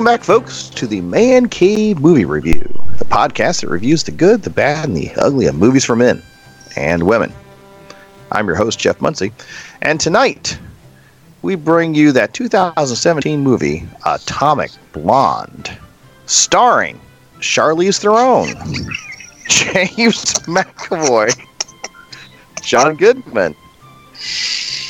Welcome 0.00 0.16
back, 0.16 0.24
folks, 0.24 0.70
to 0.70 0.86
the 0.86 1.02
Man 1.02 1.50
Cave 1.50 2.00
Movie 2.00 2.24
Review, 2.24 2.62
the 2.96 3.04
podcast 3.04 3.60
that 3.60 3.68
reviews 3.68 4.02
the 4.04 4.10
good, 4.10 4.44
the 4.44 4.48
bad, 4.48 4.88
and 4.88 4.96
the 4.96 5.10
ugly 5.16 5.44
of 5.44 5.56
movies 5.56 5.84
for 5.84 5.94
men 5.94 6.22
and 6.74 7.02
women. 7.02 7.30
I'm 8.32 8.46
your 8.46 8.56
host, 8.56 8.78
Jeff 8.78 9.02
Muncie, 9.02 9.30
and 9.82 10.00
tonight 10.00 10.58
we 11.42 11.54
bring 11.54 11.94
you 11.94 12.12
that 12.12 12.32
2017 12.32 13.40
movie, 13.40 13.86
Atomic 14.06 14.70
Blonde, 14.92 15.76
starring 16.24 16.98
Charlize 17.40 18.00
Theron, 18.00 18.48
James 19.50 20.32
McAvoy, 20.46 21.38
John 22.62 22.96
Goodman, 22.96 23.54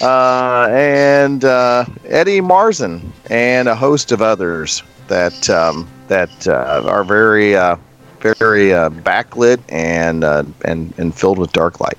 uh, 0.02 0.69
and 0.71 1.45
uh, 1.45 1.85
Eddie 2.05 2.41
Marsan, 2.41 3.11
and 3.29 3.69
a 3.69 3.74
host 3.74 4.13
of 4.13 4.23
others 4.23 4.85
that 5.11 5.51
um, 5.51 5.87
that 6.09 6.49
uh, 6.49 6.83
are 6.87 7.05
very 7.05 7.55
uh, 7.55 7.77
very 8.21 8.73
uh, 8.73 8.89
backlit 8.89 9.61
and 9.69 10.25
uh, 10.25 10.45
and 10.65 10.95
and 10.97 11.15
filled 11.15 11.39
with 11.39 11.53
dark 11.53 11.81
light. 11.81 11.99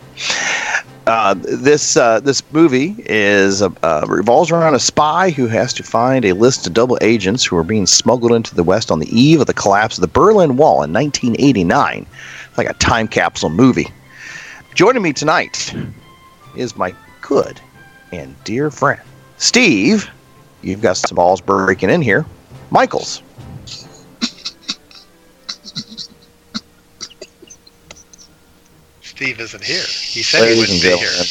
Uh, 1.06 1.36
this 1.36 1.98
uh, 1.98 2.20
this 2.22 2.42
movie 2.52 2.96
is 3.06 3.62
revolves 4.08 4.50
around 4.50 4.74
a 4.74 4.80
spy 4.80 5.30
who 5.30 5.46
has 5.46 5.74
to 5.74 5.84
find 5.84 6.26
a 6.26 6.34
list 6.34 6.66
of 6.66 6.74
double 6.74 6.98
agents 7.02 7.46
who 7.46 7.56
are 7.58 7.64
being 7.64 7.86
smuggled 7.86 8.32
into 8.32 8.56
the 8.56 8.64
West 8.64 8.90
on 8.90 9.00
the 9.00 9.10
eve 9.16 9.42
of 9.42 9.48
the 9.48 9.54
collapse 9.54 9.98
of 9.98 10.02
the 10.02 10.08
Berlin 10.08 10.58
Wall 10.58 10.84
in 10.84 10.94
1989, 10.94 12.06
like 12.58 12.70
a 12.70 12.74
time 12.74 13.08
capsule 13.08 13.50
movie. 13.50 13.88
Joining 14.74 15.02
me 15.02 15.12
tonight 15.12 15.76
is 16.56 16.78
my 16.78 16.96
good 17.22 17.60
and 18.14 18.42
dear 18.46 18.72
friend 18.72 19.02
Steve. 19.38 20.10
You've 20.62 20.82
got 20.82 20.96
some 20.96 21.16
balls 21.16 21.42
breaking 21.42 21.90
in 21.90 22.04
here, 22.04 22.26
Michaels. 22.72 23.22
Steve 29.02 29.40
isn't 29.40 29.64
here. 29.64 29.84
He 29.84 30.24
said 30.24 30.40
he 30.40 30.62
Ladies 30.62 30.82
wouldn't 30.82 30.82
be 30.82 30.98
here. 30.98 31.22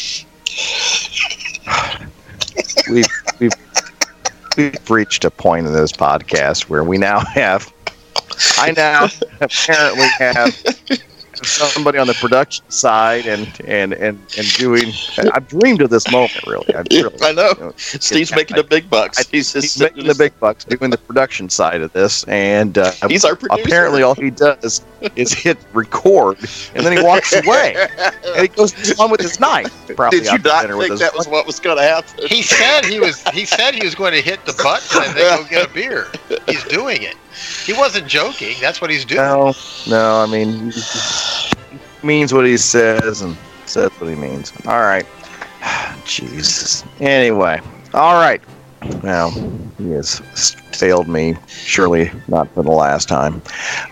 we've 2.90 3.06
we've 3.40 3.52
we've 4.56 4.90
reached 4.90 5.24
a 5.24 5.30
point 5.30 5.66
in 5.66 5.72
this 5.72 5.92
podcast 5.92 6.68
where 6.68 6.84
we 6.84 6.98
now 6.98 7.20
have 7.20 7.72
I 8.58 8.72
now 8.72 9.08
apparently 9.40 10.06
have 10.18 10.62
somebody 11.44 11.98
on 11.98 12.06
the 12.06 12.14
production 12.14 12.64
side 12.70 13.26
and 13.26 13.48
and 13.66 13.92
and 13.94 14.18
and 14.38 14.52
doing 14.56 14.92
I've 15.32 15.48
dreamed 15.48 15.82
of 15.82 15.90
this 15.90 16.10
moment 16.10 16.46
really. 16.46 16.74
I've 16.74 16.86
really 16.90 17.16
I 17.22 17.32
know. 17.32 17.52
you 17.58 17.64
know, 17.66 17.72
Steve's 17.76 18.32
I- 18.32 18.36
making 18.36 18.56
the 18.56 18.64
big 18.64 18.88
bucks. 18.90 19.18
I- 19.18 19.24
he's 19.30 19.52
just 19.52 19.64
he's 19.74 19.80
making 19.80 20.06
the 20.06 20.14
big 20.14 20.38
bucks 20.40 20.64
doing 20.64 20.90
the 20.90 20.98
production 20.98 21.48
side 21.48 21.80
of 21.82 21.92
this 21.92 22.24
and 22.24 22.78
uh, 22.78 22.92
He's 23.08 23.24
our 23.24 23.36
producer. 23.36 23.62
apparently 23.62 24.02
all 24.02 24.14
he 24.14 24.30
does 24.30 24.82
is 25.16 25.32
hit 25.32 25.58
record 25.72 26.38
and 26.74 26.84
then 26.84 26.96
he 26.96 27.02
walks 27.02 27.32
away 27.34 27.74
and 28.24 28.42
he 28.42 28.48
goes 28.48 28.98
on 28.98 29.10
with 29.10 29.20
his 29.20 29.40
knife 29.40 29.70
probably 29.96 30.20
Did 30.20 30.32
you 30.32 30.38
not 30.38 30.62
dinner 30.62 30.76
with 30.76 30.88
think 30.88 31.00
that 31.00 31.14
was 31.14 31.28
what 31.28 31.46
was 31.46 31.60
going 31.60 31.76
to 31.76 31.82
happen? 31.82 32.26
He 32.26 32.42
said 32.42 32.84
he 32.84 33.00
was. 33.00 33.22
He 33.28 33.44
said 33.44 33.74
he 33.74 33.84
was 33.84 33.94
going 33.94 34.12
to 34.12 34.20
hit 34.20 34.44
the 34.44 34.52
button 34.52 35.02
and 35.02 35.16
then 35.16 35.42
go 35.42 35.48
get 35.48 35.70
a 35.70 35.72
beer. 35.72 36.06
He's 36.46 36.64
doing 36.64 37.02
it. 37.02 37.16
He 37.64 37.72
wasn't 37.72 38.06
joking. 38.06 38.56
That's 38.60 38.80
what 38.80 38.90
he's 38.90 39.04
doing. 39.04 39.20
No, 39.20 39.54
no. 39.88 40.22
I 40.22 40.26
mean, 40.26 40.70
he 40.70 42.06
means 42.06 42.32
what 42.32 42.46
he 42.46 42.56
says 42.56 43.22
and 43.22 43.36
says 43.66 43.90
what 43.92 44.08
he 44.08 44.16
means. 44.16 44.52
All 44.66 44.80
right. 44.80 45.06
Jesus. 46.04 46.84
Anyway. 47.00 47.60
All 47.94 48.14
right. 48.14 48.42
Well, 49.02 49.30
he 49.78 49.90
has 49.90 50.20
failed 50.72 51.08
me. 51.08 51.36
Surely 51.46 52.10
not 52.28 52.52
for 52.54 52.62
the 52.62 52.70
last 52.70 53.08
time. 53.08 53.42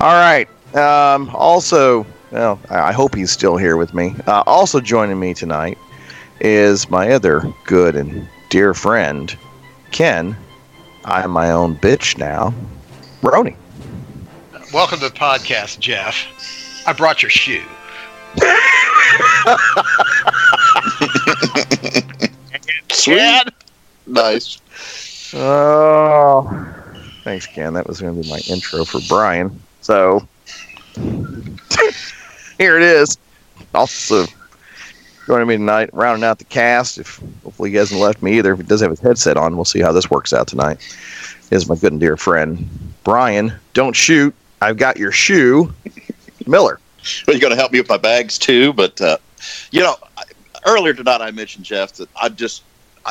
All 0.01 0.15
right. 0.15 0.49
Um, 0.75 1.31
also, 1.35 2.07
well, 2.31 2.61
I 2.69 2.89
I 2.89 2.93
hope 2.93 3.15
he's 3.15 3.31
still 3.31 3.57
here 3.57 3.77
with 3.77 3.95
me. 3.95 4.15
Uh, 4.27 4.43
also 4.47 4.81
joining 4.81 5.19
me 5.19 5.33
tonight 5.33 5.79
is 6.41 6.91
my 6.91 7.11
other 7.11 7.43
good 7.65 7.97
and 7.97 8.29
dear 8.51 8.75
friend, 8.75 9.37
Ken. 9.93 10.37
I'm 11.05 11.31
my 11.31 11.51
own 11.51 11.77
bitch 11.77 12.19
now. 12.19 12.53
Roni. 13.23 13.57
Welcome 14.73 14.99
to 14.99 15.09
the 15.09 15.15
podcast, 15.15 15.79
Jeff. 15.79 16.17
I 16.87 16.93
brought 16.93 17.23
your 17.23 17.31
shoe. 17.31 17.63
Sweet. 22.91 23.49
Nice. 24.07 24.61
Oh, 25.35 26.75
thanks, 27.25 27.47
Ken. 27.47 27.73
That 27.73 27.87
was 27.87 28.01
going 28.01 28.15
to 28.15 28.23
be 28.23 28.29
my 28.29 28.41
intro 28.51 28.85
for 28.85 29.01
Brian. 29.09 29.59
So 29.81 30.27
here 32.59 32.77
it 32.77 32.83
is. 32.83 33.19
Also 33.75 34.27
joining 35.27 35.47
me 35.47 35.57
tonight, 35.57 35.91
rounding 35.93 36.25
out 36.25 36.39
the 36.39 36.45
cast. 36.45 36.99
If 36.99 37.23
hopefully 37.45 37.71
he 37.71 37.77
hasn't 37.77 38.01
left 38.01 38.23
me 38.23 38.39
either. 38.39 38.53
If 38.53 38.61
he 38.61 38.65
does 38.65 38.81
have 38.81 38.91
his 38.91 39.01
headset 39.01 39.37
on, 39.37 39.57
we'll 39.57 39.65
see 39.65 39.81
how 39.81 39.93
this 39.93 40.11
works 40.11 40.33
out 40.33 40.49
tonight. 40.49 40.79
Is 41.51 41.69
my 41.69 41.77
good 41.77 41.93
and 41.93 42.01
dear 42.01 42.17
friend 42.17 42.69
Brian. 43.05 43.53
Don't 43.75 43.95
shoot. 43.95 44.35
I've 44.61 44.77
got 44.77 44.97
your 44.97 45.13
shoe, 45.13 45.73
Miller. 46.47 46.81
Well, 47.27 47.35
you're 47.35 47.41
going 47.41 47.53
to 47.53 47.57
help 47.57 47.73
me 47.73 47.81
with 47.81 47.89
my 47.89 47.97
bags 47.97 48.39
too. 48.39 48.73
But 48.73 49.01
uh, 49.01 49.19
you 49.71 49.81
know, 49.81 49.97
earlier 50.67 50.95
tonight 50.95 51.21
I 51.21 51.31
mentioned 51.31 51.65
Jeff 51.65 51.93
that 51.95 52.09
I 52.21 52.29
just 52.29 52.63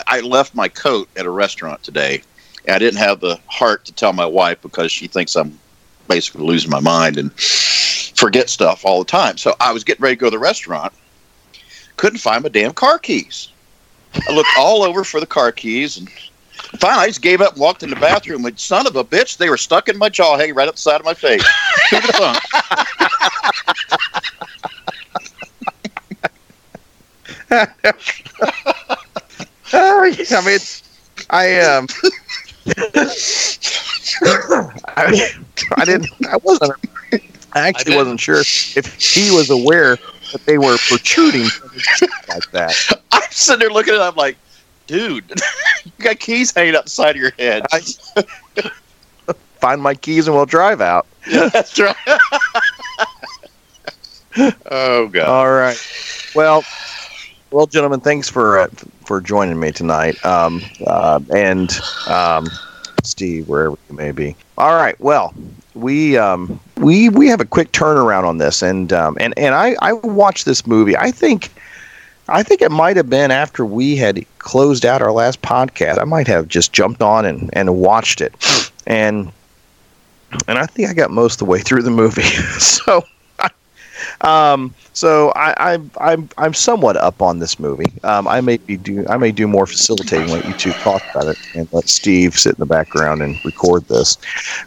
I 0.07 0.19
left 0.19 0.53
my 0.53 0.67
coat 0.67 1.09
at 1.17 1.25
a 1.25 1.29
restaurant 1.29 1.81
today. 1.83 2.21
I 2.67 2.79
didn't 2.79 2.99
have 2.99 3.21
the 3.21 3.39
heart 3.47 3.85
to 3.85 3.93
tell 3.93 4.11
my 4.11 4.25
wife 4.25 4.61
because 4.61 4.91
she 4.91 5.07
thinks 5.07 5.35
I'm 5.35 5.57
basically 6.07 6.45
losing 6.45 6.71
my 6.71 6.79
mind 6.79 7.17
and 7.17 7.31
forget 7.33 8.49
stuff 8.49 8.85
all 8.85 8.99
the 8.99 9.05
time. 9.05 9.37
So 9.37 9.55
I 9.59 9.71
was 9.71 9.83
getting 9.83 10.03
ready 10.03 10.15
to 10.15 10.19
go 10.19 10.27
to 10.27 10.31
the 10.31 10.39
restaurant. 10.39 10.93
Couldn't 11.97 12.19
find 12.19 12.43
my 12.43 12.49
damn 12.49 12.73
car 12.73 12.99
keys. 12.99 13.49
I 14.27 14.33
looked 14.33 14.49
all 14.57 14.83
over 14.83 15.03
for 15.03 15.19
the 15.19 15.25
car 15.25 15.51
keys 15.51 15.97
and 15.97 16.09
finally 16.79 17.03
I 17.03 17.07
just 17.07 17.21
gave 17.21 17.41
up 17.41 17.53
and 17.53 17.61
walked 17.61 17.83
in 17.83 17.89
the 17.89 17.95
bathroom. 17.95 18.45
And 18.45 18.59
son 18.59 18.87
of 18.87 18.95
a 18.95 19.03
bitch, 19.03 19.37
they 19.37 19.49
were 19.49 19.57
stuck 19.57 19.89
in 19.89 19.97
my 19.97 20.09
jaw, 20.09 20.37
hanging 20.37 20.55
right 20.55 20.67
up 20.67 20.75
the 20.75 20.81
side 20.81 20.99
of 20.99 21.05
my 21.05 21.13
face. 21.13 21.43
Oh, 29.73 30.03
yeah, 30.17 30.25
I 30.37 30.45
mean, 30.45 30.59
I 31.29 31.59
um, 31.59 31.87
I, 34.21 35.31
I 35.77 35.85
didn't, 35.85 36.09
I 36.27 36.37
wasn't, 36.37 36.73
I 37.53 37.67
actually 37.67 37.91
didn't. 37.91 37.97
wasn't 37.97 38.19
sure 38.19 38.39
if 38.39 38.95
he 38.99 39.31
was 39.31 39.49
aware 39.49 39.97
that 40.31 40.45
they 40.45 40.57
were 40.57 40.77
protruding 40.87 41.45
from 41.45 41.69
his 41.69 41.83
cheek 41.83 42.09
like 42.29 42.51
that. 42.51 42.73
I'm 43.11 43.21
sitting 43.31 43.59
there 43.59 43.69
looking 43.69 43.93
at 43.93 43.99
it. 43.99 44.03
I'm 44.03 44.15
like, 44.15 44.37
dude, 44.87 45.23
you 45.83 45.91
got 45.99 46.19
keys 46.19 46.53
hanging 46.53 46.75
up 46.75 46.85
the 46.85 46.89
side 46.89 47.15
of 47.15 47.21
your 47.21 47.31
head. 47.39 47.65
I, 47.71 47.81
find 49.59 49.81
my 49.81 49.95
keys 49.95 50.27
and 50.27 50.35
we'll 50.35 50.45
drive 50.45 50.81
out. 50.81 51.07
That's 51.31 51.79
right. 51.79 51.95
oh 54.69 55.07
god. 55.07 55.27
All 55.27 55.51
right. 55.51 55.77
Well, 56.35 56.63
well, 57.51 57.65
gentlemen, 57.65 58.01
thanks 58.01 58.29
for 58.29 58.59
uh, 58.59 58.67
for 59.05 59.21
joining 59.21 59.59
me 59.59 59.71
tonight. 59.71 60.23
Um, 60.25 60.61
uh, 60.85 61.19
and 61.35 61.71
um, 62.07 62.47
Steve, 63.07 63.47
wherever 63.47 63.75
you 63.89 63.95
may 63.95 64.11
be. 64.11 64.35
All 64.57 64.75
right. 64.75 64.99
Well, 64.99 65.33
we 65.73 66.17
um, 66.17 66.59
we 66.77 67.09
we 67.09 67.27
have 67.27 67.41
a 67.41 67.45
quick 67.45 67.71
turnaround 67.71 68.23
on 68.23 68.37
this, 68.37 68.61
and 68.61 68.91
um, 68.93 69.17
and 69.19 69.33
and 69.37 69.55
I 69.55 69.75
I 69.81 69.93
watched 69.93 70.45
this 70.45 70.65
movie. 70.67 70.97
I 70.97 71.11
think. 71.11 71.51
I 72.29 72.43
think 72.43 72.61
it 72.61 72.71
might 72.71 72.97
have 72.97 73.09
been 73.09 73.31
after 73.31 73.65
we 73.65 73.95
had 73.95 74.25
closed 74.39 74.85
out 74.85 75.01
our 75.01 75.13
last 75.13 75.41
podcast. 75.41 75.97
I 75.97 76.03
might 76.03 76.27
have 76.27 76.49
just 76.49 76.73
jumped 76.73 77.01
on 77.01 77.23
and, 77.23 77.49
and 77.53 77.77
watched 77.77 78.19
it, 78.19 78.35
and 78.85 79.31
and 80.47 80.57
I 80.57 80.65
think 80.65 80.89
I 80.89 80.93
got 80.93 81.09
most 81.11 81.35
of 81.35 81.39
the 81.39 81.45
way 81.45 81.59
through 81.61 81.83
the 81.83 81.91
movie. 81.91 82.21
so, 82.59 83.05
um, 84.21 84.73
so 84.93 85.31
I, 85.35 85.73
I, 85.73 85.79
I'm 85.99 86.29
I'm 86.37 86.53
somewhat 86.53 86.97
up 86.97 87.21
on 87.21 87.39
this 87.39 87.59
movie. 87.59 87.91
Um, 88.03 88.27
I 88.27 88.41
may 88.41 88.57
be 88.57 88.77
do 88.77 89.05
I 89.07 89.17
may 89.17 89.31
do 89.31 89.47
more 89.47 89.67
facilitating, 89.67 90.29
let 90.29 90.45
you 90.45 90.53
two 90.53 90.71
talk 90.73 91.01
about 91.11 91.27
it, 91.27 91.37
and 91.55 91.71
let 91.71 91.87
Steve 91.87 92.37
sit 92.37 92.55
in 92.55 92.59
the 92.59 92.65
background 92.65 93.21
and 93.21 93.43
record 93.45 93.87
this. 93.87 94.17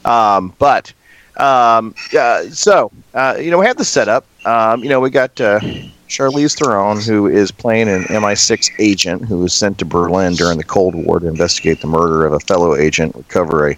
Um, 0.05 0.55
but 0.58 0.93
um, 1.37 1.94
uh, 2.17 2.43
so 2.50 2.93
uh, 3.14 3.37
you 3.41 3.50
know 3.50 3.58
we 3.58 3.67
have 3.67 3.76
the 3.76 3.85
setup. 3.85 4.26
Um, 4.47 4.82
you 4.82 4.88
know 4.88 5.00
we 5.00 5.11
got 5.11 5.41
uh, 5.41 5.58
Charlize 6.11 6.58
Theron, 6.58 7.00
who 7.00 7.29
is 7.29 7.52
playing 7.52 7.88
an 7.88 8.02
MI6 8.05 8.69
agent 8.81 9.25
who 9.25 9.38
was 9.38 9.55
sent 9.55 9.79
to 9.79 9.85
Berlin 9.85 10.35
during 10.35 10.58
the 10.58 10.64
Cold 10.64 10.97
War 10.97 11.20
to 11.20 11.29
investigate 11.29 11.81
the 11.81 11.87
murder 11.87 12.26
of 12.26 12.32
a 12.32 12.41
fellow 12.41 12.75
agent, 12.75 13.14
recover 13.14 13.70
a 13.70 13.76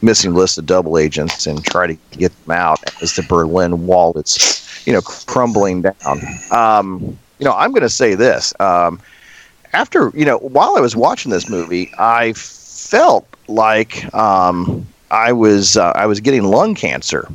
missing 0.00 0.34
list 0.34 0.56
of 0.56 0.64
double 0.64 0.96
agents, 0.96 1.46
and 1.46 1.62
try 1.62 1.86
to 1.86 1.94
get 2.12 2.32
them 2.46 2.56
out 2.56 2.80
as 3.02 3.14
the 3.14 3.22
Berlin 3.22 3.86
Wall 3.86 4.14
is, 4.18 4.63
you 4.84 4.92
know, 4.92 5.00
crumbling 5.00 5.82
down. 5.82 6.20
Um, 6.50 7.18
you 7.38 7.44
know, 7.44 7.52
I'm 7.52 7.70
going 7.70 7.82
to 7.82 7.88
say 7.88 8.14
this. 8.14 8.52
Um, 8.60 9.00
after, 9.72 10.12
you 10.14 10.24
know, 10.24 10.38
while 10.38 10.76
I 10.76 10.80
was 10.80 10.94
watching 10.94 11.30
this 11.30 11.48
movie, 11.48 11.90
I 11.98 12.32
felt 12.34 13.26
like 13.48 14.12
um, 14.14 14.86
I 15.10 15.32
was 15.32 15.76
uh, 15.76 15.92
I 15.94 16.06
was 16.06 16.20
getting 16.20 16.44
lung 16.44 16.74
cancer 16.74 17.28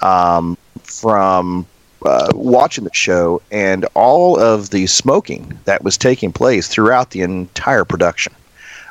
um, 0.00 0.56
from 0.82 1.66
uh, 2.04 2.28
watching 2.34 2.84
the 2.84 2.94
show 2.94 3.40
and 3.50 3.86
all 3.94 4.38
of 4.38 4.70
the 4.70 4.86
smoking 4.86 5.58
that 5.64 5.82
was 5.82 5.96
taking 5.96 6.32
place 6.32 6.68
throughout 6.68 7.10
the 7.10 7.22
entire 7.22 7.84
production. 7.84 8.32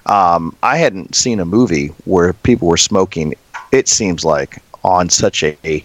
Um, 0.05 0.55
I 0.63 0.77
hadn't 0.77 1.15
seen 1.15 1.39
a 1.39 1.45
movie 1.45 1.87
where 2.05 2.33
people 2.33 2.67
were 2.67 2.77
smoking. 2.77 3.33
It 3.71 3.87
seems 3.87 4.23
like 4.23 4.61
on 4.83 5.09
such 5.09 5.43
a, 5.43 5.83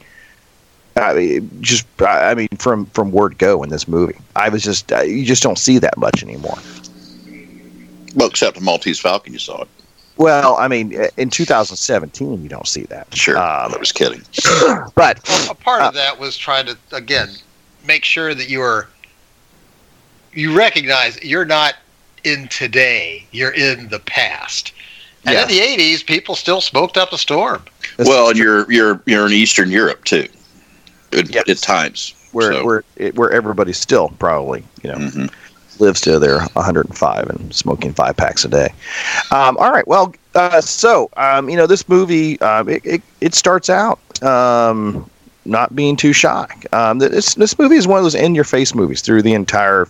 I 0.96 1.14
mean, 1.14 1.50
just 1.60 1.86
I 2.00 2.34
mean 2.34 2.48
from 2.58 2.86
from 2.86 3.10
word 3.12 3.38
go 3.38 3.62
in 3.62 3.70
this 3.70 3.86
movie. 3.88 4.16
I 4.36 4.48
was 4.48 4.62
just 4.62 4.92
uh, 4.92 5.00
you 5.02 5.24
just 5.24 5.42
don't 5.42 5.58
see 5.58 5.78
that 5.78 5.96
much 5.96 6.22
anymore. 6.22 6.58
Well, 8.16 8.28
except 8.28 8.56
the 8.56 8.62
Maltese 8.62 8.98
Falcon, 8.98 9.32
you 9.32 9.38
saw 9.38 9.62
it. 9.62 9.68
Well, 10.16 10.56
I 10.56 10.68
mean, 10.68 10.92
in 11.16 11.30
2017, 11.30 12.42
you 12.42 12.48
don't 12.48 12.66
see 12.66 12.82
that. 12.84 13.14
Sure, 13.14 13.38
Um, 13.38 13.72
I 13.72 13.76
was 13.78 13.92
kidding. 13.92 14.20
but 14.94 15.20
Well, 15.28 15.50
a 15.52 15.54
part 15.54 15.80
Uh, 15.80 15.88
of 15.88 15.94
that 15.94 16.18
was 16.18 16.36
trying 16.36 16.66
to 16.66 16.76
again 16.92 17.30
make 17.86 18.04
sure 18.04 18.34
that 18.34 18.48
you 18.50 18.60
are 18.60 18.88
you 20.34 20.52
recognize 20.56 21.22
you're 21.22 21.44
not 21.44 21.74
in 22.24 22.48
today, 22.48 23.24
you're 23.32 23.52
in 23.52 23.88
the 23.88 23.98
past. 24.00 24.72
And 25.24 25.34
Yeah. 25.34 25.42
in 25.42 25.48
the 25.48 25.60
'80s, 25.60 26.04
people 26.04 26.34
still 26.34 26.60
smoked 26.60 26.96
up 26.96 27.12
a 27.12 27.18
storm. 27.18 27.62
this 27.96 28.08
well, 28.08 28.28
and 28.28 28.38
you're 28.38 28.70
you're 28.70 29.00
you're 29.06 29.26
in 29.26 29.32
Eastern 29.32 29.70
Europe 29.70 30.04
too, 30.04 30.28
at, 31.12 31.34
Yes. 31.34 31.48
at 31.48 31.58
times. 31.58 32.14
where 32.32 32.52
So, 32.52 32.64
where 32.64 32.84
it, 32.96 33.16
where 33.16 33.30
everybody 33.30 33.72
still 33.72 34.08
probably 34.18 34.62
you 34.82 34.90
know 34.90 34.98
mhm. 34.98 35.30
lives 35.80 36.00
to 36.02 36.18
their 36.18 36.40
105 36.52 37.28
and 37.30 37.54
smoking 37.54 37.92
five 37.92 38.16
packs 38.16 38.44
a 38.44 38.48
day. 38.48 38.72
Um, 39.30 39.56
all 39.58 39.72
right, 39.72 39.86
well, 39.88 40.14
uh, 40.34 40.60
so 40.60 41.10
um, 41.16 41.48
you 41.50 41.56
know 41.56 41.66
this 41.66 41.88
movie 41.88 42.40
um, 42.40 42.68
it, 42.68 42.82
it 42.84 43.02
it 43.20 43.34
starts 43.34 43.68
out 43.68 43.98
um, 44.22 45.08
not 45.44 45.74
being 45.74 45.96
too 45.96 46.12
shy. 46.12 46.46
Um, 46.72 46.98
this 46.98 47.34
this 47.34 47.58
movie 47.58 47.76
is 47.76 47.86
one 47.86 47.98
of 47.98 48.04
those 48.04 48.14
in 48.14 48.34
your 48.34 48.44
face 48.44 48.74
movies 48.74 49.00
through 49.02 49.22
the 49.22 49.34
entire 49.34 49.88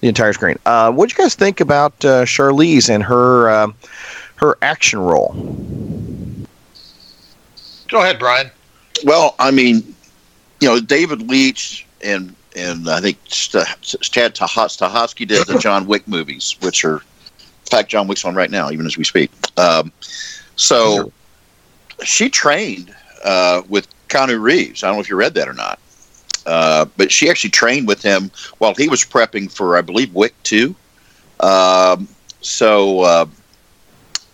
the 0.00 0.08
entire 0.08 0.32
screen. 0.32 0.58
Uh, 0.66 0.92
what 0.92 1.08
do 1.08 1.14
you 1.14 1.24
guys 1.24 1.34
think 1.34 1.60
about 1.60 1.92
uh, 2.04 2.24
Charlize 2.24 2.88
and 2.88 3.02
her 3.02 3.50
um 3.50 3.74
her 4.36 4.56
action 4.62 4.98
role? 5.00 5.34
Go 7.88 8.00
ahead, 8.00 8.18
Brian. 8.18 8.50
Well, 9.04 9.34
I 9.38 9.50
mean, 9.50 9.94
you 10.60 10.68
know, 10.68 10.80
David 10.80 11.28
Leitch 11.28 11.86
and 12.02 12.34
and 12.56 12.88
I 12.88 13.00
think 13.00 13.18
St- 13.28 13.66
Chad 13.82 14.36
Stah- 14.36 14.46
Stahelski 14.46 15.26
did 15.26 15.46
the 15.46 15.58
John 15.58 15.86
Wick 15.86 16.06
movies, 16.08 16.56
which 16.60 16.84
are, 16.84 16.96
in 16.96 17.66
fact, 17.70 17.88
John 17.90 18.08
Wick's 18.08 18.24
on 18.24 18.34
right 18.34 18.50
now, 18.50 18.70
even 18.70 18.86
as 18.86 18.96
we 18.96 19.04
speak. 19.04 19.30
Um, 19.56 19.92
so 20.56 21.12
she 22.02 22.28
trained 22.28 22.94
uh, 23.24 23.62
with 23.68 23.86
Keanu 24.08 24.40
Reeves. 24.40 24.82
I 24.82 24.88
don't 24.88 24.96
know 24.96 25.00
if 25.00 25.08
you 25.08 25.16
read 25.16 25.34
that 25.34 25.48
or 25.48 25.54
not, 25.54 25.78
uh, 26.46 26.86
but 26.96 27.12
she 27.12 27.30
actually 27.30 27.50
trained 27.50 27.86
with 27.86 28.02
him 28.02 28.30
while 28.58 28.74
he 28.74 28.88
was 28.88 29.04
prepping 29.04 29.50
for, 29.50 29.76
I 29.76 29.80
believe, 29.80 30.12
Wick 30.14 30.34
Two. 30.42 30.74
Um, 31.40 32.08
so. 32.40 33.00
Uh, 33.00 33.26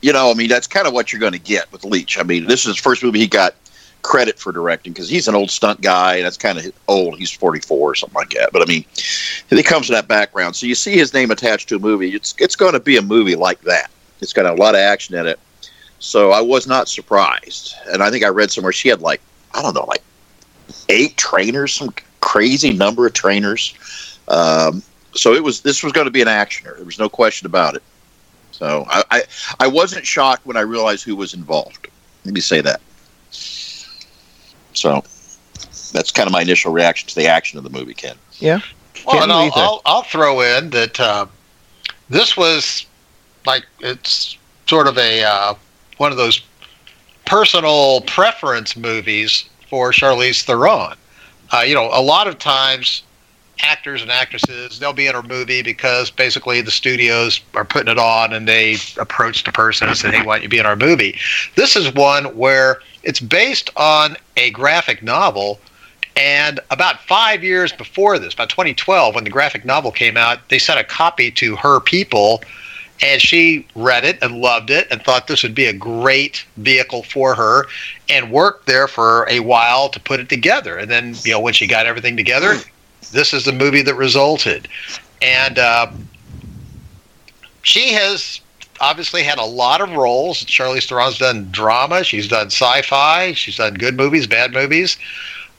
you 0.02 0.12
know, 0.12 0.31
I 0.31 0.34
mean, 0.34 0.49
that's 0.49 0.67
kind 0.69 0.87
of 0.87 0.93
what 0.93 1.12
you're 1.12 1.20
going 1.20 1.32
to 1.32 1.38
get 1.38 1.73
with 1.73 1.82
Leitch. 1.82 2.19
I 2.19 2.23
mean, 2.23 2.46
this 2.46 2.61
is 2.61 2.67
his 2.67 2.76
first 2.76 3.02
movie 3.02 3.19
he 3.19 3.26
got 3.26 3.56
credit 4.02 4.38
for 4.38 4.52
directing 4.52 4.93
because 4.93 5.08
he's 5.08 5.28
an 5.28 5.34
old 5.34 5.50
stunt 5.50 5.81
guy. 5.81 6.16
And 6.16 6.25
that's 6.25 6.37
kind 6.37 6.58
of 6.58 6.72
old. 6.88 7.19
He's 7.19 7.31
44 7.31 7.78
or 7.78 7.94
something 7.94 8.14
like 8.14 8.31
that. 8.31 8.52
But 8.52 8.62
I 8.62 8.64
mean, 8.66 8.84
he 9.50 9.62
comes 9.62 9.87
from 9.87 9.94
that 9.94 10.08
background. 10.08 10.56
So 10.56 10.66
you 10.66 10.75
see 10.75 10.93
his 10.93 11.12
name 11.12 11.31
attached 11.31 11.69
to 11.70 11.76
a 11.76 11.81
movie. 11.81 12.14
It's 12.14 12.34
it's 12.38 12.56
going 12.56 12.72
to 12.75 12.81
be 12.81 12.96
a 12.96 13.02
movie 13.02 13.37
like 13.37 13.60
that. 13.62 13.90
It's 14.20 14.32
got 14.32 14.46
a 14.46 14.54
lot 14.54 14.75
of 14.75 14.81
action 14.81 15.14
in 15.16 15.26
it. 15.26 15.38
So 15.98 16.31
I 16.31 16.40
was 16.40 16.66
not 16.66 16.88
surprised. 16.88 17.75
And 17.93 18.02
I 18.02 18.10
think 18.10 18.25
I 18.25 18.28
read 18.28 18.50
somewhere 18.50 18.72
she 18.72 18.88
had 18.88 19.00
like 19.00 19.20
I 19.54 19.62
don't 19.62 19.75
know, 19.75 19.84
like 19.84 20.02
eight 20.88 21.16
trainers, 21.16 21.72
some 21.72 21.92
crazy 22.20 22.72
number 22.72 23.06
of 23.06 23.12
trainers. 23.12 24.19
Um, 24.28 24.82
so 25.14 25.32
it 25.32 25.42
was 25.42 25.60
this 25.62 25.82
was 25.82 25.92
going 25.92 26.06
to 26.06 26.10
be 26.10 26.22
an 26.22 26.28
actioner. 26.28 26.76
There 26.76 26.84
was 26.84 26.99
no 26.99 27.08
question 27.08 27.46
about 27.46 27.75
it. 27.75 27.82
So 28.52 28.87
I, 28.88 29.04
I 29.10 29.22
I 29.60 29.66
wasn't 29.66 30.06
shocked 30.06 30.46
when 30.46 30.56
I 30.56 30.60
realized 30.60 31.04
who 31.04 31.16
was 31.16 31.34
involved. 31.34 31.88
Let 32.25 32.34
me 32.34 32.40
say 32.40 32.60
that. 32.62 32.81
So 34.76 35.02
that's 35.93 36.11
kind 36.11 36.26
of 36.26 36.32
my 36.32 36.43
initial 36.43 36.73
reaction 36.73 37.08
to 37.08 37.14
the 37.14 37.26
action 37.26 37.58
of 37.58 37.64
the 37.64 37.70
movie, 37.70 37.94
Ken. 37.94 38.17
Yeah. 38.38 38.61
Well, 39.06 39.14
Ken, 39.17 39.23
and 39.25 39.32
I'll. 39.32 39.50
I'll, 39.55 39.82
I'll 39.84 40.02
throw 40.02 40.40
in 40.40 40.70
that 40.70 40.99
uh, 41.00 41.26
this 42.08 42.37
was 42.37 42.87
like 43.44 43.67
it's 43.81 44.37
sort 44.67 44.87
of 44.87 44.99
a 44.99 45.23
uh, 45.23 45.55
one 45.99 46.12
of 46.12 46.19
those 46.19 46.43
personal 47.25 48.00
preference 48.02 48.76
movies 48.76 49.49
for 49.69 49.90
Charlize 49.90 50.43
Theron. 50.44 50.96
Uh, 51.52 51.64
you 51.67 51.75
know, 51.75 51.88
a 51.93 52.02
lot 52.02 52.26
of 52.26 52.38
times 52.38 53.02
actors 53.62 54.03
and 54.03 54.11
actresses 54.11 54.79
they'll 54.79 54.93
be 54.93 55.06
in 55.06 55.14
a 55.14 55.23
movie 55.23 55.62
because 55.62 56.11
basically 56.11 56.61
the 56.61 56.70
studios 56.70 57.41
are 57.55 57.64
putting 57.64 57.91
it 57.91 57.99
on 57.99 58.32
and 58.32 58.47
they 58.47 58.76
approach 58.99 59.44
the 59.44 59.53
person 59.53 59.88
and 59.88 59.97
say, 59.97 60.11
"Hey, 60.11 60.23
why 60.23 60.37
don't 60.37 60.43
you 60.43 60.49
be 60.49 60.58
in 60.58 60.67
our 60.67 60.76
movie?" 60.76 61.19
This 61.55 61.76
is 61.76 61.93
one 61.94 62.37
where 62.37 62.81
it's 63.03 63.20
based 63.20 63.70
on 63.76 64.17
a 64.37 64.50
graphic 64.50 65.03
novel 65.03 65.58
and 66.17 66.61
about 66.70 67.00
five 67.03 67.44
years 67.44 67.73
before 67.73 68.19
this, 68.19 68.32
about 68.32 68.49
2012, 68.49 69.14
when 69.14 69.25
the 69.25 69.31
graphic 69.31 69.64
novel 69.64 69.93
came 69.93 70.17
out, 70.17 70.49
they 70.49 70.59
sent 70.59 70.81
a 70.81 70.85
copy 70.85 71.31
to 71.32 71.56
her 71.56 71.79
people, 71.79 72.43
and 73.02 73.20
she 73.20 73.67
read 73.75 74.02
it 74.05 74.19
and 74.23 74.41
loved 74.41 74.70
it 74.70 74.88
and 74.91 75.02
thought 75.02 75.26
this 75.26 75.43
would 75.43 75.55
be 75.55 75.67
a 75.67 75.75
great 75.75 76.47
vehicle 76.56 77.02
for 77.02 77.35
her, 77.35 77.67
and 78.09 78.31
worked 78.31 78.67
there 78.67 78.88
for 78.88 79.26
a 79.29 79.41
while 79.41 79.91
to 79.91 80.00
put 80.00 80.19
it 80.19 80.31
together. 80.31 80.79
And 80.79 80.91
then, 80.91 81.14
you 81.23 81.32
know, 81.32 81.41
when 81.41 81.52
she 81.52 81.67
got 81.67 81.85
everything 81.85 82.17
together, 82.17 82.56
this 83.11 83.32
is 83.32 83.44
the 83.44 83.53
movie 83.53 83.82
that 83.82 83.94
resulted. 83.94 84.69
And 85.23 85.58
uh, 85.58 85.91
she 87.62 87.93
has 87.93 88.41
obviously 88.81 89.23
had 89.23 89.38
a 89.38 89.44
lot 89.44 89.81
of 89.81 89.91
roles. 89.93 90.44
Charlize 90.44 90.87
Theron's 90.87 91.19
done 91.19 91.49
drama, 91.50 92.04
she's 92.04 92.28
done 92.28 92.47
sci-fi, 92.47 93.33
she's 93.33 93.57
done 93.57 93.75
good 93.75 93.97
movies, 93.97 94.26
bad 94.26 94.52
movies. 94.52 94.99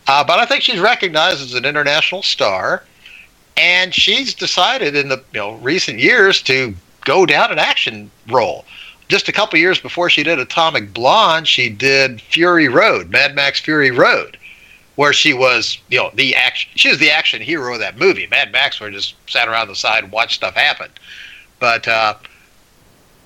Uh, 0.07 0.23
but 0.23 0.39
I 0.39 0.45
think 0.45 0.63
she's 0.63 0.79
recognized 0.79 1.41
as 1.41 1.53
an 1.53 1.65
international 1.65 2.23
star, 2.23 2.83
and 3.57 3.93
she's 3.93 4.33
decided 4.33 4.95
in 4.95 5.09
the 5.09 5.17
you 5.33 5.39
know 5.39 5.55
recent 5.55 5.99
years 5.99 6.41
to 6.43 6.73
go 7.05 7.25
down 7.25 7.51
an 7.51 7.59
action 7.59 8.09
role. 8.29 8.65
Just 9.09 9.29
a 9.29 9.31
couple 9.31 9.57
years 9.57 9.79
before 9.79 10.09
she 10.09 10.23
did 10.23 10.37
Atomic 10.39 10.93
Blonde, 10.93 11.47
she 11.47 11.69
did 11.69 12.21
Fury 12.21 12.67
Road, 12.67 13.09
Mad 13.09 13.35
Max 13.35 13.59
Fury 13.59 13.91
Road, 13.91 14.37
where 14.97 15.13
she 15.13 15.33
was 15.33 15.77
you 15.87 15.97
know 15.97 16.11
the 16.13 16.35
action. 16.35 16.69
She 16.75 16.89
was 16.89 16.99
the 16.99 17.09
action 17.09 17.41
hero 17.41 17.73
of 17.73 17.79
that 17.79 17.97
movie. 17.97 18.27
Mad 18.27 18.51
Max, 18.51 18.81
where 18.81 18.91
just 18.91 19.15
sat 19.29 19.47
around 19.47 19.69
the 19.69 19.75
side 19.75 20.03
and 20.03 20.11
watched 20.11 20.35
stuff 20.35 20.55
happen. 20.55 20.89
But 21.59 21.87
uh, 21.87 22.15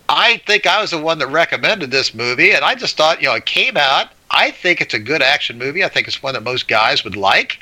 I 0.07 0.37
think 0.45 0.67
I 0.67 0.79
was 0.79 0.91
the 0.91 1.01
one 1.01 1.17
that 1.19 1.27
recommended 1.27 1.89
this 1.89 2.13
movie, 2.13 2.51
and 2.51 2.63
I 2.63 2.75
just 2.75 2.97
thought, 2.97 3.21
you 3.21 3.27
know, 3.27 3.35
it 3.35 3.45
came 3.45 3.77
out. 3.77 4.09
I 4.29 4.51
think 4.51 4.79
it's 4.79 4.93
a 4.93 4.99
good 4.99 5.21
action 5.21 5.57
movie. 5.57 5.83
I 5.83 5.89
think 5.89 6.07
it's 6.07 6.21
one 6.21 6.33
that 6.33 6.43
most 6.43 6.67
guys 6.67 7.03
would 7.03 7.15
like, 7.15 7.59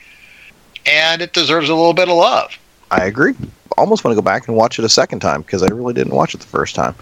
and 0.85 1.21
it 1.21 1.33
deserves 1.33 1.69
a 1.69 1.75
little 1.75 1.93
bit 1.93 2.09
of 2.09 2.17
love. 2.17 2.57
I 2.91 3.05
agree. 3.05 3.35
Almost 3.77 4.03
want 4.03 4.13
to 4.13 4.21
go 4.21 4.25
back 4.25 4.47
and 4.47 4.57
watch 4.57 4.79
it 4.79 4.85
a 4.85 4.89
second 4.89 5.19
time 5.19 5.41
because 5.41 5.61
I 5.61 5.67
really 5.67 5.93
didn't 5.93 6.13
watch 6.13 6.33
it 6.33 6.41
the 6.41 6.47
first 6.47 6.75
time. 6.75 6.95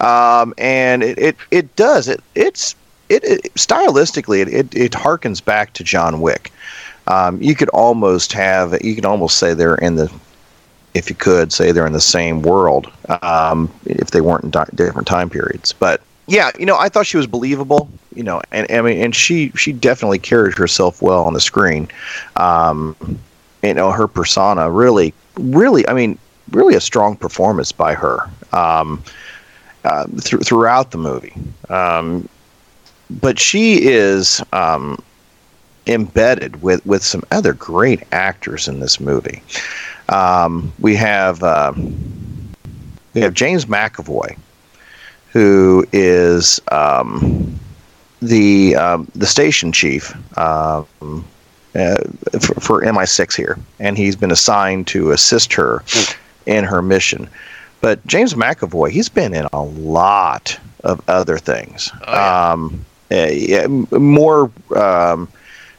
Um, 0.00 0.54
and 0.56 1.02
it, 1.02 1.18
it, 1.18 1.36
it 1.50 1.76
does 1.76 2.08
it 2.08 2.22
it's 2.34 2.74
it, 3.08 3.24
it 3.24 3.54
stylistically 3.54 4.40
it, 4.40 4.48
it 4.48 4.74
it 4.74 4.92
harkens 4.92 5.44
back 5.44 5.72
to 5.74 5.84
John 5.84 6.20
Wick. 6.20 6.52
Um, 7.06 7.40
you 7.42 7.54
could 7.54 7.68
almost 7.70 8.32
have 8.32 8.82
you 8.84 8.94
could 8.94 9.04
almost 9.04 9.38
say 9.38 9.54
they're 9.54 9.76
in 9.76 9.96
the 9.96 10.12
if 10.94 11.10
you 11.10 11.16
could 11.16 11.52
say 11.52 11.72
they're 11.72 11.86
in 11.86 11.92
the 11.92 12.00
same 12.00 12.42
world 12.42 12.90
um, 13.22 13.72
if 13.84 14.12
they 14.12 14.20
weren't 14.20 14.44
in 14.44 14.50
di- 14.50 14.68
different 14.74 15.08
time 15.08 15.28
periods. 15.28 15.72
But 15.72 16.00
yeah, 16.26 16.50
you 16.58 16.64
know, 16.64 16.78
I 16.78 16.88
thought 16.88 17.06
she 17.06 17.16
was 17.16 17.26
believable. 17.26 17.90
You 18.14 18.22
know, 18.22 18.40
and 18.52 18.70
I 18.70 18.80
mean, 18.80 19.02
and 19.02 19.14
she 19.14 19.50
she 19.50 19.72
definitely 19.72 20.18
carried 20.18 20.56
herself 20.56 21.02
well 21.02 21.24
on 21.24 21.34
the 21.34 21.40
screen. 21.40 21.88
Um, 22.36 22.96
you 23.62 23.74
know, 23.74 23.90
her 23.90 24.06
persona 24.06 24.70
really, 24.70 25.12
really, 25.36 25.86
I 25.88 25.94
mean, 25.94 26.18
really 26.50 26.74
a 26.74 26.80
strong 26.80 27.16
performance 27.16 27.72
by 27.72 27.94
her 27.94 28.30
um, 28.52 29.02
uh, 29.84 30.06
th- 30.06 30.42
throughout 30.44 30.90
the 30.92 30.98
movie. 30.98 31.34
Um, 31.68 32.28
but 33.20 33.38
she 33.38 33.82
is 33.82 34.42
um, 34.52 34.98
embedded 35.86 36.62
with 36.62 36.84
with 36.86 37.02
some 37.02 37.22
other 37.30 37.52
great 37.52 38.02
actors 38.12 38.68
in 38.68 38.80
this 38.80 39.00
movie. 39.00 39.42
Um, 40.08 40.72
we 40.80 40.94
have 40.96 41.42
uh, 41.42 41.72
we 43.14 43.20
have 43.20 43.34
James 43.34 43.66
McAvoy, 43.66 44.36
who 45.30 45.86
is 45.92 46.60
um, 46.70 47.58
the 48.20 48.76
um, 48.76 49.10
the 49.14 49.26
station 49.26 49.72
chief 49.72 50.14
um, 50.38 50.86
uh, 51.74 51.96
for, 52.40 52.54
for 52.60 52.82
MI6 52.82 53.36
here, 53.36 53.58
and 53.80 53.96
he's 53.96 54.16
been 54.16 54.30
assigned 54.30 54.86
to 54.88 55.10
assist 55.12 55.52
her 55.54 55.82
in 56.46 56.64
her 56.64 56.82
mission. 56.82 57.28
But 57.80 58.04
James 58.06 58.34
McAvoy, 58.34 58.90
he's 58.90 59.08
been 59.08 59.34
in 59.34 59.46
a 59.52 59.62
lot 59.62 60.58
of 60.84 61.02
other 61.08 61.36
things. 61.38 61.90
Oh, 62.06 62.12
yeah. 62.12 62.52
um, 62.52 62.84
yeah, 63.10 63.66
more. 63.66 64.50
Um, 64.74 65.28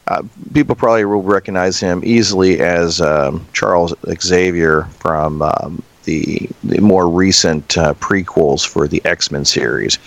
uh, 0.08 0.22
people 0.54 0.76
probably 0.76 1.04
will 1.04 1.22
recognize 1.22 1.80
him 1.80 2.00
easily 2.04 2.60
as 2.60 3.00
um, 3.00 3.44
Charles 3.52 3.92
Xavier 4.20 4.84
from 5.00 5.42
um, 5.42 5.82
the, 6.06 6.48
the, 6.64 6.80
more 6.80 7.08
recent 7.08 7.76
uh, 7.76 7.92
prequels 7.94 8.66
for 8.66 8.88
the 8.88 9.02
X 9.04 9.30
Men 9.30 9.44
series. 9.44 9.98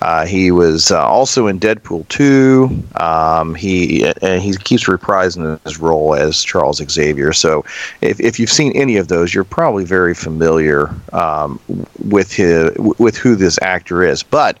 Uh, 0.00 0.24
he 0.26 0.50
was 0.50 0.90
uh, 0.90 1.06
also 1.06 1.46
in 1.46 1.60
Deadpool 1.60 2.08
2. 2.08 2.82
Um, 3.00 3.54
he 3.54 4.04
and 4.22 4.42
he 4.42 4.56
keeps 4.56 4.84
reprising 4.84 5.62
his 5.64 5.78
role 5.78 6.14
as 6.14 6.42
Charles 6.42 6.82
Xavier. 6.90 7.32
So, 7.32 7.64
if, 8.00 8.18
if 8.20 8.40
you've 8.40 8.50
seen 8.50 8.72
any 8.72 8.96
of 8.96 9.08
those, 9.08 9.34
you're 9.34 9.44
probably 9.44 9.84
very 9.84 10.14
familiar 10.14 10.90
um, 11.12 11.60
with 12.02 12.32
his 12.32 12.74
with 12.78 13.16
who 13.16 13.36
this 13.36 13.58
actor 13.62 14.02
is. 14.02 14.22
But 14.22 14.58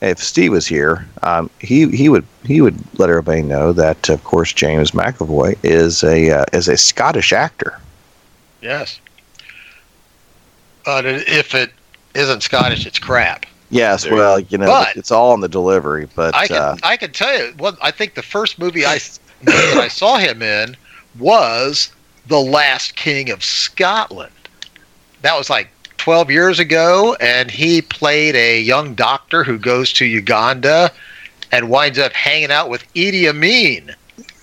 if 0.00 0.18
Steve 0.18 0.52
was 0.52 0.66
here, 0.66 1.06
um, 1.22 1.50
he 1.60 1.88
he 1.90 2.08
would 2.08 2.24
he 2.44 2.60
would 2.60 2.78
let 2.98 3.10
everybody 3.10 3.42
know 3.42 3.72
that 3.72 4.08
of 4.08 4.24
course 4.24 4.52
James 4.52 4.92
McAvoy 4.92 5.58
is 5.62 6.02
a 6.02 6.30
uh, 6.30 6.44
is 6.52 6.68
a 6.68 6.76
Scottish 6.76 7.32
actor. 7.32 7.78
Yes. 8.62 9.00
But 10.84 11.04
if 11.04 11.54
it 11.54 11.72
isn't 12.14 12.42
Scottish, 12.42 12.86
it's 12.86 12.98
crap. 12.98 13.46
Yes, 13.68 14.04
there 14.04 14.14
well, 14.14 14.40
you 14.40 14.58
know, 14.58 14.66
but 14.66 14.96
it's 14.96 15.10
all 15.10 15.34
in 15.34 15.40
the 15.40 15.48
delivery. 15.48 16.08
But 16.14 16.34
I 16.34 16.46
can 16.46 16.56
uh, 16.56 16.76
I 16.82 16.96
can 16.96 17.12
tell 17.12 17.36
you, 17.36 17.54
well, 17.58 17.76
I 17.82 17.90
think 17.90 18.14
the 18.14 18.22
first 18.22 18.58
movie 18.58 18.84
I 18.86 18.98
that 19.42 19.76
I 19.76 19.88
saw 19.88 20.16
him 20.16 20.42
in 20.42 20.76
was 21.18 21.90
The 22.26 22.40
Last 22.40 22.96
King 22.96 23.30
of 23.30 23.44
Scotland. 23.44 24.32
That 25.22 25.36
was 25.36 25.50
like 25.50 25.68
12 26.00 26.30
years 26.30 26.58
ago, 26.58 27.14
and 27.20 27.50
he 27.50 27.82
played 27.82 28.34
a 28.34 28.58
young 28.58 28.94
doctor 28.94 29.44
who 29.44 29.58
goes 29.58 29.92
to 29.92 30.06
Uganda 30.06 30.90
and 31.52 31.68
winds 31.68 31.98
up 31.98 32.14
hanging 32.14 32.50
out 32.50 32.70
with 32.70 32.90
Idi 32.94 33.28
Amin 33.28 33.94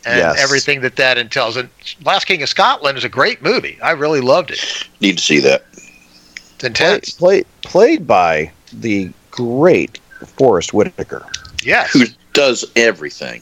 and 0.05 0.19
yes. 0.19 0.39
everything 0.39 0.81
that 0.81 0.97
that 0.97 1.17
entails. 1.17 1.57
And 1.57 1.67
Last 2.05 2.25
King 2.25 2.43
of 2.43 2.49
Scotland 2.49 2.95
is 2.95 3.03
a 3.03 3.09
great 3.09 3.41
movie. 3.41 3.79
I 3.81 3.91
really 3.91 4.21
loved 4.21 4.51
it. 4.51 4.87
Need 5.01 5.17
to 5.17 5.23
see 5.23 5.39
that. 5.39 5.65
It's 5.71 6.63
intense. 6.63 7.09
Play, 7.09 7.41
play, 7.41 7.47
played 7.63 8.07
by 8.07 8.51
the 8.71 9.11
great 9.31 9.97
Forest 10.25 10.75
Whitaker. 10.75 11.25
Yes. 11.63 11.91
Who 11.91 12.05
does 12.33 12.65
everything. 12.75 13.41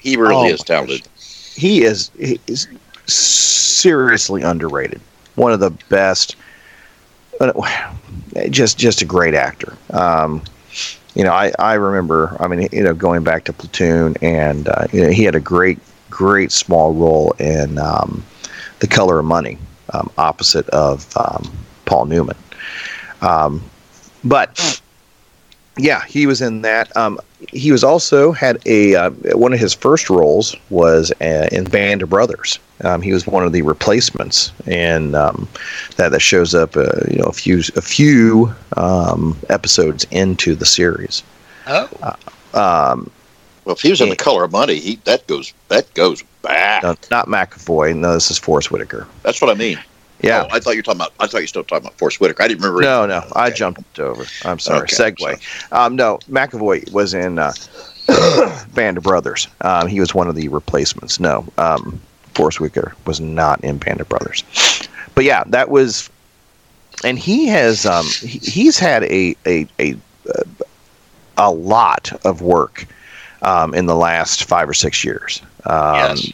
He 0.00 0.16
really 0.16 0.50
oh, 0.50 0.54
is 0.54 0.60
talented. 0.60 1.06
He 1.54 1.82
is, 1.82 2.10
he 2.18 2.40
is 2.46 2.68
seriously 3.06 4.40
underrated. 4.40 5.02
One 5.34 5.52
of 5.52 5.60
the 5.60 5.72
best 5.90 6.36
just 8.50 8.78
just 8.78 9.02
a 9.02 9.04
great 9.04 9.34
actor. 9.34 9.76
Um, 9.90 10.42
you 11.14 11.22
know, 11.22 11.32
I, 11.32 11.52
I 11.58 11.74
remember, 11.74 12.36
I 12.40 12.48
mean, 12.48 12.68
you 12.72 12.82
know, 12.82 12.94
going 12.94 13.22
back 13.22 13.44
to 13.44 13.52
Platoon, 13.52 14.16
and 14.20 14.68
uh, 14.68 14.86
you 14.92 15.02
know, 15.02 15.10
he 15.10 15.24
had 15.24 15.34
a 15.36 15.40
great, 15.40 15.78
great 16.10 16.50
small 16.50 16.92
role 16.92 17.32
in 17.38 17.78
um, 17.78 18.24
The 18.80 18.88
Color 18.88 19.20
of 19.20 19.24
Money, 19.24 19.58
um, 19.92 20.10
opposite 20.18 20.68
of 20.70 21.16
um, 21.16 21.50
Paul 21.84 22.06
Newman. 22.06 22.36
Um, 23.22 23.62
but 24.24 24.80
yeah, 25.76 26.04
he 26.04 26.26
was 26.26 26.40
in 26.40 26.62
that. 26.62 26.94
Um, 26.96 27.18
he 27.52 27.72
was 27.72 27.84
also 27.84 28.32
had 28.32 28.58
a 28.66 28.94
uh, 28.94 29.10
one 29.32 29.52
of 29.52 29.58
his 29.58 29.74
first 29.74 30.08
roles 30.08 30.56
was 30.70 31.12
uh, 31.20 31.48
in 31.52 31.64
Band 31.64 32.02
of 32.02 32.10
Brothers. 32.10 32.58
Um, 32.82 33.02
he 33.02 33.12
was 33.12 33.26
one 33.26 33.44
of 33.44 33.52
the 33.52 33.62
replacements, 33.62 34.52
and 34.66 35.14
um, 35.14 35.48
that 35.96 36.10
that 36.10 36.20
shows 36.20 36.54
up, 36.54 36.76
uh, 36.76 36.88
you 37.10 37.16
know, 37.16 37.24
a 37.24 37.32
few 37.32 37.58
a 37.76 37.82
few 37.82 38.54
um, 38.76 39.36
episodes 39.48 40.06
into 40.10 40.54
the 40.54 40.66
series. 40.66 41.22
Oh. 41.66 41.88
Uh, 42.02 42.16
um, 42.92 43.10
well, 43.64 43.74
if 43.74 43.80
he 43.80 43.90
was 43.90 44.00
in 44.00 44.08
and, 44.08 44.12
the 44.12 44.22
Color 44.22 44.44
of 44.44 44.52
Money, 44.52 44.78
he 44.78 44.96
that 45.04 45.26
goes 45.26 45.52
that 45.68 45.92
goes 45.94 46.22
back. 46.42 46.82
No, 46.82 46.94
not 47.10 47.26
McAvoy. 47.26 47.96
No, 47.96 48.14
this 48.14 48.30
is 48.30 48.38
Forest 48.38 48.70
Whitaker. 48.70 49.06
That's 49.22 49.40
what 49.40 49.50
I 49.50 49.54
mean. 49.54 49.78
Yeah, 50.24 50.44
oh, 50.44 50.54
I 50.54 50.60
thought 50.60 50.72
you 50.72 50.78
were 50.78 50.82
talking 50.82 51.00
about. 51.00 51.12
I 51.20 51.26
thought 51.26 51.38
you 51.38 51.44
were 51.44 51.48
still 51.48 51.64
talking 51.64 51.86
about 51.86 51.98
Forest 51.98 52.20
Whitaker. 52.20 52.42
I 52.42 52.48
didn't 52.48 52.62
remember. 52.62 52.82
No, 52.82 53.06
no, 53.06 53.18
okay. 53.18 53.32
I 53.34 53.50
jumped 53.50 53.98
over. 53.98 54.24
I'm 54.44 54.58
sorry. 54.58 54.82
Okay. 54.82 54.96
Segue. 54.96 55.72
Um, 55.72 55.96
no, 55.96 56.18
McAvoy 56.30 56.90
was 56.92 57.14
in 57.14 57.38
uh, 57.38 57.52
Band 58.74 58.98
of 58.98 59.04
Brothers. 59.04 59.48
Um, 59.60 59.86
he 59.88 60.00
was 60.00 60.14
one 60.14 60.28
of 60.28 60.34
the 60.34 60.48
replacements. 60.48 61.20
No, 61.20 61.46
um, 61.58 62.00
Forest 62.34 62.60
Whitaker 62.60 62.94
was 63.06 63.20
not 63.20 63.62
in 63.62 63.78
Band 63.78 64.00
of 64.00 64.08
Brothers. 64.08 64.44
But 65.14 65.24
yeah, 65.24 65.44
that 65.46 65.70
was, 65.70 66.10
and 67.04 67.18
he 67.18 67.46
has 67.46 67.86
um, 67.86 68.06
he, 68.20 68.38
he's 68.38 68.78
had 68.78 69.04
a 69.04 69.36
a 69.46 69.66
a 69.78 69.96
a 71.36 71.50
lot 71.50 72.12
of 72.24 72.42
work 72.42 72.86
um, 73.42 73.74
in 73.74 73.86
the 73.86 73.96
last 73.96 74.44
five 74.44 74.68
or 74.68 74.74
six 74.74 75.04
years. 75.04 75.42
Um, 75.64 75.94
yes. 75.94 76.32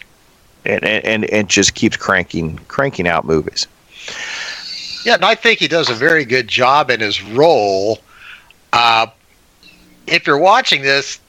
And, 0.67 0.85
and 0.85 1.25
and 1.25 1.49
just 1.49 1.75
keeps 1.75 1.97
cranking 1.97 2.59
cranking 2.69 3.09
out 3.09 3.25
movies. 3.25 3.67
Yeah, 5.05 5.15
and 5.15 5.25
I 5.25 5.35
think 5.35 5.59
he 5.59 5.69
does 5.69 5.89
a 5.89 5.95
very 5.95 6.25
good 6.25 6.49
job 6.49 6.91
in 6.91 7.01
his 7.01 7.23
role. 7.23 7.99
Uh, 8.73 9.07
if 10.07 10.27
you're 10.27 10.39
watching 10.39 10.83
this, 10.83 11.21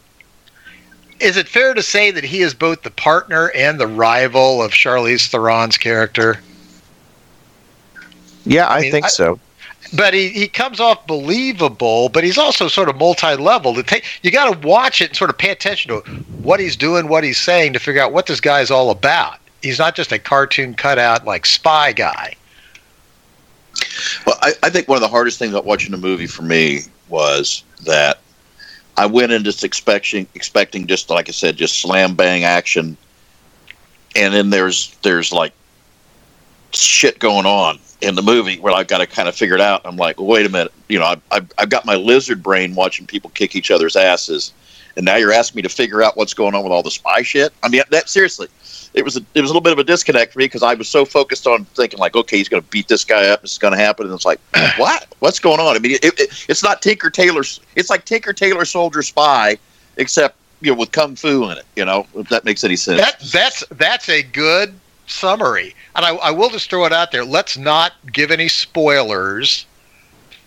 is 1.20 1.38
it 1.38 1.48
fair 1.48 1.74
to 1.74 1.84
say 1.84 2.12
that 2.12 2.24
he 2.24 2.42
is 2.42 2.54
both 2.54 2.82
the 2.82 2.92
partner 2.92 3.51
and 3.56 3.80
the 3.80 3.88
rival 3.88 4.62
of 4.62 4.72
Charlize 4.72 5.30
Theron's 5.30 5.78
character? 5.78 6.42
Yeah, 8.46 8.68
I, 8.68 8.78
I 8.78 8.82
mean, 8.82 8.92
think 8.92 9.06
I, 9.06 9.10
so. 9.10 9.40
But 9.94 10.13
he, 10.13 10.30
he 10.30 10.48
comes 10.48 10.80
off 10.80 11.06
believable, 11.06 12.10
but 12.10 12.24
he's 12.24 12.38
also 12.38 12.68
sort 12.68 12.90
of 12.90 12.98
multi-level. 12.98 13.78
You 14.24 14.32
got 14.32 14.51
to 14.62 14.68
watch 14.68 15.01
it 15.01 15.10
and 15.10 15.18
sort 15.18 15.30
of 15.30 15.38
pay 15.38 15.50
attention 15.50 15.90
to 15.92 16.00
what 16.42 16.60
he's 16.60 16.75
doing, 16.75 17.08
what 17.08 17.24
he's 17.24 17.38
saying, 17.38 17.74
to 17.74 17.80
figure 17.80 18.01
out 18.01 18.13
what 18.13 18.25
this 18.25 18.40
guy 18.40 18.62
is 18.62 18.72
all 18.72 18.90
about. 18.90 19.38
He's 19.62 19.80
not 19.80 19.96
just 19.96 20.12
a 20.12 20.20
cartoon 20.20 20.74
cutout 20.74 21.25
like 21.25 21.46
spy 21.46 21.94
guy. 21.94 22.36
Well, 24.25 24.38
I, 24.42 24.54
I 24.63 24.70
think 24.70 24.88
one 24.88 24.98
of 24.98 25.01
the 25.01 25.08
hardest 25.08 25.40
things 25.40 25.54
about 25.54 25.66
watching 25.66 25.92
the 25.92 25.98
movie 25.98 26.28
for 26.28 26.44
me 26.44 26.82
was 27.10 27.63
that 27.86 28.20
I 28.98 29.06
went 29.06 29.32
in 29.32 29.44
just 29.44 29.63
expecting 29.63 30.28
expecting 30.36 30.88
just 30.88 31.10
like 31.10 31.30
I 31.30 31.32
said, 31.32 31.58
just 31.58 31.82
slam 31.82 32.16
bang 32.16 32.44
action, 32.44 32.98
and 34.16 34.34
then 34.34 34.50
there's 34.50 34.96
there's 35.01 35.32
like 35.32 35.54
shit 36.72 37.20
going 37.20 37.46
on 37.46 37.80
in 38.01 38.16
the 38.16 38.22
movie 38.22 38.60
where 38.60 38.74
I've 38.74 38.88
got 38.88 38.98
to 38.98 39.08
kind 39.08 39.30
of 39.30 39.36
figure 39.36 39.56
it 39.56 39.62
out. 39.62 39.82
I'm 39.86 39.98
like, 39.98 40.20
well, 40.20 40.28
wait 40.28 40.46
a 40.46 40.50
minute, 40.50 40.74
you 40.90 41.00
know, 41.00 41.06
I've, 41.06 41.22
I've, 41.32 41.51
I've 41.58 41.70
got 41.70 41.86
my 41.86 41.96
lizard 41.96 42.42
brain 42.42 42.74
watching 42.75 43.06
people 43.06 43.30
kick 43.32 43.56
each 43.56 43.72
other's 43.72 43.96
asses, 43.96 44.54
and 44.96 45.06
now 45.06 45.18
you're 45.18 45.32
asking 45.32 45.58
me 45.58 45.62
to 45.63 45.70
figure 45.70 46.01
out 46.01 46.18
what's 46.18 46.34
going 46.34 46.56
on 46.56 46.63
with 46.63 46.72
all 46.72 46.84
the 46.84 46.92
spy 46.92 47.22
shit. 47.22 47.54
I 47.63 47.70
mean, 47.70 47.84
that 47.92 48.10
seriously, 48.10 48.48
it 48.93 49.05
was 49.05 49.17
a, 49.17 49.21
it 49.33 49.41
was 49.41 49.50
a 49.50 49.53
little 49.53 49.62
bit 49.62 49.74
of 49.74 49.79
a 49.79 49.83
disconnect 49.83 50.33
for 50.33 50.39
me 50.39 50.45
because 50.45 50.63
I 50.63 50.74
was 50.74 50.89
so 50.89 51.05
focused 51.05 51.48
on 51.48 51.65
thinking 51.65 52.00
like, 52.00 52.15
okay, 52.15 52.38
he's 52.38 52.50
going 52.50 52.62
to 52.62 52.69
beat 52.69 52.88
this 52.88 53.05
guy 53.05 53.27
up. 53.27 53.41
This 53.41 53.53
is 53.53 53.57
going 53.57 53.74
to 53.74 53.79
happen, 53.79 54.05
and 54.05 54.13
it's 54.13 54.25
like, 54.25 54.39
what? 54.77 55.07
What's 55.19 55.39
going 55.39 55.60
on? 55.60 55.75
I 55.75 55.79
mean, 55.79 55.93
it, 55.93 56.05
it, 56.19 56.45
it's 56.50 56.63
not 56.63 56.81
Tinker 56.81 57.10
Tailor's. 57.10 57.62
It's 57.75 57.89
like 57.89 58.05
Tinker 58.05 58.33
Tailor 58.33 58.65
Soldier 58.65 59.01
Spy, 59.01 59.57
except 59.98 60.36
you 60.60 60.71
know 60.71 60.77
with 60.77 60.91
kung 60.91 61.15
fu 61.15 61.50
in 61.50 61.57
it. 61.57 61.65
You 61.75 61.86
know, 61.86 62.05
if 62.15 62.27
that 62.29 62.43
makes 62.43 62.63
any 62.63 62.75
sense. 62.75 63.00
That, 63.00 63.19
that's 63.31 63.63
that's 63.71 64.10
a 64.10 64.24
good 64.24 64.74
summary, 65.07 65.74
and 65.95 66.05
I, 66.05 66.15
I 66.15 66.31
will 66.31 66.50
just 66.50 66.69
throw 66.69 66.86
it 66.86 66.93
out 66.93 67.12
there. 67.12 67.24
Let's 67.24 67.57
not 67.57 67.93
give 68.12 68.29
any 68.29 68.50
spoilers, 68.50 69.65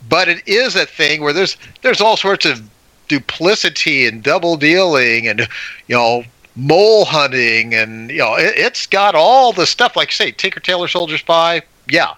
but 0.08 0.28
it 0.28 0.46
is 0.46 0.76
a 0.76 0.84
thing 0.84 1.22
where 1.22 1.32
there's 1.32 1.56
there's 1.80 2.00
all 2.00 2.18
sorts 2.18 2.44
of 2.44 2.62
duplicity 3.08 4.06
and 4.06 4.22
double 4.22 4.56
dealing 4.56 5.28
and 5.28 5.40
you 5.88 5.94
know 5.94 6.24
mole 6.56 7.04
hunting, 7.04 7.74
and 7.74 8.10
you 8.10 8.18
know 8.18 8.36
it, 8.36 8.56
has 8.56 8.86
got 8.86 9.14
all 9.14 9.52
the 9.52 9.66
stuff. 9.66 9.96
Like 9.96 10.12
say, 10.12 10.30
Tinker 10.30 10.60
Tailor 10.60 10.88
Soldier 10.88 11.18
Spy, 11.18 11.62
yeah, 11.88 12.14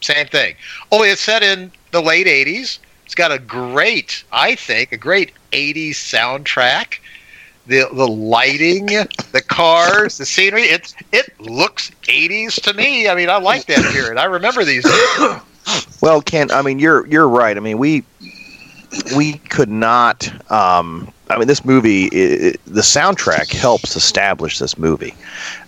same 0.00 0.26
thing. 0.26 0.54
Only 0.92 1.10
it's 1.10 1.22
set 1.22 1.42
in 1.42 1.70
the 1.92 2.00
late 2.00 2.26
'80s. 2.26 2.78
It's 3.04 3.14
got 3.14 3.30
a 3.30 3.38
great, 3.38 4.24
I 4.32 4.54
think, 4.54 4.92
a 4.92 4.96
great 4.96 5.32
'80s 5.52 5.90
soundtrack. 5.90 6.98
The 7.66 7.88
the 7.92 8.06
lighting, 8.06 8.86
the 8.86 9.42
cars, 9.46 10.18
the 10.18 10.26
scenery. 10.26 10.62
It 10.62 10.94
it 11.12 11.38
looks 11.40 11.90
'80s 12.02 12.60
to 12.62 12.74
me. 12.74 13.08
I 13.08 13.14
mean, 13.14 13.28
I 13.28 13.38
like 13.38 13.66
that 13.66 13.92
period. 13.92 14.18
I 14.18 14.24
remember 14.24 14.64
these. 14.64 14.84
well, 16.00 16.22
Ken, 16.22 16.50
I 16.50 16.62
mean, 16.62 16.78
you're 16.78 17.06
you're 17.08 17.28
right. 17.28 17.56
I 17.56 17.60
mean, 17.60 17.78
we 17.78 18.04
we 19.16 19.34
could 19.34 19.68
not 19.68 20.30
um, 20.50 21.12
I 21.28 21.38
mean, 21.38 21.48
this 21.48 21.64
movie, 21.64 22.04
it, 22.06 22.60
the 22.66 22.82
soundtrack 22.82 23.52
helps 23.52 23.96
establish 23.96 24.58
this 24.58 24.78
movie. 24.78 25.14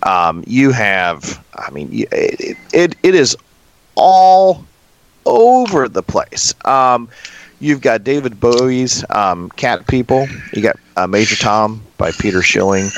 Um, 0.03 0.43
you 0.47 0.71
have, 0.71 1.43
I 1.55 1.69
mean, 1.71 1.89
it, 1.91 2.57
it, 2.71 2.95
it 3.03 3.15
is 3.15 3.35
all 3.95 4.63
over 5.25 5.89
the 5.89 6.01
place. 6.01 6.53
Um, 6.65 7.09
you've 7.59 7.81
got 7.81 8.03
David 8.03 8.39
Bowie's 8.39 9.03
um, 9.09 9.49
Cat 9.51 9.85
People. 9.87 10.27
You 10.53 10.61
got 10.61 10.77
uh, 10.95 11.07
Major 11.07 11.35
Tom 11.35 11.81
by 11.97 12.11
Peter 12.11 12.41
Schilling. 12.41 12.89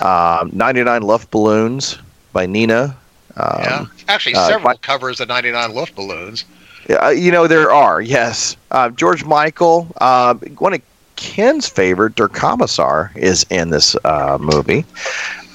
Um, 0.00 0.50
99 0.52 1.02
Luftballons 1.02 2.00
by 2.32 2.46
Nena. 2.46 2.96
Um, 3.36 3.60
yeah, 3.62 3.86
actually, 4.08 4.34
uh, 4.34 4.48
several 4.48 4.70
uh, 4.70 4.74
covers 4.76 5.20
of 5.20 5.28
99 5.28 5.70
Luftballons. 5.70 6.44
Uh, 6.88 7.08
you 7.08 7.30
know, 7.30 7.46
there 7.46 7.70
are, 7.70 8.00
yes. 8.00 8.56
Uh, 8.70 8.88
George 8.90 9.24
Michael, 9.24 9.88
uh, 10.00 10.34
one 10.58 10.74
of 10.74 10.80
Ken's 11.20 11.68
favorite, 11.68 12.14
Der 12.16 12.28
Kommissar, 12.28 13.12
is 13.14 13.44
in 13.50 13.68
this 13.70 13.94
uh, 14.04 14.38
movie. 14.40 14.84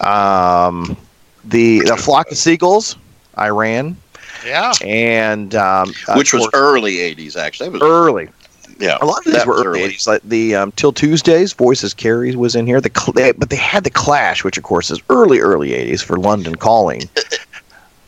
Um, 0.01 0.95
the 1.43 1.79
the 1.81 1.97
flock 1.97 2.31
of 2.31 2.37
seagulls, 2.37 2.95
I 3.35 3.49
Ran, 3.49 3.97
Yeah. 4.45 4.73
and 4.83 5.55
um, 5.55 5.91
Which 6.15 6.33
of 6.33 6.41
was 6.41 6.49
early 6.53 6.97
'80s, 6.97 7.35
actually. 7.35 7.69
That 7.69 7.73
was, 7.73 7.81
early. 7.81 8.29
yeah, 8.79 8.97
A 9.01 9.05
lot 9.05 9.25
of 9.25 9.33
these 9.33 9.45
were 9.45 9.55
was 9.55 9.65
early 9.65 9.79
80s. 9.81 10.07
Like 10.07 10.21
the 10.23 10.55
um, 10.55 10.71
Till 10.73 10.91
Tuesdays, 10.93 11.53
Voices 11.53 11.93
Carries 11.93 12.37
was 12.37 12.55
in 12.55 12.65
here. 12.67 12.79
The 12.79 12.91
Cl- 12.95 13.13
they, 13.13 13.31
but 13.31 13.49
they 13.49 13.55
had 13.55 13.83
the 13.83 13.89
Clash, 13.89 14.43
which 14.43 14.57
of 14.57 14.63
course 14.63 14.91
is 14.91 15.01
early 15.09 15.39
early 15.39 15.69
80s 15.69 16.03
for 16.03 16.17
London 16.17 16.55
Calling. 16.55 17.01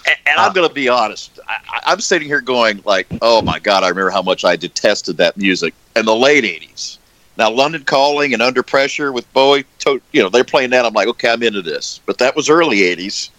And, 0.09 0.15
and 0.25 0.39
I'm 0.39 0.53
going 0.53 0.65
to 0.69 0.73
be 0.73 0.87
honest. 0.87 1.37
I, 1.49 1.57
I- 1.69 1.91
I'm 1.91 1.99
sitting 1.99 2.29
here 2.29 2.39
going 2.39 2.81
like, 2.85 3.07
"Oh 3.21 3.41
my 3.41 3.59
God!" 3.59 3.83
I 3.83 3.89
remember 3.89 4.09
how 4.09 4.21
much 4.21 4.45
I 4.45 4.55
detested 4.55 5.17
that 5.17 5.35
music 5.35 5.73
in 5.97 6.05
the 6.05 6.15
late 6.15 6.45
'80s. 6.45 6.97
Now, 7.38 7.51
London 7.51 7.84
Calling 7.84 8.34
and 8.34 8.41
Under 8.41 8.63
Pressure 8.63 9.12
with 9.12 9.32
Bowie, 9.34 9.65
to, 9.79 10.01
you 10.12 10.22
know, 10.24 10.29
they're 10.29 10.44
playing 10.44 10.72
that. 10.72 10.86
I'm 10.86 10.94
like, 10.94 11.08
okay, 11.08 11.29
I'm 11.32 11.44
into 11.44 11.62
this. 11.62 12.00
But 12.06 12.17
that 12.17 12.36
was 12.36 12.50
early 12.50 12.77
'80s, 12.79 13.29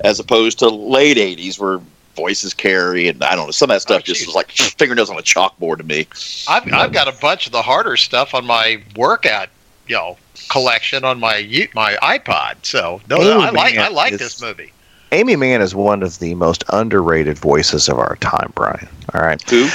as 0.00 0.20
opposed 0.20 0.58
to 0.60 0.68
late 0.68 1.16
'80s, 1.16 1.58
where 1.58 1.80
voices 2.16 2.52
carry 2.52 3.06
and 3.06 3.22
I 3.22 3.36
don't 3.36 3.46
know 3.46 3.50
some 3.52 3.70
of 3.70 3.74
that 3.76 3.80
stuff 3.80 3.98
Oh, 4.00 4.02
just 4.02 4.18
geez. 4.20 4.26
was 4.26 4.34
like 4.34 4.50
fingernails 4.52 5.08
on 5.08 5.16
a 5.18 5.22
chalkboard 5.22 5.76
to 5.78 5.84
me. 5.84 6.08
I've, 6.48 6.72
I've 6.72 6.92
got 6.92 7.06
a 7.06 7.16
bunch 7.20 7.46
of 7.46 7.52
the 7.52 7.62
harder 7.62 7.96
stuff 7.96 8.34
on 8.34 8.44
my 8.44 8.82
workout, 8.96 9.48
you 9.86 9.94
know, 9.94 10.16
collection 10.50 11.04
on 11.04 11.20
my 11.20 11.68
my 11.74 11.94
iPod. 12.02 12.56
So 12.62 13.00
no, 13.08 13.18
I 13.20 13.50
like 13.50 13.76
I 13.78 13.88
like 13.88 14.12
it's- 14.14 14.34
this 14.34 14.42
movie. 14.42 14.72
Aimee 15.12 15.36
Mann 15.36 15.62
is 15.62 15.74
one 15.74 16.02
of 16.02 16.18
the 16.18 16.34
most 16.34 16.64
underrated 16.70 17.38
voices 17.38 17.88
of 17.88 17.98
our 17.98 18.16
time, 18.16 18.52
Brian. 18.54 18.86
All 19.14 19.22
right. 19.22 19.40
Who? 19.48 19.68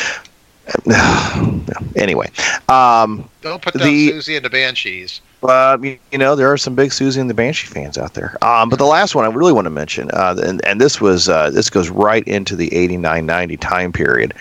anyway, 1.96 2.29
um, 2.70 3.29
Don't 3.41 3.62
put 3.62 3.74
The- 3.74 4.12
Siouxsie 4.12 4.36
and 4.36 4.46
the 4.46 4.50
Banshees. 4.50 5.22
Uh, 5.43 5.77
you, 5.82 6.00
you 6.12 6.17
know, 6.17 6.36
there 6.36 6.50
are 6.50 6.58
some 6.58 6.74
big 6.74 6.91
Siouxsie 6.91 7.20
and 7.20 7.29
the 7.29 7.34
Banshee 7.34 7.67
fans 7.67 7.98
out 7.98 8.13
there. 8.13 8.38
Um, 8.41 8.70
but 8.70 8.79
the 8.79 8.86
last 8.86 9.13
one 9.13 9.25
I 9.25 9.27
really 9.27 9.51
want 9.51 9.65
to 9.65 9.70
mention, 9.70 10.10
uh, 10.12 10.36
and, 10.41 10.63
and 10.65 10.79
this 10.79 11.01
was 11.01 11.27
uh, 11.27 11.50
this 11.50 11.70
goes 11.70 11.89
right 11.89 12.25
into 12.25 12.55
the 12.55 12.74
89 12.74 13.25
90 13.25 13.58
time 13.58 13.91
period, 13.91 14.34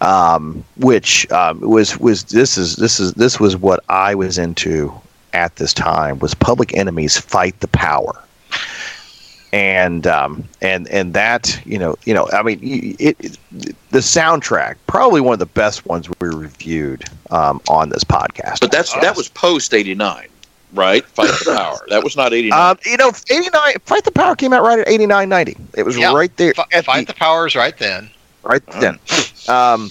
um, 0.00 0.64
which 0.76 1.30
um, 1.30 1.60
was 1.60 1.96
was 1.98 2.24
this 2.24 2.58
is 2.58 2.76
this 2.76 2.98
is 2.98 3.12
this 3.14 3.38
was 3.38 3.56
what 3.56 3.84
I 3.88 4.16
was 4.16 4.36
into 4.36 4.92
at 5.32 5.54
this 5.56 5.72
time 5.72 6.18
was 6.18 6.34
Public 6.34 6.76
Enemy's 6.76 7.16
Fight 7.16 7.58
the 7.60 7.68
Power. 7.68 8.20
And 9.52 10.06
um, 10.06 10.44
and 10.60 10.86
and 10.88 11.14
that 11.14 11.58
you 11.64 11.78
know 11.78 11.96
you 12.04 12.12
know 12.12 12.28
I 12.32 12.42
mean 12.42 12.58
it, 12.98 13.16
it 13.18 13.38
the 13.90 14.00
soundtrack 14.00 14.76
probably 14.86 15.22
one 15.22 15.32
of 15.32 15.38
the 15.38 15.46
best 15.46 15.86
ones 15.86 16.06
we 16.20 16.28
reviewed 16.28 17.04
um, 17.30 17.60
on 17.68 17.88
this 17.88 18.04
podcast. 18.04 18.60
But 18.60 18.70
that's 18.70 18.92
that 19.00 19.16
was 19.16 19.28
post 19.28 19.72
'89, 19.72 20.28
right? 20.74 21.02
Fight 21.06 21.28
the 21.44 21.54
Power. 21.56 21.78
That 21.88 22.04
was 22.04 22.14
not 22.14 22.34
'89. 22.34 22.70
Um, 22.72 22.78
you 22.84 22.98
know, 22.98 23.10
89, 23.30 23.50
Fight 23.86 24.04
the 24.04 24.10
Power 24.10 24.36
came 24.36 24.52
out 24.52 24.62
right 24.62 24.78
at 24.80 24.86
89, 24.88 25.28
90. 25.30 25.56
It 25.78 25.82
was 25.84 25.96
Yeah, 25.96 26.12
right 26.12 26.36
there. 26.36 26.52
F- 26.58 26.84
Fight 26.84 27.06
the 27.06 27.14
powers 27.14 27.56
right 27.56 27.76
then. 27.78 28.10
right 28.42 28.64
then. 28.80 28.98
Um, 29.48 29.90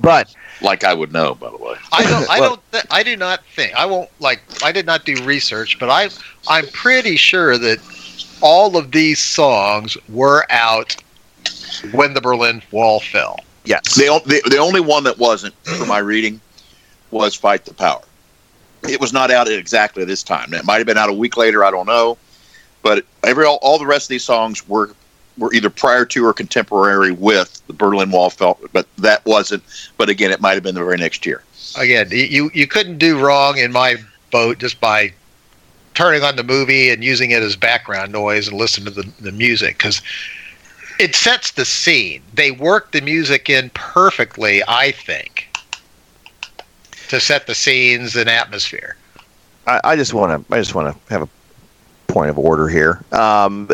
but 0.00 0.34
like 0.62 0.82
I 0.82 0.94
would 0.94 1.12
know, 1.12 1.36
by 1.36 1.50
the 1.50 1.58
way. 1.58 1.76
I 1.92 2.02
don't. 2.04 2.28
I 2.28 2.38
don't. 2.40 2.72
Th- 2.72 2.84
I 2.90 3.04
do 3.04 3.16
not 3.16 3.44
think. 3.54 3.72
I 3.76 3.86
won't 3.86 4.10
like. 4.18 4.42
I 4.64 4.72
did 4.72 4.84
not 4.84 5.04
do 5.04 5.14
research, 5.22 5.78
but 5.78 5.90
I. 5.90 6.08
I'm 6.48 6.66
pretty 6.68 7.14
sure 7.16 7.56
that 7.56 7.78
all 8.44 8.76
of 8.76 8.92
these 8.92 9.18
songs 9.18 9.96
were 10.10 10.46
out 10.50 10.94
when 11.92 12.12
the 12.12 12.20
Berlin 12.20 12.62
Wall 12.70 13.00
fell. 13.00 13.40
yes, 13.64 13.96
The, 13.96 14.20
the 14.26 14.50
the 14.50 14.58
only 14.58 14.80
one 14.80 15.02
that 15.04 15.18
wasn't, 15.18 15.54
for 15.78 15.86
my 15.86 15.98
reading, 15.98 16.40
was 17.10 17.34
Fight 17.34 17.64
the 17.64 17.74
Power. 17.74 18.02
It 18.86 19.00
was 19.00 19.14
not 19.14 19.30
out 19.30 19.48
at 19.48 19.58
exactly 19.58 20.04
this 20.04 20.22
time. 20.22 20.52
It 20.52 20.64
might 20.66 20.76
have 20.76 20.86
been 20.86 20.98
out 20.98 21.08
a 21.08 21.14
week 21.14 21.38
later. 21.38 21.64
I 21.64 21.70
don't 21.70 21.86
know, 21.86 22.18
but 22.82 23.06
every 23.24 23.46
all, 23.46 23.58
all 23.62 23.78
the 23.78 23.86
rest 23.86 24.04
of 24.04 24.08
these 24.10 24.24
songs 24.24 24.68
were 24.68 24.90
were 25.38 25.52
either 25.54 25.70
prior 25.70 26.04
to 26.04 26.24
or 26.24 26.32
contemporary 26.34 27.10
with 27.12 27.66
the 27.66 27.72
Berlin 27.72 28.10
Wall 28.10 28.28
fell. 28.30 28.58
But 28.72 28.86
that 28.98 29.24
wasn't. 29.24 29.62
But 29.96 30.10
again, 30.10 30.30
it 30.30 30.40
might 30.42 30.52
have 30.52 30.62
been 30.62 30.74
the 30.74 30.84
very 30.84 30.98
next 30.98 31.24
year. 31.24 31.42
Again, 31.78 32.08
you 32.10 32.50
you 32.52 32.66
couldn't 32.66 32.98
do 32.98 33.18
wrong 33.18 33.56
in 33.56 33.72
my 33.72 33.96
boat 34.30 34.58
just 34.58 34.80
by 34.80 35.14
turning 35.94 36.22
on 36.22 36.36
the 36.36 36.44
movie 36.44 36.90
and 36.90 37.02
using 37.02 37.30
it 37.30 37.42
as 37.42 37.56
background 37.56 38.12
noise 38.12 38.48
and 38.48 38.56
listening 38.56 38.92
to 38.92 39.02
the, 39.02 39.12
the 39.20 39.32
music 39.32 39.78
because 39.78 40.02
it 40.98 41.14
sets 41.14 41.52
the 41.52 41.64
scene. 41.64 42.22
They 42.34 42.50
work 42.50 42.92
the 42.92 43.00
music 43.00 43.48
in 43.48 43.70
perfectly, 43.70 44.62
I 44.68 44.92
think, 44.92 45.48
to 47.08 47.20
set 47.20 47.46
the 47.46 47.54
scenes 47.54 48.16
and 48.16 48.28
atmosphere. 48.28 48.96
I, 49.66 49.80
I 49.84 49.96
just 49.96 50.14
want 50.14 50.46
to. 50.46 50.54
I 50.54 50.58
just 50.58 50.74
want 50.74 50.94
to 50.94 51.12
have 51.12 51.22
a 51.22 51.28
point 52.12 52.30
of 52.30 52.38
order 52.38 52.68
here. 52.68 53.02
Um, 53.12 53.66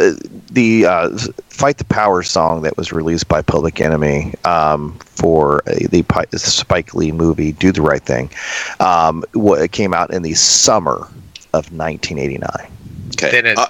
the 0.50 0.86
uh, 0.86 1.18
"Fight 1.48 1.78
the 1.78 1.84
Power" 1.84 2.22
song 2.22 2.62
that 2.62 2.76
was 2.76 2.92
released 2.92 3.28
by 3.28 3.42
Public 3.42 3.80
Enemy 3.80 4.34
um, 4.44 4.96
for 5.00 5.62
uh, 5.68 5.74
the, 5.90 6.04
Spike 6.36 6.94
Lee 6.94 7.12
movie 7.12 7.52
"Do 7.52 7.72
the 7.72 7.82
Right 7.82 8.02
Thing" 8.02 8.30
um, 8.78 9.24
came 9.72 9.92
out 9.92 10.12
in 10.12 10.22
the 10.22 10.34
summer 10.34 11.08
of 11.52 11.70
1989. 11.72 12.48
Okay. 13.14 13.30
Then 13.30 13.46
it, 13.46 13.58
Uh, 13.58 13.66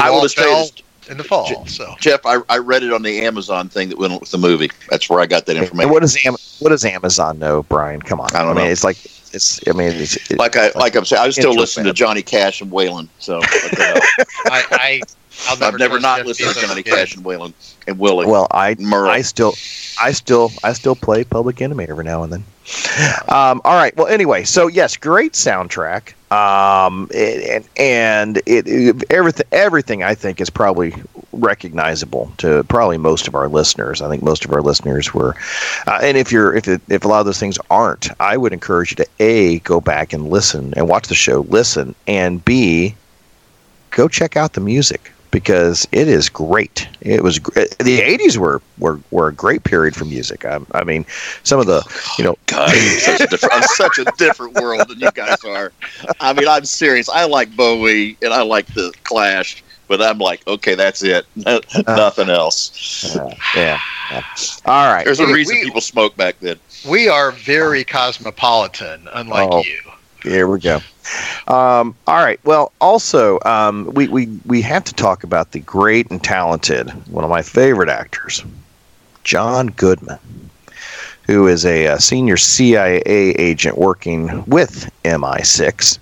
I 0.00 0.10
will 0.10 0.22
just 0.22 0.36
tell 0.36 0.46
you 0.48 0.54
fell 0.54 0.62
this, 0.64 0.82
in 1.10 1.16
the 1.18 1.24
fall. 1.24 1.66
So 1.66 1.94
Jeff. 2.00 2.24
I, 2.24 2.38
I 2.48 2.58
read 2.58 2.82
it 2.82 2.92
on 2.92 3.02
the 3.02 3.20
Amazon 3.22 3.68
thing 3.68 3.88
that 3.90 3.98
went 3.98 4.18
with 4.20 4.30
the 4.30 4.38
movie. 4.38 4.70
That's 4.90 5.08
where 5.10 5.20
I 5.20 5.26
got 5.26 5.46
that 5.46 5.56
And 5.56 5.64
information. 5.64 5.90
what 5.92 6.00
does 6.00 6.16
Am- 6.24 6.36
what 6.60 6.70
does 6.70 6.84
Amazon 6.84 7.38
know, 7.38 7.62
Brian? 7.64 8.00
Come 8.00 8.20
on. 8.20 8.34
I 8.34 8.38
don't 8.42 8.54
mean, 8.56 8.64
know. 8.64 8.70
it's 8.70 8.84
like 8.84 8.96
it's. 9.34 9.60
I 9.68 9.72
mean, 9.72 9.90
it's, 9.92 10.30
it, 10.30 10.38
like 10.38 10.56
I 10.56 10.70
like 10.76 10.94
I'm 10.96 11.04
saying, 11.04 11.20
I 11.22 11.28
still 11.30 11.50
Intro 11.50 11.60
listen 11.60 11.84
to. 11.84 11.92
Johnny 11.92 12.22
Cash 12.22 12.60
and 12.60 12.70
Waylon. 12.70 13.08
So 13.18 13.36
what 13.38 13.70
the 13.72 13.84
hell? 13.84 14.26
I, 14.46 14.64
I 14.70 15.00
I'll 15.48 15.58
never 15.58 15.74
I've 15.74 15.80
never 15.80 16.00
not 16.00 16.18
Jeff 16.18 16.26
listened 16.26 16.54
to 16.54 16.60
Bezos 16.60 16.68
Johnny 16.68 16.80
again. 16.80 16.96
Cash 16.96 17.16
and 17.16 17.24
Waylon 17.24 17.52
and 17.86 17.98
Willie 17.98 18.26
well, 18.26 18.46
I 18.50 18.76
Merle. 18.78 19.10
I 19.10 19.22
still, 19.22 19.54
I 20.00 20.12
still, 20.12 20.50
I 20.62 20.72
still 20.72 20.94
play 20.94 21.24
Public 21.24 21.60
Enemy 21.60 21.86
every 21.88 22.04
now 22.04 22.22
and 22.22 22.32
then. 22.32 22.44
Um, 23.28 23.60
all 23.64 23.74
right. 23.74 23.94
Well, 23.96 24.06
anyway, 24.06 24.44
so 24.44 24.68
yes, 24.68 24.96
great 24.96 25.32
soundtrack. 25.32 26.14
Um, 26.32 27.10
and 27.14 27.68
and 27.76 28.36
it, 28.46 28.66
it 28.66 29.04
everything 29.10 29.46
everything 29.52 30.02
I 30.02 30.14
think 30.14 30.40
is 30.40 30.50
probably 30.50 30.94
recognizable 31.32 32.32
to 32.38 32.64
probably 32.64 32.96
most 32.96 33.28
of 33.28 33.34
our 33.34 33.48
listeners. 33.48 34.00
I 34.00 34.08
think 34.08 34.22
most 34.22 34.44
of 34.44 34.52
our 34.52 34.62
listeners 34.62 35.12
were, 35.12 35.36
uh, 35.86 36.00
and 36.02 36.16
if 36.16 36.32
you're 36.32 36.54
if 36.54 36.66
it, 36.66 36.80
if 36.88 37.04
a 37.04 37.08
lot 37.08 37.20
of 37.20 37.26
those 37.26 37.38
things 37.38 37.58
aren't, 37.70 38.08
I 38.20 38.36
would 38.36 38.52
encourage 38.52 38.92
you 38.92 38.96
to 38.96 39.06
a 39.20 39.58
go 39.60 39.80
back 39.80 40.12
and 40.12 40.30
listen 40.30 40.72
and 40.74 40.88
watch 40.88 41.08
the 41.08 41.14
show, 41.14 41.40
listen, 41.42 41.94
and 42.06 42.44
b 42.44 42.94
go 43.90 44.08
check 44.08 44.36
out 44.36 44.54
the 44.54 44.60
music 44.60 45.12
because 45.34 45.86
it 45.90 46.06
is 46.06 46.28
great. 46.28 46.86
It 47.00 47.22
was 47.24 47.40
gr- 47.40 47.58
the 47.80 47.98
'80s 48.00 48.36
were 48.36 48.62
were, 48.78 49.00
were 49.10 49.26
a 49.28 49.32
great 49.34 49.64
period 49.64 49.96
for 49.96 50.04
music. 50.04 50.44
I, 50.44 50.60
I 50.72 50.84
mean, 50.84 51.04
some 51.42 51.58
of 51.58 51.66
the 51.66 51.82
you 52.18 52.24
know 52.24 52.36
God, 52.46 52.70
I'm 52.70 52.98
such 53.00 53.20
a 53.20 53.26
different, 53.26 53.54
I'm 53.54 53.62
such 53.64 53.98
a 53.98 54.04
different 54.16 54.54
world 54.54 54.88
than 54.88 55.00
you 55.00 55.10
guys 55.10 55.42
are. 55.44 55.72
I 56.20 56.32
mean, 56.32 56.46
I'm 56.46 56.64
serious. 56.64 57.08
I 57.08 57.24
like 57.26 57.54
Bowie 57.56 58.16
and 58.22 58.32
I 58.32 58.42
like 58.42 58.66
the 58.74 58.92
Clash, 59.02 59.64
but 59.88 60.00
I'm 60.00 60.18
like, 60.18 60.46
okay, 60.46 60.76
that's 60.76 61.02
it. 61.02 61.26
Nothing 61.36 62.30
else. 62.30 63.16
uh, 63.16 63.34
yeah, 63.56 63.80
yeah. 64.12 64.22
All 64.66 64.94
right. 64.94 65.04
There's 65.04 65.18
a 65.20 65.26
reason 65.26 65.56
we- 65.56 65.64
people 65.64 65.80
smoke 65.80 66.16
back 66.16 66.38
then. 66.38 66.60
We 66.88 67.08
are 67.08 67.32
very 67.32 67.82
cosmopolitan, 67.82 69.08
unlike 69.14 69.48
Oh. 69.50 69.62
you. 69.64 69.80
Here 70.24 70.48
we 70.48 70.58
go. 70.58 70.76
Um, 71.48 71.94
all 72.06 72.24
right. 72.24 72.40
Well, 72.44 72.72
also, 72.80 73.38
um, 73.44 73.90
we, 73.92 74.08
we, 74.08 74.26
we 74.46 74.62
have 74.62 74.82
to 74.84 74.94
talk 74.94 75.22
about 75.22 75.52
the 75.52 75.60
great 75.60 76.10
and 76.10 76.22
talented, 76.24 76.90
one 77.12 77.24
of 77.24 77.30
my 77.30 77.42
favorite 77.42 77.90
actors, 77.90 78.42
John 79.22 79.66
Goodman, 79.66 80.18
who 81.26 81.46
is 81.46 81.66
a, 81.66 81.88
uh 81.88 81.98
senior 81.98 82.38
CIA 82.38 83.02
agent 83.06 83.76
working 83.76 84.44
with 84.46 84.90
MI6. 85.04 85.98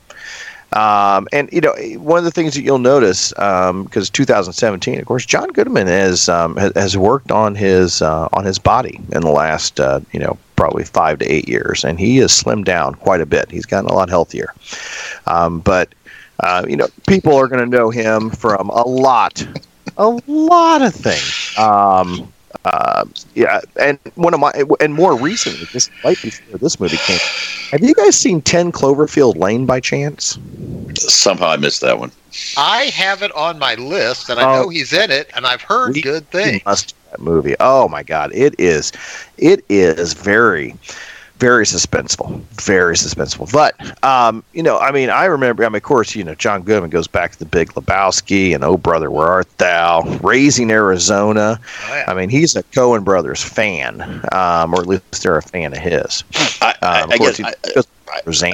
Um, 0.73 1.29
and 1.33 1.49
you 1.53 1.61
know, 1.61 1.75
one 1.99 2.19
of 2.19 2.25
the 2.25 2.31
things 2.31 2.55
that 2.55 2.63
you'll 2.63 2.79
notice, 2.79 3.31
because 3.31 4.11
2017, 4.11 4.99
of 4.99 5.07
course, 5.07 5.27
John 5.27 5.49
Goodman 5.49 5.87
has 5.87 6.29
um, 6.29 6.57
has, 6.57 6.73
has 6.75 6.97
worked 6.97 7.31
on 7.31 7.55
his 7.55 8.03
uh, 8.03 8.29
on 8.33 8.45
his 8.45 8.59
body 8.59 9.01
in 9.13 9.21
the 9.23 9.31
last 9.31 9.81
uh, 9.81 10.01
you 10.13 10.21
know 10.21 10.39
probably 10.57 10.85
five 10.85 11.19
to 11.19 11.27
eight 11.27 11.49
years, 11.49 11.85
and 11.85 11.99
he 11.99 12.19
has 12.19 12.31
slimmed 12.31 12.65
down 12.65 12.95
quite 12.95 13.21
a 13.21 13.27
bit. 13.27 13.51
He's 13.51 13.67
gotten 13.67 13.91
a 13.91 13.95
lot 13.95 14.09
healthier. 14.09 14.55
Um, 15.27 15.61
but 15.61 15.95
uh, 16.41 16.65
you 16.69 16.77
know, 16.77 16.89
people 17.07 17.35
are 17.35 17.49
going 17.49 17.63
to 17.63 17.77
know 17.77 17.91
him 17.91 18.31
from 18.31 18.69
a 18.71 18.87
lot, 18.87 19.47
a 19.97 20.09
lot 20.27 20.83
of 20.83 20.95
things. 20.95 21.55
Um, 21.59 22.33
uh, 22.65 23.05
yeah, 23.35 23.61
and 23.81 23.99
one 24.15 24.35
of 24.35 24.41
my 24.41 24.53
and 24.81 24.95
more 24.95 25.17
recently, 25.17 25.67
just 25.73 25.91
right 26.05 26.21
before 26.23 26.59
this 26.59 26.79
movie 26.79 26.97
came, 26.99 27.19
have 27.73 27.83
you 27.83 27.95
guys 27.95 28.17
seen 28.17 28.41
Ten 28.41 28.71
Cloverfield 28.73 29.37
Lane 29.37 29.67
by 29.67 29.81
chance? 29.81 30.39
Somehow 30.95 31.49
I 31.49 31.57
missed 31.57 31.81
that 31.81 31.99
one. 31.99 32.13
I 32.57 32.85
have 32.95 33.23
it 33.23 33.33
on 33.35 33.59
my 33.59 33.75
list, 33.75 34.29
and 34.31 34.39
I 34.41 34.45
Oh. 34.45 34.63
know 34.63 34.69
he's 34.69 34.93
in 34.93 35.11
it, 35.11 35.31
and 35.35 35.47
I've 35.47 35.63
heard 35.63 36.01
good 36.03 36.29
things. 36.31 36.63
must 36.65 36.95
that 37.11 37.21
movie. 37.21 37.55
Oh 37.61 37.89
my 37.89 38.03
God, 38.03 38.31
it 38.35 38.55
is, 38.59 38.93
it 39.39 39.65
is 39.69 40.13
very, 40.15 40.75
very 41.43 41.65
suspenseful, 41.65 42.39
very 42.63 42.95
suspenseful. 42.95 43.51
But 43.53 43.75
um, 44.05 44.45
you 44.53 44.63
know, 44.63 44.79
I 44.79 44.93
mean, 44.93 45.11
I 45.11 45.25
remember. 45.25 45.65
I 45.65 45.69
mean, 45.69 45.75
of 45.75 45.83
course, 45.83 46.15
you 46.15 46.23
know, 46.23 46.37
John 46.37 46.63
Goodman 46.63 46.91
goes 46.91 47.09
back 47.09 47.33
to 47.33 47.39
the 47.41 47.45
Big 47.47 47.73
Lebowski 47.75 48.55
and 48.55 48.63
Oh 48.63 48.77
Brother, 48.77 49.11
Where 49.11 49.27
Art 49.27 49.49
Thou? 49.59 50.03
Raising 50.23 50.71
Arizona. 50.71 51.59
Oh, 51.61 51.95
yeah. 51.97 52.05
I 52.07 52.15
mean, 52.15 52.29
he's 52.31 52.55
a 52.55 52.63
Coen 52.63 53.03
Brothers 53.03 53.43
fan, 53.43 54.01
um, 54.31 54.73
or 54.73 54.83
at 54.83 54.87
least 54.87 55.25
they're 55.25 55.37
a 55.37 55.43
fan 55.43 55.73
of 55.73 55.81
his. 55.81 56.23
I, 56.63 56.75
I, 56.81 57.01
Um, 57.01 57.05
of 57.07 57.13
I 57.13 57.19
guess 57.19 57.41
I, 57.41 57.49
I- 57.49 57.83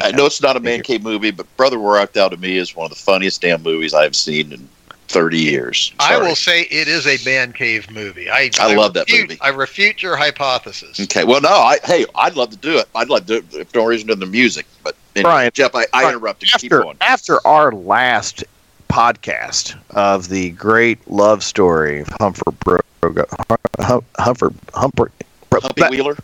I 0.00 0.12
know 0.12 0.26
it's 0.26 0.40
not 0.40 0.56
a 0.56 0.60
man 0.60 0.82
cave 0.82 1.02
movie, 1.02 1.32
but 1.32 1.44
Brother 1.56 1.80
Where 1.80 1.96
Art 1.98 2.12
Thou 2.14 2.28
to 2.28 2.36
me 2.36 2.56
is 2.58 2.76
one 2.76 2.84
of 2.84 2.90
the 2.90 2.96
funniest 3.02 3.42
damn 3.42 3.60
movies 3.62 3.92
I've 3.92 4.14
seen 4.14 4.52
in 4.52 4.68
30 5.08 5.38
years. 5.38 5.92
I 5.98 6.18
will 6.18 6.36
say 6.36 6.62
it 6.62 6.86
is 6.86 7.06
a 7.06 7.18
man 7.24 7.52
cave 7.52 7.90
movie. 7.90 8.30
I, 8.30 8.50
I 8.60 8.74
love 8.74 8.94
that 8.94 9.10
movie. 9.10 9.38
I 9.40 9.48
refute 9.48 10.02
your 10.02 10.16
hypothesis. 10.16 11.00
Okay, 11.00 11.24
well, 11.24 11.40
no, 11.40 11.48
I 11.48 11.78
hey, 11.84 12.06
I'd 12.14 12.36
love 12.36 12.50
to 12.50 12.56
do 12.56 12.78
it. 12.78 12.88
I'd 12.94 13.08
love 13.08 13.26
to 13.26 13.40
do 13.40 13.46
it 13.46 13.60
if 13.60 13.74
no 13.74 13.86
reason 13.86 14.10
in 14.10 14.18
the 14.18 14.26
music. 14.26 14.66
But 14.82 14.96
anyway, 15.16 15.30
Brian, 15.30 15.50
Jeff, 15.54 15.74
I, 15.74 15.80
I 15.80 15.86
Brian, 16.02 16.08
interrupted. 16.16 16.48
Keep 16.50 16.72
after 16.72 16.82
going. 16.82 16.96
after 17.00 17.46
our 17.46 17.72
last 17.72 18.44
podcast 18.88 19.76
of 19.90 20.28
the 20.28 20.50
great 20.50 21.10
love 21.10 21.42
story 21.42 22.00
of 22.00 22.08
Humfer 22.20 22.50
Bro- 22.52 22.80
Humphrey, 23.02 24.06
Humfer 24.18 24.52
Humper 24.74 25.10
Humpy 25.50 25.80
that, 25.80 25.90
Wheeler. 25.90 26.16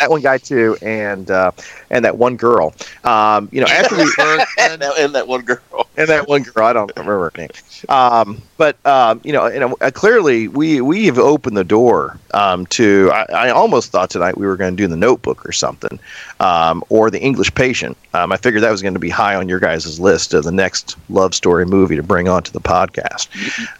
that 0.00 0.10
one 0.10 0.20
guy 0.20 0.38
too, 0.38 0.76
and 0.82 1.30
uh, 1.30 1.50
and 1.90 2.04
that 2.04 2.16
one 2.16 2.36
girl. 2.36 2.74
Um, 3.04 3.48
you 3.52 3.60
know, 3.60 3.66
after 3.66 3.96
we 3.96 4.04
Bergman, 4.16 4.46
and, 4.58 4.82
that, 4.82 4.98
and 4.98 5.14
that 5.14 5.26
one 5.26 5.42
girl. 5.42 5.86
and 5.96 6.08
that 6.08 6.28
one 6.28 6.42
girl, 6.42 6.66
I 6.66 6.72
don't 6.72 6.90
remember 6.96 7.30
her 7.30 7.32
name. 7.36 7.50
Um, 7.88 8.42
but 8.56 8.84
um, 8.86 9.20
you 9.24 9.32
know, 9.32 9.46
and 9.46 9.74
uh, 9.80 9.90
clearly 9.92 10.48
we 10.48 10.80
we 10.80 11.06
have 11.06 11.18
opened 11.18 11.56
the 11.56 11.64
door 11.64 12.18
um, 12.34 12.66
to. 12.66 13.10
I, 13.12 13.48
I 13.48 13.50
almost 13.50 13.90
thought 13.90 14.10
tonight 14.10 14.36
we 14.36 14.46
were 14.46 14.56
going 14.56 14.76
to 14.76 14.76
do 14.76 14.86
the 14.86 14.96
Notebook 14.96 15.44
or 15.46 15.52
something, 15.52 15.98
um, 16.40 16.84
or 16.88 17.10
the 17.10 17.20
English 17.20 17.54
Patient. 17.54 17.96
Um, 18.14 18.32
I 18.32 18.36
figured 18.36 18.62
that 18.62 18.70
was 18.70 18.82
going 18.82 18.94
to 18.94 19.00
be 19.00 19.10
high 19.10 19.34
on 19.34 19.48
your 19.48 19.60
guys' 19.60 19.98
list 19.98 20.34
of 20.34 20.44
the 20.44 20.52
next 20.52 20.96
love 21.08 21.34
story 21.34 21.66
movie 21.66 21.96
to 21.96 22.02
bring 22.02 22.28
onto 22.28 22.52
the 22.52 22.60
podcast. 22.60 23.28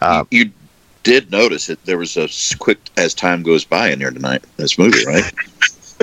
Um, 0.01 0.27
you, 0.31 0.45
you 0.45 0.51
did 1.03 1.31
notice 1.31 1.67
that 1.67 1.83
there 1.85 1.97
was 1.97 2.17
a 2.17 2.27
quick 2.57 2.77
as 2.97 3.13
time 3.13 3.43
goes 3.43 3.63
by 3.65 3.89
in 3.89 3.99
there 3.99 4.11
tonight. 4.11 4.43
This 4.57 4.77
movie, 4.77 5.05
right? 5.05 5.31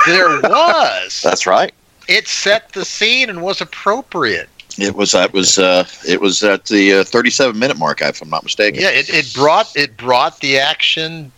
there 0.07 0.29
was. 0.43 1.21
That's 1.23 1.47
right. 1.47 1.73
It 2.09 2.29
set 2.29 2.73
the 2.73 2.85
scene 2.85 3.29
and 3.29 3.43
was 3.43 3.61
appropriate. 3.61 4.49
It 4.79 4.95
was. 4.95 5.13
That 5.13 5.33
was. 5.33 5.59
Uh, 5.59 5.85
it 6.07 6.21
was 6.21 6.43
at 6.43 6.67
the 6.67 6.95
uh, 7.01 7.05
37 7.05 7.59
minute 7.59 7.79
mark, 7.79 8.01
if 8.03 8.21
I'm 8.23 8.29
not 8.31 8.45
mistaken. 8.45 8.81
Yeah, 8.81 8.91
it, 8.91 9.09
it 9.09 9.33
brought 9.35 9.75
it 9.77 9.97
brought 9.97 10.39
the 10.41 10.59
action 10.59 11.33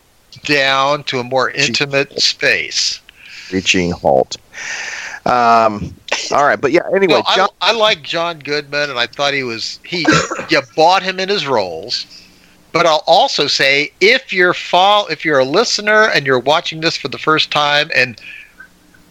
down 0.45 1.05
to 1.05 1.21
a 1.21 1.25
more 1.25 1.51
intimate 1.51 2.21
space. 2.21 3.01
reaching 3.53 3.93
halt. 3.93 4.37
Um, 5.25 5.95
all 6.33 6.45
right, 6.45 6.61
but 6.61 6.73
yeah. 6.73 6.81
Anyway, 6.95 7.15
Well, 7.15 7.25
I, 7.27 7.37
John, 7.37 7.49
I 7.61 7.73
like 7.73 8.03
John 8.03 8.39
Goodman, 8.41 8.91
and 8.91 8.99
I 8.99 9.07
thought 9.07 9.35
he 9.35 9.43
was 9.43 9.79
he. 9.85 10.05
you 10.51 10.61
bought 10.75 11.03
him 11.03 11.21
in 11.21 11.29
his 11.29 11.47
roles, 11.47 12.07
but 12.79 12.87
I'll 12.87 13.03
also 13.09 13.49
say 13.49 13.91
if 14.01 14.33
you're 14.33 14.55
fall 14.55 15.09
if 15.09 15.25
you're 15.25 15.41
a 15.41 15.45
listener 15.45 16.11
and 16.11 16.25
you're 16.25 16.39
watching 16.39 16.81
this 16.81 16.97
for 16.97 17.09
the 17.09 17.19
first 17.19 17.51
time 17.51 17.91
and 17.93 18.21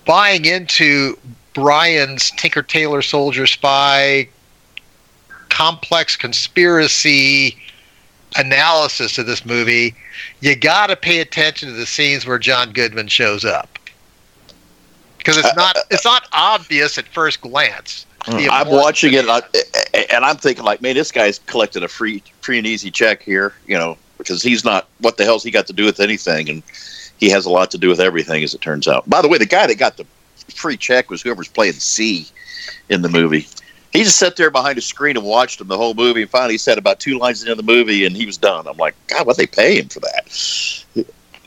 buying 0.06 0.46
into 0.46 1.20
Brian's 1.54 2.32
Tinker 2.32 2.62
Tailor 2.62 3.02
Soldier 3.02 3.46
Spy 3.46 4.30
complex 5.50 6.16
conspiracy 6.16 7.58
analysis 8.38 9.18
of 9.18 9.26
this 9.26 9.46
movie, 9.46 9.94
you 10.40 10.56
got 10.56 10.88
to 10.88 10.96
pay 10.96 11.20
attention 11.20 11.68
to 11.68 11.76
the 11.76 11.86
scenes 11.86 12.26
where 12.26 12.40
John 12.40 12.72
Goodman 12.72 13.10
shows 13.10 13.44
up. 13.44 13.78
Because 15.18 15.36
it's 15.36 15.46
uh, 15.46 15.54
not 15.58 15.76
uh, 15.76 15.82
uh, 15.82 15.84
it's 15.92 16.06
not 16.06 16.26
obvious 16.32 16.98
at 16.98 17.06
first 17.10 17.42
glance. 17.42 18.06
the 18.38 18.50
I'm 18.50 18.68
watching 18.70 19.14
it, 19.14 19.26
and, 19.28 19.30
I, 19.32 19.42
and 20.14 20.24
I'm 20.26 20.38
thinking, 20.38 20.64
like, 20.64 20.82
man, 20.82 20.96
this 20.96 21.12
guy's 21.12 21.40
collected 21.40 21.84
a 21.84 21.88
free, 21.88 22.22
free 22.42 22.58
and 22.58 22.68
easy 22.68 22.92
check 22.92 23.22
here, 23.22 23.54
you 23.68 23.78
know, 23.78 23.98
because 24.18 24.42
he's 24.44 24.64
not. 24.66 24.88
What 25.00 25.18
the 25.18 25.24
hell's 25.24 25.44
he 25.44 25.52
got 25.52 25.68
to 25.68 25.74
do 25.74 25.86
with 25.86 26.00
anything? 26.00 26.50
And 26.50 26.64
he 27.20 27.30
has 27.30 27.46
a 27.46 27.50
lot 27.50 27.72
to 27.72 27.78
do 27.78 27.88
with 27.90 28.00
everything, 28.00 28.44
as 28.44 28.54
it 28.54 28.62
turns 28.62 28.88
out. 28.88 29.10
By 29.10 29.22
the 29.22 29.28
way, 29.28 29.38
the 29.38 29.46
guy 29.46 29.66
that 29.68 29.76
got 29.76 29.98
the 29.98 30.06
free 30.54 30.78
check 30.78 31.10
was 31.10 31.22
whoever's 31.22 31.48
playing 31.48 31.74
C 31.74 32.28
in 32.90 33.02
the 33.02 33.10
movie. 33.10 33.48
He 33.94 34.04
just 34.04 34.18
sat 34.18 34.36
there 34.36 34.52
behind 34.52 34.78
a 34.78 34.82
screen 34.82 35.16
and 35.18 35.26
watched 35.26 35.62
him 35.62 35.68
the 35.70 35.78
whole 35.78 35.94
movie. 35.94 36.22
And 36.24 36.30
finally, 36.30 36.54
he 36.56 36.58
said 36.58 36.78
about 36.78 37.00
two 37.00 37.18
lines 37.18 37.42
into 37.42 37.56
the 37.56 37.64
movie, 37.64 38.06
and 38.06 38.16
he 38.16 38.26
was 38.26 38.38
done. 38.38 38.68
I'm 38.68 38.78
like, 38.78 38.96
God, 39.08 39.26
what 39.26 39.38
they 39.38 39.48
pay 39.48 39.80
him 39.80 39.88
for 39.88 40.02
that? 40.02 40.84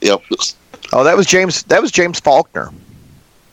Yep. 0.01 0.23
oh, 0.93 1.05
that 1.05 1.16
was 1.16 1.27
James. 1.27 1.62
That 1.64 1.83
was 1.83 1.93
James 1.93 2.19
Faulkner. 2.19 2.71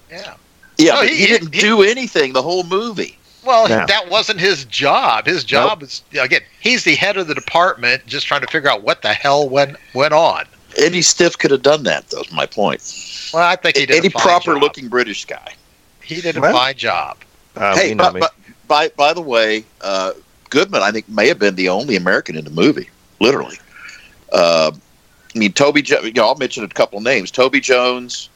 Yeah. 0.10 0.36
Yeah, 0.78 0.94
No, 0.94 1.02
but 1.02 1.10
he- 1.10 1.16
he, 1.18 1.26
didn't 1.28 1.54
he- 1.54 1.60
do 1.60 1.82
anything 1.82 2.34
the 2.34 2.42
whole 2.42 2.64
movie. 2.64 3.17
Well, 3.48 3.70
Yeah. 3.70 3.86
that 3.86 4.10
wasn't 4.10 4.40
his 4.42 4.66
job. 4.66 5.26
His 5.26 5.44
job 5.46 5.82
is 5.82 6.02
again, 6.20 6.42
he's 6.60 6.84
the 6.84 6.96
head 6.96 7.16
of 7.18 7.28
the 7.28 7.34
department, 7.36 8.06
just 8.06 8.28
trying 8.28 8.42
to 8.42 8.48
figure 8.48 8.70
out 8.70 8.84
what 8.84 9.02
the 9.02 9.14
hell 9.14 9.48
went 9.48 9.78
went 9.94 10.14
on. 10.14 10.46
Eddie 10.78 11.02
Stiff 11.02 11.38
could 11.38 11.52
have 11.52 11.62
done 11.64 11.84
that. 11.84 12.10
That's 12.10 12.32
my 12.32 12.46
point. 12.46 12.82
Well, 13.34 13.44
I 13.44 13.56
think 13.56 13.78
he 13.78 13.86
did 13.86 13.96
Any 13.98 14.10
proper 14.10 14.54
job. 14.54 14.62
looking 14.62 14.90
British 14.90 15.26
guy. 15.26 15.54
He 16.04 16.22
did 16.22 16.38
a 16.38 16.42
Well, 16.42 16.54
fine 16.54 16.76
job. 16.76 17.18
Um, 17.56 17.76
hey, 17.76 17.90
you 17.90 17.96
know 17.96 18.12
but, 18.12 18.38
me. 18.38 18.54
by 18.68 18.90
by 18.90 19.14
the 19.14 19.22
way, 19.22 19.64
uh, 19.82 20.12
Goodman, 20.50 20.82
I 20.84 20.92
think 20.92 21.08
may 21.10 21.28
have 21.30 21.40
been 21.40 21.56
the 21.56 21.70
only 21.70 21.96
American 21.96 22.36
in 22.38 22.44
the 22.46 22.52
movie, 22.52 22.90
literally. 23.20 23.58
Uh, 24.32 24.72
I 25.36 25.38
mean, 25.40 25.54
Toby. 25.54 25.82
Jo- 25.82 26.02
You 26.02 26.12
know, 26.14 26.28
I'll 26.28 26.36
mention 26.36 26.64
a 26.64 26.68
couple 26.68 27.00
names. 27.02 27.32
Toby 27.32 27.60
Jones, 27.62 28.30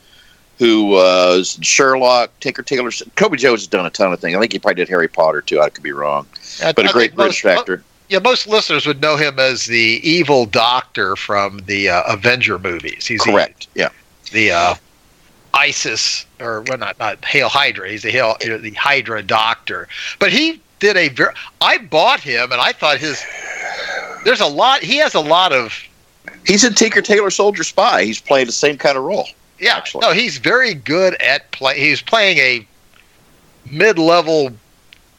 who 0.61 0.85
was 0.85 1.57
Sherlock, 1.63 2.29
Tinker 2.39 2.61
Tailor. 2.61 2.91
Kobe 3.15 3.35
Jones 3.35 3.61
has 3.61 3.67
done 3.67 3.87
a 3.87 3.89
ton 3.89 4.13
of 4.13 4.19
things. 4.19 4.37
I 4.37 4.39
think 4.39 4.53
he 4.53 4.59
probably 4.59 4.75
did 4.75 4.89
Harry 4.89 5.07
Potter 5.07 5.41
too. 5.41 5.59
I 5.59 5.69
could 5.69 5.81
be 5.83 5.91
wrong, 5.91 6.27
I- 6.63 6.71
but 6.71 6.85
I 6.85 6.89
a 6.89 6.93
great 6.93 7.09
think 7.11 7.17
most- 7.17 7.41
British 7.41 7.59
actor. 7.59 7.83
Yeah, 8.09 8.19
most 8.19 8.45
listeners 8.45 8.85
would 8.85 9.01
know 9.01 9.15
him 9.17 9.39
as 9.39 9.65
the 9.65 9.99
evil 10.03 10.45
doctor 10.45 11.15
from 11.15 11.61
the 11.65 11.89
uh, 11.89 12.03
Avenger 12.13 12.59
movies. 12.59 13.07
He's 13.07 13.23
the- 13.23 13.31
Correct. 13.31 13.69
Yeah. 13.73 13.89
the 14.31 14.51
uh, 14.51 14.75
ISIS 15.55 16.25
or 16.39 16.61
well, 16.67 16.77
not 16.77 16.99
not 16.99 17.23
Hail 17.25 17.49
Hydra. 17.49 17.89
He's 17.89 18.03
the 18.03 18.11
Hail, 18.11 18.35
the 18.39 18.71
Hydra 18.77 19.23
doctor. 19.23 19.87
But 20.19 20.31
he 20.31 20.61
did 20.79 20.95
a 20.95 21.09
very. 21.09 21.33
I 21.59 21.79
bought 21.79 22.19
him, 22.19 22.51
and 22.51 22.61
I 22.61 22.71
thought 22.71 22.99
his. 22.99 23.23
There's 24.25 24.41
a 24.41 24.45
lot. 24.45 24.83
He 24.83 24.97
has 24.97 25.15
a 25.15 25.19
lot 25.19 25.53
of. 25.53 25.73
He's 26.45 26.63
in 26.63 26.75
Tinker 26.75 27.01
Tailor 27.01 27.31
Soldier 27.31 27.63
Spy. 27.63 28.03
He's 28.03 28.21
playing 28.21 28.45
the 28.45 28.51
same 28.51 28.77
kind 28.77 28.95
of 28.97 29.03
role. 29.03 29.27
Yeah, 29.61 29.77
Actually. 29.77 30.01
no, 30.07 30.11
he's 30.11 30.37
very 30.39 30.73
good 30.73 31.13
at 31.21 31.49
play. 31.51 31.79
He's 31.79 32.01
playing 32.01 32.39
a 32.39 32.67
mid-level, 33.71 34.49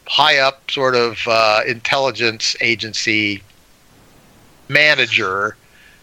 high-up 0.09 0.69
sort 0.71 0.95
of 0.97 1.19
uh, 1.29 1.61
intelligence 1.67 2.57
agency 2.61 3.41
manager, 4.69 5.57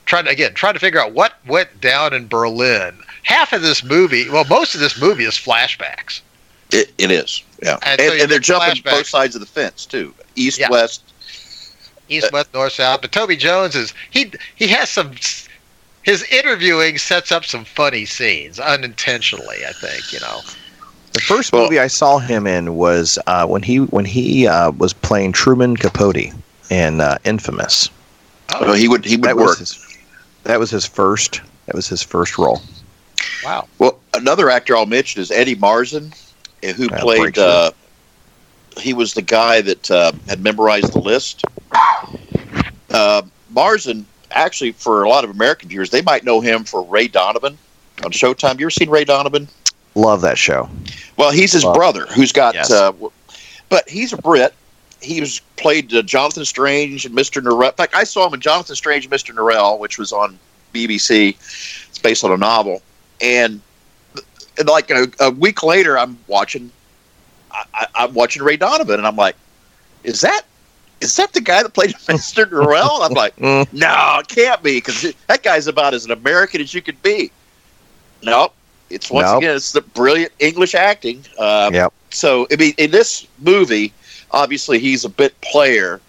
trying 0.06 0.26
to 0.26 0.32
again 0.32 0.54
trying 0.54 0.74
to 0.74 0.80
figure 0.80 1.00
out 1.00 1.12
what 1.14 1.34
went 1.48 1.82
down 1.82 2.14
in 2.14 2.28
Berlin. 2.28 2.98
Half 3.24 3.54
of 3.54 3.62
this 3.62 3.84
movie, 3.84 4.30
well, 4.30 4.46
most 4.46 4.74
of 4.74 4.80
this 4.82 5.00
movie 5.00 5.26
is 5.26 5.34
flashbacks. 5.36 6.22
It, 6.72 6.94
it 6.98 7.12
is. 7.12 7.44
Yeah. 7.62 7.78
And 7.84 8.00
And, 8.00 8.12
so 8.12 8.24
and 8.24 8.32
they're 8.32 8.40
jumping 8.40 8.82
flashbacks. 8.82 8.92
both 8.92 9.08
sides 9.08 9.36
of 9.36 9.42
the 9.42 9.48
fence 9.48 9.86
too. 9.86 10.14
East, 10.36 10.60
Yeah. 10.60 10.70
west. 10.70 11.04
east, 12.08 12.32
west, 12.32 12.54
north, 12.54 12.74
south. 12.74 13.02
But 13.02 13.12
Toby 13.12 13.36
Jones 13.36 13.76
is 13.76 13.94
he 14.12 14.32
he 14.56 14.68
has 14.68 14.90
some. 14.90 15.12
His 16.04 16.24
interviewing 16.32 16.98
sets 16.98 17.32
up 17.32 17.46
some 17.46 17.66
funny 17.66 18.06
scenes 18.06 18.60
unintentionally. 18.60 19.58
I 19.68 19.72
think 19.74 20.12
you 20.14 20.20
know. 20.22 20.42
The 21.14 21.20
first 21.22 21.52
Well- 21.52 21.64
movie 21.64 21.80
I 21.80 21.88
saw 21.88 22.20
him 22.20 22.46
in 22.48 22.76
was 22.76 23.18
uh, 23.28 23.46
when 23.48 23.62
he 23.64 23.78
when 23.78 24.06
he 24.06 24.48
uh, 24.48 24.72
was 24.72 24.94
playing 24.94 25.32
Truman 25.34 25.76
Capote 25.76 26.32
in 26.70 27.02
uh, 27.02 27.18
Infamous. 27.26 27.90
Well, 28.60 28.74
he 28.74 28.88
would 28.88 29.06
he 29.06 29.16
would 29.18 29.26
That 29.26 29.36
work. 29.36 29.60
was 29.60 29.60
his, 29.60 29.98
that 30.44 30.60
was 30.60 30.70
his 30.72 30.86
first. 30.86 31.42
That 31.66 31.76
was 31.76 31.88
his 31.88 32.02
first 32.02 32.38
role. 32.38 32.62
Wow. 33.44 33.68
Well, 33.78 34.00
another 34.14 34.50
actor 34.50 34.76
I'll 34.76 34.86
mention 34.86 35.22
is 35.22 35.30
Eddie 35.32 35.56
Marsan, 35.56 36.14
eh, 36.64 36.74
who 36.74 36.86
Yeah, 36.90 37.00
played. 37.00 37.38
Uh, 37.38 37.72
he 38.78 38.94
was 38.94 39.14
the 39.14 39.22
guy 39.22 39.62
that 39.62 39.92
uh, 39.92 40.12
had 40.28 40.42
memorized 40.42 40.94
the 40.94 41.00
list. 41.00 41.44
Uh, 42.92 43.22
Marsan, 43.54 44.04
actually, 44.32 44.72
for 44.74 45.04
a 45.04 45.10
lot 45.10 45.24
of 45.24 45.30
American 45.30 45.70
viewers, 45.70 45.90
they 45.90 46.02
might 46.02 46.24
know 46.24 46.42
him 46.42 46.64
for 46.64 46.84
Ray 46.84 47.08
Donovan 47.08 47.58
on 48.04 48.12
Showtime. 48.12 48.60
You 48.60 48.66
ever 48.66 48.72
seen 48.72 48.90
Ray 48.90 49.04
Donovan? 49.06 49.48
Love 49.96 50.22
that 50.22 50.38
show. 50.38 50.70
Well, 51.18 51.32
he's 51.32 51.52
his 51.54 51.64
Well, 51.66 51.74
brother, 51.74 52.06
who's 52.08 52.32
got. 52.32 52.54
yes. 52.56 52.72
Uh, 52.72 52.92
but 53.70 53.88
he's 53.90 54.14
a 54.14 54.18
Brit. 54.18 54.54
He 55.02 55.20
was 55.22 55.40
played 55.56 55.94
uh, 55.94 56.02
Jonathan 56.02 56.46
Strange 56.46 57.06
and 57.06 57.16
Mr. 57.16 57.42
Norrell. 57.42 57.70
In 57.70 57.76
fact, 57.76 57.96
I 57.96 58.04
saw 58.04 58.28
him 58.28 58.34
in 58.34 58.42
Jonathan 58.42 58.76
Strange 58.76 59.06
and 59.06 59.14
Mr. 59.14 59.34
Norrell, 59.34 59.80
which 59.80 59.98
was 59.98 60.12
on 60.12 60.38
BBC. 60.74 61.30
It's 61.90 62.00
based 62.00 62.24
on 62.24 62.32
a 62.32 62.38
novel, 62.38 62.82
and, 63.22 63.62
and 64.58 64.68
like 64.68 64.90
a, 64.92 65.08
a 65.20 65.32
week 65.32 65.64
later, 65.64 65.98
I'm 65.98 66.18
watching. 66.28 66.72
I, 67.52 67.64
I, 67.74 67.88
I'm 67.96 68.14
watching 68.14 68.44
Ray 68.44 68.58
Donovan, 68.58 69.00
and 69.00 69.08
I'm 69.08 69.16
like, 69.16 69.36
"Is 70.04 70.22
that 70.22 70.42
is 71.02 71.16
that 71.18 71.34
the 71.34 71.42
guy 71.42 71.64
that 71.64 71.74
played 71.74 71.92
Mr. 72.08 72.46
Norrell?" 72.46 73.06
I'm 73.06 73.14
like. 73.14 73.40
"No, 73.74 74.18
it 74.20 74.28
can't 74.28 74.62
be, 74.64 74.78
because 74.78 75.14
that 75.28 75.44
guy's 75.44 75.68
about 75.68 75.94
as 75.94 76.06
an 76.06 76.12
American 76.12 76.62
as 76.62 76.74
you 76.74 76.82
could 76.82 77.02
be." 77.04 77.32
No, 78.22 78.52
It's 78.90 79.10
once 79.10 79.28
Nope. 79.28 79.38
again, 79.38 79.56
it's 79.56 79.72
the 79.72 79.82
brilliant 79.82 80.34
English 80.40 80.76
acting. 80.76 81.24
Uh, 81.38 81.70
Yep. 81.74 81.94
So 82.12 82.48
I 82.52 82.56
mean, 82.56 82.74
in 82.78 82.92
this 82.92 83.28
movie, 83.40 83.94
obviously 84.32 84.80
he's 84.80 85.06
a 85.06 85.10
bit 85.10 85.40
player, 85.42 86.02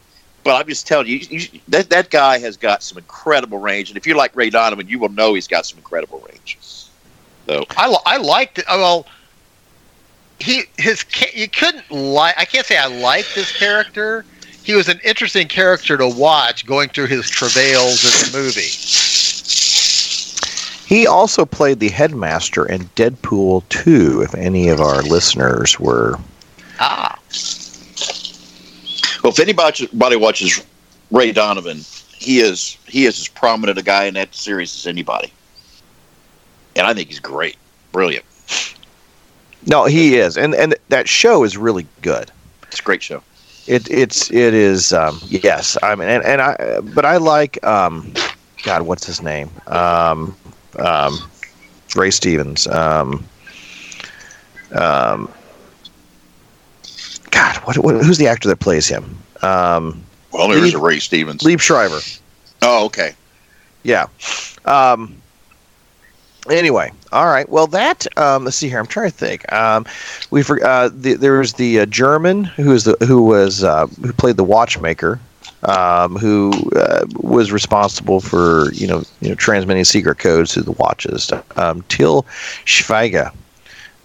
but 0.45 0.57
I'm 0.57 0.67
just 0.67 0.87
telling 0.87 1.07
you, 1.07 1.17
you, 1.19 1.61
that 1.69 1.91
that 1.91 2.11
guy 2.11 2.39
has 2.39 2.57
got 2.57 2.83
some 2.83 2.99
incredible 2.99 3.59
range. 3.59 3.91
And 3.91 3.97
if 3.97 4.07
you 4.07 4.15
like 4.17 4.35
Ray 4.35 4.51
Donovan, 4.51 4.89
you 4.89 4.99
will 4.99 5.11
know 5.11 5.35
he's 5.35 5.47
got 5.47 5.67
some 5.67 5.79
incredible 5.79 6.27
range. 6.29 6.59
So 7.47 7.65
I, 7.77 7.95
I 8.07 8.17
liked 8.17 8.59
it. 8.59 8.65
Well, 8.69 9.07
he 10.39 10.63
his 10.79 11.05
you 11.35 11.49
couldn't 11.49 11.91
like. 11.91 12.37
I 12.39 12.45
can't 12.45 12.67
say 12.67 12.77
I 12.77 12.87
liked 12.87 13.35
this 13.35 13.57
character. 13.57 14.25
He 14.63 14.75
was 14.75 14.89
an 14.89 15.01
interesting 15.05 15.49
character 15.49 15.97
to 15.97 16.09
watch 16.09 16.67
going 16.67 16.91
through 16.91 17.07
his 17.07 17.29
travails 17.29 18.05
in 18.05 18.33
the 18.33 18.39
movie. 18.39 18.69
He 20.87 21.07
also 21.07 21.47
played 21.47 21.79
the 21.79 21.89
headmaster 21.89 22.67
in 22.67 22.83
Deadpool 22.97 23.69
2, 23.69 24.23
if 24.23 24.35
any 24.35 24.69
of 24.69 24.81
our 24.81 25.03
listeners 25.03 25.79
were. 25.79 26.19
Ah, 26.81 27.17
Well, 29.23 29.33
if 29.33 29.39
anybody 29.39 29.89
anybody 29.93 30.17
watches 30.17 30.65
Ray 31.11 31.33
Donovan, 31.33 31.85
he 32.17 32.41
is 32.41 32.77
he 32.87 33.07
is 33.07 33.21
as 33.21 33.29
prominent 33.29 33.79
a 33.79 33.83
guy 33.83 34.05
in 34.05 34.15
that 34.15 34.35
series 34.35 34.75
as 34.75 34.87
anybody, 34.87 35.33
and 36.75 36.87
I 36.87 36.95
think 36.95 37.09
he's 37.09 37.21
great, 37.21 37.57
brilliant. 37.93 38.25
No, 39.67 39.85
he 39.85 40.17
is. 40.17 40.37
And 40.37 40.55
and 40.55 40.75
that 40.89 41.09
show 41.09 41.45
is 41.45 41.57
really 41.57 41.87
good. 42.03 42.31
It's 42.65 42.81
a 42.81 42.83
great 42.83 43.03
show. 43.03 43.23
It 43.67 43.89
it's 43.91 44.31
it 44.31 44.55
is 44.55 44.93
um 44.93 45.21
yes. 45.29 45.77
I 45.83 45.95
mean 45.95 46.09
and, 46.09 46.25
and 46.25 46.41
I 46.41 46.81
but 46.81 47.05
I 47.05 47.19
like 47.19 47.65
um 47.65 48.13
God, 48.65 48.83
what's 48.83 49.07
his 49.07 49.23
name? 49.23 49.51
Um 49.69 50.37
um 50.79 51.31
Ray 51.95 52.11
Stevens. 52.11 52.67
Um 52.67 53.25
um 54.73 55.33
God, 57.31 57.57
what, 57.65 57.79
what 57.79 57.95
who's 58.05 58.19
the 58.19 58.29
actor 58.29 58.49
that 58.49 58.61
plays 58.61 58.89
him? 58.89 59.19
Um 59.43 60.03
Well, 60.33 60.49
there's 60.49 60.73
Lee- 60.73 60.75
a 60.75 60.79
Ray 60.79 60.99
Stevens. 60.99 61.43
Liev 61.43 61.61
Schreiber. 61.61 62.01
Oh, 62.63 62.87
okay. 62.87 63.15
Yeah. 63.85 64.07
Um, 64.67 65.20
anyway, 66.51 66.93
all 67.13 67.27
right. 67.27 67.49
Well, 67.49 67.67
that 67.69 68.07
um, 68.19 68.45
let's 68.45 68.57
see 68.57 68.69
here. 68.69 68.79
I'm 68.79 68.87
trying 68.87 69.11
to 69.11 69.17
think. 69.17 69.51
Um, 69.53 69.87
we 70.31 70.43
for, 70.43 70.65
uh, 70.65 70.91
the, 70.93 71.15
there 71.15 71.39
was 71.39 71.55
the 71.55 71.81
uh, 71.81 71.87
German 71.87 72.45
who 72.45 72.71
was 72.71 72.85
the 72.85 72.97
who 73.07 73.23
was 73.23 73.65
uh, 73.65 73.87
who 73.87 74.13
played 74.13 74.37
the 74.37 74.45
watchmaker, 74.45 75.21
um, 75.65 76.17
who 76.17 76.53
uh, 76.77 77.07
was 77.15 77.53
responsible 77.53 78.21
for 78.21 78.73
you 78.73 78.87
know 78.87 79.03
you 79.21 79.29
know 79.31 79.35
transmitting 79.35 79.85
secret 79.85 80.19
codes 80.19 80.53
to 80.55 80.63
the 80.63 80.73
watches. 80.73 81.31
Um, 81.57 81.83
Til 81.89 82.23
Schweiger. 82.65 83.33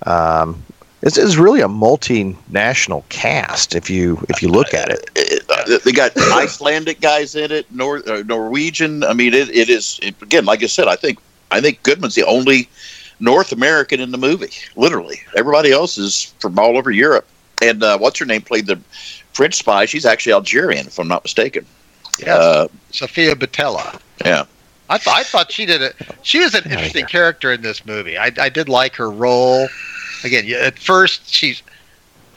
Um, 0.06 0.62
it's, 1.02 1.18
it's 1.18 1.36
really 1.38 1.62
a 1.62 1.68
multinational 1.68 3.08
cast 3.10 3.76
if 3.76 3.90
you 3.90 4.26
if 4.30 4.42
you 4.42 4.50
look 4.50 4.74
at 4.74 4.90
it. 4.90 5.10
Uh, 5.50 5.78
They 5.84 5.92
got 5.92 6.12
Icelandic 6.18 7.00
guys 7.00 7.36
in 7.36 7.52
it, 7.52 7.68
Nor- 7.72 8.08
uh, 8.10 8.24
Norwegian. 8.26 9.04
I 9.04 9.14
mean, 9.14 9.34
it, 9.34 9.50
it 9.50 9.70
is 9.70 10.00
again, 10.22 10.46
like 10.46 10.64
I 10.64 10.68
said. 10.68 10.88
I 10.88 10.96
think 10.96 11.20
I 11.52 11.62
think 11.62 11.82
Goodman's 11.84 12.16
the 12.16 12.26
only 12.26 12.68
North 13.20 13.52
American 13.52 14.00
in 14.00 14.12
the 14.12 14.18
movie. 14.18 14.52
Literally, 14.76 15.22
everybody 15.38 15.72
else 15.72 15.98
is 15.98 16.34
from 16.40 16.58
all 16.60 16.78
over 16.78 16.92
Europe. 16.92 17.26
And 17.62 17.82
uh, 17.84 17.98
what's 17.98 18.20
her 18.20 18.26
name 18.26 18.42
played 18.42 18.66
the 18.68 18.76
French 19.34 19.56
spy? 19.56 19.86
She's 19.86 20.06
actually 20.06 20.34
Algerian, 20.34 20.88
if 20.88 21.00
I'm 21.00 21.08
not 21.08 21.24
mistaken. 21.24 21.66
yes, 22.20 22.28
Uh, 22.30 22.68
Sofia 22.92 23.36
Boutella. 23.36 24.00
yeah. 24.26 24.44
I, 24.90 24.98
th- 25.00 25.16
I 25.16 25.24
thought 25.24 25.52
she 25.52 25.66
did 25.66 25.82
it. 25.82 25.96
She 26.22 26.40
was 26.40 26.54
an 26.54 26.64
interesting 26.66 27.06
character 27.06 27.52
in 27.52 27.62
this 27.64 27.86
movie. 27.88 28.18
I, 28.20 28.32
I 28.40 28.50
did 28.50 28.70
like 28.70 28.94
her 28.96 29.10
role. 29.10 29.68
Again, 30.24 30.46
at 30.54 30.78
first 30.78 31.28
she's 31.34 31.64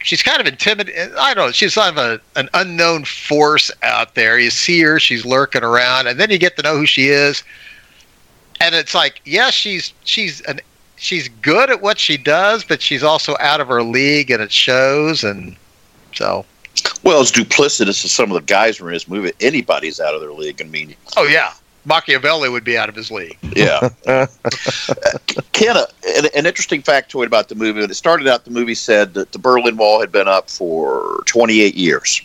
she's 0.01 0.23
kind 0.23 0.39
of 0.41 0.47
intimidating. 0.47 1.13
I 1.19 1.33
don't 1.35 1.47
know. 1.47 1.51
She's 1.51 1.75
kind 1.75 1.95
of 1.95 2.03
a, 2.03 2.39
an 2.39 2.49
unknown 2.55 3.05
force 3.05 3.69
out 3.83 4.15
there. 4.15 4.39
You 4.39 4.49
see 4.49 4.81
her, 4.81 4.99
she's 4.99 5.25
lurking 5.25 5.63
around, 5.63 6.07
and 6.07 6.19
then 6.19 6.31
you 6.31 6.39
get 6.39 6.55
to 6.57 6.63
know 6.63 6.75
who 6.75 6.85
she 6.87 7.09
is. 7.09 7.43
And 8.61 8.75
it's 8.75 8.93
like, 8.93 9.21
yeah, 9.25 9.49
she's 9.49 9.93
she's 10.03 10.41
an 10.41 10.59
she's 10.97 11.29
good 11.29 11.69
at 11.69 11.81
what 11.81 11.97
she 11.99 12.17
does, 12.17 12.63
but 12.63 12.81
she's 12.81 13.03
also 13.03 13.35
out 13.39 13.61
of 13.61 13.67
her 13.67 13.83
league, 13.83 14.29
and 14.31 14.41
it 14.41 14.51
shows. 14.51 15.23
And 15.23 15.55
so, 16.13 16.45
Well, 17.03 17.21
as 17.21 17.31
duplicitous 17.31 18.03
as 18.05 18.11
some 18.11 18.31
of 18.31 18.35
the 18.35 18.45
guys 18.45 18.77
who 18.77 18.85
are 18.85 18.89
in 18.89 18.95
this 18.95 19.07
movie, 19.07 19.31
anybody's 19.39 19.99
out 19.99 20.13
of 20.13 20.21
their 20.21 20.33
league. 20.33 20.61
I 20.61 20.65
mean, 20.65 20.95
oh 21.17 21.23
yeah, 21.23 21.53
Machiavelli 21.85 22.49
would 22.49 22.63
be 22.63 22.77
out 22.77 22.89
of 22.89 22.95
his 22.95 23.09
league. 23.11 23.37
yeah. 23.55 23.89
Ken, 25.53 25.77
uh, 25.77 25.85
an, 26.17 26.25
an 26.35 26.45
interesting 26.45 26.81
factoid 26.81 27.25
about 27.25 27.49
the 27.49 27.55
movie. 27.55 27.81
When 27.81 27.89
it 27.89 27.95
started 27.95 28.27
out, 28.27 28.45
the 28.45 28.51
movie 28.51 28.75
said 28.75 29.13
that 29.15 29.31
the 29.31 29.39
Berlin 29.39 29.77
Wall 29.77 29.99
had 29.99 30.11
been 30.11 30.27
up 30.27 30.49
for 30.49 31.21
28 31.25 31.75
years. 31.75 32.21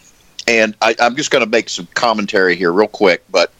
And 0.47 0.75
I, 0.83 0.95
I'm 1.01 1.17
just 1.17 1.31
going 1.31 1.43
to 1.43 1.51
make 1.51 1.71
some 1.71 1.89
commentary 1.95 2.55
here, 2.55 2.71
real 2.73 2.87
quick. 2.89 3.25
But 3.31 3.51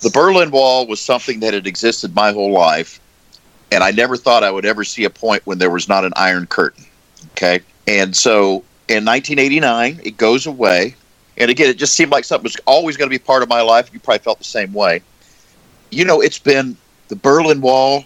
the 0.00 0.10
Berlin 0.10 0.50
Wall 0.50 0.86
was 0.86 1.00
something 1.00 1.40
that 1.40 1.54
had 1.54 1.66
existed 1.66 2.14
my 2.14 2.32
whole 2.32 2.52
life. 2.52 3.00
And 3.70 3.84
I 3.84 3.90
never 3.90 4.16
thought 4.16 4.44
I 4.44 4.50
would 4.50 4.64
ever 4.64 4.84
see 4.84 5.04
a 5.04 5.10
point 5.10 5.44
when 5.46 5.58
there 5.58 5.70
was 5.70 5.88
not 5.88 6.04
an 6.04 6.12
Iron 6.16 6.46
Curtain. 6.46 6.84
Okay. 7.32 7.60
And 7.86 8.16
so 8.16 8.64
in 8.88 9.04
1989, 9.04 10.00
it 10.02 10.16
goes 10.16 10.46
away. 10.46 10.94
And 11.36 11.50
again, 11.50 11.68
it 11.68 11.76
just 11.76 11.94
seemed 11.94 12.10
like 12.10 12.24
something 12.24 12.44
was 12.44 12.56
always 12.66 12.96
going 12.96 13.08
to 13.08 13.14
be 13.14 13.22
part 13.22 13.42
of 13.42 13.48
my 13.48 13.60
life. 13.60 13.90
You 13.92 14.00
probably 14.00 14.20
felt 14.20 14.38
the 14.38 14.44
same 14.44 14.72
way. 14.72 15.02
You 15.90 16.04
know, 16.04 16.20
it's 16.20 16.38
been 16.38 16.76
the 17.08 17.16
Berlin 17.16 17.60
Wall 17.60 18.04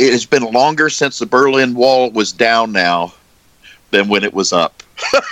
it 0.00 0.12
has 0.12 0.24
been 0.24 0.44
longer 0.44 0.88
since 0.88 1.18
the 1.18 1.26
Berlin 1.26 1.74
Wall 1.74 2.10
was 2.10 2.32
down 2.32 2.72
now 2.72 3.12
than 3.90 4.08
when 4.08 4.24
it 4.24 4.34
was 4.34 4.52
up. 4.52 4.82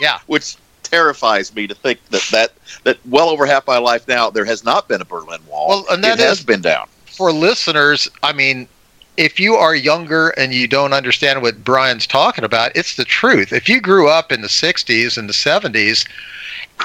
Yeah. 0.00 0.20
Which 0.28 0.56
terrifies 0.90 1.54
me 1.54 1.66
to 1.66 1.74
think 1.74 1.98
that 2.10 2.26
that, 2.32 2.52
that 2.84 2.98
well 3.08 3.28
over 3.28 3.46
half 3.46 3.66
my 3.66 3.78
life 3.78 4.06
now 4.08 4.30
there 4.30 4.44
has 4.44 4.64
not 4.64 4.88
been 4.88 5.00
a 5.00 5.04
Berlin 5.04 5.40
Wall. 5.48 5.68
Well, 5.68 5.84
and 5.90 6.02
that 6.04 6.18
it 6.18 6.22
has 6.24 6.38
is- 6.38 6.44
been 6.44 6.62
down. 6.62 6.88
for 7.06 7.32
listeners, 7.32 8.08
I 8.22 8.32
mean, 8.32 8.68
if 9.16 9.40
you 9.40 9.54
are 9.56 9.74
younger 9.74 10.28
and 10.30 10.54
you 10.54 10.68
don't 10.68 10.92
understand 10.92 11.42
what 11.42 11.64
Brian's 11.64 12.06
talking 12.06 12.44
about, 12.44 12.70
it's 12.76 12.94
the 12.96 13.04
truth. 13.04 13.52
If 13.52 13.68
you 13.68 13.80
grew 13.80 14.08
up 14.08 14.30
in 14.30 14.42
the 14.42 14.48
60s 14.48 15.18
and 15.18 15.28
the 15.28 15.32
70s, 15.32 16.06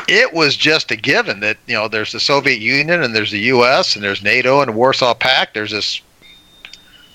it 0.07 0.33
was 0.33 0.55
just 0.55 0.89
a 0.89 0.95
given 0.95 1.41
that, 1.41 1.57
you 1.67 1.75
know, 1.75 1.87
there's 1.87 2.11
the 2.11 2.19
Soviet 2.19 2.59
Union 2.59 3.03
and 3.03 3.15
there's 3.15 3.29
the 3.29 3.41
US 3.53 3.93
and 3.95 4.03
there's 4.03 4.23
NATO 4.23 4.61
and 4.61 4.69
the 4.69 4.75
Warsaw 4.75 5.13
Pact. 5.13 5.53
There's 5.53 5.69
this 5.71 6.01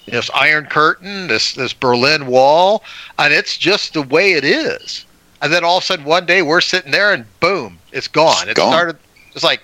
this 0.06 0.30
Iron 0.34 0.66
Curtain, 0.66 1.26
this 1.26 1.52
this 1.54 1.72
Berlin 1.72 2.26
Wall, 2.26 2.82
and 3.18 3.34
it's 3.34 3.58
just 3.58 3.92
the 3.94 4.02
way 4.02 4.32
it 4.34 4.44
is. 4.44 5.04
And 5.40 5.52
then 5.52 5.64
all 5.64 5.78
of 5.78 5.82
a 5.82 5.86
sudden 5.86 6.04
one 6.04 6.26
day 6.26 6.42
we're 6.42 6.60
sitting 6.60 6.90
there 6.90 7.12
and 7.12 7.24
boom, 7.40 7.78
it's 7.92 8.08
gone. 8.08 8.48
It 8.48 8.56
Gone. 8.56 8.72
started 8.72 8.96
it's 9.34 9.44
like 9.44 9.62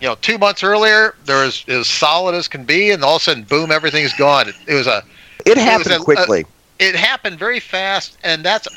you 0.00 0.08
know, 0.08 0.16
two 0.20 0.36
months 0.36 0.62
earlier, 0.62 1.14
there 1.24 1.44
was 1.44 1.64
as 1.68 1.86
solid 1.86 2.34
as 2.34 2.48
can 2.48 2.64
be, 2.64 2.90
and 2.90 3.02
all 3.02 3.16
of 3.16 3.22
a 3.22 3.24
sudden, 3.24 3.44
boom, 3.44 3.70
everything's 3.72 4.12
gone. 4.12 4.46
It, 4.48 4.54
it 4.66 4.74
was 4.74 4.86
a, 4.86 5.02
It 5.46 5.56
happened 5.56 5.94
a- 5.94 5.98
quickly. 6.00 6.44
it 6.78 6.94
happened 6.94 7.38
very 7.38 7.60
fast, 7.60 8.18
and 8.22 8.44
that's 8.44 8.68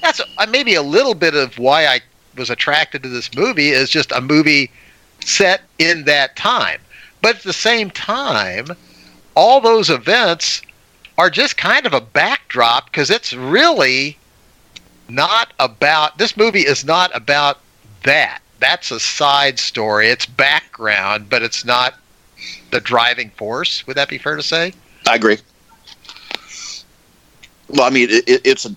that's 0.00 0.20
uh, 0.38 0.46
maybe 0.48 0.74
a 0.74 0.82
little 0.82 1.12
bit 1.14 1.34
of 1.34 1.58
why 1.58 1.84
I 1.86 2.00
was 2.38 2.48
attracted 2.48 3.02
to 3.02 3.10
this 3.10 3.34
movie 3.34 3.68
is 3.68 3.90
just 3.90 4.12
a 4.12 4.20
movie 4.22 4.70
set 5.20 5.60
in 5.78 6.04
that 6.04 6.36
time. 6.36 6.80
But 7.20 7.36
at 7.36 7.42
the 7.42 7.52
same 7.52 7.90
time, 7.90 8.68
all 9.34 9.60
those 9.60 9.90
events 9.90 10.62
are 11.18 11.28
just 11.28 11.58
kind 11.58 11.84
of 11.84 11.92
a 11.92 12.00
backdrop 12.00 12.86
because 12.86 13.10
it's 13.10 13.34
really 13.34 14.16
not 15.12 15.52
about 15.58 16.18
this 16.18 16.36
movie 16.36 16.62
is 16.62 16.84
not 16.84 17.14
about 17.14 17.58
that. 18.04 18.40
That's 18.58 18.90
a 18.90 19.00
side 19.00 19.58
story. 19.58 20.08
It's 20.08 20.26
background, 20.26 21.28
but 21.28 21.42
it's 21.42 21.64
not 21.64 21.94
the 22.70 22.80
driving 22.80 23.30
force. 23.30 23.86
Would 23.86 23.96
that 23.96 24.08
be 24.08 24.18
fair 24.18 24.36
to 24.36 24.42
say? 24.42 24.72
I 25.08 25.16
agree. 25.16 25.38
Well, 27.68 27.82
I 27.82 27.90
mean, 27.90 28.08
it, 28.10 28.28
it, 28.28 28.40
it's 28.44 28.66
a, 28.66 28.74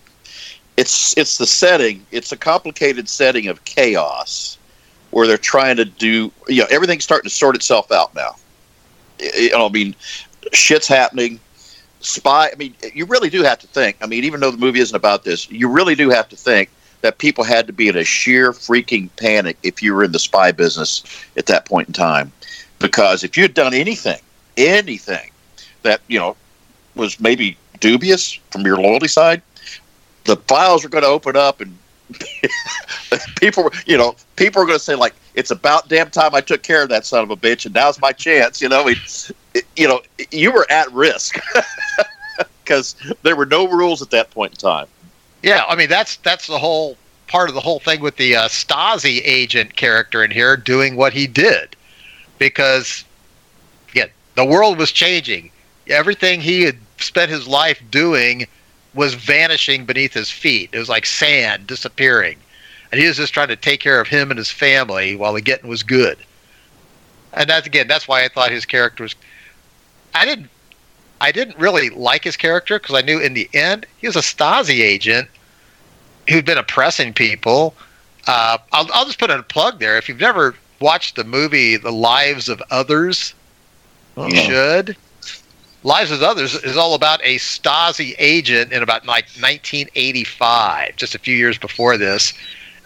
it's 0.78 1.18
it's 1.18 1.38
the 1.38 1.48
setting. 1.48 2.06
It's 2.12 2.32
a 2.32 2.38
complicated 2.38 3.08
setting 3.08 3.48
of 3.48 3.64
chaos, 3.66 4.58
where 5.12 5.28
they're 5.28 5.38
trying 5.38 5.78
to 5.78 5.86
do. 5.86 6.32
You 6.48 6.62
know, 6.62 6.68
everything's 6.70 7.04
starting 7.04 7.30
to 7.30 7.36
sort 7.36 7.56
itself 7.56 7.92
out 7.92 8.14
now. 8.16 8.36
Know, 9.52 9.68
I 9.68 9.70
mean, 9.70 9.96
shit's 10.54 10.88
happening. 10.88 11.40
Spy. 12.06 12.50
I 12.52 12.56
mean, 12.56 12.74
you 12.94 13.06
really 13.06 13.30
do 13.30 13.42
have 13.44 13.60
to 13.60 13.68
think. 13.68 13.98
I 14.02 14.06
mean, 14.08 14.24
even 14.24 14.40
though 14.40 14.52
the 14.52 14.58
movie 14.58 14.80
isn't 14.80 14.96
about 14.96 15.24
this, 15.24 15.50
you 15.50 15.68
really 15.68 15.96
do 15.96 16.10
have 16.10 16.30
to 16.30 16.36
think 16.36 16.70
that 17.02 17.18
people 17.18 17.44
had 17.44 17.68
to 17.68 17.74
be 17.74 17.88
in 17.88 17.98
a 17.98 18.04
sheer 18.04 18.52
freaking 18.52 19.10
panic 19.18 19.58
if 19.64 19.82
you 19.82 19.94
were 19.94 20.04
in 20.04 20.12
the 20.12 20.20
spy 20.20 20.52
business 20.52 21.04
at 21.38 21.46
that 21.48 21.66
point 21.66 21.88
in 21.88 21.94
time, 21.94 22.32
because 22.80 23.24
if 23.24 23.36
you 23.38 23.44
had 23.44 23.54
done 23.54 23.74
anything, 23.74 24.20
anything 24.58 25.32
that 25.84 26.02
you 26.08 26.18
know 26.20 26.36
was 26.96 27.20
maybe 27.20 27.58
dubious 27.80 28.34
from 28.52 28.62
your 28.62 28.78
loyalty 28.78 29.08
side, 29.08 29.42
the 30.26 30.36
files 30.48 30.86
are 30.86 30.90
going 30.90 31.04
to 31.04 31.10
open 31.10 31.36
up 31.36 31.60
and 31.62 31.76
people, 33.42 33.64
were- 33.64 33.72
you 33.88 33.98
know, 33.98 34.16
people 34.36 34.62
are 34.62 34.66
going 34.66 34.78
to 34.78 34.84
say 34.84 34.96
like, 34.96 35.14
"It's 35.34 35.50
about 35.52 35.90
damn 35.90 36.10
time 36.12 36.36
I 36.36 36.42
took 36.42 36.62
care 36.64 36.84
of 36.84 36.90
that 36.90 37.06
son 37.06 37.24
of 37.24 37.32
a 37.32 37.36
bitch, 37.36 37.66
and 37.66 37.74
now's 37.74 38.00
my 38.00 38.12
chance." 38.12 38.62
You 38.62 38.70
know, 38.70 38.88
it, 38.88 38.98
it- 39.56 39.66
you 39.76 39.88
know, 39.88 40.02
you 40.32 40.52
were 40.52 40.66
at 40.70 40.92
risk. 40.92 41.40
because 42.66 42.96
there 43.22 43.36
were 43.36 43.46
no 43.46 43.68
rules 43.68 44.02
at 44.02 44.10
that 44.10 44.32
point 44.32 44.54
in 44.54 44.58
time. 44.58 44.88
Yeah, 45.44 45.64
I 45.68 45.76
mean 45.76 45.90
that's 45.90 46.18
that's 46.18 46.48
the 46.48 46.58
whole 46.58 46.98
part 47.28 47.50
of 47.50 47.56
the 47.56 47.62
whole 47.62 47.80
thing 47.80 48.02
with 48.02 48.18
the 48.18 48.36
uh, 48.36 48.48
Stasi 48.48 49.22
agent 49.24 49.76
character 49.76 50.24
in 50.24 50.32
here 50.32 50.58
doing 50.58 50.96
what 50.96 51.14
he 51.14 51.28
did, 51.28 51.76
because 52.40 53.06
again, 53.92 54.10
the 54.36 54.46
world 54.46 54.78
was 54.78 54.92
changing. 54.92 55.52
Everything 55.88 56.42
he 56.42 56.64
had 56.64 56.78
spent 56.98 57.30
his 57.30 57.48
life 57.48 57.82
doing 57.92 58.48
was 58.96 59.14
vanishing 59.14 59.86
beneath 59.86 60.14
his 60.14 60.32
feet. 60.32 60.70
It 60.74 60.80
was 60.80 60.90
like 60.90 61.06
sand 61.06 61.68
disappearing, 61.68 62.38
and 62.92 63.00
he 63.00 63.08
was 63.08 63.18
just 63.18 63.34
trying 63.34 63.50
to 63.50 63.56
take 63.56 63.80
care 63.80 64.02
of 64.02 64.08
him 64.08 64.32
and 64.32 64.38
his 64.38 64.52
family 64.52 65.16
while 65.16 65.34
the 65.34 65.42
getting 65.42 65.70
was 65.70 65.84
good. 65.84 66.18
And 67.34 67.50
that's 67.50 67.68
again, 67.68 67.88
that's 67.88 68.08
why 68.08 68.24
I 68.24 68.30
thought 68.30 68.50
his 68.50 68.66
character 68.66 69.04
was. 69.04 69.16
I 70.16 70.26
didn't 70.26 70.50
I 71.22 71.32
didn't 71.32 71.58
really 71.58 71.90
like 71.90 72.24
his 72.24 72.38
character 72.38 72.80
because 72.80 72.96
I 72.96 73.02
knew 73.02 73.20
in 73.20 73.34
the 73.34 73.50
end 73.54 73.86
he 73.98 74.08
was 74.08 74.16
a 74.16 74.22
Stasi 74.22 74.82
agent 74.82 75.30
who'd 76.30 76.46
been 76.46 76.58
oppressing 76.58 77.14
people. 77.14 77.74
Uh, 78.28 78.58
I'll, 78.72 78.88
I'll 78.94 79.06
just 79.06 79.20
put 79.20 79.30
in 79.30 79.40
a 79.40 79.44
plug 79.44 79.80
there. 79.80 79.98
If 79.98 80.10
you've 80.10 80.20
never 80.20 80.56
watched 80.80 81.16
the 81.16 81.24
movie 81.24 81.78
The 81.78 81.92
Lives 81.92 82.50
of 82.50 82.62
Others, 82.72 83.34
you 84.18 84.36
should. 84.36 84.98
Lives 85.84 86.10
of 86.10 86.24
Others 86.24 86.56
is 86.64 86.78
all 86.78 86.96
about 86.96 87.22
a 87.24 87.36
Stasi 87.38 88.16
agent 88.18 88.74
in 88.74 88.82
about 88.82 89.06
like 89.06 89.26
1985, 89.40 90.96
just 90.96 91.14
a 91.14 91.20
few 91.20 91.36
years 91.36 91.58
before 91.58 91.98
this, 91.98 92.34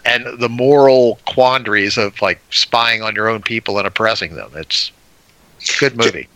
and 0.04 0.38
the 0.38 0.48
moral 0.48 1.18
quandaries 1.26 1.96
of 1.96 2.20
like 2.20 2.40
spying 2.50 3.02
on 3.02 3.14
your 3.14 3.28
own 3.28 3.40
people 3.42 3.78
and 3.78 3.86
oppressing 3.86 4.34
them. 4.34 4.50
It's 4.54 4.92
a 5.76 5.80
good 5.80 5.96
movie. 5.96 6.28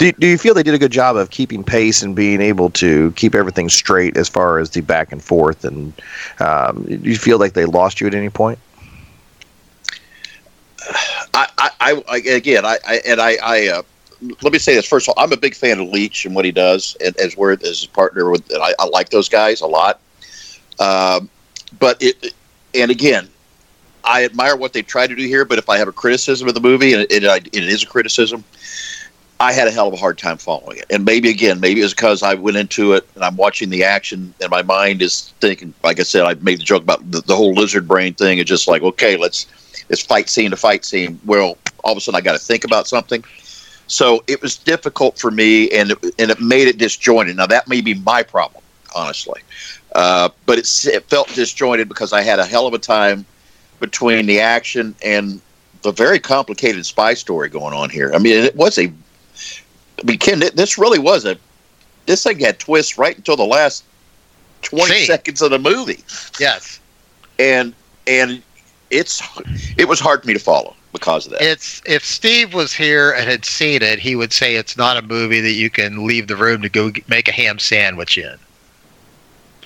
Do, 0.00 0.10
do 0.12 0.26
you 0.26 0.38
feel 0.38 0.54
they 0.54 0.62
did 0.62 0.72
a 0.72 0.78
good 0.78 0.92
job 0.92 1.16
of 1.16 1.28
keeping 1.28 1.62
pace 1.62 2.00
and 2.00 2.16
being 2.16 2.40
able 2.40 2.70
to 2.70 3.12
keep 3.12 3.34
everything 3.34 3.68
straight 3.68 4.16
as 4.16 4.30
far 4.30 4.58
as 4.58 4.70
the 4.70 4.80
back 4.80 5.12
and 5.12 5.22
forth? 5.22 5.62
And 5.62 5.92
um, 6.38 6.84
do 6.84 6.96
you 7.10 7.18
feel 7.18 7.38
like 7.38 7.52
they 7.52 7.66
lost 7.66 8.00
you 8.00 8.06
at 8.06 8.14
any 8.14 8.30
point? 8.30 8.58
I, 11.34 11.48
I, 11.80 12.02
I 12.08 12.16
again, 12.16 12.64
I, 12.64 12.78
I 12.88 13.00
and 13.06 13.20
I, 13.20 13.36
I 13.42 13.68
uh, 13.68 13.82
let 14.40 14.54
me 14.54 14.58
say 14.58 14.74
this 14.74 14.86
first 14.86 15.06
of 15.06 15.14
all. 15.18 15.22
I'm 15.22 15.34
a 15.34 15.36
big 15.36 15.54
fan 15.54 15.78
of 15.78 15.88
Leitch 15.88 16.24
and 16.24 16.34
what 16.34 16.46
he 16.46 16.50
does, 16.50 16.96
and 17.04 17.14
as 17.18 17.36
we're 17.36 17.52
as 17.52 17.60
his 17.60 17.86
partner 17.86 18.30
with, 18.30 18.50
I, 18.54 18.72
I 18.78 18.86
like 18.86 19.10
those 19.10 19.28
guys 19.28 19.60
a 19.60 19.66
lot. 19.66 20.00
Um, 20.78 21.28
but 21.78 22.02
it, 22.02 22.32
and 22.74 22.90
again, 22.90 23.28
I 24.02 24.24
admire 24.24 24.56
what 24.56 24.72
they 24.72 24.80
try 24.80 25.06
to 25.06 25.14
do 25.14 25.26
here. 25.26 25.44
But 25.44 25.58
if 25.58 25.68
I 25.68 25.76
have 25.76 25.88
a 25.88 25.92
criticism 25.92 26.48
of 26.48 26.54
the 26.54 26.60
movie, 26.60 26.94
and 26.94 27.02
it, 27.02 27.22
it, 27.22 27.48
it 27.52 27.64
is 27.64 27.82
a 27.82 27.86
criticism, 27.86 28.42
I 29.40 29.54
had 29.54 29.66
a 29.66 29.70
hell 29.70 29.88
of 29.88 29.94
a 29.94 29.96
hard 29.96 30.18
time 30.18 30.36
following 30.36 30.76
it. 30.76 30.84
And 30.90 31.06
maybe 31.06 31.30
again, 31.30 31.60
maybe 31.60 31.80
it's 31.80 31.94
because 31.94 32.22
I 32.22 32.34
went 32.34 32.58
into 32.58 32.92
it 32.92 33.08
and 33.14 33.24
I'm 33.24 33.36
watching 33.36 33.70
the 33.70 33.82
action, 33.82 34.34
and 34.42 34.50
my 34.50 34.60
mind 34.60 35.00
is 35.00 35.32
thinking. 35.40 35.72
Like 35.82 35.98
I 35.98 36.02
said, 36.02 36.24
I 36.24 36.34
made 36.34 36.58
the 36.58 36.64
joke 36.64 36.82
about 36.82 37.10
the, 37.10 37.22
the 37.22 37.34
whole 37.34 37.54
lizard 37.54 37.88
brain 37.88 38.12
thing. 38.12 38.38
It's 38.38 38.48
just 38.48 38.68
like, 38.68 38.82
okay, 38.82 39.16
let's 39.16 39.46
it's 39.88 40.02
fight 40.02 40.28
scene 40.28 40.50
to 40.50 40.58
fight 40.58 40.84
scene. 40.84 41.18
Well, 41.24 41.56
all 41.82 41.92
of 41.92 41.98
a 41.98 42.00
sudden 42.02 42.18
I 42.18 42.20
got 42.20 42.32
to 42.32 42.38
think 42.38 42.64
about 42.64 42.86
something. 42.86 43.24
So 43.86 44.22
it 44.28 44.42
was 44.42 44.56
difficult 44.56 45.18
for 45.18 45.30
me, 45.30 45.70
and 45.70 45.92
it, 45.92 45.98
and 46.18 46.30
it 46.30 46.40
made 46.40 46.68
it 46.68 46.76
disjointed. 46.76 47.36
Now 47.36 47.46
that 47.46 47.66
may 47.66 47.80
be 47.80 47.94
my 47.94 48.22
problem, 48.22 48.62
honestly, 48.94 49.40
uh, 49.94 50.28
but 50.44 50.58
it's, 50.58 50.86
it 50.86 51.04
felt 51.04 51.28
disjointed 51.28 51.88
because 51.88 52.12
I 52.12 52.20
had 52.20 52.38
a 52.38 52.44
hell 52.44 52.66
of 52.66 52.74
a 52.74 52.78
time 52.78 53.24
between 53.80 54.26
the 54.26 54.38
action 54.38 54.94
and 55.02 55.40
the 55.80 55.92
very 55.92 56.18
complicated 56.18 56.84
spy 56.84 57.14
story 57.14 57.48
going 57.48 57.72
on 57.72 57.88
here. 57.88 58.12
I 58.14 58.18
mean, 58.18 58.36
it 58.36 58.54
was 58.54 58.78
a. 58.78 58.92
I 60.00 60.04
mean, 60.04 60.18
Ken, 60.18 60.40
this 60.54 60.78
really 60.78 60.98
was 60.98 61.24
a. 61.24 61.36
This 62.06 62.22
thing 62.22 62.38
had 62.40 62.58
twists 62.58 62.98
right 62.98 63.16
until 63.16 63.36
the 63.36 63.44
last 63.44 63.84
twenty 64.62 65.04
seconds 65.04 65.40
of 65.42 65.50
the 65.50 65.58
movie 65.58 66.02
Yes. 66.38 66.80
and 67.38 67.74
and 68.06 68.42
it's 68.90 69.22
it 69.78 69.88
was 69.88 70.00
hard 70.00 70.22
for 70.22 70.26
me 70.26 70.34
to 70.34 70.40
follow 70.40 70.74
because 70.92 71.26
of 71.26 71.32
that. 71.32 71.42
It's 71.42 71.80
if 71.86 72.04
Steve 72.04 72.52
was 72.52 72.72
here 72.74 73.12
and 73.12 73.28
had 73.28 73.44
seen 73.44 73.82
it, 73.82 74.00
he 74.00 74.16
would 74.16 74.32
say 74.32 74.56
it's 74.56 74.76
not 74.76 74.96
a 74.96 75.02
movie 75.02 75.40
that 75.40 75.52
you 75.52 75.70
can 75.70 76.06
leave 76.06 76.26
the 76.26 76.36
room 76.36 76.62
to 76.62 76.68
go 76.68 76.90
make 77.08 77.28
a 77.28 77.32
ham 77.32 77.58
sandwich 77.58 78.18
in. 78.18 78.36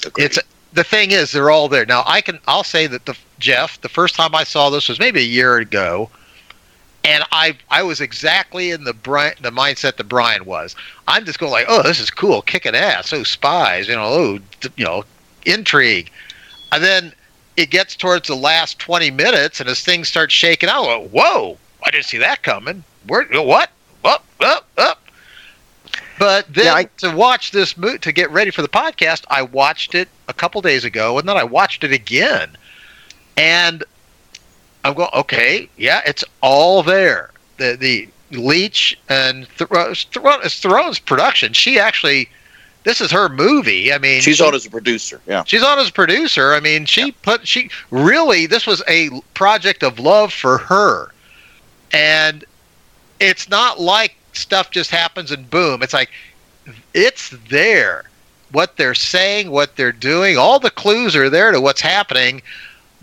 Agreed. 0.05 0.25
It's 0.25 0.39
the 0.75 0.85
thing 0.85 1.13
is 1.13 1.33
they're 1.33 1.51
all 1.51 1.69
there. 1.69 1.87
Now 1.87 2.03
I 2.07 2.21
can 2.21 2.39
I'll 2.47 2.65
say 2.65 2.87
that 2.89 3.07
the 3.07 3.17
Jeff, 3.39 3.81
the 3.81 3.89
first 3.89 4.15
time 4.15 4.35
I 4.35 4.45
saw 4.45 4.69
this 4.71 4.89
was 4.89 4.99
maybe 4.99 5.21
a 5.21 5.25
year 5.25 5.57
ago, 5.57 6.11
and 7.05 7.23
I 7.33 7.57
I 7.71 7.83
was 7.83 8.01
exactly 8.01 8.71
in 8.71 8.85
the 8.85 8.95
Brian 8.95 9.35
the 9.41 9.51
mindset 9.51 9.97
that 9.97 10.09
Brian 10.09 10.45
was. 10.45 10.75
I'm 11.07 11.25
just 11.25 11.39
going 11.39 11.53
like, 11.53 11.67
oh, 11.69 11.83
this 11.83 12.01
is 12.01 12.11
cool, 12.11 12.43
kicking 12.43 12.75
ass, 12.75 13.13
oh 13.13 13.23
spies, 13.23 13.89
you 13.89 13.95
know, 13.95 14.05
oh 14.05 14.39
you 14.77 14.85
know, 14.85 15.05
intrigue, 15.45 16.11
and 16.73 16.83
then 16.83 17.13
it 17.57 17.71
gets 17.71 17.95
towards 17.95 18.27
the 18.27 18.35
last 18.35 18.81
20 18.81 19.13
minutes, 19.13 19.61
and 19.61 19.69
as 19.69 19.81
things 19.83 20.09
start 20.09 20.33
shaking 20.33 20.69
out, 20.69 20.85
go, 20.85 21.09
whoa, 21.13 21.57
I 21.87 21.91
didn't 21.93 22.07
see 22.07 22.19
that 22.19 22.43
coming. 22.43 22.83
Where 23.07 23.25
what? 23.43 23.71
Up 24.05 24.25
up 24.41 24.67
up. 24.77 25.01
But 26.19 26.53
then 26.53 26.65
Yeah, 26.67 26.75
I- 26.75 26.85
to 26.99 27.11
watch 27.11 27.51
this 27.51 27.77
mo- 27.77 27.97
to 27.99 28.13
get 28.13 28.31
ready 28.31 28.51
for 28.51 28.63
the 28.63 28.69
podcast, 28.69 29.25
I 29.29 29.43
watched 29.43 29.95
it 29.95 30.09
a 30.29 30.33
couple 30.33 30.61
days 30.63 30.85
ago, 30.85 31.19
and 31.19 31.29
then 31.29 31.37
I 31.37 31.45
watched 31.45 31.85
it 31.85 31.93
again, 31.93 32.57
and 33.37 33.85
I'm 34.85 34.95
going, 34.95 35.11
okay, 35.15 35.69
yeah, 35.77 36.03
it's 36.07 36.25
all 36.43 36.83
there. 36.83 37.31
The 37.57 37.77
the 37.77 38.09
Leitch 38.31 38.99
and 39.09 39.47
Theron, 39.49 39.95
Theron, 39.95 40.41
uh, 40.41 40.89
it's 40.89 40.99
production. 40.99 41.53
She 41.53 41.79
actually, 41.79 42.29
this 42.85 43.01
is 43.01 43.11
her 43.11 43.29
movie. 43.29 43.93
I 43.93 43.99
mean, 43.99 44.21
She's 44.21 44.37
she- 44.37 44.45
on 44.45 44.55
as 44.55 44.67
a 44.67 44.71
producer. 44.71 45.21
Yeah. 45.27 45.45
She's 45.45 45.63
on 45.63 45.79
as 45.79 45.89
a 45.89 45.93
producer. 45.93 46.53
I 46.53 46.61
mean, 46.61 46.85
she 46.85 47.13
put 47.13 47.47
she 47.49 47.71
really 47.91 48.47
this 48.47 48.67
was 48.67 48.83
a 48.89 49.11
project 49.33 49.83
of 49.83 49.99
love 49.99 50.33
for 50.33 50.59
her, 50.59 51.13
and 51.93 52.45
it's 53.21 53.49
not 53.49 53.81
like 53.81 54.17
stuff 54.33 54.71
just 54.71 54.91
happens 54.91 55.31
and 55.31 55.49
boom. 55.49 55.83
It's 55.83 55.95
like 55.95 56.11
it's 56.93 57.31
there. 57.49 58.05
What 58.53 58.77
they're 58.77 58.95
saying, 58.95 59.51
what 59.51 59.75
they're 59.77 59.91
doing, 59.91 60.37
all 60.37 60.61
the 60.61 60.71
clues 60.71 61.17
are 61.17 61.29
there 61.31 61.51
to 61.51 61.61
what's 61.61 61.81
happening. 61.81 62.41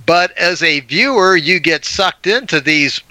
But 0.05 0.31
as 0.37 0.63
a 0.63 0.79
viewer, 0.81 1.35
you 1.35 1.59
get 1.59 1.85
sucked 1.85 2.27
into 2.27 2.59
these 2.59 3.01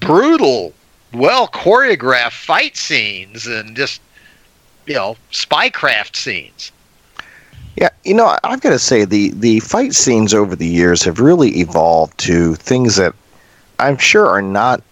brutal, 0.00 0.72
well 1.12 1.48
choreographed 1.48 2.32
fight 2.32 2.76
scenes 2.76 3.46
and 3.46 3.76
just 3.76 4.00
you 4.86 4.94
know 4.94 5.16
spycraft 5.32 6.16
scenes. 6.16 6.72
Yeah, 7.76 7.90
you 8.04 8.14
know, 8.14 8.38
I've 8.42 8.60
got 8.60 8.70
to 8.70 8.78
say 8.78 9.04
the 9.04 9.30
the 9.30 9.60
fight 9.60 9.94
scenes 9.94 10.32
over 10.32 10.56
the 10.56 10.66
years 10.66 11.02
have 11.02 11.20
really 11.20 11.58
evolved 11.58 12.16
to 12.20 12.54
things 12.54 12.96
that 12.96 13.14
I'm 13.78 13.98
sure 13.98 14.26
are 14.26 14.42
not 14.42 14.82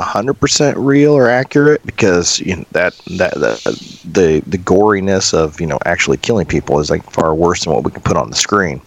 hundred 0.00 0.34
percent 0.34 0.76
real 0.76 1.12
or 1.12 1.28
accurate 1.28 1.84
because 1.84 2.40
you 2.40 2.56
know, 2.56 2.64
that 2.72 2.94
that 3.18 3.34
the, 3.34 4.00
the 4.04 4.40
the 4.46 4.58
goriness 4.58 5.34
of 5.34 5.60
you 5.60 5.66
know 5.66 5.78
actually 5.86 6.16
killing 6.16 6.46
people 6.46 6.78
is 6.80 6.90
like 6.90 7.02
far 7.10 7.34
worse 7.34 7.64
than 7.64 7.72
what 7.72 7.84
we 7.84 7.90
can 7.90 8.02
put 8.02 8.16
on 8.16 8.30
the 8.30 8.36
screen. 8.36 8.80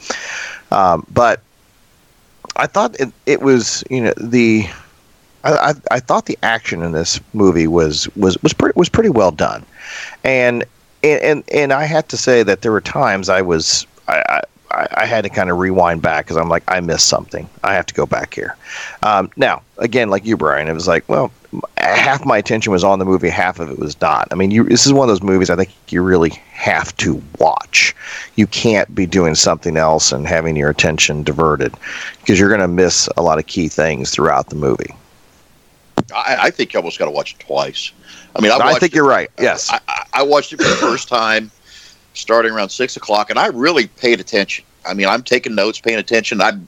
Um, 0.72 1.06
but 1.12 1.42
I 2.56 2.68
thought 2.68 3.00
it, 3.00 3.12
it 3.26 3.42
was 3.42 3.84
you 3.90 4.02
know 4.02 4.14
the 4.18 4.68
I, 5.44 5.74
I 5.92 6.00
thought 6.00 6.26
the 6.26 6.38
action 6.42 6.82
in 6.84 6.94
this 6.94 7.20
movie 7.34 7.68
was 7.68 8.08
was 8.16 8.42
was 8.44 8.54
pretty 8.54 8.74
was 8.78 8.90
pretty 8.90 9.10
well 9.10 9.32
done, 9.32 9.66
and 10.24 10.64
and 11.04 11.22
and, 11.22 11.44
and 11.52 11.74
I 11.74 11.84
had 11.86 12.08
to 12.10 12.18
say 12.18 12.44
that 12.44 12.62
there 12.62 12.72
were 12.72 12.82
times 12.82 13.30
I 13.30 13.42
was 13.42 13.86
I. 14.08 14.42
I 14.74 14.88
I 14.92 15.06
had 15.06 15.24
to 15.24 15.30
kind 15.30 15.50
of 15.50 15.58
rewind 15.60 16.02
back 16.02 16.26
because 16.26 16.38
I'm 16.38 16.50
like, 16.50 16.64
I 16.68 16.80
missed 16.80 17.08
something. 17.08 17.48
I 17.64 17.74
have 17.74 17.86
to 17.88 17.94
go 17.94 18.06
back 18.06 18.34
here. 18.34 18.56
Um, 19.04 19.30
now, 19.38 19.62
again, 19.78 20.10
like 20.10 20.26
you, 20.26 20.36
Brian, 20.38 20.68
it 20.68 20.74
was 20.74 20.88
like, 20.88 21.08
well, 21.08 21.32
half 21.78 22.26
my 22.26 22.38
attention 22.38 22.72
was 22.72 22.84
on 22.84 22.98
the 23.00 23.06
movie, 23.06 23.30
half 23.30 23.60
of 23.60 23.70
it 23.70 23.78
was 23.78 24.00
not. 24.02 24.28
I 24.32 24.36
mean, 24.36 24.50
you, 24.52 24.64
this 24.64 24.86
is 24.86 24.94
one 24.94 25.08
of 25.08 25.12
those 25.12 25.22
movies 25.22 25.50
I 25.50 25.56
think 25.56 25.70
you 25.90 26.02
really 26.02 26.32
have 26.52 26.96
to 26.98 27.22
watch. 27.40 27.96
You 28.36 28.48
can't 28.48 28.94
be 28.96 29.06
doing 29.06 29.36
something 29.36 29.78
else 29.78 30.12
and 30.12 30.28
having 30.28 30.56
your 30.56 30.70
attention 30.70 31.22
diverted 31.24 31.74
because 32.20 32.40
you're 32.40 32.50
going 32.50 32.62
to 32.62 32.68
miss 32.68 33.08
a 33.18 33.22
lot 33.22 33.38
of 33.38 33.46
key 33.48 33.68
things 33.68 34.10
throughout 34.10 34.50
the 34.50 34.56
movie. 34.56 34.96
I, 36.14 36.38
I 36.44 36.50
think 36.50 36.74
you 36.74 36.80
almost 36.80 36.98
got 37.00 37.06
to 37.06 37.12
watch 37.12 37.34
it 37.34 37.40
twice. 37.40 37.92
I 38.36 38.42
mean, 38.42 38.52
I, 38.52 38.58
I 38.58 38.80
think 38.80 38.94
it- 38.94 38.96
you're 38.96 39.08
right. 39.08 39.30
Yes. 39.40 39.70
I, 39.72 39.80
I, 39.88 40.06
I 40.14 40.24
watched 40.24 40.54
it 40.54 40.58
for 40.58 40.68
the 40.68 40.76
first 40.76 41.08
time, 41.08 41.52
starting 42.14 42.52
around 42.52 42.70
six 42.70 42.98
o'clock, 42.98 43.30
and 43.30 43.40
I 43.40 43.48
really 43.48 43.88
paid 43.88 44.20
attention. 44.20 44.66
I 44.86 44.94
mean, 44.94 45.08
I'm 45.08 45.24
taking 45.24 45.56
notes, 45.56 45.80
paying 45.80 46.00
attention. 46.00 46.42
I'm 46.42 46.68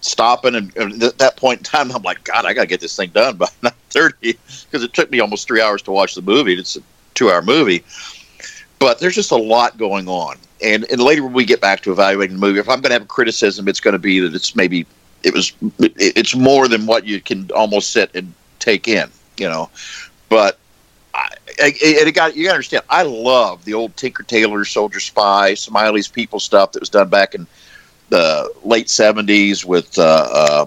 stopping, 0.00 0.54
and, 0.54 1.02
at 1.02 1.18
that 1.18 1.36
point 1.36 1.60
in 1.60 1.64
time, 1.64 1.90
I'm 1.92 2.02
like, 2.02 2.24
God, 2.24 2.44
I 2.44 2.52
got 2.52 2.62
to 2.62 2.66
get 2.66 2.80
this 2.80 2.96
thing 2.96 3.10
done 3.10 3.36
by 3.36 3.48
nine 3.62 3.72
thirty 3.90 4.38
because 4.64 4.82
it 4.82 4.92
took 4.92 5.10
me 5.10 5.20
almost 5.20 5.46
three 5.46 5.60
hours 5.60 5.82
to 5.82 5.92
watch 5.92 6.14
the 6.14 6.22
movie. 6.22 6.54
It's 6.54 6.76
a 6.76 6.80
two-hour 7.14 7.42
movie, 7.42 7.84
but 8.78 8.98
there's 8.98 9.14
just 9.14 9.30
a 9.30 9.36
lot 9.36 9.78
going 9.78 10.08
on. 10.08 10.36
And 10.62 10.84
and 10.90 11.00
later 11.00 11.24
when 11.24 11.32
we 11.32 11.44
get 11.44 11.60
back 11.60 11.80
to 11.82 11.92
evaluating 11.92 12.36
the 12.36 12.40
movie, 12.40 12.60
if 12.60 12.68
I'm 12.68 12.80
going 12.80 12.90
to 12.90 12.94
have 12.94 13.02
a 13.02 13.06
criticism, 13.06 13.68
it's 13.68 13.80
going 13.80 13.92
to 13.92 13.98
be 13.98 14.20
that 14.20 14.34
it's 14.34 14.54
maybe 14.54 14.86
it 15.22 15.34
was 15.34 15.52
it's 15.78 16.34
more 16.34 16.68
than 16.68 16.86
what 16.86 17.06
you 17.06 17.20
can 17.20 17.50
almost 17.52 17.90
sit 17.90 18.10
and 18.14 18.32
take 18.58 18.88
in, 18.88 19.10
you 19.36 19.48
know. 19.48 19.70
But 20.28 20.59
and 21.58 21.74
it 21.80 22.14
got 22.14 22.36
you 22.36 22.44
got 22.44 22.50
to 22.50 22.54
understand. 22.56 22.84
I 22.88 23.02
love 23.02 23.64
the 23.64 23.74
old 23.74 23.96
Tinker 23.96 24.22
Tailor 24.22 24.64
Soldier 24.64 25.00
Spy, 25.00 25.54
Smiley's 25.54 26.08
People 26.08 26.40
stuff 26.40 26.72
that 26.72 26.80
was 26.80 26.88
done 26.88 27.08
back 27.08 27.34
in 27.34 27.46
the 28.08 28.52
late 28.64 28.90
seventies 28.90 29.64
with 29.64 29.98
uh, 29.98 30.28
uh, 30.32 30.66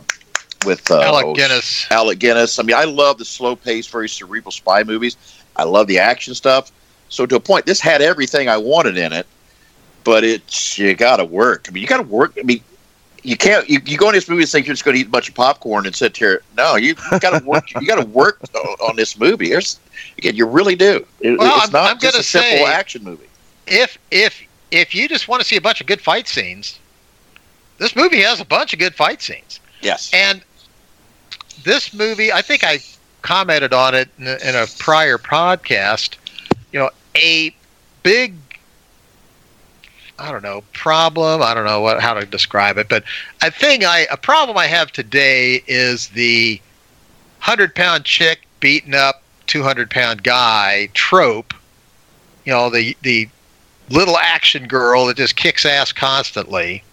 with 0.65 0.89
uh, 0.89 1.01
Alec 1.01 1.35
Guinness. 1.35 1.87
Alec 1.91 2.19
Guinness. 2.19 2.59
I 2.59 2.63
mean, 2.63 2.75
I 2.75 2.85
love 2.85 3.17
the 3.17 3.25
slow 3.25 3.55
paced, 3.55 3.91
very 3.91 4.09
cerebral 4.09 4.51
spy 4.51 4.83
movies. 4.83 5.17
I 5.55 5.63
love 5.63 5.87
the 5.87 5.99
action 5.99 6.33
stuff. 6.33 6.71
So 7.09 7.25
to 7.25 7.35
a 7.35 7.39
point, 7.39 7.65
this 7.65 7.79
had 7.79 8.01
everything 8.01 8.49
I 8.49 8.57
wanted 8.57 8.97
in 8.97 9.13
it, 9.13 9.27
but 10.03 10.23
it 10.23 10.77
you 10.77 10.95
got 10.95 11.17
to 11.17 11.25
work. 11.25 11.67
I 11.67 11.71
mean, 11.71 11.81
you 11.81 11.87
got 11.87 11.97
to 11.97 12.03
work. 12.03 12.37
I 12.39 12.43
mean, 12.43 12.63
you 13.23 13.37
can't. 13.37 13.67
You, 13.69 13.79
you 13.85 13.97
go 13.97 14.09
in 14.09 14.15
this 14.15 14.27
movie 14.29 14.43
and 14.43 14.49
think 14.51 14.67
you're 14.67 14.73
just 14.73 14.83
going 14.85 14.95
to 14.95 15.01
eat 15.01 15.07
a 15.07 15.09
bunch 15.09 15.29
of 15.29 15.35
popcorn 15.35 15.85
and 15.85 15.95
sit 15.95 16.15
here. 16.17 16.41
No, 16.57 16.75
you 16.75 16.95
got 17.19 17.37
to 17.39 17.43
work. 17.45 17.71
you 17.73 17.87
got 17.87 17.99
to 17.99 18.05
work 18.05 18.39
on 18.87 18.95
this 18.95 19.17
movie. 19.17 19.49
There's, 19.49 19.79
again, 20.17 20.35
you 20.35 20.45
really 20.45 20.75
do. 20.75 21.05
It, 21.21 21.37
Well, 21.39 21.55
it's 21.55 21.63
I'm- 21.65 21.71
not 21.71 21.91
I'm 21.91 21.99
just 21.99 22.19
a 22.19 22.23
simple 22.23 22.49
say- 22.49 22.63
action 22.65 23.03
movie. 23.03 23.27
If 23.65 23.97
if 24.11 24.41
if 24.71 24.93
you 24.93 25.07
just 25.07 25.27
want 25.27 25.41
to 25.41 25.47
see 25.47 25.55
a 25.55 25.61
bunch 25.61 25.79
of 25.81 25.87
good 25.87 26.01
fight 26.01 26.27
scenes, 26.27 26.79
this 27.77 27.95
movie 27.95 28.21
has 28.21 28.39
a 28.41 28.45
bunch 28.45 28.73
of 28.73 28.79
good 28.79 28.93
fight 28.93 29.21
scenes. 29.21 29.59
Yes. 29.81 30.11
And 30.13 30.41
this 31.63 31.93
movie, 31.93 32.31
I 32.31 32.41
think 32.41 32.63
I 32.63 32.79
commented 33.21 33.71
on 33.73 33.95
it 33.95 34.09
in 34.17 34.27
a, 34.27 34.35
in 34.49 34.55
a 34.55 34.67
prior 34.79 35.17
podcast. 35.17 36.15
You 36.73 36.79
know, 36.79 36.89
a 37.15 37.55
big, 38.03 38.33
I 40.19 40.31
don't 40.31 40.43
know, 40.43 40.63
problem. 40.73 41.41
I 41.41 41.53
don't 41.53 41.65
know 41.65 41.81
what 41.81 41.99
how 41.99 42.13
to 42.13 42.25
describe 42.25 42.77
it, 42.77 42.87
but 42.87 43.03
a 43.41 43.49
thing 43.49 43.83
I 43.83 44.05
a 44.11 44.17
problem 44.17 44.57
I 44.57 44.67
have 44.67 44.91
today 44.91 45.63
is 45.67 46.09
the 46.09 46.61
hundred 47.39 47.75
pound 47.75 48.05
chick 48.05 48.47
beating 48.59 48.93
up 48.93 49.23
two 49.47 49.63
hundred 49.63 49.89
pound 49.89 50.23
guy 50.23 50.89
trope. 50.93 51.53
You 52.45 52.53
know, 52.53 52.69
the 52.69 52.95
the 53.01 53.27
little 53.89 54.17
action 54.17 54.67
girl 54.67 55.07
that 55.07 55.17
just 55.17 55.35
kicks 55.35 55.65
ass 55.65 55.91
constantly, 55.91 56.83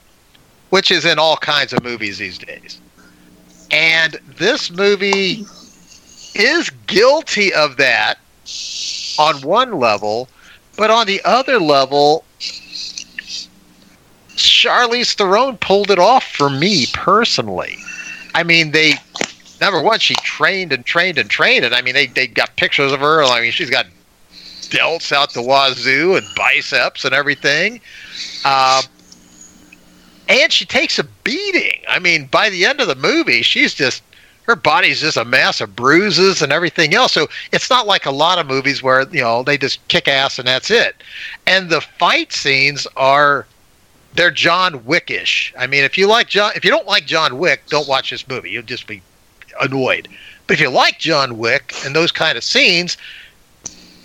which 0.71 0.91
is 0.91 1.05
in 1.05 1.19
all 1.19 1.37
kinds 1.37 1.73
of 1.73 1.83
movies 1.83 2.19
these 2.19 2.39
days. 2.39 2.81
And 3.71 4.19
this 4.39 4.71
movie 4.71 5.45
is 6.35 6.71
guilty 6.87 7.53
of 7.53 7.77
that 7.77 8.19
on 9.19 9.41
one 9.43 9.79
level, 9.79 10.29
but 10.77 10.91
on 10.91 11.07
the 11.07 11.21
other 11.25 11.61
level, 11.61 12.25
Charlize 14.43 15.15
Theron 15.15 15.59
pulled 15.59 15.91
it 15.91 15.99
off 15.99 16.25
for 16.25 16.51
me 16.51 16.87
personally. 16.93 17.77
I 18.35 18.43
mean, 18.43 18.71
they 18.73 18.95
number 19.61 19.83
one, 19.83 19.99
she 19.99 20.15
trained 20.17 20.73
and 20.73 20.85
trained 20.85 21.19
and 21.19 21.29
trained, 21.29 21.65
and 21.65 21.75
I 21.75 21.83
mean, 21.83 21.95
they 21.95 22.07
they 22.07 22.27
got 22.27 22.57
pictures 22.57 22.93
of 22.93 23.01
her. 23.01 23.23
I 23.23 23.41
mean, 23.41 23.53
she's 23.53 23.71
got 23.71 23.87
delts 24.71 25.13
out 25.13 25.33
the 25.35 25.43
wazoo 25.43 26.17
and 26.17 26.27
biceps 26.37 27.05
and 27.05 27.15
everything. 27.15 27.81
Um, 28.45 28.83
and 30.29 30.53
she 30.53 30.65
takes 30.65 30.99
a 30.99 31.05
beating. 31.05 31.83
I 31.89 31.99
mean, 31.99 32.27
by 32.27 32.51
the 32.51 32.65
end 32.65 32.81
of 32.81 32.87
the 32.87 32.95
movie, 32.95 33.43
she's 33.43 33.75
just 33.75 34.03
her 34.45 34.57
body's 34.57 35.01
just 35.01 35.17
a 35.17 35.25
mass 35.25 35.61
of 35.61 35.77
bruises 35.77 36.41
and 36.41 36.53
everything 36.53 36.95
else. 36.95 37.13
So 37.13 37.29
it's 37.53 37.69
not 37.69 37.87
like 37.87 38.07
a 38.07 38.11
lot 38.11 38.39
of 38.39 38.47
movies 38.47 38.83
where 38.83 39.03
you 39.11 39.21
know 39.21 39.43
they 39.43 39.59
just 39.59 39.87
kick 39.89 40.09
ass 40.09 40.39
and 40.39 40.49
that's 40.49 40.71
it. 40.71 41.03
And 41.47 41.69
the 41.69 41.81
fight 41.81 42.33
scenes 42.33 42.87
are 42.97 43.47
they're 44.15 44.31
John 44.31 44.81
Wickish. 44.81 45.53
I 45.59 45.67
mean, 45.67 45.85
if 45.85 45.97
you 45.97 46.07
like 46.07 46.29
John, 46.29 46.53
if 46.57 46.65
you 46.65 46.71
don't 46.71 46.87
like 46.87 47.07
John 47.07 47.39
Wick, 47.39 47.63
don't 47.69 47.89
watch 47.89 48.11
this 48.11 48.27
movie. 48.27 48.51
You'll 48.51 48.63
just 48.63 48.87
be 48.87 49.03
annoyed. 49.61 50.09
But 50.47 50.55
if 50.55 50.61
you 50.61 50.71
like 50.71 50.99
John 50.99 51.39
Wick 51.39 51.75
and 51.85 51.95
those 51.95 52.11
kind 52.11 52.37
of 52.37 52.45
scenes, 52.45 52.97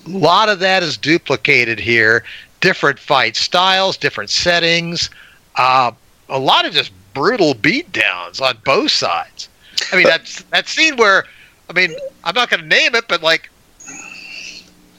a 0.06 0.10
lot 0.10 0.49
of 0.49 0.60
that 0.60 0.84
is 0.84 0.97
duplicated 0.97 1.80
here. 1.80 2.24
Different 2.62 2.99
fight 2.99 3.36
styles, 3.36 3.97
different 3.97 4.30
settings, 4.30 5.10
uh, 5.56 5.91
a 6.30 6.39
lot 6.39 6.66
of 6.66 6.74
just 6.74 6.91
brutal 7.14 7.53
beatdowns 7.53 8.41
on 8.41 8.58
both 8.64 8.91
sides. 8.91 9.49
I 9.91 9.95
mean, 9.95 10.06
that's 10.06 10.43
that 10.43 10.68
scene 10.68 10.95
where, 10.97 11.26
I 11.70 11.74
mean, 11.74 11.95
I'm 12.24 12.36
not 12.36 12.49
going 12.49 12.62
to 12.62 12.68
name 12.68 12.95
it, 12.95 13.06
but 13.08 13.22
like, 13.22 13.49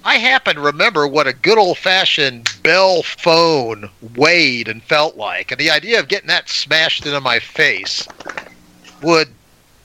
I 0.06 0.18
happen 0.18 0.54
to 0.54 0.60
remember 0.62 1.08
what 1.08 1.26
a 1.26 1.32
good 1.32 1.58
old 1.58 1.78
fashioned 1.78 2.48
Bell 2.62 3.02
phone 3.02 3.90
weighed 4.14 4.68
and 4.68 4.80
felt 4.80 5.16
like, 5.16 5.50
and 5.50 5.58
the 5.58 5.68
idea 5.68 5.98
of 5.98 6.06
getting 6.06 6.28
that 6.28 6.48
smashed 6.48 7.04
into 7.06 7.20
my 7.20 7.40
face 7.40 8.06
would 9.02 9.26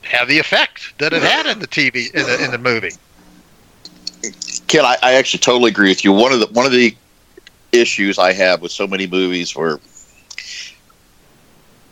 have 0.02 0.28
the 0.28 0.38
effect 0.38 0.96
that 0.98 1.12
it 1.12 1.22
had 1.22 1.46
in 1.46 1.58
the 1.58 1.66
TV 1.66 2.14
in 2.14 2.24
the 2.24 2.44
in 2.44 2.52
the 2.52 2.58
movie. 2.58 2.92
Ken, 4.68 4.84
I, 4.84 4.96
I 5.02 5.14
actually 5.14 5.40
totally 5.40 5.72
agree 5.72 5.88
with 5.88 6.04
you. 6.04 6.12
One 6.12 6.32
of 6.32 6.38
the 6.38 6.46
one 6.52 6.66
of 6.66 6.72
the 6.72 6.94
issues 7.72 8.16
I 8.16 8.32
have 8.32 8.62
with 8.62 8.70
so 8.70 8.86
many 8.86 9.08
movies 9.08 9.56
where 9.56 9.80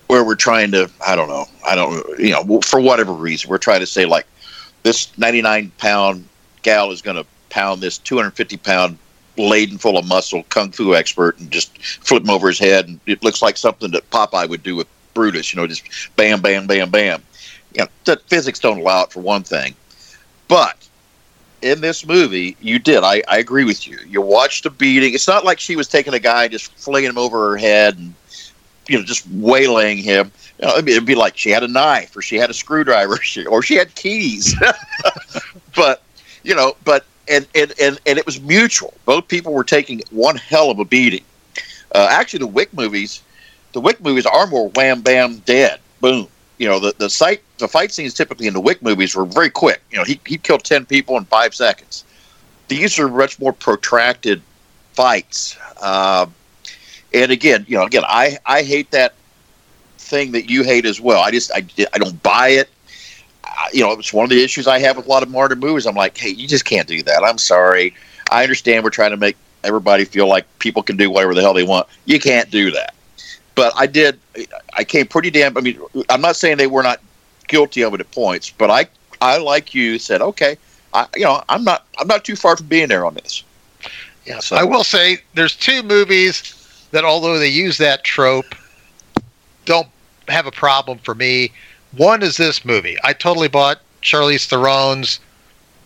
where 0.07 0.23
we're 0.23 0.37
trying 0.37 0.71
to 0.71 0.89
I 1.05 1.17
don't 1.17 1.29
know 1.29 1.47
I 1.67 1.75
don't 1.75 2.07
you 2.17 2.31
know 2.31 2.61
for 2.61 2.81
whatever 2.81 3.13
reason 3.13 3.51
we're 3.51 3.59
trying 3.59 3.81
to 3.81 3.87
say 3.87 4.07
like 4.07 4.29
this 4.85 5.19
99 5.19 5.73
pound 5.79 6.29
gal 6.63 6.93
is 6.93 7.03
going 7.03 7.17
to 7.17 7.27
pound 7.51 7.81
this 7.81 7.99
250 7.99 8.57
pound 8.59 8.99
laden 9.37 9.79
full 9.79 9.97
of 9.97 10.07
muscle 10.07 10.43
kung 10.45 10.71
fu 10.71 10.95
expert 10.95 11.39
and 11.39 11.51
just 11.51 11.77
flip 11.83 12.23
him 12.23 12.31
over 12.31 12.49
his 12.49 12.59
head 12.59 12.89
and 12.89 13.01
it 13.07 13.23
looks 13.23 13.43
like 13.43 13.57
something 13.57 13.91
that 13.91 14.09
Popeye 14.11 14.49
would 14.49 14.63
do 14.63 14.77
with 14.77 14.87
Brutus 15.15 15.53
you 15.53 15.61
know 15.61 15.67
just 15.67 15.85
bam 16.17 16.41
bam 16.41 16.67
bam 16.67 16.91
bam 16.91 17.23
you 17.75 17.83
know 17.83 17.89
the 18.05 18.17
physics 18.27 18.59
don't 18.59 18.81
allow 18.81 19.05
it 19.05 19.13
for 19.13 19.21
one 19.21 19.43
thing 19.43 19.75
but 20.49 20.89
in 21.63 21.81
this 21.81 22.07
movie, 22.07 22.57
you 22.61 22.79
did. 22.79 23.05
I, 23.05 23.23
I 23.29 23.39
agree 23.39 23.65
with 23.65 23.87
you. 23.87 23.99
You 24.07 24.21
watched 24.21 24.65
the 24.65 24.71
beating. 24.71 25.15
It's 25.15 25.29
not 25.29 25.45
like 25.45 25.61
she 25.61 25.77
was 25.77 25.89
taking 25.89 26.15
a 26.15 26.19
guy 26.19 26.45
and 26.45 26.53
just 26.53 26.73
flinging 26.77 27.11
him 27.11 27.19
over 27.19 27.51
her 27.51 27.57
head 27.57 27.99
and 27.99 28.15
you 28.89 28.99
know 28.99 29.05
just 29.05 29.29
waylaying 29.29 29.99
him. 29.99 30.33
You 30.59 30.67
know, 30.67 30.73
it'd, 30.75 30.85
be, 30.85 30.93
it'd 30.93 31.07
be 31.07 31.15
like 31.15 31.37
she 31.37 31.51
had 31.51 31.63
a 31.63 31.69
knife 31.69 32.17
or 32.17 32.23
she 32.23 32.37
had 32.37 32.51
a 32.51 32.55
screwdriver 32.55 33.15
or 33.15 33.23
she, 33.23 33.47
or 33.47 33.63
she 33.63 33.75
had 33.75 33.95
keys. 33.95 34.55
but 35.77 36.03
you 36.43 36.55
know, 36.55 36.77
but 36.85 37.05
and, 37.31 37.47
and 37.55 37.73
and 37.81 38.01
and 38.07 38.19
it 38.19 38.27
was 38.27 38.41
mutual. 38.41 38.93
Both 39.05 39.29
people 39.29 39.53
were 39.53 39.65
taking 39.65 40.03
one 40.11 40.37
hell 40.37 40.71
of 40.71 40.79
a 40.79 40.85
beating. 40.85 41.25
Uh, 41.95 42.09
actually, 42.11 42.41
the 42.41 42.47
Wick 42.49 42.73
movies, 42.75 43.23
the 43.73 43.81
Wick 43.81 44.01
movies 44.03 44.27
are 44.27 44.47
more 44.47 44.69
wham 44.71 45.01
bam 45.01 45.39
dead 45.39 45.81
boom. 46.01 46.29
You 46.59 46.69
know, 46.69 46.79
the 46.79 46.95
the 46.99 47.09
site 47.09 47.43
the 47.59 47.69
fight 47.69 47.93
scenes 47.93 48.15
typically 48.15 48.47
in 48.47 48.55
the 48.55 48.61
Wick 48.61 48.83
movies 48.83 49.15
were 49.15 49.25
very 49.25 49.51
quick. 49.51 49.81
You 49.91 49.99
know, 49.99 50.05
he 50.05 50.21
he 50.27 50.37
killed 50.37 50.65
ten 50.65 50.85
people 50.85 51.17
in 51.17 51.25
five 51.25 51.55
seconds. 51.55 52.05
These 52.69 52.99
are 52.99 53.09
much 53.09 53.39
more 53.41 53.53
protracted 53.53 54.43
fights. 54.93 55.57
Uh, 55.81 56.27
and 57.15 57.33
again, 57.33 57.65
you 57.69 57.77
know, 57.77 57.85
again, 57.85 58.05
I 58.07 58.39
I 58.45 58.63
hate 58.63 58.91
that 58.91 59.15
thing 59.99 60.33
that 60.33 60.51
you 60.51 60.65
hate 60.65 60.85
as 60.85 61.01
well. 61.01 61.21
I 61.23 61.31
just 61.31 61.51
I 61.53 61.65
I 61.93 61.99
don't 61.99 62.23
buy 62.23 62.49
it. 62.51 62.69
You 63.73 63.83
know, 63.83 63.93
it's 63.93 64.13
one 64.13 64.25
of 64.25 64.31
the 64.31 64.43
issues 64.43 64.67
I 64.67 64.79
have 64.81 64.97
with 64.97 65.07
a 65.07 65.09
lot 65.09 65.23
of 65.23 65.31
modern 65.31 65.59
movies. 65.61 65.87
I'm 65.87 65.95
like, 65.95 66.17
hey, 66.17 66.31
you 66.31 66.47
just 66.49 66.65
can't 66.65 66.89
do 66.89 67.03
that. 67.05 67.23
I'm 67.25 67.39
sorry. 67.39 67.95
I 68.31 68.43
understand 68.43 68.85
we're 68.85 68.91
trying 68.91 69.11
to 69.11 69.17
make 69.17 69.37
everybody 69.65 70.05
feel 70.05 70.27
like 70.29 70.47
people 70.59 70.83
can 70.83 70.97
do 70.97 71.11
whatever 71.11 71.35
the 71.35 71.41
hell 71.41 71.55
they 71.55 71.65
want. 71.65 71.87
You 72.07 72.19
can't 72.21 72.51
do 72.51 72.71
that. 72.73 72.95
But 73.55 73.73
I 73.77 73.87
did. 73.87 74.19
I 74.75 74.85
came 74.85 75.07
pretty 75.07 75.31
damn. 75.31 75.57
I 75.57 75.61
mean, 75.61 75.81
I'm 76.09 76.21
not 76.21 76.37
saying 76.37 76.57
they 76.57 76.67
were 76.67 76.83
not 76.83 77.01
guilty 77.49 77.83
of 77.83 77.93
it 77.95 78.01
at 78.01 78.11
points, 78.13 78.51
but 78.51 78.71
I, 78.71 78.87
I 79.21 79.39
like 79.39 79.75
you 79.75 79.99
said, 79.99 80.23
okay, 80.23 80.57
I, 80.95 81.07
you 81.17 81.25
know, 81.25 81.43
I'm 81.49 81.65
not, 81.65 81.87
I'm 81.99 82.07
not 82.07 82.25
too 82.25 82.37
far 82.37 82.57
from 82.57 82.67
being 82.67 82.89
there 82.89 83.05
on 83.05 83.15
this. 83.15 83.43
Yeah, 84.25 84.39
So- 84.41 84.57
I 84.57 84.65
will 84.65 84.85
say 84.85 85.19
there's 85.35 85.57
two 85.57 85.83
movies 85.83 86.87
that, 86.93 87.05
although 87.05 87.39
they 87.39 87.49
use 87.49 87.77
that 87.79 88.05
trope, 88.05 88.55
don't 89.65 89.89
have 90.29 90.47
a 90.47 90.53
problem 90.53 90.99
for 90.99 91.15
me. 91.15 91.53
One 91.97 92.23
is 92.23 92.37
this 92.37 92.65
movie. 92.65 92.97
I 93.03 93.13
totally 93.13 93.49
bought 93.49 93.81
Charlize 94.03 94.47
Theron's 94.47 95.21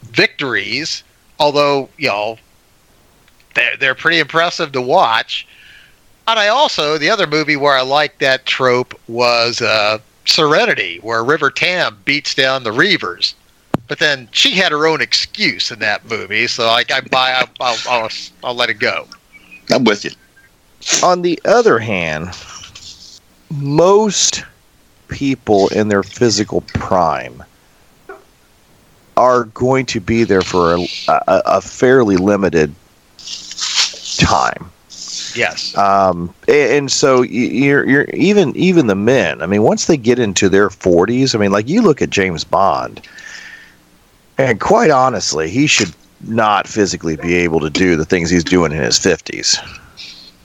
victories, 0.03 1.03
although 1.39 1.89
you 1.97 2.09
know 2.09 2.39
they're 3.55 3.77
they're 3.77 3.95
pretty 3.95 4.19
impressive 4.19 4.73
to 4.73 4.81
watch. 4.81 5.47
And 6.27 6.39
I 6.39 6.49
also 6.49 6.99
the 6.99 7.11
other 7.11 7.27
movie 7.27 7.57
where 7.57 7.77
I 7.77 7.83
liked 7.83 8.21
that 8.21 8.47
trope 8.47 8.99
was 9.09 9.61
uh, 9.61 9.99
Serenity, 10.25 10.99
where 11.03 11.25
River 11.25 11.51
Tam 11.51 11.99
beats 12.05 12.35
down 12.35 12.65
the 12.65 12.71
Reavers. 12.71 13.35
But 13.87 13.99
then 13.99 14.29
she 14.31 14.53
had 14.53 14.73
her 14.73 14.87
own 14.87 15.03
excuse 15.03 15.71
in 15.71 15.79
that 15.81 16.09
movie, 16.09 16.47
so 16.47 16.67
I, 16.67 16.85
I 16.91 17.01
buy. 17.03 17.33
I'll, 17.33 17.49
I'll, 17.61 17.79
I'll, 17.89 18.09
I'll 18.43 18.55
let 18.55 18.71
it 18.71 18.79
go. 18.79 19.07
I'm 19.71 19.85
with 19.85 20.05
you. 20.05 20.11
On 21.03 21.23
the 21.23 21.41
other 21.45 21.79
hand, 21.79 22.31
most 23.51 24.43
people 25.09 25.69
in 25.69 25.89
their 25.89 26.03
physical 26.03 26.63
prime 26.63 27.43
are 29.17 29.45
going 29.45 29.87
to 29.87 30.01
be 30.01 30.25
there 30.25 30.43
for 30.43 30.75
a, 30.75 30.87
a, 31.09 31.43
a 31.47 31.61
fairly 31.61 32.17
limited 32.17 32.75
time. 34.17 34.71
Yes. 35.35 35.77
um, 35.77 36.33
and 36.47 36.91
so 36.91 37.23
you're 37.23 37.89
you're 37.89 38.05
even 38.15 38.55
even 38.57 38.87
the 38.87 38.95
men. 38.95 39.43
I 39.43 39.47
mean, 39.47 39.63
once 39.63 39.87
they 39.87 39.97
get 39.97 40.19
into 40.19 40.49
their 40.49 40.71
forties, 40.71 41.35
I 41.35 41.39
mean, 41.39 41.51
like 41.51 41.69
you 41.69 41.83
look 41.83 42.01
at 42.01 42.11
James 42.11 42.45
Bond, 42.45 43.01
and 44.39 44.61
quite 44.61 44.91
honestly, 44.91 45.51
he 45.51 45.67
should 45.67 45.93
not 46.21 46.69
physically 46.69 47.17
be 47.17 47.35
able 47.35 47.61
to 47.61 47.71
do 47.71 47.97
the 47.97 48.05
things 48.05 48.31
he's 48.31 48.45
doing 48.45 48.73
in 48.73 48.79
his 48.79 48.99
fifties. 48.99 49.59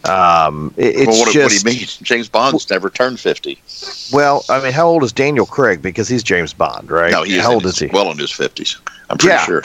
Um, 0.09 0.73
it, 0.77 0.95
it's 0.95 1.07
well, 1.07 1.19
what, 1.19 1.33
just 1.33 1.65
what 1.65 1.71
do 1.71 1.71
you 1.73 1.79
mean? 1.81 1.87
James 2.03 2.29
Bond's 2.29 2.69
never 2.69 2.89
turned 2.89 3.19
fifty. 3.19 3.59
well. 4.11 4.43
I 4.49 4.61
mean, 4.61 4.71
how 4.73 4.87
old 4.87 5.03
is 5.03 5.11
Daniel 5.11 5.45
Craig? 5.45 5.81
Because 5.81 6.07
he's 6.07 6.23
James 6.23 6.53
Bond, 6.53 6.89
right? 6.89 7.11
No, 7.11 7.23
he's 7.23 7.41
how 7.41 7.53
old 7.53 7.63
his- 7.63 7.73
is 7.73 7.79
he? 7.79 7.87
Well, 7.87 8.11
in 8.11 8.17
his 8.17 8.31
fifties, 8.31 8.77
I'm 9.09 9.17
pretty 9.17 9.35
Yeah. 9.35 9.45
sure. 9.45 9.63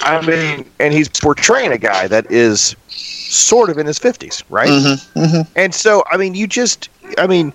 I 0.00 0.24
mean, 0.24 0.64
and 0.80 0.94
he's 0.94 1.08
portraying 1.08 1.72
a 1.72 1.78
guy 1.78 2.06
that 2.08 2.30
is 2.30 2.74
sort 2.88 3.68
of 3.68 3.78
in 3.78 3.86
his 3.86 3.98
fifties, 3.98 4.42
right? 4.48 4.68
Mm-hmm, 4.68 5.18
mm-hmm. 5.20 5.52
And 5.56 5.74
so, 5.74 6.02
I 6.10 6.16
mean, 6.16 6.34
you 6.34 6.46
just, 6.46 6.88
I 7.18 7.26
mean, 7.26 7.52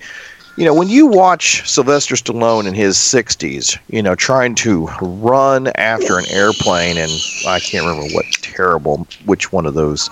you 0.57 0.65
know, 0.65 0.73
when 0.73 0.87
you 0.89 1.07
watch 1.07 1.67
Sylvester 1.67 2.13
Stallone 2.15 2.67
in 2.67 2.75
his 2.75 2.95
60s, 2.97 3.77
you 3.87 4.03
know, 4.03 4.13
trying 4.13 4.53
to 4.55 4.87
run 5.01 5.67
after 5.75 6.19
an 6.19 6.25
airplane, 6.29 6.97
and 6.97 7.11
I 7.47 7.59
can't 7.59 7.85
remember 7.87 8.13
what 8.13 8.25
terrible, 8.41 9.07
which 9.25 9.51
one 9.51 9.65
of 9.65 9.73
those 9.73 10.09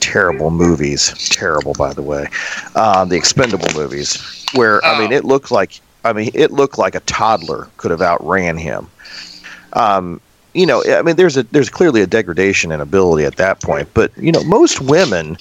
terrible 0.00 0.50
movies, 0.50 1.12
terrible, 1.30 1.72
by 1.74 1.92
the 1.92 2.02
way, 2.02 2.26
um, 2.74 3.08
the 3.08 3.16
expendable 3.16 3.68
movies, 3.74 4.44
where, 4.54 4.84
I 4.84 4.98
mean, 4.98 5.12
Oh. 5.12 5.16
it 5.16 5.24
looked 5.24 5.50
like, 5.50 5.80
I 6.04 6.12
mean, 6.12 6.30
it 6.34 6.50
looked 6.50 6.78
like 6.78 6.94
a 6.94 7.00
toddler 7.00 7.68
could 7.76 7.90
have 7.90 8.02
outran 8.02 8.56
him. 8.56 8.88
Um, 9.72 10.20
you 10.54 10.66
know, 10.66 10.84
I 10.86 11.02
mean, 11.02 11.16
there's 11.16 11.36
a 11.36 11.42
there's 11.44 11.68
clearly 11.68 12.00
a 12.00 12.06
degradation 12.06 12.70
in 12.70 12.80
ability 12.80 13.24
at 13.24 13.36
that 13.36 13.60
point, 13.60 13.88
but 13.92 14.12
you 14.16 14.30
know, 14.30 14.44
most 14.44 14.80
women 14.80 15.36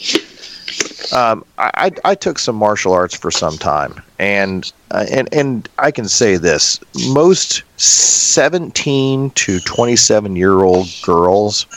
um, 1.12 1.46
I, 1.58 1.72
I 1.76 1.92
I 2.12 2.16
took 2.16 2.40
some 2.40 2.56
martial 2.56 2.94
arts 2.94 3.16
for 3.16 3.30
some 3.30 3.58
time, 3.58 4.02
and 4.20 4.72
uh, 4.92 5.06
and 5.12 5.30
and 5.32 5.70
I 5.78 5.92
can 5.92 6.08
say 6.08 6.38
this: 6.38 6.80
most 7.10 7.64
seventeen 7.78 9.30
to 9.32 9.60
twenty-seven 9.60 10.36
year 10.36 10.62
old 10.64 10.88
girls, 11.04 11.68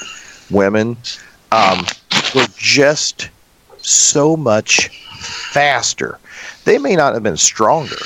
women, 0.50 0.96
um, 1.52 1.84
were 2.34 2.46
just 2.56 3.30
so 3.78 4.36
much 4.36 4.88
faster. 5.18 6.18
They 6.64 6.78
may 6.78 6.96
not 6.96 7.14
have 7.14 7.22
been 7.22 7.36
stronger, 7.36 7.96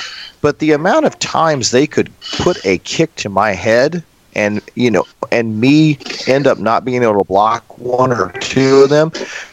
but 0.40 0.58
the 0.58 0.72
amount 0.72 1.06
of 1.06 1.18
times 1.18 1.70
they 1.70 1.86
could 1.86 2.10
put 2.38 2.64
a 2.64 2.78
kick 2.78 3.14
to 3.16 3.28
my 3.28 3.52
head 3.52 4.02
and 4.34 4.60
you 4.76 4.90
know 4.90 5.04
and 5.32 5.60
me 5.60 5.98
end 6.28 6.46
up 6.46 6.58
not 6.58 6.84
being 6.84 7.02
able 7.02 7.18
to 7.18 7.24
block 7.24 7.78
one 7.78 8.12
or 8.12 8.30
two 8.40 8.82
of 8.82 8.90
them 8.90 9.10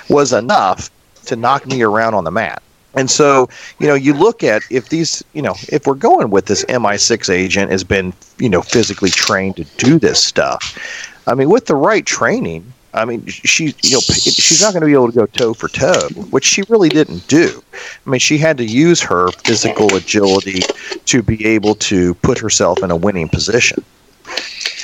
was 0.09 0.33
enough 0.33 0.91
to 1.25 1.35
knock 1.35 1.65
me 1.65 1.81
around 1.81 2.13
on 2.13 2.23
the 2.23 2.31
mat. 2.31 2.61
And 2.93 3.11
so, 3.11 3.47
you 3.79 3.87
know, 3.87 3.93
you 3.93 4.13
look 4.13 4.43
at 4.43 4.63
if 4.71 4.89
these, 4.89 5.23
you 5.33 5.41
know, 5.41 5.55
if 5.69 5.85
we're 5.85 5.93
going 5.93 6.31
with 6.31 6.47
this 6.47 6.65
MI6 6.65 7.29
agent 7.29 7.69
has 7.69 7.83
been, 7.83 8.11
you 8.39 8.49
know, 8.49 8.61
physically 8.61 9.11
trained 9.11 9.57
to 9.57 9.65
do 9.77 9.99
this 9.99 10.23
stuff. 10.23 11.19
I 11.27 11.35
mean, 11.35 11.49
with 11.49 11.67
the 11.67 11.75
right 11.75 12.05
training, 12.05 12.73
I 12.93 13.05
mean, 13.05 13.25
she, 13.27 13.75
you 13.83 13.91
know, 13.91 13.99
she's 13.99 14.61
not 14.61 14.73
going 14.73 14.81
to 14.81 14.87
be 14.87 14.93
able 14.93 15.11
to 15.11 15.15
go 15.15 15.25
toe 15.27 15.53
for 15.53 15.67
toe, 15.67 16.07
which 16.31 16.45
she 16.45 16.63
really 16.69 16.89
didn't 16.89 17.27
do. 17.27 17.63
I 18.05 18.09
mean, 18.09 18.19
she 18.19 18.37
had 18.37 18.57
to 18.57 18.65
use 18.65 19.01
her 19.01 19.29
physical 19.31 19.93
agility 19.95 20.61
to 21.05 21.21
be 21.21 21.45
able 21.45 21.75
to 21.75 22.13
put 22.15 22.37
herself 22.39 22.79
in 22.83 22.89
a 22.89 22.95
winning 22.95 23.29
position. 23.29 23.83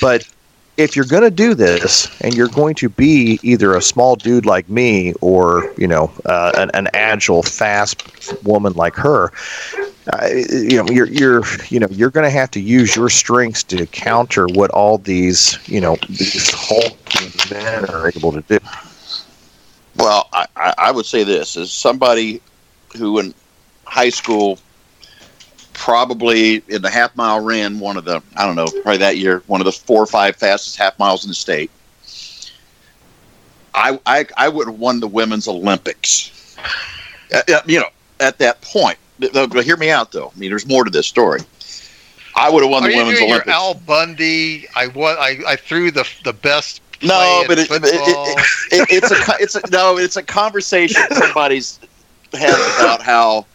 But 0.01 0.27
if 0.77 0.95
you're 0.95 1.05
going 1.05 1.23
to 1.23 1.31
do 1.31 1.53
this 1.53 2.09
and 2.21 2.33
you're 2.33 2.47
going 2.47 2.75
to 2.75 2.89
be 2.89 3.39
either 3.43 3.75
a 3.75 3.81
small 3.81 4.15
dude 4.15 4.45
like 4.45 4.67
me 4.69 5.13
or 5.21 5.71
you 5.77 5.87
know 5.87 6.11
uh, 6.25 6.51
an, 6.57 6.71
an 6.73 6.87
agile 6.93 7.43
fast 7.43 8.03
woman 8.43 8.73
like 8.73 8.95
her 8.95 9.31
uh, 10.11 10.27
you 10.27 10.77
know 10.77 10.85
you're 10.89 11.07
you're 11.07 11.43
you 11.69 11.79
know 11.79 11.87
you're 11.91 12.09
going 12.09 12.25
to 12.25 12.29
have 12.29 12.51
to 12.51 12.59
use 12.59 12.95
your 12.95 13.09
strengths 13.09 13.63
to 13.63 13.85
counter 13.87 14.47
what 14.47 14.69
all 14.71 14.97
these 14.97 15.57
you 15.67 15.79
know 15.79 15.95
these 16.09 16.51
hulking 16.53 17.31
men 17.55 17.85
are 17.89 18.09
able 18.09 18.31
to 18.31 18.41
do. 18.41 18.59
Well, 19.95 20.27
I, 20.33 20.73
I 20.77 20.91
would 20.91 21.05
say 21.05 21.23
this 21.23 21.55
as 21.55 21.71
somebody 21.71 22.41
who 22.97 23.19
in 23.19 23.33
high 23.85 24.09
school 24.09 24.59
probably 25.73 26.63
in 26.67 26.81
the 26.81 26.89
half 26.89 27.15
mile 27.15 27.43
ran 27.43 27.79
one 27.79 27.97
of 27.97 28.05
the 28.05 28.21
I 28.35 28.45
don't 28.45 28.55
know 28.55 28.67
probably 28.81 28.97
that 28.97 29.17
year 29.17 29.43
one 29.47 29.61
of 29.61 29.65
the 29.65 29.71
four 29.71 30.01
or 30.01 30.05
five 30.05 30.35
fastest 30.35 30.77
half 30.77 30.97
miles 30.99 31.23
in 31.23 31.29
the 31.29 31.35
state. 31.35 31.71
I 33.73 33.99
I, 34.05 34.25
I 34.37 34.49
would 34.49 34.67
have 34.67 34.79
won 34.79 34.99
the 34.99 35.07
women's 35.07 35.47
Olympics. 35.47 36.57
Uh, 37.33 37.41
uh, 37.51 37.61
you 37.65 37.79
know, 37.79 37.89
at 38.19 38.37
that 38.39 38.61
point. 38.61 38.97
But 39.19 39.63
hear 39.63 39.77
me 39.77 39.89
out 39.89 40.11
though. 40.11 40.31
I 40.35 40.39
mean, 40.39 40.49
there's 40.49 40.67
more 40.67 40.83
to 40.83 40.89
this 40.89 41.07
story. 41.07 41.41
I 42.35 42.49
would 42.49 42.63
have 42.63 42.71
won 42.71 42.83
Are 42.83 42.91
the 42.91 42.97
women's 42.97 43.21
Olympics. 43.21 43.49
Al 43.51 43.75
Bundy? 43.75 44.67
I 44.75 44.85
I, 44.85 45.51
I 45.51 45.55
threw 45.55 45.91
the 45.91 46.07
the 46.23 46.33
best. 46.33 46.81
No, 47.01 47.43
but 47.47 47.59
it, 47.59 47.69
it, 47.69 47.83
it, 47.83 47.89
it, 48.71 48.87
it's 48.89 49.11
a 49.11 49.43
it's 49.43 49.55
a 49.55 49.61
no, 49.71 49.97
it's 49.97 50.15
a 50.15 50.23
conversation 50.23 51.01
somebody's 51.11 51.79
had 52.33 52.53
about 52.79 53.01
how 53.01 53.45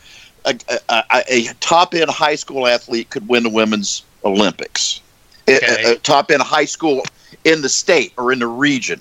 a, 0.49 0.80
a, 0.88 1.22
a, 1.28 1.55
top 1.61 1.94
end 1.94 2.11
high 2.11 2.34
school 2.34 2.66
athlete 2.66 3.11
could 3.11 3.28
win 3.28 3.42
the 3.42 3.49
women's 3.49 4.03
Olympics. 4.24 5.01
A- 5.46 5.92
A, 5.92 5.96
top 5.96 6.30
end 6.30 6.42
high 6.42 6.64
school 6.64 7.03
in 7.44 7.62
the 7.62 7.68
state 7.68 8.12
or 8.16 8.32
in 8.32 8.38
the 8.38 8.46
region, 8.46 9.01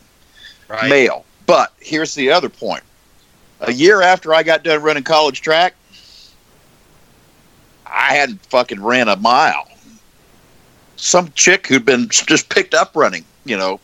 right. 0.68 0.90
male. 0.90 1.26
But 1.46 1.74
here's 1.80 2.16
the 2.16 2.32
other 2.32 2.50
point: 2.50 2.84
a 3.62 3.72
year 3.72 4.02
after 4.02 4.34
I 4.34 4.44
got 4.44 4.64
done 4.64 4.82
running 4.82 5.04
college 5.04 5.42
track, 5.42 5.76
I 7.86 8.14
hadn't 8.14 8.46
fucking 8.46 8.82
ran 8.82 9.08
a 9.08 9.16
mile. 9.16 9.68
Some 10.96 11.32
chick 11.34 11.68
who'd 11.68 11.86
been 11.86 12.10
just 12.10 12.50
picked 12.50 12.74
up 12.74 12.96
running, 12.96 13.24
you 13.46 13.58
know, 13.58 13.80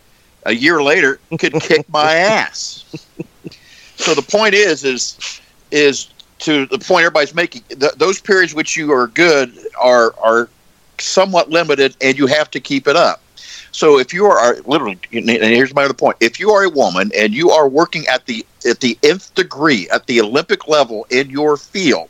a 0.46 0.54
year 0.54 0.82
later 0.82 1.20
could 1.40 1.54
kick 1.54 1.88
my 1.90 2.16
ass. 2.16 2.86
So 3.96 4.14
the 4.14 4.22
point 4.22 4.54
is, 4.54 4.84
is, 4.84 5.42
is 5.72 6.08
to 6.44 6.66
the 6.66 6.78
point 6.78 7.06
everybody's 7.06 7.34
making. 7.34 7.64
Th- 7.70 7.94
those 7.94 8.20
periods 8.20 8.54
which 8.54 8.76
you 8.76 8.92
are 8.92 9.08
good 9.08 9.58
are 9.82 10.14
are 10.22 10.50
somewhat 11.00 11.50
limited, 11.50 11.96
and 12.02 12.18
you 12.18 12.28
have 12.28 12.52
to 12.52 12.60
keep 12.60 12.88
it 12.88 12.96
up. 12.96 13.22
So 13.72 13.98
if 13.98 14.14
you 14.14 14.26
are 14.26 14.58
literally, 14.66 15.00
and 15.14 15.30
here's 15.30 15.74
my 15.74 15.86
other 15.86 15.94
point: 15.94 16.18
if 16.20 16.40
you 16.40 16.52
are 16.52 16.64
a 16.64 16.70
woman 16.70 17.12
and 17.18 17.34
you 17.34 17.50
are 17.50 17.68
working 17.68 18.06
at 18.08 18.26
the 18.26 18.46
at 18.70 18.82
the 18.82 18.98
nth 19.04 19.34
degree 19.36 19.90
at 19.90 20.06
the 20.06 20.22
Olympic 20.22 20.68
level 20.68 21.08
in 21.10 21.30
your 21.30 21.58
field, 21.58 22.10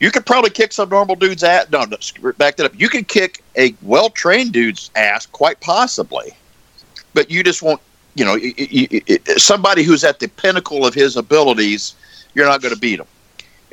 you 0.00 0.10
could 0.10 0.26
probably 0.26 0.50
kick 0.50 0.72
some 0.72 0.88
normal 0.88 1.14
dude's 1.14 1.44
ass. 1.44 1.66
No, 1.70 1.84
no, 1.84 2.32
back 2.32 2.56
that 2.56 2.66
up. 2.66 2.78
You 2.78 2.88
can 2.88 3.04
kick 3.04 3.42
a 3.56 3.74
well 3.82 4.10
trained 4.10 4.52
dude's 4.52 4.90
ass, 4.96 5.24
quite 5.24 5.60
possibly, 5.60 6.32
but 7.14 7.30
you 7.30 7.42
just 7.44 7.62
won't. 7.62 7.80
You 8.14 8.24
know, 8.24 8.36
somebody 9.36 9.84
who's 9.84 10.02
at 10.02 10.18
the 10.18 10.26
pinnacle 10.26 10.84
of 10.84 10.92
his 10.92 11.16
abilities, 11.16 11.94
you're 12.34 12.46
not 12.46 12.62
going 12.62 12.74
to 12.74 12.80
beat 12.80 12.96
them. 12.96 13.06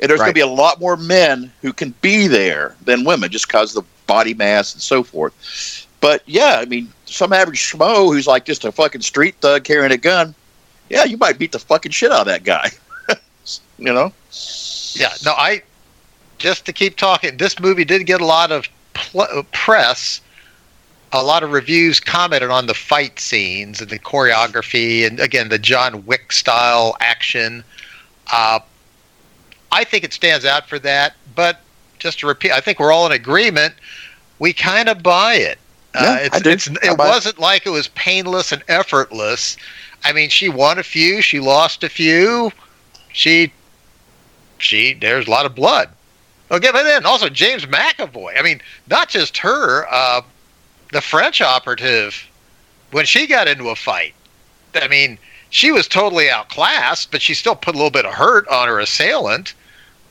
And 0.00 0.10
there's 0.10 0.20
going 0.20 0.30
to 0.30 0.34
be 0.34 0.40
a 0.40 0.46
lot 0.46 0.80
more 0.80 0.96
men 0.96 1.50
who 1.62 1.72
can 1.72 1.94
be 2.02 2.26
there 2.26 2.76
than 2.84 3.04
women, 3.04 3.30
just 3.30 3.46
because 3.46 3.74
of 3.74 3.84
the 3.84 3.90
body 4.06 4.34
mass 4.34 4.74
and 4.74 4.82
so 4.82 5.02
forth. 5.02 5.86
But 6.00 6.22
yeah, 6.26 6.58
I 6.60 6.66
mean, 6.66 6.92
some 7.06 7.32
average 7.32 7.58
schmo 7.58 8.12
who's 8.12 8.26
like 8.26 8.44
just 8.44 8.64
a 8.64 8.72
fucking 8.72 9.00
street 9.00 9.36
thug 9.40 9.64
carrying 9.64 9.92
a 9.92 9.96
gun, 9.96 10.34
yeah, 10.88 11.04
you 11.04 11.16
might 11.16 11.38
beat 11.38 11.52
the 11.52 11.58
fucking 11.58 11.92
shit 11.92 12.12
out 12.12 12.20
of 12.20 12.26
that 12.26 12.44
guy. 12.44 12.70
you 13.78 13.92
know? 13.92 14.12
Yeah, 14.94 15.12
no, 15.24 15.32
I 15.32 15.62
just 16.38 16.66
to 16.66 16.72
keep 16.72 16.96
talking. 16.96 17.36
This 17.36 17.58
movie 17.58 17.84
did 17.84 18.06
get 18.06 18.20
a 18.20 18.26
lot 18.26 18.52
of 18.52 18.68
pl- 18.94 19.22
uh, 19.22 19.42
press, 19.52 20.20
a 21.12 21.22
lot 21.22 21.42
of 21.42 21.52
reviews 21.52 22.00
commented 22.00 22.50
on 22.50 22.66
the 22.66 22.74
fight 22.74 23.18
scenes 23.18 23.80
and 23.80 23.90
the 23.90 23.98
choreography, 23.98 25.06
and 25.06 25.20
again 25.20 25.48
the 25.48 25.58
John 25.58 26.04
Wick 26.06 26.32
style 26.32 26.96
action. 27.00 27.64
Uh, 28.30 28.60
I 29.72 29.84
think 29.84 30.04
it 30.04 30.12
stands 30.12 30.44
out 30.44 30.68
for 30.68 30.78
that. 30.80 31.14
But 31.34 31.60
just 31.98 32.20
to 32.20 32.26
repeat, 32.26 32.52
I 32.52 32.60
think 32.60 32.78
we're 32.78 32.92
all 32.92 33.06
in 33.06 33.12
agreement. 33.12 33.74
We 34.38 34.52
kind 34.52 34.88
of 34.88 35.02
buy 35.02 35.34
it. 35.34 35.58
Uh, 35.94 36.18
it's, 36.20 36.36
I 36.36 36.40
do. 36.40 36.50
it's, 36.50 36.66
it 36.66 36.98
wasn't 36.98 37.38
like 37.38 37.66
it 37.66 37.70
was 37.70 37.88
painless 37.88 38.52
and 38.52 38.62
effortless. 38.68 39.56
I 40.04 40.12
mean, 40.12 40.28
she 40.28 40.48
won 40.48 40.78
a 40.78 40.82
few, 40.82 41.22
she 41.22 41.40
lost 41.40 41.82
a 41.82 41.88
few. 41.88 42.52
She 43.12 43.52
she 44.58 44.94
there's 44.94 45.26
a 45.26 45.30
lot 45.30 45.46
of 45.46 45.54
blood. 45.54 45.88
Okay, 46.50 46.70
but 46.70 46.84
then 46.84 47.06
also 47.06 47.28
James 47.28 47.64
McAvoy. 47.64 48.38
I 48.38 48.42
mean, 48.42 48.60
not 48.88 49.08
just 49.08 49.38
her, 49.38 49.86
uh, 49.90 50.20
the 50.92 51.00
French 51.00 51.40
operative, 51.40 52.28
when 52.92 53.04
she 53.04 53.26
got 53.26 53.48
into 53.48 53.70
a 53.70 53.74
fight, 53.74 54.14
I 54.74 54.86
mean, 54.86 55.18
she 55.56 55.72
was 55.72 55.88
totally 55.88 56.28
outclassed, 56.28 57.10
but 57.10 57.22
she 57.22 57.32
still 57.32 57.56
put 57.56 57.74
a 57.74 57.78
little 57.78 57.90
bit 57.90 58.04
of 58.04 58.12
hurt 58.12 58.46
on 58.48 58.68
her 58.68 58.78
assailant. 58.78 59.54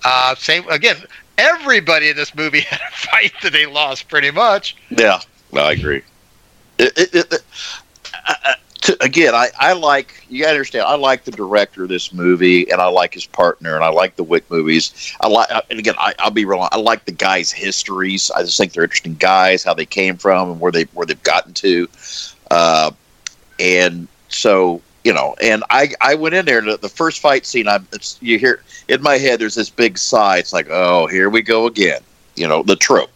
Uh, 0.04 0.34
same 0.34 0.68
again. 0.70 0.98
Everybody 1.38 2.10
in 2.10 2.16
this 2.16 2.34
movie 2.34 2.62
had 2.72 2.80
a 2.82 2.92
fight 2.92 3.34
that 3.44 3.54
they 3.54 3.68
lost, 3.68 4.08
pretty 4.08 4.32
much. 4.32 4.76
Yeah, 4.90 5.20
no, 5.52 5.62
I 5.62 5.74
agree. 5.74 6.02
It, 6.80 6.98
it, 6.98 7.32
it, 7.32 7.44
I, 8.26 8.56
to, 8.82 9.04
again, 9.04 9.36
I, 9.36 9.50
I 9.60 9.74
like 9.74 10.26
you 10.30 10.48
understand. 10.48 10.86
I 10.86 10.96
like 10.96 11.26
the 11.26 11.32
director 11.32 11.84
of 11.84 11.90
this 11.90 12.12
movie, 12.12 12.68
and 12.72 12.82
I 12.82 12.88
like 12.88 13.14
his 13.14 13.28
partner, 13.28 13.76
and 13.76 13.84
I 13.84 13.90
like 13.90 14.16
the 14.16 14.24
Wick 14.24 14.50
movies. 14.50 15.16
I 15.22 15.28
like, 15.28 15.50
and 15.70 15.78
again, 15.78 15.96
I, 16.00 16.16
I'll 16.18 16.32
be 16.32 16.46
real. 16.46 16.68
I 16.72 16.78
like 16.78 17.06
the 17.06 17.12
guys' 17.12 17.52
histories. 17.52 18.32
I 18.32 18.42
just 18.42 18.58
think 18.58 18.74
they're 18.74 18.84
interesting 18.84 19.14
guys, 19.14 19.64
how 19.64 19.76
they 19.76 19.86
came 19.86 20.18
from, 20.18 20.54
and 20.54 20.60
where 20.60 20.72
they 20.72 20.86
where 20.94 21.06
they've 21.06 21.22
gotten 21.22 21.54
to. 21.54 21.88
Uh, 22.50 22.92
and 23.60 24.08
so 24.30 24.82
you 25.06 25.14
know, 25.14 25.36
and 25.42 25.64
I 25.70 25.94
I 26.02 26.16
went 26.16 26.34
in 26.34 26.46
there. 26.46 26.62
The, 26.62 26.78
the 26.78 26.90
first 26.90 27.20
fight 27.20 27.46
scene, 27.46 27.68
I'm 27.68 27.88
it's, 27.94 28.18
you 28.22 28.40
hear 28.40 28.64
in 28.90 29.04
my 29.04 29.18
head. 29.18 29.40
There's 29.40 29.54
this 29.54 29.70
big 29.70 30.00
sigh. 30.00 30.40
It's 30.40 30.52
like, 30.52 30.68
oh, 30.70 31.06
here 31.06 31.30
we 31.30 31.44
go 31.44 31.68
again. 31.68 32.02
You 32.36 32.48
know, 32.48 32.64
the 32.64 32.76
trope. 32.76 33.12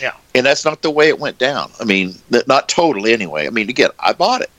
Yeah. 0.00 0.12
And 0.34 0.44
that's 0.44 0.64
not 0.64 0.82
the 0.82 0.90
way 0.90 1.08
it 1.08 1.20
went 1.20 1.38
down. 1.38 1.70
I 1.80 1.84
mean, 1.84 2.16
not 2.46 2.68
totally 2.68 3.12
anyway. 3.12 3.46
I 3.46 3.50
mean, 3.50 3.70
again, 3.70 3.90
I 4.00 4.12
bought 4.12 4.42
it. 4.42 4.50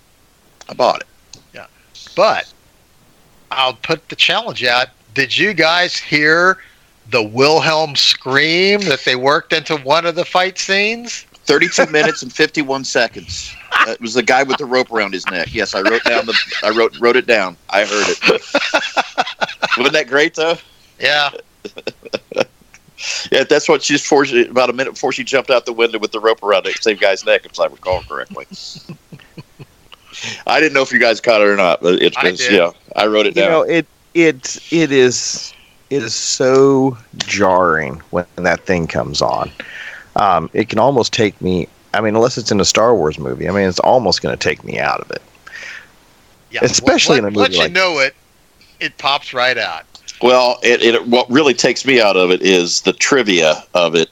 I 0.69 0.74
bought 0.74 1.01
it. 1.01 1.07
Yeah. 1.53 1.65
But 2.15 2.51
I'll 3.51 3.74
put 3.74 4.07
the 4.07 4.15
challenge 4.15 4.63
out. 4.63 4.88
Did 5.13 5.38
you 5.38 5.53
guys 5.53 5.97
hear 5.97 6.59
the 7.09 7.22
Wilhelm 7.22 7.97
scream 7.97 8.80
that 8.82 9.03
they 9.03 9.17
worked 9.17 9.51
into 9.51 9.76
one 9.78 10.05
of 10.05 10.15
the 10.15 10.24
fight 10.24 10.57
scenes? 10.57 11.26
32 11.45 11.86
minutes 11.91 12.22
and 12.22 12.32
51 12.32 12.86
seconds. 12.86 13.53
It 13.88 13.99
was 14.01 14.13
the 14.13 14.24
guy 14.24 14.43
with 14.43 14.57
the 14.57 14.65
rope 14.65 14.91
around 14.91 15.13
his 15.13 15.26
neck. 15.28 15.53
Yes, 15.53 15.74
I 15.76 15.82
wrote 15.82 16.03
down 16.03 16.26
the. 16.26 16.38
I 16.63 16.69
wrote 16.69 16.99
wrote 16.99 17.15
it 17.15 17.26
down. 17.28 17.57
I 17.69 17.80
heard 17.86 18.05
it. 18.09 18.19
Wasn't 19.78 19.93
that 19.93 20.07
great 20.07 20.36
though? 20.36 20.55
Yeah. 20.99 21.32
Yeah, 23.32 23.43
that's 23.45 23.67
what 23.67 23.82
she's 23.82 24.05
for. 24.05 24.26
About 24.49 24.69
a 24.69 24.74
minute 24.74 24.93
before 24.93 25.11
she 25.11 25.24
jumped 25.24 25.49
out 25.49 25.65
the 25.65 25.74
window 25.74 25.97
with 25.97 26.11
the 26.11 26.19
rope 26.19 26.43
around 26.43 26.65
the 26.65 26.74
same 26.74 26.97
guy's 26.97 27.26
neck, 27.26 27.45
if 27.45 27.59
I 27.59 27.65
recall 27.65 28.03
correctly. 28.03 28.45
I 30.45 30.59
didn't 30.59 30.74
know 30.74 30.84
if 30.84 30.91
you 30.91 30.99
guys 30.99 31.19
caught 31.19 31.41
it 31.41 31.47
or 31.47 31.55
not, 31.55 31.82
but 31.82 32.01
it's 32.01 32.15
I 32.17 32.30
was, 32.32 32.39
did. 32.39 32.53
yeah. 32.53 32.72
I 32.95 33.07
wrote 33.07 33.26
it 33.26 33.36
You 33.36 33.41
down. 33.41 33.51
know, 33.51 33.61
it 33.63 33.88
it 34.13 34.57
it 34.72 34.91
is 34.91 35.53
it 35.89 36.03
is 36.03 36.13
so 36.13 36.95
jarring 37.17 37.95
when 38.11 38.26
that 38.36 38.65
thing 38.65 38.86
comes 38.86 39.22
on. 39.22 39.49
Um, 40.17 40.49
it 40.53 40.69
can 40.69 40.78
almost 40.78 41.11
take 41.13 41.39
me. 41.41 41.67
I 41.93 42.01
mean, 42.01 42.15
unless 42.15 42.37
it's 42.37 42.51
in 42.51 42.59
a 42.59 42.65
Star 42.65 42.95
Wars 42.95 43.19
movie, 43.19 43.47
I 43.49 43.51
mean, 43.51 43.67
it's 43.67 43.79
almost 43.79 44.21
going 44.21 44.35
to 44.35 44.41
take 44.41 44.63
me 44.63 44.79
out 44.79 45.01
of 45.01 45.11
it. 45.11 45.21
Yeah. 46.51 46.61
Especially 46.63 47.17
in 47.17 47.23
a 47.25 47.27
Let- 47.27 47.33
movie 47.33 47.41
Let 47.43 47.51
you 47.53 47.59
like- 47.63 47.71
know 47.71 47.99
it, 47.99 48.15
it 48.79 48.97
pops 48.97 49.33
right 49.33 49.57
out. 49.57 49.83
Well, 50.21 50.59
it, 50.63 50.81
it 50.83 51.07
what 51.07 51.29
really 51.31 51.53
takes 51.53 51.85
me 51.85 51.99
out 51.99 52.15
of 52.15 52.29
it 52.29 52.41
is 52.41 52.81
the 52.81 52.93
trivia 52.93 53.63
of 53.73 53.95
it, 53.95 54.09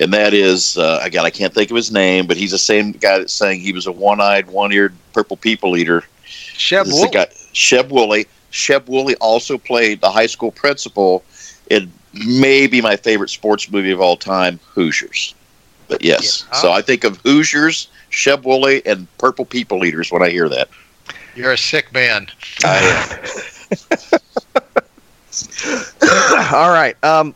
and 0.00 0.12
that 0.12 0.32
is 0.32 0.78
uh, 0.78 1.00
again 1.02 1.24
I 1.24 1.30
can't 1.30 1.52
think 1.52 1.70
of 1.70 1.76
his 1.76 1.90
name, 1.90 2.26
but 2.28 2.36
he's 2.36 2.52
the 2.52 2.58
same 2.58 2.92
guy 2.92 3.18
that's 3.18 3.32
saying 3.32 3.60
he 3.60 3.72
was 3.72 3.86
a 3.86 3.92
one-eyed, 3.92 4.46
one-eared 4.48 4.94
purple 5.12 5.36
people 5.36 5.76
eater. 5.76 6.04
Sheb 6.24 6.84
This 6.84 6.94
Wooley. 6.94 7.08
guy, 7.10 7.26
Sheb 7.54 7.88
Wooley. 7.88 8.26
Sheb 8.52 8.86
Wooley 8.86 9.16
also 9.16 9.58
played 9.58 10.00
the 10.00 10.10
high 10.10 10.26
school 10.26 10.52
principal 10.52 11.24
in 11.70 11.90
maybe 12.12 12.80
my 12.80 12.94
favorite 12.96 13.30
sports 13.30 13.68
movie 13.70 13.90
of 13.90 14.00
all 14.00 14.16
time, 14.16 14.60
Hoosiers. 14.74 15.34
But 15.88 16.02
yes, 16.04 16.46
Yeah. 16.50 16.58
so 16.60 16.72
I 16.72 16.82
think 16.82 17.04
of 17.04 17.16
Hoosiers, 17.18 17.88
Sheb 18.10 18.42
Wooley, 18.44 18.82
and 18.86 19.06
Purple 19.18 19.44
People 19.44 19.84
Eaters 19.84 20.12
when 20.12 20.22
I 20.22 20.30
hear 20.30 20.48
that. 20.48 20.68
You're 21.34 21.52
a 21.52 21.58
sick 21.58 21.92
man. 21.92 22.26
All 26.52 26.70
right. 26.70 26.96
Um, 27.04 27.34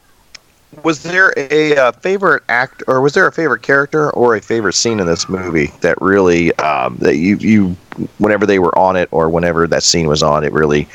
was 0.82 1.02
there 1.02 1.32
a, 1.36 1.76
uh 1.76 1.92
favorite 1.92 2.42
act, 2.48 2.82
or 2.86 3.00
was 3.00 3.12
there 3.12 3.26
a 3.26 3.32
favorite 3.32 3.62
character, 3.62 4.10
or 4.10 4.34
a 4.34 4.40
favorite 4.40 4.72
scene 4.72 5.00
in 5.00 5.06
this 5.06 5.28
movie 5.28 5.70
that 5.82 6.00
really 6.00 6.52
um, 6.56 6.96
that 7.00 7.16
you 7.16 7.36
you 7.36 7.76
whenever 8.18 8.46
they 8.46 8.58
were 8.58 8.76
on 8.78 8.96
it, 8.96 9.08
or 9.12 9.28
whenever 9.28 9.66
that 9.66 9.82
scene 9.82 10.08
was 10.08 10.22
on, 10.22 10.44
it 10.44 10.52
really 10.52 10.88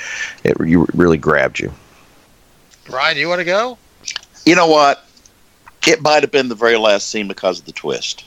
it 0.44 0.58
you 0.66 0.88
really 0.94 1.18
grabbed 1.18 1.60
you. 1.60 1.72
Brian, 2.86 3.18
you 3.18 3.30
want 3.30 3.40
to 3.40 3.46
go? 3.46 3.78
You 4.46 4.56
know 4.56 4.68
what? 4.68 5.07
It 5.88 6.02
might 6.02 6.24
have 6.24 6.32
been 6.32 6.50
the 6.50 6.56
very 6.56 6.78
last 6.78 7.10
scene 7.10 7.28
because 7.28 7.60
of 7.60 7.66
the 7.66 7.72
twist. 7.72 8.26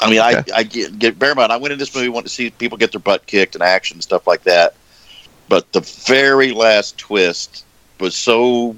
I 0.00 0.10
mean, 0.10 0.20
Okay. 0.20 0.52
I, 0.54 0.58
I 0.58 0.62
get, 0.62 0.98
get 0.98 1.18
bear 1.18 1.30
in 1.32 1.36
mind, 1.36 1.50
I 1.52 1.56
went 1.56 1.72
in 1.72 1.78
this 1.78 1.94
movie 1.94 2.08
wanting 2.08 2.24
to 2.28 2.32
see 2.34 2.50
people 2.50 2.78
get 2.78 2.92
their 2.92 3.00
butt 3.00 3.26
kicked 3.26 3.54
and 3.54 3.62
action 3.64 3.96
and 3.96 4.02
stuff 4.02 4.26
like 4.26 4.42
that. 4.44 4.74
But 5.48 5.72
the 5.72 5.80
very 6.06 6.52
last 6.52 6.98
twist 6.98 7.64
was 7.98 8.14
so 8.14 8.76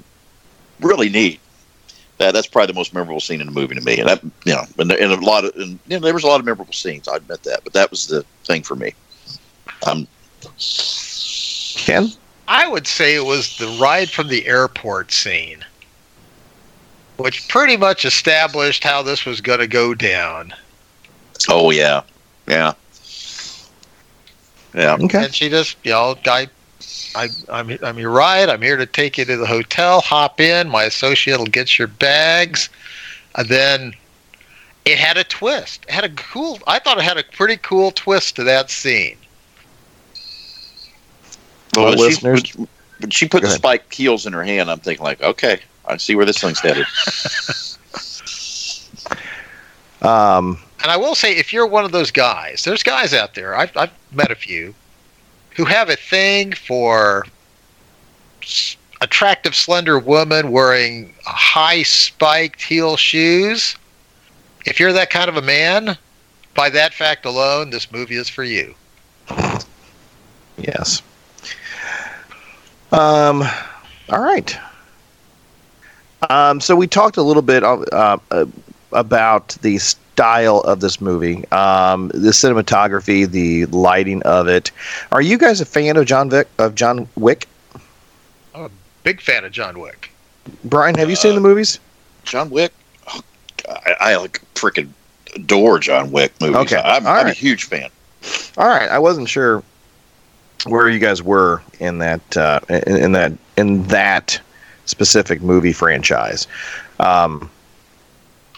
really 0.79 1.09
neat. 1.09 1.39
That 2.17 2.33
that's 2.33 2.47
probably 2.47 2.67
the 2.67 2.77
most 2.79 2.93
memorable 2.93 3.19
scene 3.19 3.41
in 3.41 3.47
the 3.47 3.51
movie 3.53 3.75
to 3.75 3.81
me. 3.81 3.99
And 3.99 4.07
that 4.07 4.23
you 4.45 4.53
know, 4.53 4.63
and, 4.79 4.89
there- 4.89 5.01
and 5.01 5.11
a 5.11 5.19
lot 5.25 5.43
of 5.43 5.55
and, 5.55 5.77
you 5.87 5.99
know, 5.99 5.99
there 5.99 6.13
was 6.13 6.23
a 6.23 6.27
lot 6.27 6.39
of 6.39 6.45
memorable 6.45 6.73
scenes. 6.73 7.07
I 7.07 7.17
admit 7.17 7.43
that, 7.43 7.63
but 7.63 7.73
that 7.73 7.91
was 7.91 8.07
the 8.07 8.23
thing 8.45 8.63
for 8.63 8.75
me. 8.75 8.93
Um, 9.85 10.07
Ken, 11.75 12.09
I 12.47 12.67
would 12.67 12.87
say 12.87 13.15
it 13.15 13.25
was 13.25 13.57
the 13.57 13.77
ride 13.81 14.09
from 14.09 14.27
the 14.27 14.45
airport 14.47 15.11
scene, 15.11 15.65
which 17.21 17.47
pretty 17.47 17.77
much 17.77 18.05
established 18.05 18.83
how 18.83 19.01
this 19.01 19.25
was 19.25 19.41
going 19.41 19.59
to 19.59 19.67
go 19.67 19.93
down. 19.93 20.53
oh 21.49 21.71
yeah, 21.71 22.01
yeah, 22.47 22.73
yeah. 24.73 24.97
okay, 25.01 25.25
And 25.25 25.33
she 25.35 25.49
just, 25.49 25.77
you 25.83 25.91
know, 25.91 26.15
I, 26.25 26.47
I, 27.15 27.29
I'm, 27.49 27.77
I'm 27.81 27.97
your 27.97 28.11
ride. 28.11 28.49
I'm 28.49 28.61
here 28.61 28.77
to 28.77 28.85
take 28.85 29.17
you 29.17 29.25
to 29.25 29.37
the 29.37 29.45
hotel. 29.45 30.01
Hop 30.01 30.39
in. 30.39 30.69
My 30.69 30.83
associate 30.83 31.37
will 31.37 31.45
get 31.45 31.77
your 31.77 31.87
bags. 31.87 32.69
And 33.35 33.47
then 33.47 33.93
it 34.85 34.97
had 34.97 35.17
a 35.17 35.23
twist. 35.23 35.85
It 35.87 35.93
had 35.93 36.03
a 36.03 36.09
cool. 36.09 36.59
I 36.67 36.79
thought 36.79 36.97
it 36.97 37.03
had 37.03 37.17
a 37.17 37.23
pretty 37.23 37.57
cool 37.57 37.91
twist 37.91 38.35
to 38.37 38.43
that 38.45 38.69
scene. 38.69 39.17
Well, 41.75 41.85
when, 41.85 41.97
she, 41.97 42.03
listeners- 42.03 42.55
when, 42.55 42.67
when 42.99 43.09
she 43.09 43.27
put 43.27 43.41
the 43.41 43.47
ahead. 43.47 43.57
spike 43.57 43.93
heels 43.93 44.25
in 44.25 44.33
her 44.33 44.43
hand, 44.43 44.69
I'm 44.69 44.79
thinking 44.79 45.03
like, 45.03 45.21
okay, 45.21 45.59
I 45.91 45.97
see 45.97 46.15
where 46.15 46.25
this 46.25 46.39
thing's 46.39 46.59
headed. 46.59 46.85
um, 50.01 50.57
And 50.81 50.89
I 50.89 50.95
will 50.95 51.15
say, 51.15 51.35
if 51.35 51.51
you're 51.51 51.67
one 51.67 51.83
of 51.83 51.91
those 51.91 52.11
guys, 52.11 52.63
there's 52.63 52.81
guys 52.81 53.13
out 53.13 53.35
there. 53.35 53.55
I've, 53.55 53.75
I've 53.75 53.91
met 54.11 54.31
a 54.31 54.35
few 54.35 54.73
who 55.55 55.65
have 55.65 55.89
a 55.89 55.97
thing 55.97 56.53
for 56.53 57.25
attractive, 59.01 59.53
slender 59.53 59.99
woman 59.99 60.51
wearing 60.51 61.13
high 61.25 61.83
spiked 61.83 62.61
heel 62.61 62.95
shoes. 62.95 63.75
If 64.65 64.79
you're 64.79 64.93
that 64.93 65.09
kind 65.09 65.27
of 65.27 65.35
a 65.35 65.41
man, 65.41 65.97
by 66.55 66.69
that 66.69 66.93
fact 66.93 67.25
alone, 67.25 67.69
this 67.69 67.91
movie 67.91 68.15
is 68.15 68.29
for 68.29 68.45
you. 68.45 68.73
yes. 70.57 71.01
Um, 72.93 73.43
all 74.09 74.21
right. 74.21 74.57
Um, 76.29 76.59
so 76.61 76.75
we 76.75 76.87
talked 76.87 77.17
a 77.17 77.23
little 77.23 77.41
bit 77.41 77.63
uh, 77.63 78.17
uh, 78.31 78.45
about 78.91 79.49
the 79.61 79.77
style 79.79 80.59
of 80.61 80.79
this 80.79 81.01
movie, 81.01 81.47
um, 81.51 82.09
the 82.09 82.29
cinematography, 82.31 83.29
the 83.29 83.65
lighting 83.67 84.21
of 84.23 84.47
it. 84.47 84.71
Are 85.11 85.21
you 85.21 85.37
guys 85.37 85.61
a 85.61 85.65
fan 85.65 85.97
of 85.97 86.05
John 86.05 86.29
Vic 86.29 86.47
of 86.59 86.75
John 86.75 87.07
Wick? 87.15 87.47
Big 89.03 89.19
fan 89.19 89.43
of 89.45 89.51
John 89.51 89.79
Wick. 89.79 90.11
Brian, 90.65 90.93
have 90.95 91.09
you 91.09 91.15
seen 91.15 91.31
Uh, 91.31 91.35
the 91.35 91.41
movies? 91.41 91.79
John 92.23 92.51
Wick, 92.51 92.71
oh, 93.07 93.21
I, 93.67 93.95
I 93.99 94.15
like 94.17 94.41
freaking 94.53 94.89
adore 95.35 95.79
John 95.79 96.11
Wick 96.11 96.33
movies. 96.39 96.55
Okay, 96.57 96.75
I'm, 96.77 97.07
I'm 97.07 97.25
a 97.25 97.33
huge 97.33 97.63
fan. 97.63 97.89
All 98.57 98.67
right, 98.67 98.89
I 98.89 98.99
wasn't 98.99 99.27
sure 99.27 99.63
where 100.67 100.87
you 100.87 100.99
guys 100.99 101.23
were 101.23 101.63
in 101.79 101.97
that 101.97 102.37
uh, 102.37 102.59
in, 102.69 102.97
in 102.97 103.11
that 103.13 103.33
in 103.57 103.83
that 103.85 104.39
specific 104.85 105.41
movie 105.41 105.73
franchise. 105.73 106.47
Um, 106.99 107.49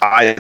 I 0.02 0.38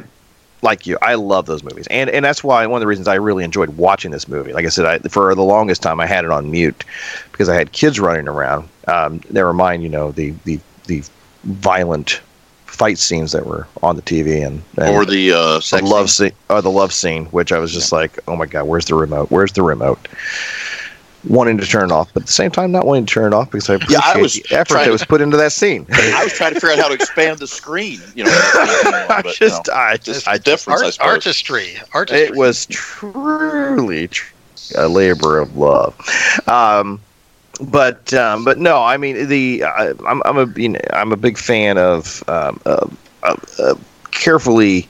like 0.61 0.88
you. 0.88 0.97
I 1.01 1.15
love 1.15 1.45
those 1.45 1.63
movies, 1.63 1.88
and 1.88 2.09
and 2.09 2.23
that's 2.23 2.43
why 2.43 2.65
one 2.67 2.77
of 2.77 2.81
the 2.81 2.88
reasons 2.88 3.07
I 3.07 3.15
really 3.15 3.43
enjoyed 3.43 3.69
watching 3.69 4.11
this 4.11 4.27
movie. 4.27 4.53
Like 4.53 4.65
I 4.65 4.69
said, 4.69 4.86
I, 4.86 4.99
for 5.09 5.34
the 5.36 5.43
longest 5.43 5.81
time 5.81 5.99
I 5.99 6.05
had 6.05 6.25
it 6.25 6.31
on 6.31 6.49
mute 6.51 6.84
because 7.31 7.49
I 7.49 7.55
had 7.55 7.71
kids 7.71 7.99
running 7.99 8.27
around. 8.27 8.69
Um, 8.88 9.21
never 9.29 9.53
mind, 9.53 9.84
you 9.84 9.89
know 9.89 10.11
the 10.11 10.31
the 10.45 10.59
the 10.88 11.03
violent 11.43 12.21
fight 12.65 12.97
scenes 12.97 13.31
that 13.34 13.45
were 13.45 13.67
on 13.84 13.95
the 13.95 14.01
TV 14.01 14.43
and, 14.45 14.63
and 14.77 14.95
Or 14.95 15.05
the 15.05 15.31
uh, 15.31 15.59
the 15.59 15.81
love 15.84 16.09
scene. 16.09 16.31
or 16.49 16.61
the 16.61 16.71
love 16.71 16.91
scene, 16.91 17.25
which 17.25 17.51
I 17.51 17.59
was 17.59 17.71
just 17.71 17.91
like, 17.91 18.17
oh 18.27 18.36
my 18.36 18.45
god, 18.47 18.63
where's 18.63 18.86
the 18.86 18.95
remote? 18.95 19.29
Where's 19.29 19.51
the 19.51 19.61
remote? 19.61 20.07
Wanting 21.28 21.57
to 21.57 21.65
turn 21.65 21.86
it 21.86 21.91
off, 21.91 22.13
but 22.13 22.24
at 22.24 22.28
the 22.28 22.34
same 22.34 22.51
time 22.51 22.71
not 22.71 22.86
wanting 22.86 23.05
to 23.05 23.13
turn 23.13 23.32
it 23.32 23.36
off 23.36 23.49
because 23.49 23.69
I 23.69 23.76
appreciate 23.76 23.99
Yeah, 23.99 24.11
I 24.13 24.17
was 24.17 24.34
the 24.34 24.45
effort 24.51 24.74
trying 24.74 24.86
that 24.86 24.91
was 24.91 25.05
put 25.05 25.21
into 25.21 25.38
that 25.38 25.51
scene. 25.51 25.86
I 25.91 26.24
was 26.24 26.34
trying 26.34 26.53
to 26.53 26.59
figure 26.59 26.74
out 26.76 26.80
how 26.80 26.88
to 26.89 26.93
expand 26.93 27.39
the 27.39 27.47
screen. 27.47 28.01
You 28.15 28.26
know, 28.26 28.32
I 28.34 29.21
but, 29.24 29.36
just, 29.36 29.67
you 29.67 29.74
know, 29.74 29.80
I 29.80 29.97
just 29.97 30.05
just, 30.13 30.28
I 30.28 30.38
difference. 30.38 30.82
I 30.82 30.86
Art, 30.86 30.93
suppose. 30.93 31.09
artistry. 31.09 31.78
Artistry. 31.93 32.28
it 32.28 32.36
was 32.36 32.65
truly 32.67 34.07
tr- 34.07 34.34
a 34.78 34.88
labor 34.88 35.39
of 35.39 35.55
love. 35.57 35.95
Um, 36.47 36.99
but 37.61 38.13
um, 38.13 38.43
but 38.43 38.59
no, 38.59 38.82
I 38.84 38.97
mean 38.97 39.28
the 39.28 39.63
I, 39.63 39.93
I'm 40.07 40.21
I'm 40.26 40.38
a 40.38 40.59
you 40.59 40.69
know, 40.69 40.80
I'm 40.91 41.11
a 41.11 41.17
big 41.17 41.38
fan 41.38 41.78
of 41.78 42.24
um, 42.28 42.59
uh, 42.65 42.88
uh, 43.24 43.36
uh, 43.59 43.76
carefully 44.11 44.88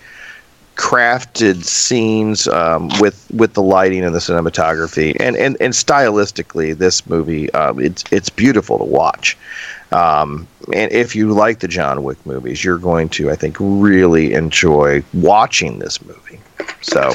crafted 0.75 1.63
scenes 1.63 2.47
um, 2.47 2.89
with 2.99 3.29
with 3.31 3.53
the 3.53 3.61
lighting 3.61 4.03
and 4.03 4.13
the 4.15 4.19
cinematography 4.19 5.15
and 5.19 5.35
and, 5.35 5.55
and 5.61 5.73
stylistically 5.73 6.75
this 6.77 7.05
movie 7.07 7.51
um, 7.53 7.79
it's 7.79 8.03
it's 8.11 8.29
beautiful 8.29 8.77
to 8.77 8.83
watch 8.83 9.37
um, 9.91 10.47
and 10.73 10.91
if 10.91 11.15
you 11.15 11.31
like 11.31 11.59
the 11.59 11.67
John 11.67 12.03
Wick 12.03 12.23
movies 12.25 12.63
you're 12.63 12.79
going 12.79 13.09
to 13.09 13.29
I 13.29 13.35
think 13.35 13.57
really 13.59 14.33
enjoy 14.33 15.03
watching 15.13 15.79
this 15.79 16.03
movie 16.03 16.39
so 16.81 17.13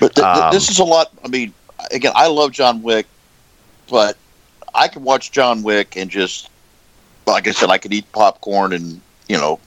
But 0.00 0.14
th- 0.14 0.28
th- 0.32 0.44
Um, 0.44 0.52
this 0.52 0.68
is 0.70 0.78
a 0.78 0.84
lot. 0.84 1.10
I 1.24 1.28
mean, 1.28 1.52
again, 1.90 2.12
I 2.14 2.28
love 2.28 2.52
John 2.52 2.82
Wick, 2.82 3.06
but 3.88 4.16
I 4.74 4.88
can 4.88 5.02
watch 5.02 5.32
John 5.32 5.62
Wick 5.62 5.96
and 5.96 6.10
just, 6.10 6.50
like 7.26 7.48
I 7.48 7.52
said, 7.52 7.70
I 7.70 7.78
could 7.78 7.92
eat 7.92 8.10
popcorn 8.12 8.72
and 8.72 9.00
you 9.28 9.36
know, 9.36 9.60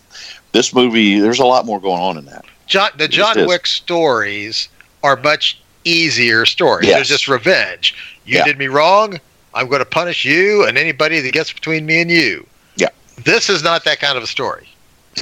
this 0.51 0.73
movie. 0.73 1.19
There's 1.19 1.39
a 1.39 1.45
lot 1.45 1.65
more 1.65 1.79
going 1.79 2.01
on 2.01 2.17
in 2.17 2.25
that. 2.25 2.45
John, 2.71 2.89
the 2.95 3.09
John. 3.09 3.47
Wick 3.47 3.67
stories 3.67 4.69
are 5.03 5.17
much 5.17 5.59
easier 5.83 6.45
stories. 6.45 6.87
Yes. 6.87 6.95
They're 6.95 7.03
just 7.17 7.27
revenge. 7.27 7.93
You 8.25 8.37
Yeah. 8.37 8.45
did 8.45 8.57
me 8.57 8.67
wrong. 8.67 9.19
I'm 9.53 9.67
going 9.67 9.79
to 9.79 9.85
punish 9.85 10.23
you 10.23 10.65
and 10.65 10.77
anybody 10.77 11.19
that 11.19 11.33
gets 11.33 11.51
between 11.51 11.85
me 11.85 11.99
and 12.01 12.09
you. 12.09 12.47
Yeah. 12.77 12.87
This 13.25 13.49
is 13.49 13.61
not 13.61 13.83
that 13.83 13.99
kind 13.99 14.17
of 14.17 14.23
a 14.23 14.27
story. 14.27 14.69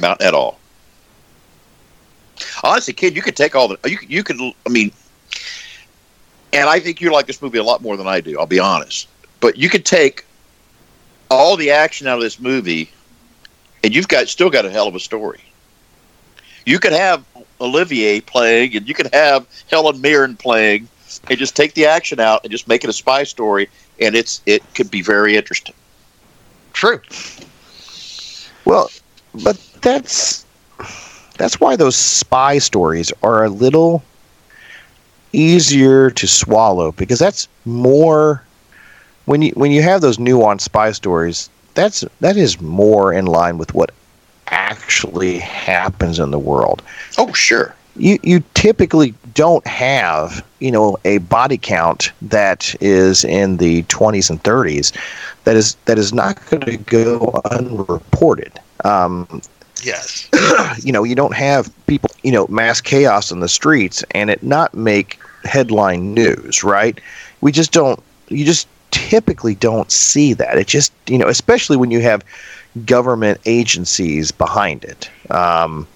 Not 0.00 0.22
at 0.22 0.32
all. 0.32 0.60
Honestly, 2.62 2.94
kid, 2.94 3.16
you 3.16 3.22
could 3.22 3.34
take 3.36 3.56
all 3.56 3.66
the 3.66 3.78
you 3.84 3.98
you 4.06 4.22
could. 4.22 4.40
I 4.40 4.68
mean, 4.68 4.92
and 6.52 6.68
I 6.68 6.78
think 6.78 7.00
you 7.00 7.12
like 7.12 7.26
this 7.26 7.42
movie 7.42 7.58
a 7.58 7.64
lot 7.64 7.82
more 7.82 7.96
than 7.96 8.06
I 8.06 8.20
do. 8.20 8.38
I'll 8.38 8.46
be 8.46 8.60
honest, 8.60 9.08
but 9.40 9.58
you 9.58 9.68
could 9.68 9.84
take 9.84 10.24
all 11.30 11.56
the 11.56 11.72
action 11.72 12.06
out 12.06 12.16
of 12.18 12.22
this 12.22 12.38
movie, 12.38 12.90
and 13.82 13.92
you've 13.92 14.08
got 14.08 14.28
still 14.28 14.50
got 14.50 14.64
a 14.64 14.70
hell 14.70 14.86
of 14.86 14.94
a 14.94 15.00
story. 15.00 15.40
You 16.64 16.78
could 16.78 16.92
have 16.92 17.24
Olivier 17.60 18.20
playing, 18.20 18.76
and 18.76 18.88
you 18.88 18.94
could 18.94 19.12
have 19.12 19.46
Helen 19.70 20.00
Mirren 20.00 20.36
playing, 20.36 20.88
and 21.28 21.38
just 21.38 21.56
take 21.56 21.74
the 21.74 21.86
action 21.86 22.20
out 22.20 22.40
and 22.44 22.50
just 22.50 22.68
make 22.68 22.84
it 22.84 22.90
a 22.90 22.92
spy 22.92 23.24
story, 23.24 23.68
and 24.00 24.14
it's 24.14 24.40
it 24.46 24.62
could 24.74 24.90
be 24.90 25.02
very 25.02 25.36
interesting. 25.36 25.74
True. 26.72 27.00
Well, 28.64 28.90
but 29.34 29.56
that's 29.82 30.44
that's 31.36 31.60
why 31.60 31.76
those 31.76 31.96
spy 31.96 32.58
stories 32.58 33.12
are 33.22 33.44
a 33.44 33.48
little 33.48 34.02
easier 35.32 36.10
to 36.10 36.26
swallow 36.26 36.92
because 36.92 37.18
that's 37.18 37.48
more 37.64 38.44
when 39.26 39.42
you 39.42 39.50
when 39.52 39.70
you 39.70 39.82
have 39.82 40.00
those 40.00 40.18
nuanced 40.18 40.62
spy 40.62 40.90
stories 40.90 41.48
that's 41.74 42.04
that 42.20 42.36
is 42.36 42.60
more 42.60 43.12
in 43.12 43.26
line 43.26 43.56
with 43.58 43.72
what 43.74 43.90
actually 44.50 45.38
happens 45.38 46.18
in 46.18 46.30
the 46.30 46.38
world 46.38 46.82
Oh, 47.18 47.32
sure. 47.32 47.74
you 47.96 48.18
you 48.22 48.42
typically 48.54 49.14
don't 49.34 49.66
have 49.66 50.44
you 50.58 50.70
know 50.70 50.96
a 51.04 51.18
body 51.18 51.56
count 51.58 52.12
that 52.22 52.74
is 52.80 53.24
in 53.24 53.56
the 53.58 53.82
20s 53.84 54.30
and 54.30 54.42
30s 54.42 54.92
that 55.44 55.56
is 55.56 55.74
that 55.86 55.98
is 55.98 56.12
not 56.12 56.44
going 56.50 56.62
to 56.62 56.76
go 56.76 57.40
unreported 57.50 58.52
um, 58.84 59.40
Yes. 59.82 60.28
you 60.84 60.92
know 60.92 61.04
you 61.04 61.14
don't 61.14 61.34
have 61.34 61.70
people 61.86 62.10
you 62.22 62.32
know 62.32 62.46
mass 62.48 62.80
chaos 62.80 63.30
in 63.30 63.40
the 63.40 63.48
streets 63.48 64.04
and 64.12 64.28
it 64.30 64.42
not 64.42 64.74
make 64.74 65.18
headline 65.44 66.12
news 66.12 66.62
right 66.62 67.00
we 67.40 67.50
just 67.50 67.72
don't 67.72 68.02
you 68.28 68.44
just 68.44 68.68
typically 68.90 69.54
don't 69.54 69.90
see 69.90 70.34
that 70.34 70.58
it 70.58 70.66
just 70.66 70.92
you 71.06 71.16
know 71.16 71.28
especially 71.28 71.76
when 71.78 71.90
you 71.90 72.00
have 72.00 72.22
government 72.86 73.40
agencies 73.46 74.30
behind 74.30 74.84
it 74.84 75.10
um, 75.30 75.86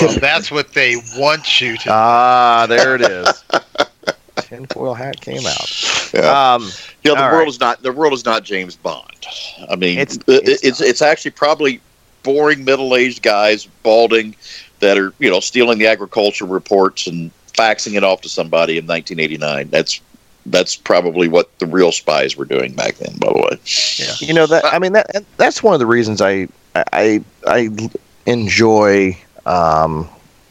Well, 0.00 0.18
that's 0.18 0.50
what 0.50 0.72
they 0.72 0.96
want 1.16 1.60
you 1.60 1.76
to. 1.78 1.90
Ah, 1.90 2.66
there 2.68 2.94
it 2.96 3.02
is. 3.02 3.44
Tinfoil 4.36 4.94
hat 4.94 5.20
came 5.20 5.46
out. 5.46 6.12
Yeah. 6.14 6.54
Um, 6.54 6.70
know, 7.06 7.14
the 7.14 7.20
world 7.22 7.38
right. 7.38 7.48
is 7.48 7.60
not 7.60 7.82
the 7.82 7.92
world 7.92 8.12
is 8.12 8.24
not 8.24 8.44
James 8.44 8.76
Bond. 8.76 9.26
I 9.70 9.76
mean, 9.76 9.98
It's- 9.98 10.18
it's 10.26 10.48
it's 10.48 10.64
it's, 10.64 10.80
it's, 10.80 11.02
actually 11.02 11.32
probably 11.32 11.80
boring 12.22 12.64
middle-aged 12.64 13.22
guys, 13.22 13.66
balding, 13.82 14.34
that 14.80 14.98
are 14.98 15.12
you 15.18 15.30
know 15.30 15.40
stealing 15.40 15.78
the 15.78 15.86
agriculture 15.86 16.44
reports 16.44 17.06
and 17.06 17.30
faxing 17.54 17.94
it 17.94 18.04
off 18.04 18.20
to 18.22 18.28
somebody 18.28 18.78
in 18.78 18.86
1989. 18.86 19.70
That's 19.70 20.00
that's 20.46 20.76
probably 20.76 21.28
what 21.28 21.58
the 21.58 21.66
real 21.66 21.92
spies 21.92 22.36
were 22.36 22.44
doing 22.44 22.74
back 22.74 22.96
then. 22.96 23.16
By 23.18 23.32
the 23.32 23.38
way, 23.38 24.26
you 24.26 24.32
know 24.32 24.46
that 24.46 24.64
I 24.64 24.78
mean 24.78 24.92
that 24.92 25.24
that's 25.36 25.62
one 25.62 25.74
of 25.74 25.80
the 25.80 25.86
reasons 25.86 26.20
I 26.20 26.48
I 26.74 27.22
I 27.46 27.70
enjoy 28.26 29.16
um, 29.44 30.08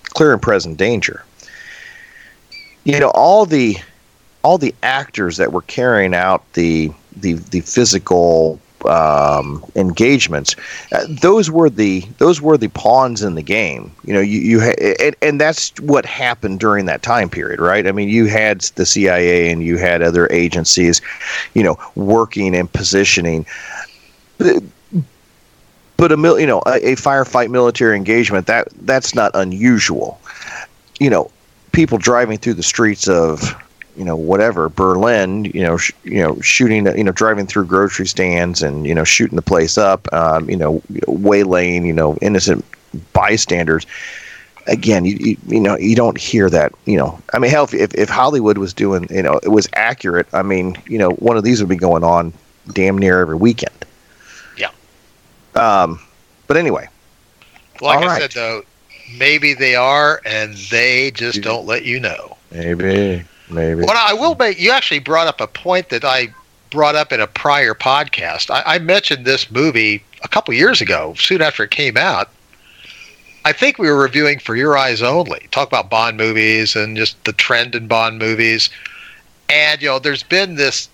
clear 0.09 0.33
and 0.33 0.41
present 0.41 0.77
danger. 0.77 1.23
You 2.83 2.99
know 2.99 3.09
all 3.09 3.45
the 3.45 3.77
all 4.43 4.57
the 4.57 4.75
actors 4.83 5.37
that 5.37 5.51
were 5.51 5.63
carrying 5.63 6.13
out 6.13 6.43
the 6.53 6.91
the 7.15 7.33
the 7.33 7.61
physical 7.61 8.59
um, 8.87 9.63
engagements, 9.75 10.55
uh, 10.91 11.05
those 11.09 11.49
were 11.49 11.69
the 11.69 12.01
those 12.17 12.41
were 12.41 12.57
the 12.57 12.69
pawns 12.69 13.23
in 13.23 13.35
the 13.35 13.41
game. 13.41 13.91
You 14.03 14.13
know, 14.13 14.21
you 14.21 14.39
you 14.39 14.61
ha- 14.61 14.95
and, 15.01 15.15
and 15.21 15.41
that's 15.41 15.71
what 15.81 16.05
happened 16.05 16.59
during 16.59 16.85
that 16.85 17.01
time 17.01 17.29
period, 17.29 17.59
right? 17.59 17.87
I 17.87 17.91
mean, 17.91 18.09
you 18.09 18.25
had 18.25 18.61
the 18.75 18.85
CIA 18.85 19.51
and 19.51 19.63
you 19.63 19.77
had 19.77 20.01
other 20.01 20.27
agencies, 20.31 21.01
you 21.53 21.63
know, 21.63 21.77
working 21.95 22.55
and 22.55 22.71
positioning. 22.71 23.45
But 25.97 26.11
a 26.11 26.17
mil, 26.17 26.39
you 26.39 26.47
know, 26.47 26.61
a, 26.65 26.91
a 26.91 26.95
firefight 26.95 27.49
military 27.49 27.95
engagement 27.95 28.47
that 28.47 28.67
that's 28.81 29.15
not 29.15 29.31
unusual. 29.33 30.19
You 30.99 31.09
know, 31.09 31.31
people 31.71 31.97
driving 31.97 32.37
through 32.37 32.55
the 32.55 32.63
streets 32.63 33.07
of 33.07 33.55
you 33.95 34.03
know 34.03 34.15
whatever 34.15 34.69
Berlin, 34.69 35.45
you 35.45 35.63
know, 35.63 35.77
sh- 35.77 35.91
you 36.03 36.21
know, 36.21 36.39
shooting, 36.41 36.85
you 36.97 37.03
know, 37.03 37.11
driving 37.11 37.45
through 37.47 37.65
grocery 37.65 38.07
stands 38.07 38.61
and 38.61 38.85
you 38.85 38.93
know 38.93 39.03
shooting 39.03 39.35
the 39.35 39.41
place 39.41 39.77
up, 39.77 40.11
um, 40.13 40.49
you 40.49 40.57
know, 40.57 40.81
waylaying, 41.07 41.85
you 41.85 41.93
know, 41.93 42.15
innocent 42.21 42.63
bystanders. 43.13 43.85
Again, 44.67 45.05
you, 45.05 45.17
you 45.19 45.37
you 45.47 45.59
know 45.59 45.77
you 45.77 45.95
don't 45.95 46.17
hear 46.17 46.49
that. 46.49 46.73
You 46.85 46.97
know, 46.97 47.19
I 47.33 47.39
mean, 47.39 47.51
hell, 47.51 47.67
if, 47.71 47.93
if 47.93 48.09
Hollywood 48.09 48.57
was 48.57 48.73
doing, 48.73 49.07
you 49.09 49.21
know, 49.21 49.39
it 49.43 49.49
was 49.49 49.67
accurate. 49.73 50.27
I 50.33 50.41
mean, 50.41 50.75
you 50.87 50.97
know, 50.97 51.11
one 51.11 51.37
of 51.37 51.43
these 51.43 51.59
would 51.61 51.69
be 51.69 51.75
going 51.75 52.03
on 52.03 52.33
damn 52.73 52.97
near 52.97 53.19
every 53.19 53.35
weekend. 53.35 53.85
Yeah. 54.57 54.71
Um, 55.55 55.99
but 56.47 56.57
anyway, 56.57 56.87
like 57.81 57.99
all 57.99 58.03
I 58.03 58.07
right. 58.07 58.21
said, 58.21 58.31
though, 58.31 58.61
maybe 59.17 59.53
they 59.53 59.75
are, 59.75 60.21
and 60.25 60.55
they 60.71 61.11
just 61.11 61.41
don't 61.41 61.65
let 61.65 61.85
you 61.85 61.99
know. 61.99 62.37
maybe, 62.51 63.23
maybe. 63.49 63.81
What 63.81 63.97
I 63.97 64.13
will 64.13 64.35
make, 64.35 64.59
you 64.59 64.71
actually 64.71 64.99
brought 64.99 65.27
up 65.27 65.41
a 65.41 65.47
point 65.47 65.89
that 65.89 66.03
I 66.03 66.33
brought 66.69 66.95
up 66.95 67.13
in 67.13 67.21
a 67.21 67.27
prior 67.27 67.73
podcast. 67.73 68.49
I, 68.49 68.75
I 68.75 68.79
mentioned 68.79 69.25
this 69.25 69.49
movie 69.49 70.03
a 70.23 70.27
couple 70.27 70.53
years 70.53 70.81
ago, 70.81 71.13
soon 71.17 71.41
after 71.41 71.63
it 71.63 71.71
came 71.71 71.97
out. 71.97 72.29
I 73.45 73.53
think 73.53 73.77
we 73.77 73.87
were 73.87 73.99
reviewing 73.99 74.39
For 74.39 74.55
Your 74.55 74.75
Eyes 74.75 75.03
Only, 75.03 75.47
talk 75.51 75.67
about 75.67 75.89
Bond 75.89 76.17
movies 76.17 76.75
and 76.75 76.97
just 76.97 77.23
the 77.25 77.33
trend 77.33 77.75
in 77.75 77.87
Bond 77.87 78.17
movies. 78.17 78.71
And, 79.49 79.81
you 79.81 79.87
know, 79.87 79.99
there's 79.99 80.23
been 80.23 80.55
this 80.55 80.89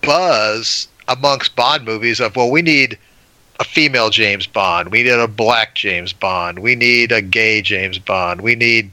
buzz 0.00 0.86
amongst 1.08 1.56
Bond 1.56 1.84
movies 1.84 2.20
of, 2.20 2.36
well, 2.36 2.50
we 2.50 2.62
need 2.62 2.96
a 3.58 3.64
female 3.64 4.10
James 4.10 4.46
Bond. 4.46 4.90
We 4.90 5.02
need 5.02 5.10
a 5.10 5.26
black 5.26 5.74
James 5.74 6.12
Bond. 6.12 6.60
We 6.60 6.76
need 6.76 7.10
a 7.10 7.20
gay 7.20 7.60
James 7.60 7.98
Bond. 7.98 8.40
We 8.40 8.54
need, 8.54 8.90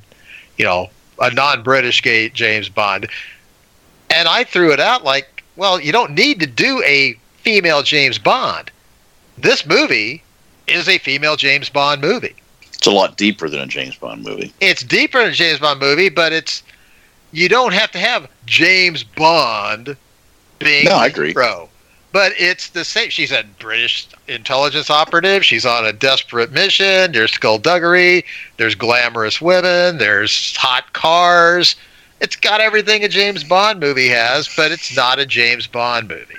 you 0.58 0.66
know, 0.66 0.90
a 1.22 1.32
non-British 1.34 2.02
gay 2.02 2.30
James 2.30 2.68
Bond. 2.68 3.08
And 4.10 4.28
I 4.28 4.44
threw 4.44 4.74
it 4.74 4.80
out 4.80 5.04
like, 5.06 5.44
well, 5.56 5.80
you 5.80 5.92
don't 5.92 6.12
need 6.14 6.40
to 6.42 6.48
do 6.48 6.84
a 6.84 7.14
female 7.44 7.84
James 7.84 8.18
Bond. 8.20 8.72
This 9.38 9.66
movie 9.66 10.22
is 10.68 10.88
a 10.90 10.98
female 10.98 11.36
James 11.38 11.70
Bond 11.70 12.02
movie. 12.02 12.36
it's 12.74 12.88
a 12.88 12.92
lot 12.92 13.16
deeper 13.18 13.50
than 13.50 13.62
a 13.62 13.68
James 13.68 13.96
Bond 13.96 14.24
movie. 14.24 14.52
It's 14.60 14.84
deeper 14.84 15.20
than 15.20 15.30
a 15.30 15.34
James 15.34 15.60
Bond 15.60 15.80
movie, 15.80 16.10
but 16.10 16.34
it's 16.34 16.64
you 17.32 17.48
don't 17.48 17.74
have 17.74 17.92
to 17.92 18.00
have 18.00 18.28
James 18.46 19.04
Bond 19.04 19.96
being 20.60 20.86
No, 20.86 20.92
I 20.96 21.08
agree. 21.08 21.32
hero. 21.34 21.70
But 22.12 22.34
it's 22.38 22.70
the 22.70 22.84
same. 22.84 23.10
She's 23.10 23.32
a 23.32 23.44
British 23.60 24.08
intelligence 24.28 24.90
operative. 24.90 25.46
She's 25.46 25.66
on 25.66 25.86
a 25.86 25.94
desperate 25.94 26.52
mission. 26.52 27.12
There's 27.14 27.32
skullduggery. 27.32 28.26
There's 28.58 28.76
glamorous 28.76 29.40
women. 29.40 29.98
There's 29.98 30.56
hot 30.58 30.92
cars. 30.94 31.76
It's 32.20 32.36
got 32.36 32.60
everything 32.62 33.04
a 33.04 33.08
James 33.08 33.44
Bond 33.44 33.80
movie 33.80 34.10
has, 34.10 34.50
but 34.56 34.72
it's 34.72 34.96
not 34.96 35.20
a 35.20 35.26
James 35.26 35.68
Bond 35.68 36.08
movie. 36.10 36.36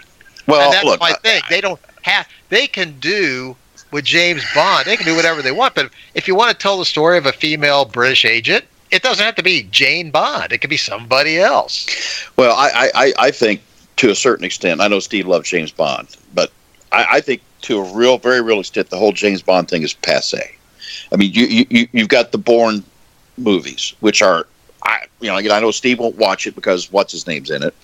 Well, 0.46 0.60
and 0.66 0.72
that's 0.74 0.84
look, 0.84 1.00
my 1.00 1.12
thing. 1.22 1.42
They 1.48 1.60
don't 1.60 1.80
have. 2.02 2.28
They 2.50 2.66
can 2.66 2.98
do 3.00 3.56
with 3.92 4.04
James 4.04 4.44
Bond. 4.54 4.84
They 4.86 4.96
can 4.96 5.06
do 5.06 5.16
whatever 5.16 5.40
they 5.42 5.52
want. 5.52 5.74
But 5.74 5.90
if 6.14 6.28
you 6.28 6.34
want 6.34 6.50
to 6.50 6.56
tell 6.56 6.78
the 6.78 6.84
story 6.84 7.16
of 7.18 7.26
a 7.26 7.32
female 7.32 7.84
British 7.84 8.24
agent, 8.24 8.64
it 8.90 9.02
doesn't 9.02 9.24
have 9.24 9.34
to 9.36 9.42
be 9.42 9.62
Jane 9.70 10.10
Bond. 10.10 10.52
It 10.52 10.58
could 10.58 10.70
be 10.70 10.76
somebody 10.76 11.38
else. 11.38 11.86
Well, 12.36 12.54
I, 12.56 12.68
I, 12.74 12.90
I- 13.06 13.12
I 13.18 13.30
think 13.30 13.62
to 13.96 14.10
a 14.10 14.14
certain 14.14 14.44
extent, 14.44 14.80
I 14.80 14.88
know 14.88 14.98
Steve 15.00 15.26
loves 15.26 15.48
James 15.48 15.70
Bond, 15.70 16.08
but 16.34 16.50
I, 16.90 17.06
I 17.12 17.20
think 17.20 17.42
to 17.62 17.78
a 17.78 17.94
real, 17.94 18.18
very 18.18 18.40
real 18.42 18.60
extent, 18.60 18.90
the 18.90 18.98
whole 18.98 19.12
James 19.12 19.42
Bond 19.42 19.68
thing 19.68 19.82
is 19.82 19.92
passe. 19.94 20.56
I 21.12 21.16
mean, 21.16 21.32
you, 21.32 21.46
you, 21.46 21.66
you- 21.70 21.88
you've 21.92 22.08
got 22.08 22.32
the 22.32 22.38
Bourne 22.38 22.82
movies, 23.38 23.94
which 24.00 24.22
are, 24.22 24.46
I, 24.82 25.04
you 25.20 25.28
know, 25.28 25.36
I 25.36 25.60
know 25.60 25.70
Steve 25.70 25.98
won't 26.00 26.16
watch 26.16 26.46
it 26.46 26.54
because 26.54 26.90
what's 26.90 27.12
his 27.12 27.26
name's 27.26 27.50
in 27.50 27.62
it, 27.62 27.74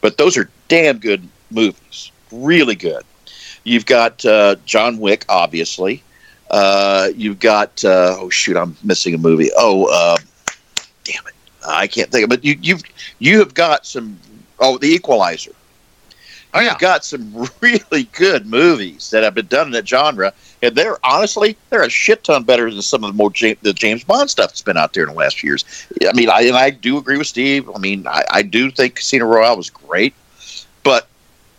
but 0.00 0.16
those 0.16 0.36
are 0.36 0.48
damn 0.68 0.98
good 0.98 1.26
movies, 1.50 2.10
really 2.32 2.74
good. 2.74 3.02
You've 3.64 3.86
got 3.86 4.24
uh, 4.24 4.56
John 4.64 4.98
Wick, 4.98 5.24
obviously. 5.28 6.02
Uh, 6.50 7.08
you've 7.16 7.40
got 7.40 7.84
uh, 7.84 8.16
oh 8.20 8.30
shoot, 8.30 8.56
I'm 8.56 8.76
missing 8.84 9.14
a 9.14 9.18
movie. 9.18 9.50
Oh, 9.56 9.86
uh, 9.92 10.16
damn 11.02 11.26
it, 11.26 11.34
I 11.66 11.88
can't 11.88 12.08
think 12.10 12.24
of 12.24 12.28
it. 12.32 12.36
But 12.36 12.44
you 12.44 12.56
you've 12.62 12.82
you 13.18 13.40
have 13.40 13.52
got 13.54 13.84
some 13.84 14.18
Oh, 14.58 14.78
The 14.78 14.88
Equalizer. 14.88 15.52
Oh 16.54 16.60
yeah. 16.60 16.70
You've 16.70 16.78
got 16.78 17.04
some 17.04 17.46
really 17.60 18.04
good 18.12 18.46
movies 18.46 19.10
that 19.10 19.22
have 19.22 19.34
been 19.34 19.46
done 19.46 19.66
in 19.66 19.72
that 19.72 19.86
genre, 19.86 20.32
and 20.62 20.74
they're 20.74 20.98
honestly 21.04 21.56
they're 21.68 21.82
a 21.82 21.90
shit 21.90 22.24
ton 22.24 22.44
better 22.44 22.70
than 22.70 22.80
some 22.80 23.04
of 23.04 23.10
the 23.12 23.16
more 23.16 23.30
James, 23.30 23.58
the 23.60 23.74
James 23.74 24.04
Bond 24.04 24.30
stuff 24.30 24.50
that's 24.50 24.62
been 24.62 24.78
out 24.78 24.94
there 24.94 25.02
in 25.02 25.10
the 25.10 25.14
last 25.14 25.38
few 25.38 25.50
years. 25.50 25.86
I 26.08 26.14
mean, 26.14 26.30
I 26.30 26.42
and 26.42 26.56
I 26.56 26.70
do 26.70 26.96
agree 26.96 27.18
with 27.18 27.26
Steve. 27.26 27.68
I 27.74 27.78
mean, 27.78 28.06
I, 28.06 28.24
I 28.30 28.42
do 28.42 28.70
think 28.70 28.96
Casino 28.96 29.26
Royale 29.26 29.58
was 29.58 29.68
great, 29.68 30.14
but 30.82 31.08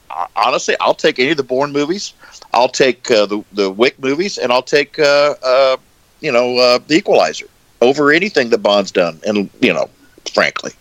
uh, 0.10 0.26
honestly, 0.36 0.76
I'll 0.80 0.96
take 0.96 1.20
any 1.20 1.32
of 1.32 1.38
the 1.38 1.44
Bourne 1.44 1.72
movies. 1.72 2.14
I'll 2.54 2.70
take 2.70 3.12
uh, 3.12 3.28
the 3.28 3.44
the 3.54 3.70
Wick 3.70 4.00
movies, 4.00 4.40
and 4.40 4.52
I'll 4.52 4.64
take 4.64 4.98
uh, 4.98 5.36
uh, 5.44 5.78
you 6.22 6.32
know 6.32 6.58
uh, 6.58 6.80
the 6.88 6.96
Equalizer 6.96 7.48
over 7.82 8.12
anything 8.12 8.50
that 8.50 8.60
Bond's 8.60 8.92
done, 8.92 9.20
and 9.28 9.48
you 9.62 9.74
know, 9.74 9.90
frankly. 10.34 10.72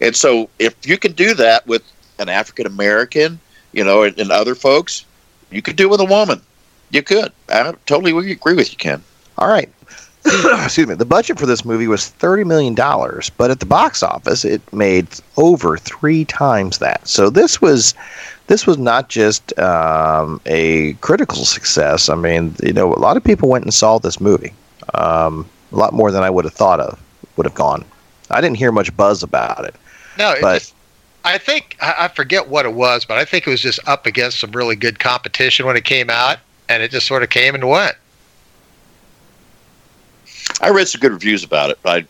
And 0.00 0.14
so, 0.14 0.48
if 0.58 0.74
you 0.86 0.96
can 0.96 1.12
do 1.12 1.34
that 1.34 1.66
with 1.66 1.82
an 2.18 2.28
African 2.28 2.66
American, 2.66 3.40
you 3.72 3.84
know, 3.84 4.02
and, 4.02 4.18
and, 4.18 4.30
other 4.30 4.54
folks, 4.54 5.04
you 5.50 5.62
could 5.62 5.76
do 5.76 5.84
it 5.84 5.90
with 5.90 6.00
a 6.00 6.04
woman. 6.04 6.40
You 6.90 7.02
could. 7.02 7.32
I 7.48 7.72
totally 7.86 8.32
agree 8.32 8.54
with 8.54 8.70
you, 8.70 8.78
Ken. 8.78 9.02
All 9.38 9.48
right. 9.48 9.68
Excuse 10.64 10.86
me. 10.86 10.94
The 10.94 11.04
budget 11.04 11.38
for 11.38 11.46
this 11.46 11.64
movie 11.64 11.86
was 11.86 12.08
thirty 12.08 12.44
million 12.44 12.74
dollars, 12.74 13.30
but 13.30 13.50
at 13.50 13.60
the 13.60 13.66
box 13.66 14.02
office, 14.02 14.44
it 14.44 14.60
made 14.72 15.06
over 15.36 15.76
three 15.76 16.24
times 16.24 16.78
that. 16.78 17.06
So 17.06 17.30
this 17.30 17.60
was, 17.60 17.94
this 18.46 18.66
was 18.66 18.78
not 18.78 19.08
just 19.08 19.56
um, 19.58 20.40
a 20.46 20.94
critical 20.94 21.44
success. 21.44 22.08
I 22.08 22.14
mean, 22.14 22.54
you 22.62 22.72
know, 22.72 22.92
a 22.92 22.98
lot 22.98 23.16
of 23.16 23.24
people 23.24 23.48
went 23.48 23.64
and 23.64 23.74
saw 23.74 23.98
this 23.98 24.20
movie. 24.20 24.52
Um, 24.94 25.48
a 25.72 25.76
lot 25.76 25.92
more 25.92 26.10
than 26.10 26.22
I 26.22 26.30
would 26.30 26.44
have 26.44 26.54
thought 26.54 26.80
of 26.80 27.00
would 27.36 27.46
have 27.46 27.54
gone. 27.54 27.84
I 28.30 28.40
didn't 28.40 28.56
hear 28.56 28.72
much 28.72 28.94
buzz 28.96 29.22
about 29.22 29.64
it. 29.64 29.74
No, 30.18 30.32
it 30.32 30.42
but 30.42 30.58
just, 30.58 30.74
I 31.24 31.38
think 31.38 31.76
I 31.80 32.08
forget 32.08 32.48
what 32.48 32.66
it 32.66 32.72
was, 32.74 33.04
but 33.04 33.18
I 33.18 33.24
think 33.24 33.46
it 33.46 33.50
was 33.50 33.60
just 33.60 33.80
up 33.86 34.06
against 34.06 34.40
some 34.40 34.52
really 34.52 34.76
good 34.76 34.98
competition 34.98 35.64
when 35.66 35.76
it 35.76 35.84
came 35.84 36.10
out, 36.10 36.38
and 36.68 36.82
it 36.82 36.90
just 36.90 37.06
sort 37.06 37.22
of 37.22 37.30
came 37.30 37.54
and 37.54 37.68
went. 37.68 37.94
I 40.60 40.70
read 40.70 40.88
some 40.88 41.00
good 41.00 41.12
reviews 41.12 41.44
about 41.44 41.70
it. 41.70 41.78
I 41.84 42.04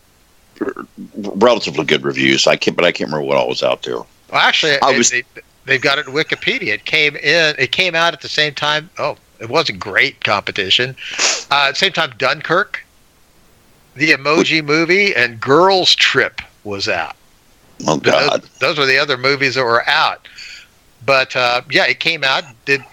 relatively 1.17 1.85
good 1.85 2.03
reviews. 2.03 2.47
I 2.47 2.57
can't, 2.57 2.77
but 2.77 2.85
I 2.85 2.93
can't 2.93 3.09
remember 3.11 3.27
what 3.27 3.37
all 3.37 3.49
was 3.49 3.63
out 3.63 3.83
there. 3.83 3.97
Well, 3.97 4.07
actually, 4.33 4.81
I 4.83 4.97
was- 4.97 5.11
they, 5.11 5.25
they've 5.65 5.81
got 5.83 5.99
it 5.99 6.07
in 6.07 6.13
Wikipedia. 6.15 6.69
It 6.75 6.85
came 6.85 7.17
in. 7.17 7.55
It 7.59 7.73
came 7.73 7.95
out 7.95 8.15
at 8.15 8.21
the 8.21 8.29
same 8.29 8.55
time. 8.55 8.89
Oh, 8.99 9.17
it 9.41 9.49
wasn't 9.49 9.81
great 9.81 10.25
competition. 10.25 10.97
Uh, 11.51 11.67
at 11.69 11.71
the 11.73 11.77
same 11.77 11.93
time, 11.93 12.13
Dunkirk, 12.19 12.85
the 13.95 14.11
Emoji 14.11 14.65
Movie, 14.65 15.15
and 15.15 15.41
Girls 15.41 15.95
Trip 15.95 16.41
was 16.65 16.89
out. 16.89 17.17
Oh 17.87 17.99
God, 17.99 18.43
Those, 18.43 18.51
those 18.59 18.79
were 18.79 18.87
the 18.87 18.99
other 18.99 19.17
movies 19.17 19.55
that 19.55 19.65
were 19.65 19.89
out. 19.89 20.27
But 21.05 21.35
uh, 21.37 21.63
yeah, 21.71 21.87
it 21.87 22.01
came 22.01 22.25
out, 22.25 22.45
did 22.65 22.85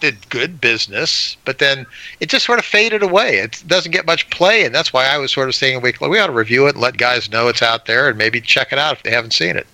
did 0.00 0.28
good 0.30 0.60
business, 0.60 1.36
but 1.44 1.58
then 1.58 1.86
it 2.20 2.30
just 2.30 2.46
sort 2.46 2.58
of 2.58 2.64
faded 2.64 3.02
away. 3.02 3.36
It 3.36 3.62
doesn't 3.66 3.92
get 3.92 4.06
much 4.06 4.28
play, 4.30 4.64
and 4.64 4.74
that's 4.74 4.92
why 4.92 5.06
I 5.06 5.18
was 5.18 5.30
sort 5.30 5.48
of 5.48 5.54
saying 5.54 5.76
a 5.76 5.80
week, 5.80 6.00
we 6.00 6.18
ought 6.18 6.28
to 6.28 6.32
review 6.32 6.66
it 6.66 6.74
and 6.74 6.80
let 6.80 6.96
guys 6.96 7.30
know 7.30 7.48
it's 7.48 7.62
out 7.62 7.86
there 7.86 8.08
and 8.08 8.16
maybe 8.16 8.40
check 8.40 8.72
it 8.72 8.78
out 8.78 8.96
if 8.96 9.02
they 9.02 9.10
haven't 9.10 9.32
seen 9.32 9.56
it. 9.56 9.66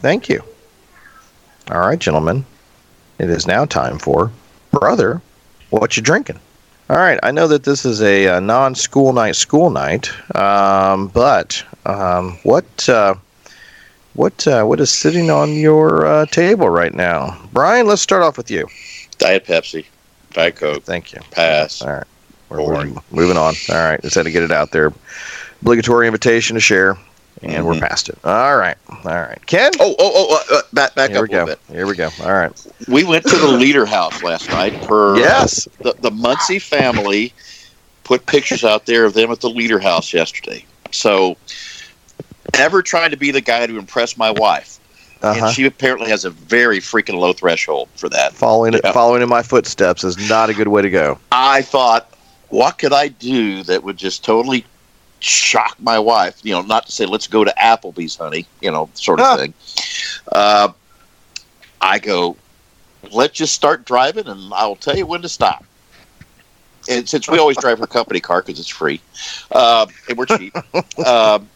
Thank 0.00 0.28
you. 0.28 0.42
All 1.70 1.80
right, 1.80 1.98
gentlemen. 1.98 2.44
It 3.18 3.30
is 3.30 3.46
now 3.46 3.64
time 3.64 3.98
for 3.98 4.30
brother. 4.70 5.20
What 5.70 5.96
you 5.96 6.02
drinking? 6.02 6.40
All 6.88 6.96
right. 6.96 7.18
I 7.22 7.30
know 7.30 7.48
that 7.48 7.64
this 7.64 7.84
is 7.84 8.00
a, 8.00 8.28
uh 8.28 8.40
non-school 8.40 9.12
night, 9.12 9.36
school 9.36 9.70
night, 9.70 10.10
um, 10.36 11.08
but 11.08 11.62
um, 11.84 12.38
what 12.44 12.88
uh, 12.88 13.14
what 14.16 14.46
uh, 14.46 14.64
what 14.64 14.80
is 14.80 14.90
sitting 14.90 15.30
on 15.30 15.52
your 15.54 16.06
uh, 16.06 16.26
table 16.26 16.68
right 16.68 16.94
now, 16.94 17.38
Brian? 17.52 17.86
Let's 17.86 18.02
start 18.02 18.22
off 18.22 18.36
with 18.36 18.50
you. 18.50 18.66
Diet 19.18 19.44
Pepsi, 19.46 19.84
Diet 20.32 20.56
Coke, 20.56 20.82
Thank 20.82 21.12
you. 21.12 21.20
pass. 21.30 21.82
All 21.82 21.92
right. 21.94 22.04
We're, 22.48 22.62
we're 22.62 22.84
moving 23.10 23.36
on. 23.36 23.54
All 23.70 23.76
right. 23.76 24.00
Just 24.02 24.14
had 24.14 24.24
to 24.24 24.30
get 24.30 24.42
it 24.42 24.52
out 24.52 24.70
there. 24.70 24.92
Obligatory 25.62 26.06
invitation 26.06 26.54
to 26.54 26.60
share, 26.60 26.96
and 27.42 27.66
we're 27.66 27.74
Mhm. 27.74 27.80
past 27.80 28.08
it. 28.08 28.18
All 28.24 28.56
right. 28.56 28.76
All 28.88 29.00
right. 29.04 29.38
Ken. 29.46 29.72
Oh, 29.80 29.94
oh, 29.98 30.12
oh! 30.14 30.42
Uh, 30.52 30.56
uh, 30.58 30.62
back, 30.72 30.94
back 30.94 31.10
Here 31.10 31.18
up 31.18 31.22
we 31.22 31.28
a 31.28 31.32
go. 31.32 31.44
little 31.44 31.56
bit. 31.68 31.74
Here 31.76 31.86
we 31.86 31.94
go. 31.96 32.08
All 32.22 32.32
right. 32.32 32.52
We 32.88 33.04
went 33.04 33.24
to 33.26 33.36
the 33.36 33.48
Leader 33.48 33.84
House 33.86 34.22
last 34.22 34.48
night. 34.50 34.80
Per 34.82 35.16
Yes. 35.18 35.66
the 35.82 35.94
the 36.00 36.10
Muncie 36.10 36.58
family 36.58 37.32
put 38.04 38.24
pictures 38.26 38.62
out 38.64 38.86
there 38.86 39.04
of 39.04 39.14
them 39.14 39.30
at 39.32 39.40
the 39.40 39.50
Leader 39.50 39.80
House 39.80 40.12
yesterday. 40.12 40.64
So, 40.92 41.36
never 42.58 42.82
trying 42.82 43.10
to 43.10 43.16
be 43.16 43.30
the 43.30 43.40
guy 43.40 43.66
to 43.66 43.78
impress 43.78 44.16
my 44.16 44.30
wife, 44.30 44.78
Uh-huh. 45.22 45.46
and 45.46 45.54
she 45.54 45.64
apparently 45.66 46.10
has 46.10 46.24
a 46.24 46.30
very 46.30 46.78
freaking 46.78 47.18
low 47.18 47.32
threshold 47.32 47.88
for 47.96 48.08
that. 48.10 48.32
Following 48.34 48.74
Yeah. 48.82 48.92
following 48.92 49.22
in 49.22 49.28
my 49.28 49.42
footsteps 49.42 50.04
is 50.04 50.28
not 50.28 50.50
a 50.50 50.54
good 50.54 50.68
way 50.68 50.82
to 50.82 50.90
go. 50.90 51.18
I 51.32 51.62
thought, 51.62 52.08
what 52.48 52.78
could 52.78 52.92
I 52.92 53.08
do 53.08 53.62
that 53.64 53.82
would 53.82 53.96
just 53.96 54.24
totally 54.24 54.64
shock 55.20 55.76
my 55.80 55.98
wife? 55.98 56.36
You 56.42 56.52
know, 56.52 56.62
not 56.62 56.86
to 56.86 56.92
say 56.92 57.06
let's 57.06 57.26
go 57.26 57.44
to 57.44 57.54
Applebee's, 57.58 58.16
honey, 58.16 58.46
you 58.60 58.70
know, 58.70 58.88
sort 58.94 59.20
of 59.20 59.26
Ah. 59.26 59.36
thing. 59.36 59.54
Uh, 60.32 60.68
I 61.80 61.98
go, 61.98 62.36
let's 63.12 63.34
just 63.34 63.54
start 63.54 63.84
driving, 63.84 64.26
and 64.26 64.52
I'll 64.54 64.76
tell 64.76 64.96
you 64.96 65.06
when 65.06 65.22
to 65.22 65.28
stop. 65.28 65.64
And 66.88 67.08
since 67.08 67.28
we 67.28 67.38
always 67.38 67.56
drive 67.56 67.78
her 67.80 67.86
company 67.86 68.20
car 68.20 68.42
because 68.42 68.60
it's 68.60 68.68
free, 68.68 69.00
uh, 69.50 69.86
and 70.08 70.16
we're 70.16 70.26
cheap, 70.26 70.54
um, 71.04 71.48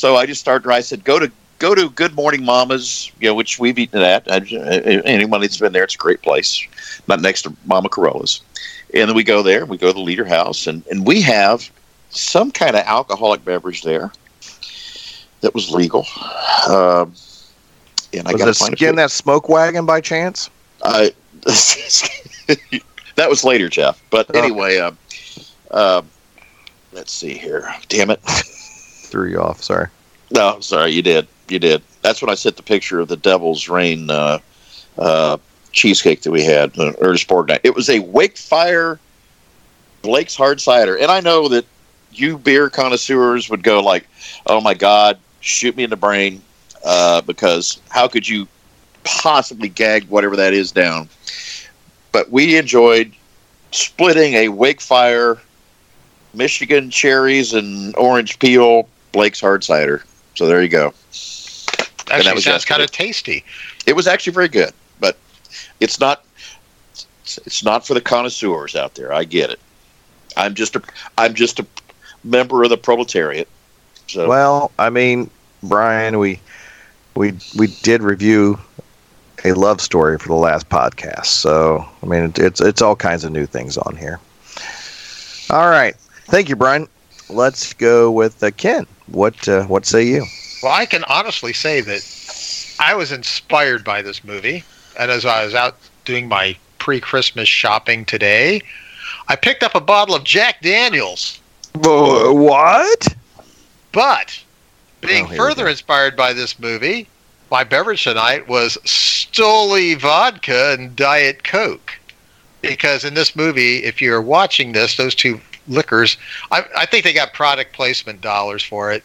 so 0.00 0.16
I 0.16 0.24
just 0.24 0.40
started. 0.40 0.70
I 0.70 0.80
said, 0.80 1.04
go 1.04 1.18
to 1.18 1.30
go 1.58 1.74
to 1.74 1.90
Good 1.90 2.14
Morning 2.14 2.42
Mamas, 2.42 3.12
you 3.20 3.28
know, 3.28 3.34
which 3.34 3.58
we've 3.58 3.78
eaten 3.78 4.00
at. 4.00 4.26
I, 4.32 4.38
anyone 5.04 5.42
that's 5.42 5.58
been 5.58 5.74
there, 5.74 5.84
it's 5.84 5.94
a 5.94 5.98
great 5.98 6.22
place. 6.22 6.66
Not 7.06 7.20
next 7.20 7.42
to 7.42 7.54
Mama 7.66 7.90
Carolla's. 7.90 8.40
And 8.94 9.10
then 9.10 9.14
we 9.14 9.22
go 9.22 9.42
there, 9.42 9.66
we 9.66 9.76
go 9.76 9.88
to 9.88 9.92
the 9.92 10.00
Leader 10.00 10.24
House, 10.24 10.66
and, 10.66 10.82
and 10.86 11.06
we 11.06 11.20
have 11.20 11.70
some 12.08 12.50
kind 12.50 12.76
of 12.76 12.86
alcoholic 12.86 13.44
beverage 13.44 13.82
there 13.82 14.10
that 15.42 15.52
was 15.52 15.70
legal. 15.70 16.06
Um, 16.66 17.12
and 18.14 18.26
I 18.26 18.32
got 18.32 18.46
to 18.46 18.50
it 18.52 18.56
find 18.56 18.72
a 18.72 18.76
skin 18.78 18.96
that 18.96 19.10
smoke 19.10 19.50
wagon 19.50 19.84
by 19.84 20.00
chance? 20.00 20.48
I, 20.82 21.12
that 23.16 23.28
was 23.28 23.44
later, 23.44 23.68
Jeff. 23.68 24.02
But 24.08 24.30
Okay. 24.30 24.38
anyway, 24.38 24.78
um, 24.78 24.96
um, 25.72 26.08
let's 26.90 27.12
see 27.12 27.34
here. 27.34 27.70
Damn 27.90 28.08
it. 28.08 28.20
Threw 29.10 29.28
you 29.28 29.40
off. 29.40 29.62
Sorry. 29.62 29.88
No, 30.30 30.60
sorry, 30.60 30.92
you 30.92 31.02
did. 31.02 31.26
You 31.48 31.58
did. 31.58 31.82
That's 32.02 32.22
when 32.22 32.30
I 32.30 32.34
sent 32.34 32.56
the 32.56 32.62
picture 32.62 33.00
of 33.00 33.08
the 33.08 33.16
Devil's 33.16 33.68
Rain 33.68 34.08
uh, 34.08 34.38
uh, 34.96 35.36
cheesecake 35.72 36.22
that 36.22 36.30
we 36.30 36.44
had, 36.44 36.78
uh, 36.78 36.92
Ernest 37.00 37.30
night. 37.30 37.60
It 37.64 37.74
was 37.74 37.90
a 37.90 37.98
Wake 37.98 38.38
Fire 38.38 39.00
Blake's 40.02 40.36
Hard 40.36 40.60
Cider. 40.60 40.96
And 40.96 41.10
I 41.10 41.20
know 41.20 41.48
that 41.48 41.66
you 42.12 42.38
beer 42.38 42.70
connoisseurs 42.70 43.50
would 43.50 43.62
go 43.62 43.80
like, 43.80 44.06
oh 44.46 44.60
my 44.60 44.74
God, 44.74 45.18
shoot 45.40 45.76
me 45.76 45.84
in 45.84 45.90
the 45.90 45.96
brain. 45.96 46.42
Uh, 46.84 47.20
because 47.22 47.80
how 47.90 48.08
could 48.08 48.26
you 48.26 48.48
possibly 49.04 49.68
gag 49.68 50.04
whatever 50.08 50.36
that 50.36 50.54
is 50.54 50.72
down? 50.72 51.08
But 52.12 52.30
we 52.30 52.56
enjoyed 52.56 53.12
splitting 53.72 54.34
a 54.34 54.48
Wake 54.48 54.80
Fire 54.80 55.38
Michigan 56.32 56.90
cherries 56.90 57.52
and 57.52 57.94
orange 57.96 58.38
peel 58.38 58.88
Blake's 59.12 59.40
Hard 59.40 59.64
Cider. 59.64 60.04
So 60.34 60.46
there 60.46 60.62
you 60.62 60.68
go. 60.68 60.94
that 61.10 61.90
Actually, 62.10 62.34
was 62.34 62.44
sounds 62.44 62.64
kind 62.64 62.82
of 62.82 62.90
tasty. 62.90 63.44
It 63.86 63.94
was 63.94 64.06
actually 64.06 64.32
very 64.32 64.48
good, 64.48 64.72
but 65.00 65.16
it's 65.80 66.00
not. 66.00 66.24
It's 67.24 67.62
not 67.62 67.86
for 67.86 67.94
the 67.94 68.00
connoisseurs 68.00 68.74
out 68.74 68.94
there. 68.94 69.12
I 69.12 69.24
get 69.24 69.50
it. 69.50 69.60
I'm 70.36 70.54
just 70.54 70.76
a. 70.76 70.82
I'm 71.18 71.34
just 71.34 71.60
a 71.60 71.66
member 72.24 72.62
of 72.62 72.70
the 72.70 72.76
proletariat. 72.76 73.48
So 74.06 74.28
Well, 74.28 74.72
I 74.78 74.90
mean, 74.90 75.30
Brian, 75.62 76.18
we 76.18 76.40
we 77.14 77.34
we 77.56 77.68
did 77.82 78.02
review 78.02 78.58
a 79.44 79.52
love 79.52 79.80
story 79.80 80.18
for 80.18 80.28
the 80.28 80.34
last 80.34 80.68
podcast. 80.68 81.26
So 81.26 81.86
I 82.02 82.06
mean, 82.06 82.24
it, 82.24 82.38
it's 82.38 82.60
it's 82.60 82.82
all 82.82 82.96
kinds 82.96 83.24
of 83.24 83.32
new 83.32 83.46
things 83.46 83.76
on 83.78 83.96
here. 83.96 84.18
All 85.50 85.68
right. 85.68 85.96
Thank 86.26 86.48
you, 86.48 86.56
Brian. 86.56 86.88
Let's 87.28 87.72
go 87.74 88.10
with 88.10 88.42
uh, 88.42 88.50
Ken. 88.52 88.86
What 89.10 89.48
uh, 89.48 89.64
what 89.64 89.86
say 89.86 90.04
you? 90.04 90.24
Well, 90.62 90.72
I 90.72 90.86
can 90.86 91.04
honestly 91.04 91.52
say 91.52 91.80
that 91.80 92.76
I 92.78 92.94
was 92.94 93.12
inspired 93.12 93.84
by 93.84 94.02
this 94.02 94.22
movie, 94.24 94.64
and 94.98 95.10
as 95.10 95.24
I 95.24 95.44
was 95.44 95.54
out 95.54 95.76
doing 96.04 96.28
my 96.28 96.56
pre-Christmas 96.78 97.48
shopping 97.48 98.04
today, 98.04 98.60
I 99.28 99.36
picked 99.36 99.62
up 99.62 99.74
a 99.74 99.80
bottle 99.80 100.14
of 100.14 100.24
Jack 100.24 100.60
Daniels. 100.62 101.40
what? 101.74 103.14
But 103.92 104.42
being 105.00 105.26
Oh, 105.26 105.36
further 105.36 105.68
inspired 105.68 106.16
by 106.16 106.32
this 106.32 106.58
movie, 106.58 107.08
my 107.50 107.64
beverage 107.64 108.04
tonight 108.04 108.48
was 108.48 108.76
Stoli 108.84 109.98
vodka 109.98 110.72
and 110.78 110.94
Diet 110.94 111.42
Coke. 111.44 111.92
Because 112.62 113.04
in 113.04 113.14
this 113.14 113.34
movie, 113.34 113.78
if 113.84 114.02
you're 114.02 114.20
watching 114.20 114.72
this, 114.72 114.96
those 114.96 115.14
two 115.14 115.40
liquors, 115.70 116.18
I, 116.50 116.64
I 116.76 116.86
think 116.86 117.04
they 117.04 117.12
got 117.12 117.32
product 117.32 117.72
placement 117.72 118.20
dollars 118.20 118.62
for 118.62 118.92
it. 118.92 119.02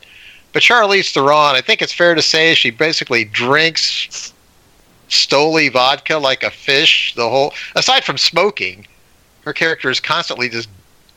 But 0.51 0.63
Charlize 0.63 1.11
Theron, 1.11 1.55
I 1.55 1.61
think 1.61 1.81
it's 1.81 1.93
fair 1.93 2.15
to 2.15 2.21
say 2.21 2.53
she 2.53 2.71
basically 2.71 3.25
drinks 3.25 4.33
Stoli 5.09 5.71
vodka 5.71 6.17
like 6.17 6.43
a 6.43 6.51
fish. 6.51 7.13
The 7.15 7.29
whole 7.29 7.53
aside 7.75 8.03
from 8.03 8.17
smoking, 8.17 8.87
her 9.43 9.53
character 9.53 9.89
is 9.89 9.99
constantly 9.99 10.49
just 10.49 10.69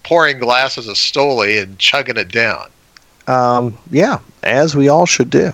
pouring 0.02 0.38
glasses 0.38 0.88
of 0.88 0.96
Stoli 0.96 1.62
and 1.62 1.78
chugging 1.78 2.16
it 2.16 2.30
down. 2.30 2.68
Um, 3.26 3.78
yeah, 3.90 4.18
as 4.42 4.74
we 4.74 4.88
all 4.88 5.06
should 5.06 5.30
do. 5.30 5.52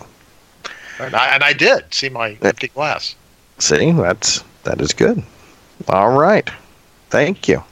And 1.01 1.15
I, 1.15 1.35
and 1.35 1.43
I 1.43 1.53
did 1.53 1.93
see 1.93 2.09
my 2.09 2.39
empty 2.41 2.69
glass. 2.69 3.17
See, 3.59 3.93
that's 3.93 4.45
that 4.63 4.81
is 4.81 4.93
good. 4.93 5.23
All 5.89 6.17
right, 6.17 6.49
thank 7.11 7.49
you, 7.49 7.63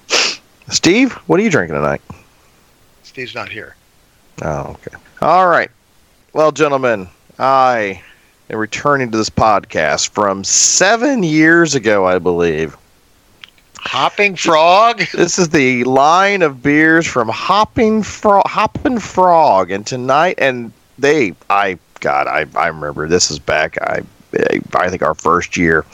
Steve. 0.68 1.12
What 1.26 1.40
are 1.40 1.42
you 1.42 1.50
drinking 1.50 1.76
tonight? 1.76 2.02
Steve's 3.02 3.34
not 3.34 3.48
here. 3.48 3.76
Oh, 4.42 4.76
okay. 4.86 4.96
All 5.20 5.48
right. 5.48 5.70
Well, 6.32 6.52
gentlemen, 6.52 7.08
I 7.38 8.02
am 8.48 8.58
returning 8.58 9.10
to 9.10 9.18
this 9.18 9.30
podcast 9.30 10.10
from 10.10 10.44
seven 10.44 11.22
years 11.22 11.74
ago, 11.74 12.06
I 12.06 12.18
believe. 12.18 12.76
Hopping 13.78 14.36
Frog. 14.36 15.02
This 15.12 15.38
is 15.38 15.48
the 15.48 15.84
line 15.84 16.42
of 16.42 16.62
beers 16.62 17.06
from 17.06 17.28
Hopping 17.28 18.02
Frog, 18.02 18.46
Hopping 18.46 18.98
Frog, 18.98 19.70
and 19.70 19.86
tonight, 19.86 20.36
and 20.38 20.72
they, 20.98 21.34
I, 21.50 21.78
God, 22.00 22.28
I, 22.28 22.46
I 22.56 22.68
remember 22.68 23.08
this 23.08 23.30
is 23.30 23.38
back. 23.38 23.76
I, 23.82 24.02
I 24.74 24.88
think 24.88 25.02
our 25.02 25.14
first 25.14 25.56
year. 25.56 25.84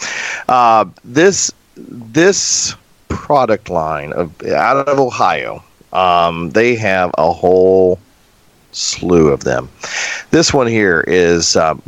Uh, 0.49 0.85
this, 1.03 1.51
this 1.77 2.75
product 3.09 3.71
line 3.71 4.13
of 4.13 4.43
out 4.47 4.89
of 4.89 4.99
Ohio. 4.99 5.63
Um, 5.93 6.51
they 6.51 6.75
have 6.77 7.11
a 7.19 7.33
whole 7.33 7.99
slew 8.73 9.29
of 9.29 9.45
them. 9.45 9.69
This 10.31 10.53
one 10.53 10.67
here 10.67 11.03
is, 11.07 11.57
um, 11.57 11.83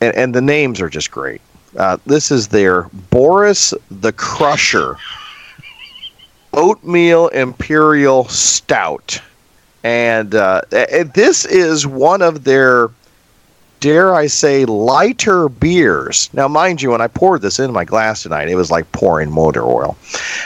and, 0.00 0.14
and 0.16 0.34
the 0.34 0.40
names 0.40 0.80
are 0.80 0.88
just 0.88 1.10
great. 1.10 1.40
Uh, 1.76 1.98
this 2.06 2.30
is 2.30 2.48
their 2.48 2.84
Boris 3.10 3.74
the 3.90 4.12
Crusher 4.12 4.96
Oatmeal 6.52 7.28
Imperial 7.28 8.24
Stout. 8.28 9.20
And 9.82 10.34
uh, 10.34 10.62
this 10.70 11.44
is 11.44 11.86
one 11.86 12.22
of 12.22 12.44
their, 12.44 12.88
dare 13.84 14.14
I 14.14 14.28
say, 14.28 14.64
lighter 14.64 15.50
beers. 15.50 16.30
Now, 16.32 16.48
mind 16.48 16.80
you, 16.80 16.90
when 16.92 17.02
I 17.02 17.06
poured 17.06 17.42
this 17.42 17.58
in 17.58 17.70
my 17.70 17.84
glass 17.84 18.22
tonight, 18.22 18.48
it 18.48 18.54
was 18.54 18.70
like 18.70 18.90
pouring 18.92 19.30
motor 19.30 19.62
oil. 19.62 19.94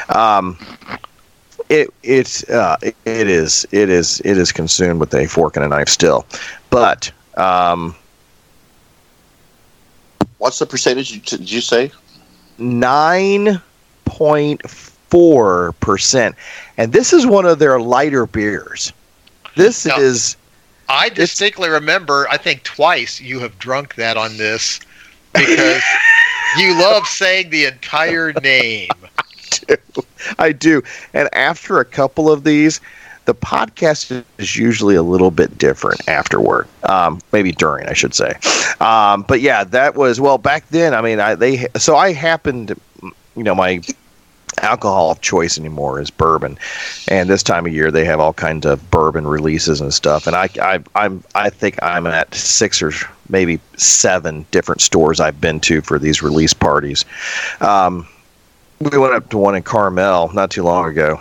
Um, 0.08 0.58
it 1.68 1.94
it's 2.02 2.42
uh, 2.50 2.76
it 2.82 2.96
is 3.04 3.64
it 3.70 3.90
is 3.90 4.20
it 4.24 4.36
is 4.38 4.50
consumed 4.50 4.98
with 4.98 5.14
a 5.14 5.26
fork 5.28 5.54
and 5.54 5.64
a 5.64 5.68
knife 5.68 5.88
still, 5.88 6.26
but 6.70 7.12
um, 7.36 7.94
What's 10.38 10.58
the 10.58 10.66
percentage? 10.66 11.22
Did 11.22 11.48
you 11.50 11.60
say? 11.60 11.92
nine 12.58 13.60
point 14.04 14.68
four 14.68 15.74
percent, 15.78 16.34
and 16.76 16.92
this 16.92 17.12
is 17.12 17.24
one 17.24 17.46
of 17.46 17.60
their 17.60 17.78
lighter 17.80 18.26
beers. 18.26 18.92
This 19.54 19.86
Now- 19.86 19.96
is 19.98 20.36
I 20.88 21.08
distinctly 21.10 21.68
remember, 21.68 22.26
I 22.30 22.36
think 22.36 22.62
twice 22.62 23.20
you 23.20 23.40
have 23.40 23.58
drunk 23.58 23.94
that 23.96 24.16
on 24.16 24.36
this 24.36 24.80
because 25.34 25.82
you 26.58 26.78
love 26.78 27.06
saying 27.06 27.50
the 27.50 27.66
entire 27.66 28.32
name. 28.34 28.88
I 30.38 30.52
do. 30.52 30.82
And 31.12 31.28
after 31.34 31.78
a 31.80 31.84
couple 31.84 32.30
of 32.30 32.44
these, 32.44 32.80
the 33.26 33.34
podcast 33.34 34.24
is 34.38 34.56
usually 34.56 34.94
a 34.94 35.02
little 35.02 35.30
bit 35.30 35.58
different 35.58 36.08
afterward. 36.08 36.66
Um, 36.84 37.20
maybe 37.32 37.52
during, 37.52 37.86
I 37.86 37.92
should 37.92 38.14
say. 38.14 38.32
Um, 38.80 39.22
but 39.28 39.42
yeah, 39.42 39.64
that 39.64 39.94
was 39.96 40.18
well 40.18 40.38
back 40.38 40.66
then. 40.70 40.94
I 40.94 41.02
mean, 41.02 41.20
I 41.20 41.34
they 41.34 41.66
so 41.76 41.96
I 41.96 42.14
happened, 42.14 42.74
you 43.36 43.42
know, 43.42 43.54
my 43.54 43.82
alcohol 44.64 45.10
of 45.10 45.20
choice 45.20 45.58
anymore 45.58 46.00
is 46.00 46.10
bourbon, 46.10 46.58
and 47.08 47.28
this 47.28 47.42
time 47.42 47.66
of 47.66 47.72
year 47.72 47.90
they 47.90 48.04
have 48.04 48.20
all 48.20 48.32
kinds 48.32 48.66
of 48.66 48.90
bourbon 48.90 49.26
releases 49.26 49.80
and 49.80 49.92
stuff. 49.92 50.26
And 50.26 50.36
I, 50.36 50.48
I 50.60 50.80
I'm 50.94 51.22
I 51.34 51.50
think 51.50 51.82
I'm 51.82 52.06
at 52.06 52.34
six 52.34 52.82
or 52.82 52.92
maybe 53.28 53.60
seven 53.76 54.46
different 54.50 54.80
stores 54.80 55.20
I've 55.20 55.40
been 55.40 55.60
to 55.60 55.80
for 55.82 55.98
these 55.98 56.22
release 56.22 56.54
parties. 56.54 57.04
Um, 57.60 58.06
we 58.80 58.96
went 58.96 59.14
up 59.14 59.28
to 59.30 59.38
one 59.38 59.54
in 59.54 59.62
Carmel 59.62 60.32
not 60.32 60.50
too 60.50 60.62
long 60.62 60.88
ago, 60.88 61.20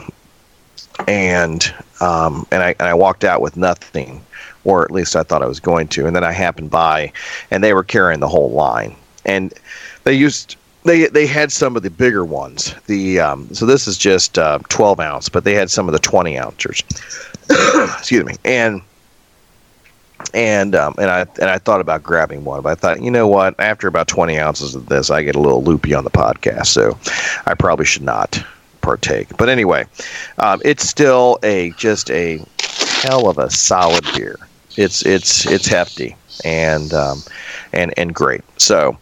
and 1.08 1.74
um, 2.02 2.46
and 2.52 2.62
I 2.64 2.76
and 2.80 2.88
I 2.88 2.94
walked 2.94 3.24
out 3.24 3.42
with 3.42 3.58
nothing, 3.58 4.24
or 4.64 4.84
at 4.84 4.92
least 4.92 5.16
I 5.16 5.24
thought 5.24 5.42
I 5.42 5.48
was 5.48 5.60
going 5.60 5.88
to. 5.90 6.06
And 6.06 6.16
then 6.16 6.24
I 6.24 6.32
happened 6.32 6.70
by, 6.70 7.12
and 7.52 7.64
they 7.64 7.74
were 7.74 7.84
carrying 7.84 8.20
the 8.20 8.28
whole 8.28 8.52
line, 8.52 8.96
and 9.26 9.54
they 10.04 10.14
used 10.14 10.56
they 10.88 11.08
they 11.08 11.28
had 11.28 11.52
some 11.52 11.76
of 11.76 11.84
the 11.84 11.90
bigger 11.90 12.26
ones. 12.26 12.74
The 12.88 13.20
um, 13.20 13.54
so 13.54 13.66
this 13.66 13.88
is 13.88 13.98
just 13.98 14.40
uh, 14.40 14.60
12 14.70 15.00
ounce, 15.00 15.30
but 15.30 15.44
they 15.44 15.54
had 15.54 15.70
some 15.70 15.88
of 15.88 15.94
the 15.94 16.00
20 16.00 16.38
ounces. 16.38 16.84
Excuse 17.50 18.26
me, 18.26 18.36
and 18.44 18.82
and 20.34 20.76
um, 20.76 20.96
and 20.98 21.10
I 21.10 21.22
and 21.40 21.50
I 21.50 21.58
thought 21.58 21.82
about 21.82 22.04
grabbing 22.04 22.44
one, 22.44 22.62
but 22.62 22.70
I 22.70 22.76
thought, 22.76 23.02
you 23.02 23.12
know 23.12 23.28
what? 23.28 23.56
After 23.60 23.88
about 23.88 24.08
20 24.08 24.40
ounces 24.40 24.76
of 24.76 24.88
this, 24.88 25.10
I 25.10 25.24
get 25.24 25.36
a 25.36 25.40
little 25.40 25.64
loopy 25.64 25.94
on 25.94 26.04
the 26.04 26.10
podcast, 26.10 26.68
so 26.68 26.98
I 27.46 27.54
probably 27.54 27.86
should 27.86 28.04
not 28.04 28.42
partake. 28.82 29.36
But 29.38 29.50
anyway, 29.50 29.86
um, 30.40 30.62
it's 30.64 30.88
still 30.88 31.40
a 31.44 31.72
just 31.72 32.10
a 32.12 32.44
hell 33.02 33.30
of 33.30 33.38
a 33.38 33.50
solid 33.50 34.04
beer. 34.16 34.38
It's 34.78 35.06
it's 35.06 35.46
it's 35.46 35.68
hefty 35.68 36.16
and 36.46 36.94
um, 36.94 37.24
and 37.74 37.94
and 37.98 38.14
great. 38.14 38.42
So 38.58 38.98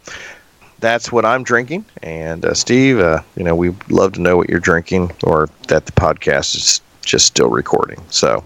that's 0.80 1.11
what 1.11 1.26
I'm 1.26 1.43
drinking. 1.43 1.86
And 2.03 2.45
uh, 2.45 2.53
Steve, 2.53 2.99
uh, 2.99 3.21
you 3.36 3.43
know, 3.43 3.55
we'd 3.55 3.76
love 3.89 4.13
to 4.13 4.21
know 4.21 4.38
what 4.38 4.49
you're 4.49 4.59
drinking, 4.59 5.11
or 5.23 5.49
that 5.67 5.86
the 5.86 5.91
podcast 5.91 6.55
is 6.55 6.82
just 7.01 7.28
still 7.28 7.49
recording. 7.49 8.01
So 8.09 8.43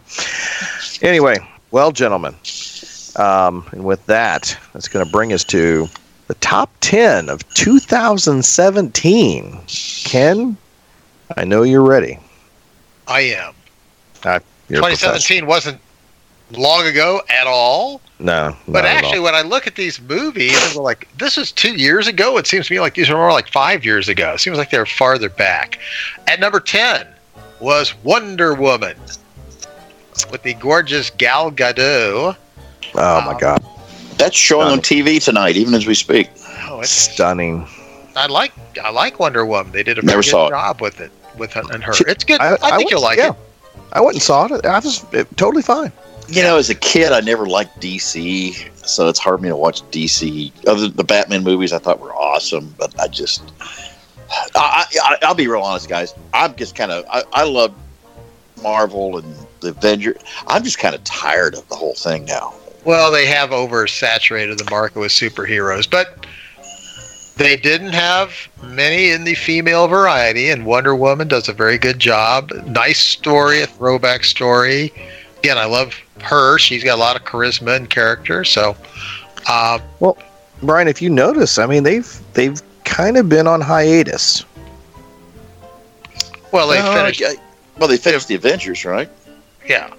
anyway, 1.02 1.38
well, 1.72 1.92
gentlemen, 1.92 2.36
um, 3.16 3.68
and 3.72 3.84
with 3.84 4.06
that, 4.08 4.58
that's 4.74 4.88
going 4.88 5.06
to 5.06 5.12
bring 5.12 5.34
us 5.34 5.44
to 5.46 5.88
the 6.28 6.36
top 6.36 6.70
10 6.82 7.30
of 7.30 7.48
2017. 7.56 9.62
Ken, 10.04 10.58
I 11.36 11.44
know 11.44 11.64
you're 11.64 11.86
ready. 11.86 12.20
I 13.08 13.22
am. 13.22 13.56
You're 14.70 14.82
2017 14.82 15.48
wasn't 15.48 15.80
long 16.52 16.86
ago 16.86 17.22
at 17.30 17.48
all. 17.48 18.02
Professional. 18.20 18.52
No, 18.66 18.72
But 18.72 18.86
actually, 18.86 19.20
when 19.20 19.36
I 19.36 19.42
look 19.42 19.68
at 19.68 19.76
these 19.76 20.00
movies, 20.02 20.58
and 20.68 20.76
we're 20.76 20.84
like, 20.84 21.08
this 21.18 21.38
is 21.38 21.52
two 21.52 21.76
years 21.76 22.08
ago. 22.08 22.38
It 22.38 22.48
seems 22.48 22.68
to 22.68 22.74
me 22.74 22.80
like 22.80 22.96
these 22.96 23.10
are 23.10 23.16
more 23.16 23.32
like 23.32 23.48
five 23.48 23.86
years 23.86 24.10
ago. 24.10 24.34
It 24.34 24.40
seems 24.40 24.58
like 24.58 24.70
they're 24.72 24.86
farther 24.86 25.30
back. 25.30 25.80
At 26.28 26.40
number 26.40 26.60
10 26.60 27.08
was 27.60 27.94
Wonder 28.04 28.54
Woman 28.54 28.98
with 30.32 30.44
the 30.44 30.54
gorgeous 30.56 31.10
Gal 31.12 31.52
Gadot. 31.52 32.36
oh 32.36 33.22
my 33.26 33.32
um, 33.32 33.38
God, 33.40 33.64
That's 34.18 34.36
showing 34.36 34.68
on 34.68 34.80
TV 34.80 35.24
tonight, 35.24 35.56
even 35.56 35.74
as 35.74 35.86
we 35.88 35.94
speak. 35.94 36.30
Oh, 36.68 36.82
it's, 36.82 36.90
stunning. 36.90 37.68
I 38.16 38.28
like 38.28 38.52
I 38.84 38.90
like 38.92 39.20
Wonder 39.20 39.46
Woman. 39.46 39.72
They 39.72 39.84
did 39.84 39.98
a 39.98 40.02
Never 40.02 40.16
very 40.22 40.24
saw 40.24 40.50
good 40.50 40.56
it. 40.56 40.58
job 40.58 40.82
with 40.82 41.00
it 41.00 41.12
with 41.38 41.54
her 41.54 41.64
and 41.72 41.84
her. 41.84 41.94
It's 42.08 42.24
good. 42.26 42.42
I- 42.42 42.50
I, 42.50 42.54
I 42.54 42.58
think 42.58 42.72
went- 42.78 42.90
you'll 42.92 43.02
like 43.02 43.18
yeah. 43.18 43.30
it. 43.30 43.36
I 43.94 44.02
went 44.02 44.16
and 44.16 44.22
saw 44.22 44.46
it. 44.46 44.66
I 44.66 44.80
was 44.80 45.06
it, 45.14 45.36
totally 45.38 45.64
fine. 45.64 45.92
You 46.32 46.44
know, 46.44 46.58
as 46.58 46.70
a 46.70 46.76
kid, 46.76 47.12
I 47.12 47.22
never 47.22 47.48
liked 47.48 47.82
DC, 47.82 48.88
so 48.88 49.10
it's 49.10 49.18
hard 49.18 49.40
for 49.40 49.44
me 49.44 49.50
to 49.50 49.56
watch 49.56 49.82
DC. 49.90 50.52
Other 50.68 50.88
the 50.88 51.04
Batman 51.04 51.44
movies, 51.44 51.74
I 51.74 51.80
thought 51.80 52.00
were 52.00 52.14
awesome, 52.14 52.76
but 52.78 52.98
I 53.00 53.08
just, 53.08 53.42
I, 54.56 54.86
I, 55.02 55.18
I'll 55.24 55.34
be 55.34 55.48
real 55.48 55.62
honest, 55.62 55.90
guys. 55.90 56.14
I'm 56.34 56.56
just 56.56 56.76
kind 56.76 56.92
of, 56.92 57.04
I, 57.10 57.24
I 57.34 57.44
love 57.44 57.74
Marvel 58.62 59.18
and 59.18 59.36
the 59.62 59.70
Avengers. 59.70 60.22
I'm 60.48 60.64
just 60.64 60.78
kind 60.78 60.94
of 60.94 61.04
tired 61.04 61.56
of 61.56 61.68
the 61.68 61.76
whole 61.76 61.96
thing 61.96 62.26
now. 62.26 62.54
Well, 62.86 63.12
they 63.12 63.26
have 63.26 63.50
oversaturated 63.50 64.58
the 64.58 64.70
market 64.70 65.00
with 65.00 65.12
superheroes, 65.12 65.90
but 65.90 66.26
they 67.38 67.56
didn't 67.56 67.94
have 67.94 68.34
many 68.64 69.10
in 69.10 69.24
the 69.24 69.34
female 69.34 69.88
variety, 69.88 70.50
and 70.50 70.66
Wonder 70.66 70.96
Woman 70.96 71.28
does 71.28 71.50
a 71.50 71.54
very 71.54 71.78
good 71.78 71.98
job. 71.98 72.52
Nice 72.68 73.00
story, 73.00 73.62
a 73.62 73.68
throwback 73.68 74.24
story. 74.24 74.94
Again, 75.40 75.58
I 75.58 75.66
love 75.66 75.94
her. 76.22 76.58
She's 76.60 76.84
got 76.84 76.96
a 76.96 77.00
lot 77.02 77.16
of 77.16 77.24
charisma 77.24 77.76
and 77.76 77.90
character. 77.90 78.44
So, 78.44 78.76
uh, 79.48 79.80
well, 80.00 80.18
Brian, 80.62 80.88
if 80.88 81.02
you 81.02 81.10
notice, 81.10 81.58
I 81.58 81.66
mean 81.66 81.84
they've 81.84 82.20
they've 82.34 82.62
kind 82.84 83.18
of 83.18 83.30
been 83.30 83.48
on 83.48 83.62
hiatus. 83.62 84.44
well, 86.52 86.68
they 86.68 86.80
Uh, 86.80 86.94
finished. 86.94 87.22
I- 87.26 87.36
well, 87.78 87.88
they 87.88 87.98
finished 87.98 88.28
the 88.28 88.36
Avengers, 88.36 88.84
right? 88.86 89.10
Yeah. 89.68 89.90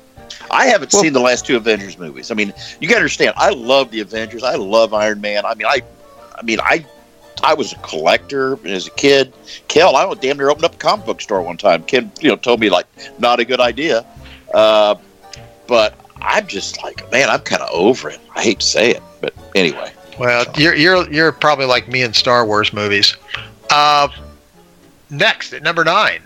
I 0.50 0.66
haven't 0.66 0.92
Well- 0.92 1.02
seen 1.02 1.12
the 1.12 1.20
last 1.20 1.46
two 1.46 1.56
Avengers 1.56 1.96
movies. 1.98 2.30
I 2.30 2.34
mean, 2.34 2.52
you 2.80 2.88
got 2.88 2.94
to 2.94 3.00
understand. 3.00 3.34
I 3.36 3.50
love 3.50 3.90
the 3.90 4.00
Avengers. 4.00 4.42
I 4.42 4.56
love 4.56 4.92
Iron 4.92 5.20
Man. 5.20 5.46
I 5.46 5.54
mean, 5.54 5.66
I, 5.66 5.80
I 6.36 6.42
mean, 6.42 6.58
I, 6.60 6.84
I 7.42 7.54
was 7.54 7.72
a 7.72 7.76
collector 7.76 8.58
as 8.66 8.88
a 8.88 8.90
kid. 8.90 9.32
Kel, 9.68 9.94
I 9.96 10.04
went 10.04 10.20
damn 10.20 10.36
near 10.38 10.50
opened 10.50 10.64
up 10.64 10.74
a 10.74 10.78
comic 10.78 11.06
book 11.06 11.20
store 11.20 11.40
one 11.42 11.56
time. 11.56 11.84
Ken, 11.84 12.10
you 12.20 12.28
know, 12.28 12.36
told 12.36 12.58
me 12.60 12.68
like 12.68 12.86
not 13.18 13.38
a 13.40 13.44
good 13.44 13.60
idea, 13.60 14.04
uh, 14.52 14.96
but 15.70 15.94
I'm 16.20 16.48
just 16.48 16.82
like, 16.82 17.10
man, 17.12 17.30
I'm 17.30 17.40
kind 17.40 17.62
of 17.62 17.70
over 17.70 18.10
it. 18.10 18.20
I 18.34 18.42
hate 18.42 18.58
to 18.58 18.66
say 18.66 18.90
it, 18.90 19.02
but 19.20 19.32
anyway, 19.54 19.92
Well, 20.18 20.44
you're 20.56 20.74
you're 20.74 21.10
you're 21.10 21.32
probably 21.32 21.64
like 21.64 21.88
me 21.88 22.02
in 22.02 22.12
Star 22.12 22.44
Wars 22.44 22.72
movies. 22.72 23.16
Uh, 23.70 24.08
next 25.10 25.52
at 25.52 25.62
number 25.62 25.84
nine, 25.84 26.22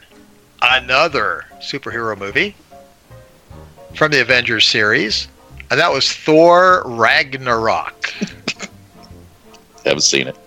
another 0.62 1.44
superhero 1.60 2.18
movie 2.18 2.56
from 3.94 4.10
the 4.10 4.22
Avengers 4.22 4.66
series, 4.66 5.28
and 5.70 5.78
that 5.78 5.92
was 5.92 6.10
Thor 6.10 6.82
Ragnarok. 6.86 8.14
Haven't 9.84 10.00
seen 10.00 10.26
it. 10.26 10.38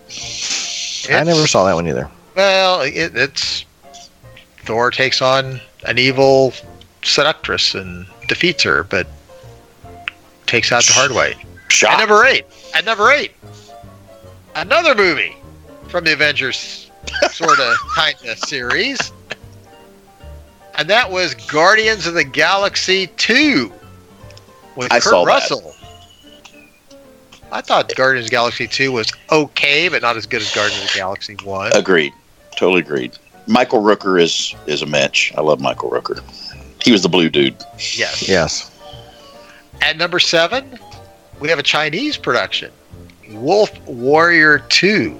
I 1.12 1.24
never 1.24 1.46
saw 1.46 1.66
that 1.66 1.76
one 1.76 1.88
either. 1.88 2.10
Well, 2.36 2.82
it, 2.82 3.16
it's 3.16 3.64
Thor 4.62 4.90
takes 4.90 5.22
on 5.22 5.62
an 5.86 6.00
evil 6.00 6.52
seductress 7.04 7.76
and 7.76 8.08
defeats 8.28 8.64
her, 8.64 8.84
but 8.84 9.08
takes 10.46 10.72
out 10.72 10.84
the 10.84 10.94
hard 10.94 11.12
way. 11.12 11.36
Shot. 11.70 11.94
At 11.94 12.00
number 12.00 12.26
eight. 12.26 12.46
At 12.74 12.86
number 12.86 13.12
eight. 13.12 13.34
Another 14.56 14.96
movie 14.96 15.36
from 15.90 16.04
the 16.04 16.14
Avengers 16.14 16.92
sort 17.32 17.60
of 17.60 17.76
kind 17.96 18.16
of 18.28 18.40
series. 18.40 19.12
And 20.76 20.90
that 20.90 21.10
was 21.12 21.34
Guardians 21.34 22.06
of 22.08 22.14
the 22.14 22.24
Galaxy 22.24 23.08
2 23.18 23.72
with 24.76 24.92
I 24.92 25.00
Kurt 25.00 25.04
saw 25.04 25.26
that. 25.26 25.32
Russell. 25.32 25.74
I 27.52 27.62
thought 27.62 27.94
Guardians 27.96 28.26
of 28.26 28.30
the 28.30 28.36
Galaxy 28.36 28.68
2 28.68 28.92
was 28.92 29.12
okay, 29.32 29.90
but 29.90 30.02
not 30.02 30.18
as 30.18 30.26
good 30.26 30.42
as 30.42 30.54
Guardians 30.54 30.84
of 30.84 30.92
the 30.92 30.98
Galaxy 30.98 31.36
1. 31.44 31.72
Agreed. 31.76 32.14
Totally 32.56 32.82
agreed. 32.82 33.18
Michael 33.48 33.82
Rooker 33.82 34.22
is 34.22 34.54
is 34.66 34.82
a 34.82 34.86
match. 34.86 35.32
I 35.38 35.42
love 35.42 35.62
Michael 35.62 35.90
Rooker. 35.90 36.22
He 36.88 36.94
was 36.94 37.02
the 37.02 37.10
blue 37.10 37.30
dude. 37.30 37.54
Yes. 37.98 38.30
Yes. 38.30 38.72
At 39.82 39.98
number 39.98 40.22
seven, 40.22 40.80
we 41.42 41.50
have 41.50 41.60
a 41.60 41.64
Chinese 41.64 42.16
production, 42.16 42.72
Wolf 43.32 43.78
Warrior 43.86 44.60
2. 44.70 45.14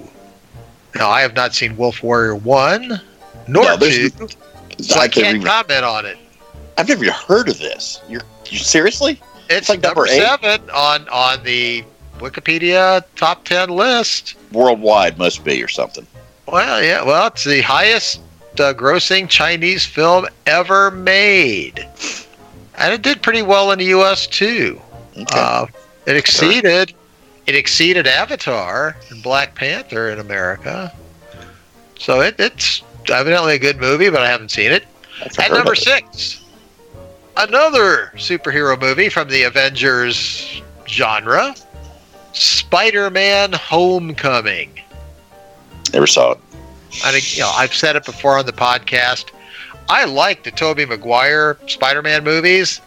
Now, 0.94 1.10
I 1.10 1.20
have 1.20 1.34
not 1.36 1.54
seen 1.54 1.76
Wolf 1.76 2.02
Warrior 2.02 2.36
1 2.36 2.98
nor 3.48 3.64
No, 3.64 3.76
2, 3.76 4.08
so 4.08 4.98
I 4.98 5.02
I've 5.02 5.08
never 5.08 5.08
can't 5.10 5.16
even- 5.36 5.42
comment 5.42 5.84
on 5.84 6.06
it. 6.06 6.16
I've 6.78 6.88
never 6.88 7.12
heard 7.12 7.50
of 7.50 7.58
this. 7.58 8.00
You're 8.08 8.22
you 8.48 8.56
seriously? 8.56 9.20
It's 9.50 9.68
like 9.68 9.82
number, 9.82 10.06
number 10.06 10.12
eight? 10.14 10.22
seven 10.22 10.70
on, 10.70 11.06
on 11.10 11.42
the 11.44 11.84
Wikipedia 12.18 13.04
top 13.14 13.44
10 13.44 13.68
list. 13.68 14.36
Worldwide 14.52 15.18
must 15.18 15.44
be 15.44 15.62
or 15.62 15.68
something. 15.68 16.06
Well, 16.46 16.82
yeah, 16.82 17.02
well, 17.04 17.26
it's 17.26 17.44
the 17.44 17.60
highest 17.60 18.22
uh, 18.60 18.74
grossing 18.74 19.28
Chinese 19.28 19.84
film 19.84 20.26
ever 20.46 20.90
made. 20.90 21.86
And 22.76 22.92
it 22.92 23.02
did 23.02 23.22
pretty 23.22 23.42
well 23.42 23.72
in 23.72 23.78
the 23.78 23.86
US 23.86 24.26
too. 24.26 24.80
Okay. 25.16 25.24
Uh, 25.32 25.66
it 26.06 26.16
exceeded 26.16 26.94
it 27.48 27.54
exceeded 27.54 28.06
Avatar 28.06 28.94
and 29.08 29.22
Black 29.22 29.54
Panther 29.54 30.10
in 30.10 30.18
America. 30.18 30.92
So 31.98 32.20
it, 32.20 32.36
it's 32.38 32.82
evidently 33.10 33.54
a 33.54 33.58
good 33.58 33.78
movie, 33.78 34.10
but 34.10 34.20
I 34.20 34.28
haven't 34.28 34.50
seen 34.50 34.70
it. 34.70 34.84
At 35.38 35.50
number 35.50 35.74
six, 35.74 36.44
another 37.38 38.12
superhero 38.16 38.78
movie 38.78 39.08
from 39.08 39.28
the 39.28 39.44
Avengers 39.44 40.62
genre, 40.86 41.54
Spider-Man: 42.34 43.54
Homecoming. 43.54 44.78
Never 45.94 46.06
saw 46.06 46.32
it. 46.32 46.38
I 47.04 47.12
think 47.12 47.36
you 47.36 47.42
know 47.42 47.50
I've 47.54 47.74
said 47.74 47.96
it 47.96 48.04
before 48.04 48.38
on 48.38 48.46
the 48.46 48.52
podcast. 48.52 49.30
I 49.88 50.04
like 50.04 50.44
the 50.44 50.50
Tobey 50.50 50.84
Maguire 50.84 51.56
Spider-Man 51.66 52.22
movies, 52.22 52.80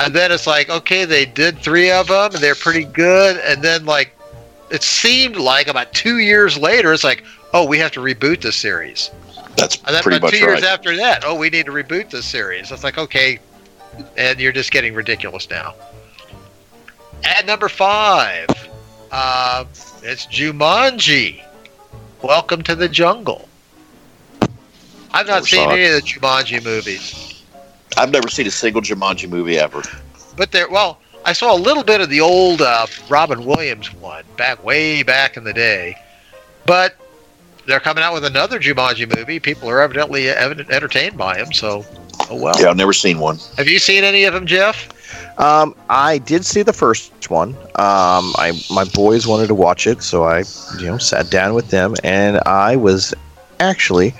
and 0.00 0.14
then 0.14 0.32
it's 0.32 0.46
like, 0.46 0.70
okay, 0.70 1.04
they 1.04 1.26
did 1.26 1.58
three 1.58 1.90
of 1.90 2.08
them, 2.08 2.34
and 2.34 2.42
they're 2.42 2.54
pretty 2.54 2.84
good, 2.84 3.36
and 3.44 3.62
then 3.62 3.84
like, 3.84 4.16
it 4.70 4.82
seemed 4.82 5.36
like 5.36 5.68
about 5.68 5.92
two 5.92 6.18
years 6.18 6.56
later, 6.56 6.92
it's 6.92 7.04
like, 7.04 7.24
oh, 7.52 7.66
we 7.66 7.78
have 7.78 7.92
to 7.92 8.00
reboot 8.00 8.40
the 8.40 8.52
series, 8.52 9.10
That's 9.56 9.76
and 9.76 9.94
then 9.94 10.02
pretty 10.02 10.16
about 10.16 10.32
much 10.32 10.40
two 10.40 10.46
right. 10.46 10.52
years 10.52 10.64
after 10.64 10.96
that, 10.96 11.22
oh, 11.26 11.34
we 11.34 11.50
need 11.50 11.66
to 11.66 11.72
reboot 11.72 12.08
the 12.10 12.22
series. 12.22 12.70
It's 12.70 12.84
like, 12.84 12.96
okay, 12.96 13.38
and 14.16 14.40
you're 14.40 14.52
just 14.52 14.70
getting 14.70 14.94
ridiculous 14.94 15.50
now. 15.50 15.74
At 17.24 17.44
number 17.46 17.68
five, 17.68 18.46
uh, 19.10 19.64
it's 20.02 20.26
Jumanji. 20.26 21.42
Welcome 22.22 22.62
to 22.64 22.74
the 22.74 22.88
jungle. 22.88 23.48
I've 25.12 25.26
not 25.26 25.34
Never 25.34 25.46
seen 25.46 25.70
it. 25.70 25.72
any 25.72 25.84
of 25.84 25.92
the 25.94 26.02
Jumanji 26.02 26.62
movies, 26.64 27.42
I've 27.96 28.10
never 28.10 28.28
seen 28.28 28.46
a 28.46 28.50
single 28.50 28.82
Jumanji 28.82 29.28
movie 29.28 29.58
ever. 29.58 29.82
but 30.36 30.52
there. 30.52 30.68
Well, 30.68 30.98
I 31.24 31.32
saw 31.32 31.54
a 31.54 31.58
little 31.58 31.82
bit 31.84 32.00
of 32.00 32.10
the 32.10 32.20
old 32.20 32.60
uh, 32.60 32.86
Robin 33.08 33.44
Williams 33.44 33.92
one 33.94 34.24
back 34.36 34.62
way 34.64 35.02
back 35.02 35.36
in 35.36 35.44
the 35.44 35.52
day, 35.52 35.96
but 36.66 36.96
they're 37.66 37.80
coming 37.80 38.02
out 38.04 38.14
with 38.14 38.24
another 38.24 38.58
Jumanji 38.60 39.14
movie. 39.16 39.40
People 39.40 39.68
are 39.70 39.80
evidently 39.80 40.28
evident, 40.28 40.70
entertained 40.70 41.16
by 41.16 41.36
him. 41.38 41.52
So, 41.52 41.84
oh 42.30 42.36
well. 42.36 42.54
Yeah, 42.60 42.68
I've 42.70 42.76
never 42.76 42.92
seen 42.92 43.18
one. 43.18 43.38
Have 43.56 43.68
you 43.68 43.78
seen 43.78 44.04
any 44.04 44.24
of 44.24 44.34
them, 44.34 44.46
Jeff? 44.46 44.88
Um, 45.38 45.74
I 45.88 46.18
did 46.18 46.44
see 46.44 46.62
the 46.62 46.72
first 46.72 47.30
one. 47.30 47.50
Um, 47.76 48.34
I 48.36 48.60
my 48.70 48.84
boys 48.84 49.26
wanted 49.26 49.46
to 49.48 49.54
watch 49.54 49.86
it, 49.86 50.02
so 50.02 50.24
I, 50.24 50.38
you 50.78 50.86
know, 50.86 50.98
sat 50.98 51.30
down 51.30 51.54
with 51.54 51.68
them, 51.70 51.94
and 52.02 52.40
I 52.44 52.74
was 52.76 53.14
actually 53.60 54.14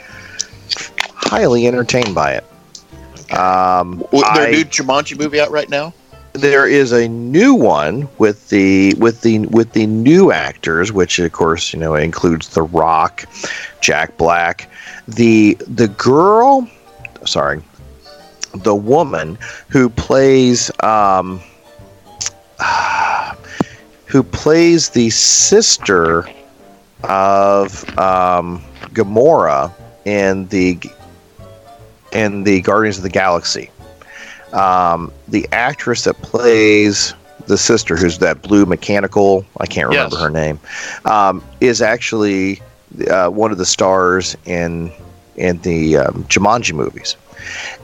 highly 1.15 1.67
entertained 1.67 2.15
by 2.15 2.35
it. 2.35 2.45
Um, 3.37 3.99
W- 4.13 4.25
There 4.35 4.45
a 4.45 4.49
I- 4.49 4.51
new 4.53 4.65
Jumanji 4.65 5.19
movie 5.19 5.41
out 5.41 5.51
right 5.51 5.69
now? 5.69 5.93
there 6.35 6.69
is 6.69 6.93
a 6.93 7.09
new 7.09 7.53
one 7.55 8.09
with 8.19 8.49
the 8.51 8.95
with 8.99 9.23
the 9.23 9.41
with 9.47 9.73
the 9.73 9.87
new 9.87 10.31
actors, 10.31 10.93
which 10.93 11.19
of 11.19 11.33
course 11.33 11.73
you 11.73 11.81
know 11.81 11.97
includes 11.97 12.51
The 12.51 12.63
Rock, 12.63 13.25
Jack 13.81 14.17
Black, 14.19 14.71
the 15.09 15.57
the 15.67 15.89
girl, 15.89 16.69
sorry, 17.25 17.61
the 18.55 18.75
woman 18.75 19.39
who 19.69 19.89
plays 19.91 20.71
um, 20.83 21.41
who 24.07 24.23
plays 24.23 24.91
the 24.91 25.11
sister 25.11 26.29
of 27.05 27.85
um, 27.99 28.63
Gamora 28.93 29.73
in 30.05 30.49
the 30.49 30.79
in 32.13 32.43
the 32.45 32.61
Guardians 32.63 32.97
of 32.97 33.03
the 33.03 33.11
Galaxy 33.11 33.71
um, 34.53 35.13
the 35.29 35.47
actress 35.53 36.05
that 36.05 36.15
plays 36.23 37.15
the 37.47 37.59
sister, 37.59 37.97
who's 37.97 38.19
that 38.19 38.43
blue 38.43 38.67
mechanical, 38.67 39.45
I 39.59 39.67
can't 39.67 39.89
remember 39.89 40.17
Yes. 40.17 40.23
her 40.23 40.31
name, 40.31 40.61
um, 41.05 41.43
is 41.61 41.81
actually 41.81 42.63
uh, 43.11 43.29
one 43.29 43.53
of 43.53 43.59
the 43.59 43.67
stars 43.67 44.37
in 44.45 44.93
in 45.37 45.59
the 45.61 45.99
um, 45.99 46.25
Jumanji 46.25 46.73
movies. 46.75 47.17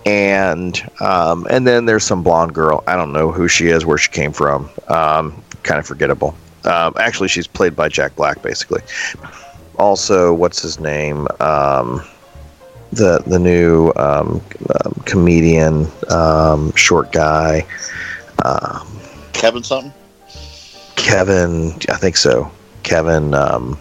And 0.06 0.80
um, 1.00 1.46
and 1.50 1.66
then 1.66 1.86
there's 1.86 2.04
some 2.04 2.22
blonde 2.22 2.54
girl. 2.54 2.84
I 2.86 2.96
don't 2.96 3.12
know 3.12 3.30
who 3.32 3.48
she 3.48 3.68
is, 3.68 3.86
where 3.86 3.98
she 3.98 4.10
came 4.10 4.32
from. 4.32 4.68
Um, 4.88 5.42
kind 5.62 5.78
of 5.78 5.86
forgettable. 5.86 6.34
Um, 6.64 6.94
actually, 6.98 7.28
she's 7.28 7.46
played 7.46 7.76
by 7.76 7.88
Jack 7.88 8.16
Black, 8.16 8.42
basically. 8.42 8.82
Also, 9.78 10.32
what's 10.32 10.62
his 10.62 10.78
name? 10.78 11.26
Um, 11.40 12.02
the 12.92 13.22
the 13.26 13.38
new 13.38 13.92
um, 13.96 14.40
um, 14.84 15.02
comedian, 15.04 15.86
um, 16.10 16.74
short 16.74 17.12
guy, 17.12 17.66
um, 18.44 18.86
Kevin 19.32 19.62
something? 19.62 19.92
Kevin. 20.96 21.72
I 21.88 21.96
think 21.96 22.16
so. 22.16 22.50
Kevin. 22.82 23.34
Um, 23.34 23.78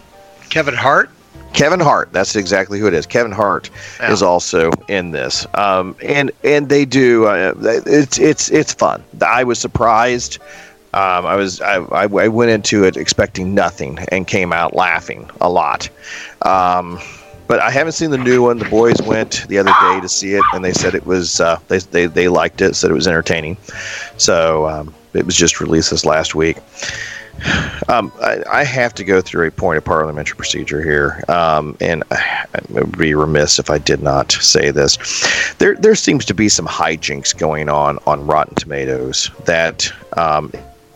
Kevin 0.50 0.74
Hart. 0.74 1.10
Kevin 1.54 1.80
Hart. 1.80 2.12
That's 2.12 2.36
exactly 2.36 2.78
who 2.78 2.86
it 2.86 2.94
is. 2.94 3.06
Kevin 3.06 3.32
Hart 3.32 3.70
Yeah. 4.00 4.12
is 4.12 4.22
also 4.22 4.70
in 4.88 5.12
this, 5.12 5.46
um, 5.54 5.96
and 6.02 6.30
and 6.42 6.68
they 6.68 6.84
do. 6.84 7.24
Uh, 7.26 7.54
it's 7.86 8.18
it's 8.18 8.50
it's 8.50 8.74
fun. 8.74 9.02
I 9.24 9.44
was 9.44 9.58
surprised. 9.58 10.38
Um, 10.92 11.26
I 11.26 11.34
was 11.36 11.60
I, 11.60 11.76
I, 11.76 12.02
I 12.04 12.28
went 12.28 12.50
into 12.50 12.84
it 12.84 12.96
expecting 12.96 13.54
nothing 13.54 13.98
and 14.12 14.26
came 14.26 14.52
out 14.52 14.74
laughing 14.74 15.28
a 15.40 15.48
lot. 15.48 15.88
Um, 16.42 17.00
but 17.46 17.60
I 17.60 17.70
haven't 17.70 17.92
seen 17.92 18.10
the 18.10 18.18
new 18.18 18.42
one. 18.42 18.58
The 18.58 18.64
boys 18.68 19.00
went 19.02 19.44
the 19.48 19.58
other 19.58 19.72
day 19.80 20.00
to 20.00 20.08
see 20.08 20.34
it, 20.34 20.42
and 20.54 20.64
they 20.64 20.72
said 20.72 20.94
it 20.94 21.04
was 21.06 21.40
uh, 21.40 21.58
they, 21.68 21.78
they 21.78 22.06
they 22.06 22.28
liked 22.28 22.60
it. 22.62 22.74
Said 22.74 22.90
it 22.90 22.94
was 22.94 23.06
entertaining. 23.08 23.56
So 24.16 24.66
um, 24.66 24.94
it 25.14 25.24
was 25.26 25.36
just 25.36 25.60
released 25.60 25.90
this 25.90 26.04
last 26.04 26.34
week. 26.34 26.56
Um, 27.88 28.12
I, 28.20 28.42
I 28.50 28.64
have 28.64 28.94
to 28.94 29.04
go 29.04 29.20
through 29.20 29.46
a 29.46 29.50
point 29.50 29.78
of 29.78 29.84
parliamentary 29.84 30.36
procedure 30.36 30.82
here, 30.82 31.22
um, 31.28 31.76
and 31.80 32.02
I 32.10 32.46
would 32.70 32.96
be 32.96 33.14
remiss 33.14 33.58
if 33.58 33.70
I 33.70 33.78
did 33.78 34.02
not 34.02 34.32
say 34.32 34.70
this. 34.70 34.96
There, 35.58 35.74
there 35.74 35.94
seems 35.94 36.24
to 36.26 36.34
be 36.34 36.48
some 36.48 36.66
hijinks 36.66 37.36
going 37.36 37.68
on 37.68 37.98
on 38.06 38.26
Rotten 38.26 38.54
Tomatoes 38.54 39.30
that, 39.44 39.92
um, 40.16 40.52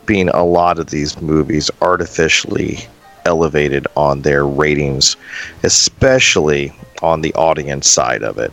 being 0.06 0.30
a 0.30 0.44
lot 0.44 0.78
of 0.78 0.88
these 0.88 1.20
movies 1.20 1.70
artificially 1.82 2.78
elevated 3.26 3.86
on 3.94 4.22
their 4.22 4.46
ratings, 4.46 5.16
especially 5.62 6.72
on 7.02 7.20
the 7.20 7.34
audience 7.34 7.86
side 7.86 8.22
of 8.22 8.38
it. 8.38 8.50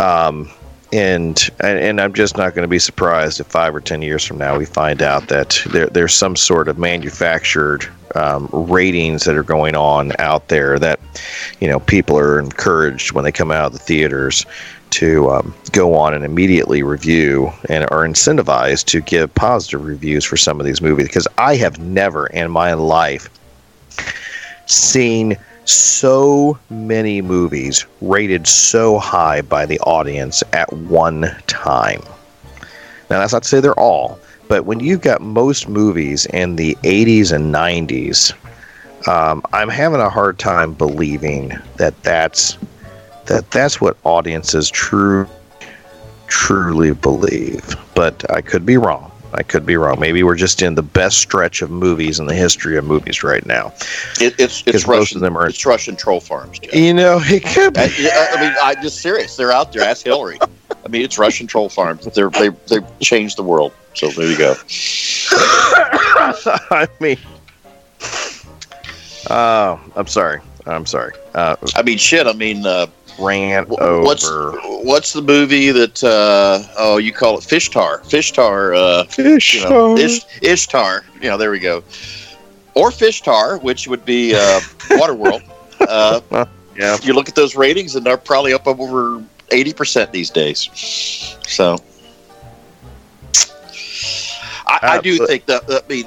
Um, 0.00 0.50
and, 0.92 1.50
and 1.60 2.00
I'm 2.00 2.12
just 2.12 2.36
not 2.36 2.54
going 2.54 2.64
to 2.64 2.68
be 2.68 2.78
surprised 2.78 3.40
if 3.40 3.46
five 3.46 3.74
or 3.74 3.80
ten 3.80 4.02
years 4.02 4.24
from 4.24 4.38
now 4.38 4.58
we 4.58 4.66
find 4.66 5.02
out 5.02 5.28
that 5.28 5.60
there, 5.70 5.86
there's 5.86 6.14
some 6.14 6.36
sort 6.36 6.68
of 6.68 6.78
manufactured 6.78 7.88
um, 8.14 8.48
ratings 8.52 9.24
that 9.24 9.36
are 9.36 9.42
going 9.42 9.74
on 9.74 10.12
out 10.18 10.48
there 10.48 10.78
that 10.78 11.00
you 11.60 11.68
know 11.68 11.80
people 11.80 12.18
are 12.18 12.38
encouraged 12.38 13.12
when 13.12 13.24
they 13.24 13.32
come 13.32 13.50
out 13.50 13.66
of 13.66 13.72
the 13.72 13.78
theaters 13.78 14.44
to 14.90 15.30
um, 15.30 15.54
go 15.72 15.94
on 15.94 16.12
and 16.12 16.22
immediately 16.22 16.82
review 16.82 17.50
and 17.70 17.84
are 17.84 18.06
incentivized 18.06 18.84
to 18.84 19.00
give 19.00 19.34
positive 19.34 19.82
reviews 19.84 20.22
for 20.22 20.36
some 20.36 20.60
of 20.60 20.66
these 20.66 20.82
movies. 20.82 21.06
Because 21.06 21.26
I 21.38 21.56
have 21.56 21.78
never 21.78 22.26
in 22.26 22.50
my 22.50 22.74
life 22.74 23.30
seen 24.66 25.38
so 25.64 26.58
many 26.70 27.22
movies 27.22 27.86
rated 28.00 28.46
so 28.46 28.98
high 28.98 29.42
by 29.42 29.66
the 29.66 29.78
audience 29.80 30.42
at 30.52 30.72
one 30.72 31.34
time. 31.46 32.02
Now, 33.10 33.20
that's 33.20 33.32
not 33.32 33.42
to 33.42 33.48
say 33.48 33.60
they're 33.60 33.78
all, 33.78 34.18
but 34.48 34.64
when 34.64 34.80
you've 34.80 35.02
got 35.02 35.20
most 35.20 35.68
movies 35.68 36.26
in 36.26 36.56
the 36.56 36.76
80s 36.82 37.32
and 37.32 37.54
90s, 37.54 38.32
um, 39.06 39.42
I'm 39.52 39.68
having 39.68 40.00
a 40.00 40.08
hard 40.08 40.38
time 40.38 40.72
believing 40.72 41.52
that 41.76 42.00
that's 42.02 42.56
that 43.26 43.50
that's 43.50 43.80
what 43.80 43.96
audiences 44.04 44.70
true 44.70 45.28
truly 46.26 46.92
believe. 46.94 47.76
But 47.94 48.28
I 48.30 48.40
could 48.40 48.64
be 48.64 48.76
wrong. 48.76 49.11
I 49.34 49.42
could 49.42 49.64
be 49.64 49.76
wrong. 49.76 49.98
Maybe 49.98 50.22
we're 50.22 50.36
just 50.36 50.60
in 50.62 50.74
the 50.74 50.82
best 50.82 51.18
stretch 51.18 51.62
of 51.62 51.70
movies 51.70 52.20
in 52.20 52.26
the 52.26 52.34
history 52.34 52.76
of 52.76 52.84
movies 52.84 53.22
right 53.22 53.44
now. 53.46 53.72
It, 54.20 54.34
it's 54.38 54.62
it's 54.66 54.86
most 54.86 54.98
Russian. 54.98 55.16
of 55.18 55.20
them 55.22 55.36
are- 55.38 55.46
it's 55.46 55.64
Russian 55.64 55.96
troll 55.96 56.20
farms. 56.20 56.58
Jeff. 56.58 56.74
You 56.74 56.92
know, 56.94 57.18
it 57.22 57.42
could 57.44 57.76
I, 57.78 57.88
be. 57.88 58.08
I 58.10 58.40
mean, 58.40 58.54
I'm 58.62 58.82
just 58.82 59.00
serious. 59.00 59.36
They're 59.36 59.52
out 59.52 59.72
there. 59.72 59.82
Ask 59.82 60.04
Hillary. 60.04 60.38
I 60.84 60.88
mean, 60.88 61.02
it's 61.02 61.18
Russian 61.18 61.46
troll 61.46 61.68
farms. 61.68 62.04
They're 62.14 62.30
they 62.30 62.48
they 62.68 62.78
changed 63.00 63.36
the 63.38 63.42
world. 63.42 63.72
So 63.94 64.08
there 64.08 64.26
you 64.30 64.36
go. 64.38 64.54
I 66.70 66.88
mean, 67.00 67.18
uh, 69.28 69.78
I'm 69.96 70.06
sorry. 70.06 70.40
I'm 70.66 70.86
sorry. 70.86 71.12
Uh, 71.34 71.56
I 71.74 71.82
mean, 71.82 71.98
shit. 71.98 72.26
I 72.26 72.32
mean, 72.32 72.64
uh, 72.66 72.86
rant 73.22 73.68
wh- 73.68 73.80
over. 73.80 74.02
what's 74.02 74.30
what's 74.84 75.12
the 75.12 75.22
movie 75.22 75.70
that? 75.70 76.02
Uh, 76.02 76.62
oh, 76.76 76.96
you 76.98 77.12
call 77.12 77.38
it 77.38 77.44
Fishtar. 77.44 78.00
Fishtar. 78.02 78.76
Uh, 78.76 79.04
fish? 79.04 79.54
you 79.54 79.68
know, 79.68 79.96
Ish, 79.96 80.24
Ishtar. 80.42 81.04
You 81.20 81.30
know, 81.30 81.36
there 81.36 81.50
we 81.50 81.58
go. 81.58 81.84
Or 82.74 82.90
Fishtar, 82.90 83.62
which 83.62 83.86
would 83.88 84.04
be 84.04 84.34
uh, 84.34 84.60
Waterworld. 84.90 85.42
Uh, 85.82 86.46
yeah. 86.76 86.96
you 87.02 87.12
look 87.12 87.28
at 87.28 87.34
those 87.34 87.56
ratings, 87.56 87.96
and 87.96 88.06
they're 88.06 88.16
probably 88.16 88.52
up 88.54 88.68
over 88.68 89.20
eighty 89.50 89.72
percent 89.72 90.12
these 90.12 90.30
days. 90.30 90.70
So, 91.44 91.76
I, 94.68 94.78
I 94.82 95.00
do 95.00 95.26
think 95.26 95.46
that. 95.46 95.64
I 95.68 95.82
mean, 95.88 96.06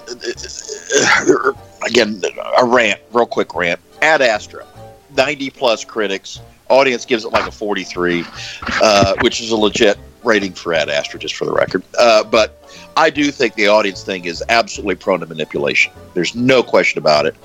again, 1.85 2.21
a 2.57 2.65
rant, 2.65 3.01
real 3.11 3.25
quick 3.25 3.53
rant. 3.53 3.81
Ad 4.01 4.21
Astra, 4.21 4.65
ninety 5.17 5.49
plus 5.49 5.83
critics. 5.83 6.39
Audience 6.69 7.05
gives 7.05 7.25
it 7.25 7.29
like 7.31 7.47
a 7.47 7.51
forty-three, 7.51 8.25
uh, 8.81 9.15
which 9.21 9.41
is 9.41 9.51
a 9.51 9.57
legit 9.57 9.97
rating 10.23 10.53
for 10.53 10.73
Ad 10.73 10.89
Astra, 10.89 11.19
just 11.19 11.35
for 11.35 11.45
the 11.45 11.53
record. 11.53 11.83
Uh, 11.97 12.23
but 12.23 12.61
I 12.97 13.09
do 13.09 13.31
think 13.31 13.53
the 13.55 13.67
audience 13.67 14.03
thing 14.03 14.25
is 14.25 14.43
absolutely 14.49 14.95
prone 14.95 15.19
to 15.19 15.25
manipulation. 15.25 15.93
There's 16.13 16.35
no 16.35 16.63
question 16.63 16.99
about 16.99 17.25
it, 17.25 17.35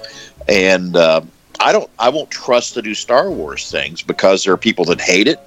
and. 0.48 0.96
Uh, 0.96 1.22
I 1.62 1.72
don't. 1.72 1.90
I 1.98 2.08
won't 2.08 2.30
trust 2.30 2.74
the 2.74 2.80
new 2.80 2.94
Star 2.94 3.30
Wars 3.30 3.70
things 3.70 4.00
because 4.00 4.44
there 4.44 4.54
are 4.54 4.56
people 4.56 4.86
that 4.86 4.98
hate 4.98 5.28
it, 5.28 5.38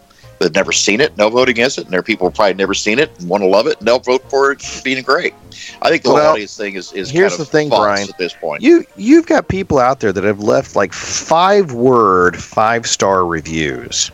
that've 0.43 0.55
never 0.55 0.71
seen 0.71 1.01
it, 1.01 1.15
they'll 1.15 1.29
vote 1.29 1.49
against 1.49 1.77
it, 1.77 1.85
and 1.85 1.91
there 1.91 1.99
are 1.99 2.03
people 2.03 2.27
who've 2.27 2.35
probably 2.35 2.53
never 2.53 2.73
seen 2.73 2.99
it 2.99 3.11
and 3.19 3.27
want 3.29 3.41
to 3.41 3.47
love 3.47 3.65
it, 3.67 3.79
and 3.79 3.87
they'll 3.87 3.99
vote 3.99 4.29
for 4.29 4.51
it 4.51 4.81
being 4.83 5.01
great. 5.03 5.33
I 5.81 5.89
think 5.89 6.03
the 6.03 6.09
whole 6.09 6.19
audience 6.19 6.55
thing 6.55 6.75
is 6.75 6.91
is 6.93 7.09
here's 7.09 7.33
kind 7.33 7.41
the 7.41 7.45
thing, 7.45 7.69
Brian. 7.69 8.07
At 8.09 8.17
this 8.17 8.33
point, 8.33 8.61
You 8.61 8.85
you've 8.95 9.25
got 9.25 9.47
people 9.47 9.79
out 9.79 9.99
there 9.99 10.13
that 10.13 10.23
have 10.23 10.39
left 10.41 10.75
like 10.75 10.93
five 10.93 11.73
word, 11.73 12.41
five 12.41 12.85
star 12.87 13.25
reviews, 13.25 14.11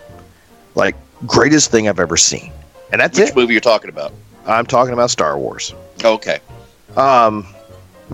like 0.76 0.96
greatest 1.26 1.72
thing 1.72 1.90
I've 1.90 2.00
ever 2.00 2.18
seen, 2.18 2.52
and 2.92 3.02
that's 3.02 3.20
which 3.20 3.30
it. 3.30 3.36
movie 3.36 3.54
you're 3.54 3.62
talking 3.62 3.90
about? 3.90 4.14
I'm 4.46 4.66
talking 4.66 4.94
about 4.94 5.10
Star 5.12 5.38
Wars. 5.38 5.74
Okay, 6.04 6.40
Um, 6.96 7.46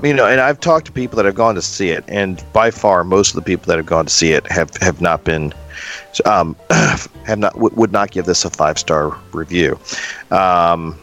you 0.04 0.14
know, 0.14 0.26
and 0.28 0.42
I've 0.42 0.60
talked 0.60 0.86
to 0.88 0.92
people 0.92 1.18
that 1.18 1.26
have 1.26 1.36
gone 1.36 1.56
to 1.56 1.62
see 1.62 1.90
it, 1.90 2.04
and 2.08 2.44
by 2.54 2.72
far, 2.72 3.04
most 3.04 3.30
of 3.30 3.36
the 3.36 3.42
people 3.42 3.66
that 3.68 3.78
have 3.78 3.86
gone 3.86 4.06
to 4.06 4.12
see 4.14 4.34
it 4.34 4.46
have 4.52 4.76
have 4.78 5.02
not 5.02 5.24
been, 5.24 5.54
um, 6.26 6.56
have 6.70 7.40
not 7.40 7.58
would 7.58 7.76
would 7.78 7.92
not 7.92 8.12
give 8.12 8.26
this 8.26 8.44
a 8.46 8.50
five 8.50 8.78
star 8.78 9.18
review. 9.32 9.80
Um, 10.32 10.98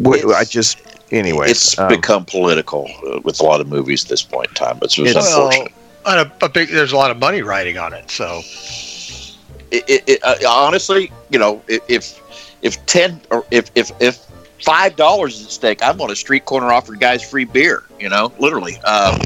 w- 0.00 0.18
It's- 0.22 0.34
I 0.40 0.44
just 0.44 0.78
anyway. 1.10 1.50
it's 1.50 1.78
um, 1.78 1.88
become 1.88 2.24
political 2.24 2.88
uh, 3.06 3.20
with 3.24 3.40
a 3.40 3.44
lot 3.44 3.60
of 3.60 3.68
movies 3.68 4.04
at 4.04 4.08
this 4.10 4.22
point 4.22 4.48
in 4.48 4.54
time. 4.54 4.78
It's, 4.82 4.98
it's 4.98 5.10
It's- 5.10 5.26
unfortunate. 5.26 5.72
Well, 6.04 6.18
and 6.20 6.30
a, 6.40 6.44
a 6.44 6.48
big, 6.48 6.68
there's 6.68 6.92
a 6.92 6.96
lot 6.96 7.10
of 7.10 7.18
money 7.18 7.42
riding 7.42 7.78
on 7.78 7.92
it. 7.92 8.08
So 8.10 8.42
it, 9.72 9.84
it, 9.88 10.04
it, 10.06 10.20
uh, 10.24 10.36
honestly, 10.48 11.10
you 11.30 11.38
know, 11.38 11.60
if 11.66 11.82
if, 11.88 12.56
if 12.62 12.86
ten 12.86 13.20
or 13.30 13.44
if 13.50 13.70
if 13.74 13.90
if 14.00 14.24
five 14.62 14.96
dollars 14.96 15.44
at 15.44 15.50
stake, 15.50 15.78
I'm 15.82 16.00
on 16.00 16.10
a 16.10 16.16
street 16.16 16.44
corner 16.44 16.72
offering 16.72 16.98
guys 16.98 17.28
free 17.28 17.44
beer. 17.44 17.84
You 17.98 18.08
know, 18.08 18.32
literally. 18.38 18.76
Um, 18.78 19.20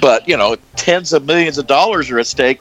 but 0.00 0.26
you 0.28 0.36
know, 0.36 0.56
tens 0.76 1.12
of 1.12 1.24
millions 1.26 1.58
of 1.58 1.66
dollars 1.66 2.10
are 2.10 2.18
at 2.18 2.26
stake. 2.26 2.60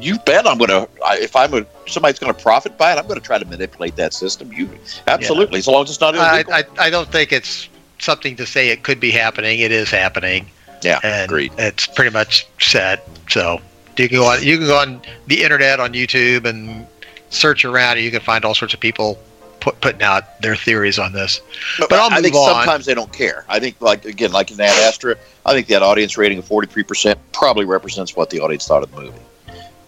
You 0.00 0.18
bet 0.20 0.46
I'm 0.46 0.58
gonna. 0.58 0.86
If 1.12 1.34
I'm 1.36 1.54
a 1.54 1.66
somebody's 1.86 2.18
gonna 2.18 2.34
profit 2.34 2.76
by 2.76 2.92
it, 2.92 2.98
I'm 2.98 3.06
gonna 3.06 3.20
try 3.20 3.38
to 3.38 3.44
manipulate 3.44 3.96
that 3.96 4.12
system. 4.12 4.52
You 4.52 4.68
absolutely, 5.06 5.60
as 5.60 5.66
long 5.68 5.84
as 5.84 5.90
it's 5.90 6.00
not 6.00 6.16
I, 6.16 6.34
illegal. 6.36 6.54
I, 6.54 6.64
I 6.78 6.90
don't 6.90 7.10
think 7.10 7.32
it's 7.32 7.68
something 7.98 8.36
to 8.36 8.46
say 8.46 8.68
it 8.68 8.82
could 8.82 9.00
be 9.00 9.10
happening. 9.10 9.60
It 9.60 9.72
is 9.72 9.90
happening. 9.90 10.46
yeah, 10.82 11.00
and 11.02 11.30
agreed. 11.30 11.52
it's 11.56 11.86
pretty 11.86 12.10
much 12.10 12.46
set. 12.60 13.08
So 13.28 13.60
you 13.96 14.08
can 14.08 14.18
go 14.18 14.26
on 14.26 14.42
you 14.42 14.58
can 14.58 14.66
go 14.66 14.78
on 14.78 15.00
the 15.26 15.42
internet 15.42 15.80
on 15.80 15.92
YouTube 15.94 16.44
and 16.44 16.86
search 17.30 17.64
around, 17.64 17.96
and 17.96 18.04
you 18.04 18.10
can 18.10 18.20
find 18.20 18.44
all 18.44 18.54
sorts 18.54 18.74
of 18.74 18.80
people 18.80 19.18
put, 19.64 19.80
putting 19.80 20.02
out 20.02 20.40
their 20.42 20.54
theories 20.54 20.98
on 20.98 21.12
this. 21.12 21.40
But, 21.78 21.88
But 21.88 21.98
I'll 21.98 22.12
I 22.12 22.20
think 22.20 22.34
on. 22.36 22.54
sometimes 22.54 22.84
they 22.84 22.94
don't 22.94 23.12
care. 23.12 23.44
I 23.48 23.58
think, 23.58 23.80
like 23.80 24.04
again, 24.04 24.30
like 24.30 24.50
in 24.52 24.60
Ad 24.60 24.78
Astra, 24.84 25.16
I 25.46 25.54
think 25.54 25.66
that 25.68 25.82
audience 25.82 26.16
rating 26.18 26.38
of 26.38 26.44
forty 26.44 26.68
three 26.68 26.82
percent 26.84 27.18
probably 27.32 27.64
represents 27.64 28.14
what 28.14 28.30
the 28.30 28.40
audience 28.40 28.66
thought 28.68 28.82
of 28.82 28.94
the 28.94 29.00
movie. 29.00 29.18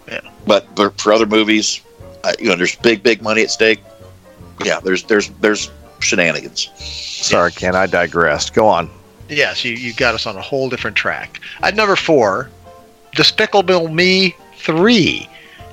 Yeah. 0.07 0.21
But, 0.45 0.73
but 0.75 0.99
for 0.99 1.13
other 1.13 1.25
movies, 1.25 1.81
uh, 2.23 2.33
you 2.39 2.49
know, 2.49 2.55
there's 2.55 2.75
big, 2.75 3.03
big 3.03 3.21
money 3.21 3.43
at 3.43 3.51
stake. 3.51 3.81
Yeah, 4.65 4.79
there's 4.79 5.03
there's 5.03 5.29
there's 5.41 5.69
shenanigans. 5.99 6.69
sorry, 6.77 7.51
Ken. 7.51 7.75
I 7.75 7.85
digressed. 7.85 8.53
Go 8.53 8.67
on. 8.67 8.89
Yes, 9.29 9.63
you, 9.63 9.73
you 9.73 9.93
got 9.93 10.15
us 10.15 10.25
on 10.25 10.37
a 10.37 10.41
whole 10.41 10.69
different 10.69 10.95
track. 10.95 11.39
At 11.61 11.75
number 11.75 11.95
four, 11.97 12.49
Despicable 13.13 13.89
Me 13.89 14.35
3. 14.55 15.27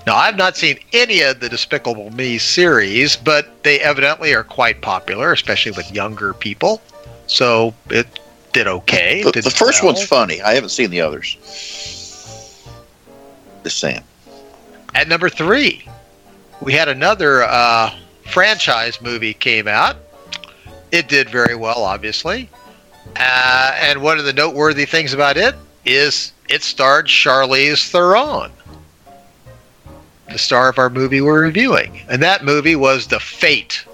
Now, 0.06 0.16
I've 0.16 0.36
not 0.36 0.56
seen 0.56 0.78
any 0.92 1.22
of 1.22 1.40
the 1.40 1.48
Despicable 1.48 2.10
Me 2.10 2.36
series, 2.36 3.16
but 3.16 3.62
they 3.62 3.80
evidently 3.80 4.34
are 4.34 4.44
quite 4.44 4.82
popular, 4.82 5.32
especially 5.32 5.72
with 5.72 5.90
younger 5.90 6.34
people. 6.34 6.82
So 7.26 7.74
it 7.88 8.06
did 8.52 8.66
okay. 8.66 9.22
The, 9.22 9.32
did 9.32 9.44
the 9.44 9.50
first 9.50 9.82
well. 9.82 9.94
one's 9.94 10.06
funny. 10.06 10.42
I 10.42 10.54
haven't 10.54 10.70
seen 10.70 10.90
the 10.90 11.00
others. 11.00 11.36
Just 13.62 13.78
saying. 13.78 14.02
At 14.94 15.08
number 15.08 15.30
three, 15.30 15.88
we 16.60 16.72
had 16.74 16.88
another 16.88 17.44
uh, 17.44 17.90
franchise 18.30 19.00
movie 19.00 19.34
came 19.34 19.66
out. 19.66 19.96
It 20.92 21.08
did 21.08 21.30
very 21.30 21.56
well, 21.56 21.82
obviously. 21.82 22.48
Uh, 23.16 23.76
and 23.80 24.02
one 24.02 24.18
of 24.18 24.24
the 24.24 24.32
noteworthy 24.32 24.84
things 24.84 25.12
about 25.12 25.36
it 25.36 25.54
is 25.84 26.32
it 26.48 26.62
starred 26.62 27.06
Charlize 27.06 27.90
Theron, 27.90 28.52
the 30.34 30.38
star 30.40 30.68
of 30.68 30.78
our 30.78 30.90
movie 30.90 31.20
we're 31.20 31.42
reviewing. 31.44 32.00
And 32.08 32.20
that 32.22 32.44
movie 32.44 32.74
was 32.76 33.06
The 33.06 33.20
Fate 33.20 33.84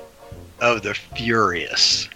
of 0.61 0.83
the 0.83 0.95
Furious, 0.95 2.09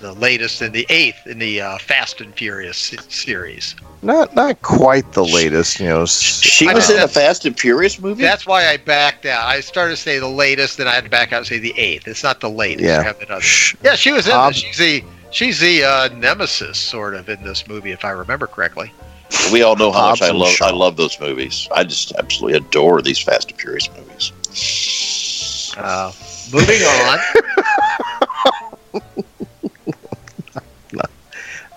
the 0.00 0.12
latest 0.14 0.62
in 0.62 0.70
the 0.72 0.86
eighth 0.88 1.26
in 1.26 1.40
the 1.40 1.60
uh, 1.60 1.78
Fast 1.78 2.20
and 2.20 2.32
Furious 2.34 2.94
series. 3.08 3.74
Not 4.02 4.34
not 4.36 4.62
quite 4.62 5.12
the 5.12 5.24
latest, 5.24 5.78
you 5.80 5.86
know. 5.86 6.06
She 6.06 6.68
I 6.68 6.72
was 6.74 6.88
know. 6.88 6.96
in 6.96 7.02
a 7.02 7.08
Fast 7.08 7.44
and 7.44 7.58
Furious 7.58 7.98
movie. 8.00 8.22
That's 8.22 8.46
why 8.46 8.68
I 8.68 8.76
backed 8.78 9.26
out. 9.26 9.44
I 9.44 9.60
started 9.60 9.96
to 9.96 10.00
say 10.00 10.18
the 10.20 10.28
latest, 10.28 10.78
then 10.78 10.86
I 10.88 10.94
had 10.94 11.04
to 11.04 11.10
back 11.10 11.32
out 11.32 11.38
and 11.38 11.46
say 11.46 11.58
the 11.58 11.76
eighth. 11.76 12.06
It's 12.08 12.22
not 12.22 12.40
the 12.40 12.48
latest. 12.48 12.84
Yeah. 12.84 13.02
Have. 13.02 13.42
Shh. 13.42 13.74
Yeah, 13.82 13.96
she 13.96 14.12
was 14.12 14.26
in 14.26 14.32
Um, 14.32 14.52
this. 14.52 14.58
She's 14.62 14.78
the 14.78 15.04
she's 15.32 15.58
the 15.60 15.82
uh, 15.84 16.08
nemesis 16.14 16.78
sort 16.78 17.14
of 17.14 17.28
in 17.28 17.42
this 17.42 17.66
movie, 17.68 17.90
if 17.90 18.04
I 18.04 18.10
remember 18.10 18.46
correctly. 18.46 18.92
We 19.52 19.62
all 19.62 19.76
know 19.76 19.92
how 19.92 20.10
much 20.10 20.22
I 20.22 20.30
love. 20.30 20.48
Shaw. 20.48 20.66
I 20.66 20.72
love 20.72 20.96
those 20.96 21.18
movies. 21.20 21.68
I 21.74 21.84
just 21.84 22.12
absolutely 22.12 22.58
adore 22.58 23.02
these 23.02 23.18
Fast 23.18 23.50
and 23.50 23.60
Furious 23.60 23.88
movies. 23.96 24.32
Uh, 25.76 26.12
moving 26.52 26.82
on. 26.82 27.18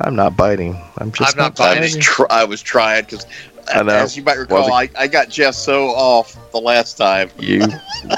I'm 0.03 0.15
not 0.15 0.35
biting. 0.35 0.75
I'm 0.97 1.11
just 1.11 1.33
I'm 1.33 1.37
not 1.37 1.59
I 1.59 1.75
biting. 1.75 1.95
was, 1.95 1.97
tr- 1.97 2.23
I 2.29 2.43
was 2.43 2.61
trying 2.61 3.05
because, 3.05 3.25
as 3.73 4.17
you 4.17 4.23
might 4.23 4.37
recall, 4.37 4.73
I, 4.73 4.89
I 4.97 5.07
got 5.07 5.29
Jeff 5.29 5.55
so 5.55 5.89
off 5.89 6.37
the 6.51 6.59
last 6.59 6.97
time. 6.97 7.29
You, 7.39 7.65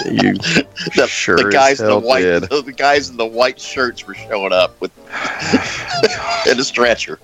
you 0.06 0.34
The, 0.95 1.07
sure 1.07 1.38
the 1.38 1.49
guys 1.52 1.80
in 1.82 1.88
the 1.88 1.99
white, 1.99 2.22
did. 2.22 2.44
the 2.49 2.74
guys 2.76 3.10
in 3.10 3.18
the 3.18 3.26
white 3.26 3.60
shirts 3.60 4.07
were 4.07 4.16
showing 4.16 4.53
up 4.53 4.80
with 4.82 4.91
in 6.48 6.60
a 6.60 6.64
stretcher. 6.64 7.20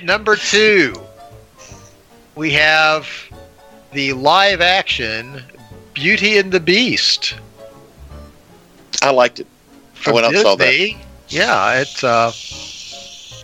At 0.00 0.06
number 0.06 0.34
two, 0.34 0.94
we 2.34 2.52
have 2.52 3.06
the 3.92 4.14
live 4.14 4.62
action 4.62 5.42
Beauty 5.92 6.38
and 6.38 6.50
the 6.50 6.58
Beast. 6.58 7.34
I 9.02 9.10
liked 9.10 9.40
it. 9.40 9.46
from 9.92 10.14
went 10.14 10.24
out 10.24 10.32
and 10.32 10.40
saw 10.40 10.56
Disney. 10.56 10.96
Yeah, 11.28 11.80
it's 11.80 12.02
uh, 12.02 12.32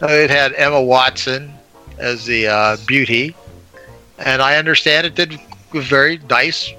it 0.09 0.31
had 0.31 0.55
Emma 0.55 0.81
Watson 0.81 1.53
as 1.99 2.25
the 2.25 2.49
uh, 2.49 2.79
beauty, 2.87 3.37
and 4.19 4.41
I 4.41 4.57
understand 4.57 5.07
it 5.07 5.15
did 5.15 5.39
a 5.75 5.81
very 5.83 6.17
nice 6.31 6.73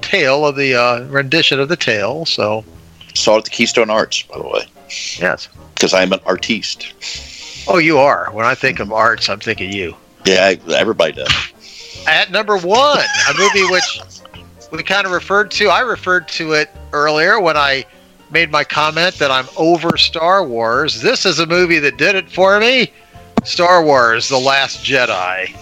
tale 0.00 0.46
of 0.46 0.56
the 0.56 0.76
uh, 0.76 1.04
rendition 1.08 1.60
of 1.60 1.68
the 1.68 1.76
tale. 1.76 2.24
So 2.24 2.64
Saw 3.12 3.34
it 3.34 3.38
at 3.40 3.44
the 3.44 3.50
Keystone 3.50 3.90
Arts, 3.90 4.22
by 4.22 4.38
the 4.38 4.48
way, 4.48 4.66
yes. 5.20 5.50
because 5.74 5.92
I'm 5.92 6.14
an 6.14 6.20
artiste. 6.24 7.33
Oh, 7.66 7.78
you 7.78 7.98
are. 7.98 8.28
When 8.32 8.44
I 8.44 8.54
think 8.54 8.78
of 8.80 8.92
arts, 8.92 9.28
I'm 9.28 9.40
thinking 9.40 9.72
you. 9.72 9.96
Yeah, 10.26 10.54
everybody 10.74 11.12
does. 11.12 12.04
At 12.06 12.30
number 12.30 12.58
one, 12.58 12.98
a 12.98 13.38
movie 13.38 13.64
which 13.70 14.00
we 14.70 14.82
kind 14.82 15.06
of 15.06 15.12
referred 15.12 15.50
to. 15.52 15.68
I 15.68 15.80
referred 15.80 16.28
to 16.28 16.52
it 16.52 16.70
earlier 16.92 17.40
when 17.40 17.56
I 17.56 17.86
made 18.30 18.50
my 18.50 18.64
comment 18.64 19.14
that 19.18 19.30
I'm 19.30 19.46
over 19.56 19.96
Star 19.96 20.44
Wars. 20.46 21.00
This 21.00 21.24
is 21.24 21.38
a 21.38 21.46
movie 21.46 21.78
that 21.78 21.96
did 21.96 22.14
it 22.14 22.30
for 22.30 22.60
me. 22.60 22.92
Star 23.44 23.82
Wars: 23.82 24.28
The 24.28 24.38
Last 24.38 24.84
Jedi. 24.84 25.54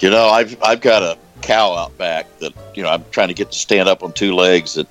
You 0.00 0.10
know, 0.10 0.28
I've 0.28 0.60
I've 0.62 0.80
got 0.80 1.02
a 1.02 1.16
cow 1.42 1.74
out 1.74 1.96
back 1.96 2.26
that 2.38 2.52
you 2.74 2.82
know 2.82 2.88
I'm 2.88 3.04
trying 3.10 3.28
to 3.28 3.34
get 3.34 3.52
to 3.52 3.58
stand 3.58 3.88
up 3.88 4.02
on 4.02 4.12
two 4.12 4.34
legs, 4.34 4.74
that, 4.74 4.88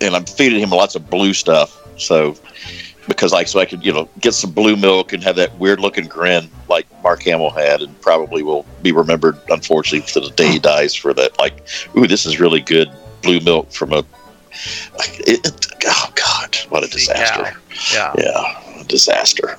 and 0.00 0.14
I'm 0.14 0.24
feeding 0.24 0.60
him 0.60 0.70
lots 0.70 0.94
of 0.94 1.08
blue 1.08 1.32
stuff. 1.32 1.82
So 1.98 2.36
because 3.08 3.32
like 3.32 3.48
so 3.48 3.58
I 3.60 3.64
could 3.66 3.84
you 3.84 3.92
know 3.92 4.08
get 4.20 4.32
some 4.34 4.50
blue 4.52 4.76
milk 4.76 5.12
and 5.12 5.22
have 5.22 5.36
that 5.36 5.56
weird 5.58 5.80
looking 5.80 6.06
grin 6.06 6.50
like 6.68 6.86
Mark 7.02 7.22
Hamill 7.22 7.50
had, 7.50 7.82
and 7.82 8.00
probably 8.00 8.42
will 8.42 8.64
be 8.82 8.92
remembered 8.92 9.38
unfortunately 9.48 10.06
to 10.12 10.20
the 10.20 10.30
day 10.34 10.48
he 10.52 10.58
dies 10.58 10.94
for 10.94 11.14
that. 11.14 11.38
Like, 11.38 11.66
ooh, 11.96 12.06
this 12.06 12.26
is 12.26 12.40
really 12.40 12.60
good 12.60 12.90
blue 13.22 13.40
milk 13.40 13.70
from 13.72 13.92
a. 13.92 13.98
It, 15.26 15.46
it- 15.46 15.66
oh 15.86 16.12
God, 16.14 16.56
what 16.70 16.82
a 16.84 16.88
disaster! 16.88 17.56
Yeah. 17.94 18.12
Yeah, 18.18 18.80
a 18.80 18.84
disaster. 18.84 19.56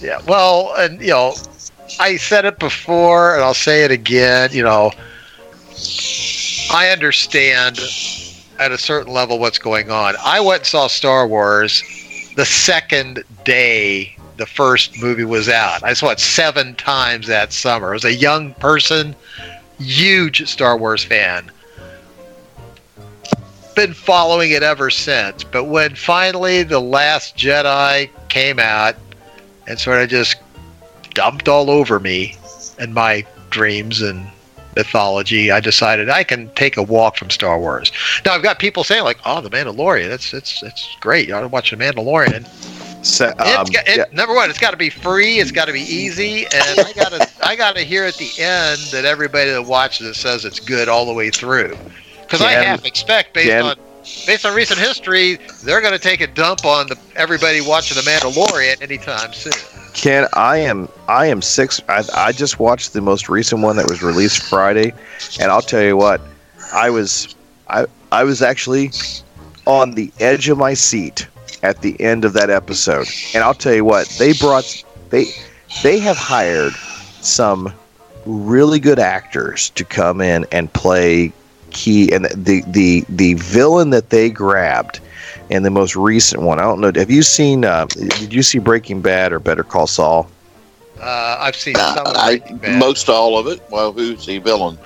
Yeah. 0.00 0.20
Well, 0.26 0.74
and 0.78 1.00
you 1.00 1.08
know, 1.08 1.34
I 2.00 2.16
said 2.16 2.44
it 2.44 2.58
before, 2.58 3.34
and 3.34 3.44
I'll 3.44 3.54
say 3.54 3.84
it 3.84 3.90
again. 3.90 4.50
You 4.52 4.62
know, 4.64 4.90
I 6.72 6.88
understand 6.90 7.78
at 8.58 8.72
a 8.72 8.78
certain 8.78 9.12
level 9.12 9.38
what's 9.38 9.58
going 9.58 9.90
on. 9.90 10.14
I 10.24 10.40
went 10.40 10.60
and 10.60 10.66
saw 10.66 10.86
Star 10.88 11.28
Wars 11.28 11.82
the 12.38 12.46
second 12.46 13.24
day 13.44 14.16
the 14.36 14.46
first 14.46 15.02
movie 15.02 15.24
was 15.24 15.48
out. 15.48 15.82
I 15.82 15.92
saw 15.92 16.10
it 16.10 16.20
seven 16.20 16.76
times 16.76 17.26
that 17.26 17.52
summer. 17.52 17.88
I 17.88 17.94
was 17.94 18.04
a 18.04 18.14
young 18.14 18.54
person, 18.54 19.16
huge 19.80 20.48
Star 20.48 20.78
Wars 20.78 21.02
fan. 21.02 21.50
Been 23.74 23.92
following 23.92 24.52
it 24.52 24.62
ever 24.62 24.88
since. 24.88 25.42
But 25.42 25.64
when 25.64 25.96
finally 25.96 26.62
The 26.62 26.78
Last 26.78 27.36
Jedi 27.36 28.08
came 28.28 28.60
out 28.60 28.94
and 29.66 29.76
sort 29.76 30.00
of 30.00 30.08
just 30.08 30.36
dumped 31.14 31.48
all 31.48 31.70
over 31.70 31.98
me 31.98 32.36
and 32.78 32.94
my 32.94 33.26
dreams 33.50 34.00
and 34.00 34.24
mythology, 34.78 35.50
I 35.50 35.60
decided 35.60 36.08
I 36.08 36.24
can 36.24 36.48
take 36.54 36.76
a 36.76 36.82
walk 36.82 37.16
from 37.16 37.28
Star 37.28 37.58
Wars. 37.58 37.92
Now 38.24 38.32
I've 38.32 38.42
got 38.42 38.58
people 38.58 38.84
saying 38.84 39.04
like, 39.04 39.18
"Oh, 39.26 39.42
the 39.42 39.50
Mandalorian, 39.50 40.08
that's 40.08 40.32
it's 40.32 40.62
it's 40.62 40.96
great. 41.00 41.28
You 41.28 41.34
ought 41.34 41.42
to 41.42 41.48
watch 41.48 41.70
the 41.70 41.76
Mandalorian." 41.76 42.46
So, 43.04 43.28
um, 43.28 43.34
it's 43.38 43.70
got, 43.70 43.88
it, 43.88 43.96
yeah, 43.96 44.04
Number 44.12 44.34
one, 44.34 44.50
it's 44.50 44.58
got 44.58 44.72
to 44.72 44.76
be 44.76 44.90
free. 44.90 45.38
It's 45.38 45.52
got 45.52 45.66
to 45.66 45.72
be 45.72 45.82
easy, 45.82 46.44
and 46.44 46.80
I 46.80 46.92
gotta 46.94 47.28
I 47.42 47.56
gotta 47.56 47.80
hear 47.80 48.04
at 48.04 48.14
the 48.14 48.30
end 48.38 48.80
that 48.92 49.04
everybody 49.04 49.50
that 49.50 49.64
watches 49.64 50.06
it 50.06 50.14
says 50.14 50.44
it's 50.44 50.60
good 50.60 50.88
all 50.88 51.04
the 51.04 51.14
way 51.14 51.30
through. 51.30 51.76
Because 52.22 52.40
I 52.40 52.52
half 52.52 52.84
expect 52.84 53.34
based 53.34 53.48
Jen- 53.48 53.64
on 53.64 53.76
based 54.26 54.44
on 54.44 54.54
recent 54.54 54.78
history, 54.78 55.38
they're 55.64 55.80
going 55.80 55.92
to 55.92 55.98
take 55.98 56.20
a 56.20 56.26
dump 56.26 56.64
on 56.64 56.86
the 56.86 56.98
everybody 57.16 57.60
watching 57.60 57.96
the 57.96 58.02
Mandalorian 58.02 58.80
anytime 58.82 59.32
soon. 59.32 59.52
Ken, 59.94 60.28
I 60.34 60.58
am 60.58 60.88
I 61.08 61.26
am 61.26 61.42
six. 61.42 61.80
I, 61.88 62.04
I 62.14 62.32
just 62.32 62.58
watched 62.58 62.92
the 62.92 63.00
most 63.00 63.28
recent 63.28 63.62
one 63.62 63.76
that 63.76 63.88
was 63.88 64.02
released 64.02 64.42
Friday, 64.42 64.92
and 65.40 65.50
I'll 65.50 65.62
tell 65.62 65.82
you 65.82 65.96
what, 65.96 66.20
I 66.72 66.90
was 66.90 67.34
I 67.68 67.86
I 68.12 68.24
was 68.24 68.42
actually 68.42 68.90
on 69.66 69.92
the 69.92 70.12
edge 70.20 70.48
of 70.48 70.58
my 70.58 70.74
seat 70.74 71.26
at 71.62 71.80
the 71.82 72.00
end 72.00 72.24
of 72.24 72.32
that 72.34 72.50
episode, 72.50 73.08
and 73.34 73.42
I'll 73.42 73.54
tell 73.54 73.74
you 73.74 73.84
what 73.84 74.08
they 74.18 74.32
brought 74.34 74.84
they 75.10 75.26
they 75.82 75.98
have 75.98 76.16
hired 76.16 76.74
some 77.20 77.72
really 78.26 78.78
good 78.78 78.98
actors 78.98 79.70
to 79.70 79.84
come 79.84 80.20
in 80.20 80.46
and 80.52 80.72
play 80.72 81.32
key 81.70 82.10
and 82.12 82.24
the 82.26 82.62
the 82.66 83.04
the 83.08 83.34
villain 83.34 83.90
that 83.90 84.10
they 84.10 84.30
grabbed 84.30 85.00
in 85.50 85.62
the 85.62 85.70
most 85.70 85.96
recent 85.96 86.42
one. 86.42 86.58
I 86.58 86.62
don't 86.62 86.80
know. 86.80 86.92
Have 86.94 87.10
you 87.10 87.22
seen? 87.22 87.64
Uh, 87.64 87.86
did 87.86 88.32
you 88.32 88.42
see 88.42 88.58
Breaking 88.58 89.00
Bad 89.00 89.32
or 89.32 89.38
Better 89.38 89.62
Call 89.64 89.86
Saul? 89.86 90.28
Uh, 91.00 91.36
I've 91.40 91.56
seen 91.56 91.74
some 91.76 92.06
of 92.06 92.16
I, 92.16 92.38
Breaking 92.38 92.56
Bad. 92.58 92.78
most 92.78 93.08
all 93.08 93.38
of 93.38 93.46
it. 93.46 93.62
Well, 93.70 93.92
who's 93.92 94.26
the 94.26 94.38
villain? 94.38 94.78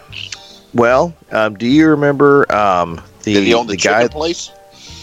Well, 0.74 1.14
um, 1.32 1.56
do 1.56 1.66
you 1.66 1.88
remember 1.88 2.50
um, 2.54 3.00
the 3.24 3.34
Did 3.34 3.44
he 3.44 3.54
own 3.54 3.66
the, 3.66 3.72
the 3.76 3.82
guy? 3.82 4.08
place? 4.08 4.50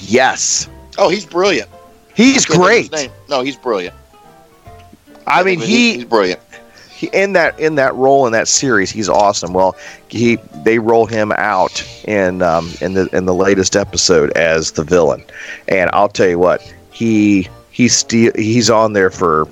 Yes, 0.02 0.68
Oh, 0.98 1.10
he's 1.10 1.26
brilliant. 1.26 1.70
he's 2.16 2.46
Can't 2.46 2.60
think 2.62 2.70
of 2.70 2.78
his 2.78 2.90
great. 2.90 3.12
No, 3.30 3.42
he's 3.42 3.56
brilliant. 3.56 3.96
I 5.28 5.44
mean, 5.44 5.60
he, 5.60 5.94
he's 5.96 6.06
brilliant. 6.06 6.42
He 7.00 7.08
in 7.14 7.32
that 7.32 7.58
in 7.58 7.76
that 7.76 7.96
role 7.96 8.26
in 8.26 8.34
that 8.34 8.50
series, 8.50 8.92
he's 8.92 9.08
awesome. 9.08 9.54
Well, 9.54 9.78
he 10.10 10.36
they 10.66 10.80
roll 10.80 11.06
him 11.06 11.32
out 11.32 11.82
in 12.04 12.42
um, 12.42 12.74
in 12.82 12.94
the 12.94 13.08
in 13.16 13.26
the 13.26 13.34
latest 13.34 13.78
episode 13.78 14.32
as 14.32 14.72
the 14.72 14.84
villain, 14.84 15.24
and 15.70 15.90
I'll 15.94 16.10
tell 16.10 16.28
you 16.28 16.38
what, 16.38 16.62
he 16.92 17.48
he's 17.72 17.96
still 17.96 18.34
he's 18.36 18.70
on 18.70 18.92
there 18.92 19.10
for 19.10 19.48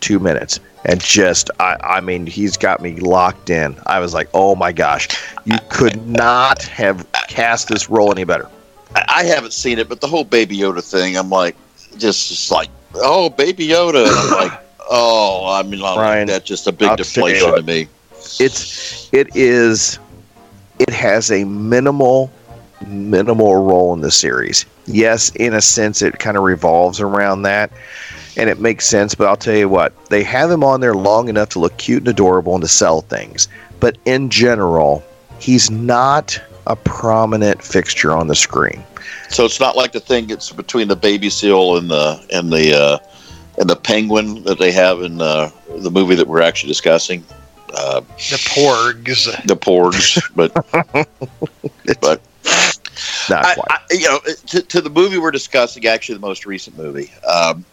two 0.00 0.18
minutes. 0.18 0.60
And 0.84 1.00
just, 1.00 1.50
I, 1.60 1.78
I 1.82 2.00
mean, 2.02 2.26
he's 2.26 2.58
got 2.58 2.82
me 2.82 2.96
locked 2.96 3.48
in. 3.48 3.74
I 3.86 4.00
was 4.00 4.12
like, 4.12 4.28
oh 4.34 4.54
my 4.54 4.70
gosh, 4.70 5.08
you 5.46 5.56
could 5.70 6.06
not 6.06 6.62
have 6.64 7.10
cast 7.26 7.68
this 7.68 7.88
role 7.88 8.12
any 8.12 8.24
better. 8.24 8.50
I, 8.94 9.24
haven't 9.24 9.54
seen 9.54 9.78
it, 9.78 9.88
but 9.88 10.02
the 10.02 10.06
whole 10.06 10.24
Baby 10.24 10.58
Yoda 10.58 10.82
thing, 10.82 11.16
I'm 11.16 11.30
like, 11.30 11.56
just, 11.96 12.28
just 12.28 12.50
like, 12.50 12.68
oh, 12.96 13.30
Baby 13.30 13.68
Yoda. 13.68 14.04
Like, 14.30 14.60
oh, 14.90 15.46
I 15.52 15.62
mean, 15.62 15.80
like, 15.80 16.26
that's 16.26 16.46
just 16.46 16.66
a 16.66 16.72
big 16.72 16.88
I'll 16.88 16.96
tell 16.96 17.28
you 17.28 17.34
deflation 17.34 17.54
to 17.56 17.62
me. 17.62 17.88
it's 18.40 19.12
it 19.12 19.34
is 19.34 19.98
it 20.78 20.90
has 20.90 21.30
a 21.30 21.44
minimal 21.44 22.30
minimal 22.86 23.56
role 23.64 23.94
in 23.94 24.00
the 24.00 24.10
series. 24.10 24.66
Yes 24.86 25.30
in 25.36 25.54
a 25.54 25.62
sense 25.62 26.02
it 26.02 26.18
kind 26.18 26.36
of 26.36 26.42
revolves 26.42 27.00
around 27.00 27.42
that 27.42 27.70
and 28.36 28.50
it 28.50 28.58
makes 28.58 28.84
sense 28.86 29.14
but 29.14 29.28
i'll 29.28 29.36
tell 29.36 29.54
you 29.54 29.68
what 29.68 29.92
they 30.06 30.22
have 30.24 30.50
him 30.50 30.64
on 30.64 30.80
there 30.80 30.94
long 30.94 31.28
enough 31.28 31.48
to 31.50 31.58
look 31.60 31.76
cute 31.78 32.00
and 32.00 32.08
adorable 32.08 32.54
and 32.54 32.62
to 32.62 32.68
sell 32.68 33.00
things. 33.02 33.48
But 33.80 33.96
in 34.04 34.28
general 34.28 35.02
he's 35.38 35.70
not 35.70 36.40
a 36.66 36.76
prominent 36.76 37.62
fixture 37.62 38.12
on 38.12 38.26
the 38.26 38.34
screen. 38.34 38.82
So 39.28 39.44
it's 39.44 39.60
not 39.60 39.76
like 39.76 39.92
the 39.92 40.00
thing 40.00 40.26
that's 40.26 40.50
between 40.52 40.88
the 40.88 40.96
baby 40.96 41.30
seal 41.30 41.76
and 41.76 41.90
the 41.90 42.24
and 42.32 42.52
the 42.52 42.74
uh, 42.74 42.98
and 43.58 43.68
the 43.68 43.76
penguin 43.76 44.42
that 44.44 44.58
they 44.58 44.72
have 44.72 45.02
in 45.02 45.20
uh, 45.20 45.50
the 45.76 45.90
movie 45.90 46.14
that 46.14 46.26
we're 46.26 46.42
actually 46.42 46.68
discussing, 46.68 47.24
uh, 47.74 48.00
the 48.00 48.40
Porgs. 48.54 49.46
the 49.46 49.56
Porgs. 49.56 50.22
But 50.34 50.52
but 52.00 52.20
not 53.28 53.44
I, 53.44 53.54
quite 53.54 53.66
I, 53.70 53.80
you 53.90 54.08
know, 54.08 54.20
to, 54.46 54.62
to 54.62 54.80
the 54.80 54.90
movie 54.90 55.18
we're 55.18 55.30
discussing, 55.30 55.86
actually 55.86 56.16
the 56.16 56.20
most 56.20 56.46
recent 56.46 56.76
movie. 56.76 57.10
Um, 57.24 57.64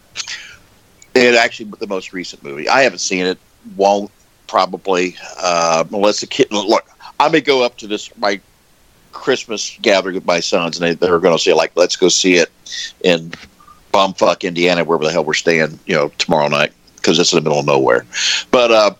it 1.14 1.34
actually 1.34 1.70
the 1.78 1.86
most 1.86 2.12
recent 2.12 2.42
movie. 2.42 2.68
I 2.68 2.82
haven't 2.82 3.00
seen 3.00 3.26
it. 3.26 3.38
Won't 3.76 4.10
probably 4.46 5.16
uh, 5.38 5.84
unless 5.92 6.20
the 6.20 6.26
kid. 6.26 6.50
Look, 6.50 6.88
I 7.20 7.28
may 7.28 7.40
go 7.40 7.62
up 7.62 7.76
to 7.78 7.86
this 7.86 8.16
my 8.16 8.40
Christmas 9.12 9.78
gathering 9.82 10.14
with 10.14 10.26
my 10.26 10.40
sons, 10.40 10.80
and 10.80 10.86
they, 10.86 10.94
they're 10.94 11.20
going 11.20 11.36
to 11.36 11.42
say 11.42 11.52
like, 11.52 11.72
"Let's 11.76 11.96
go 11.96 12.08
see 12.08 12.34
it 12.34 12.50
in 13.04 13.32
bumfuck 13.92 14.42
Indiana, 14.42 14.84
wherever 14.84 15.04
the 15.04 15.12
hell 15.12 15.24
we're 15.24 15.34
staying, 15.34 15.78
you 15.86 15.94
know, 15.94 16.08
tomorrow 16.18 16.48
night 16.48 16.72
because 16.96 17.18
it's 17.18 17.32
in 17.32 17.36
the 17.36 17.42
middle 17.42 17.60
of 17.60 17.66
nowhere." 17.66 18.06
But 18.50 18.70
uh, 18.70 18.94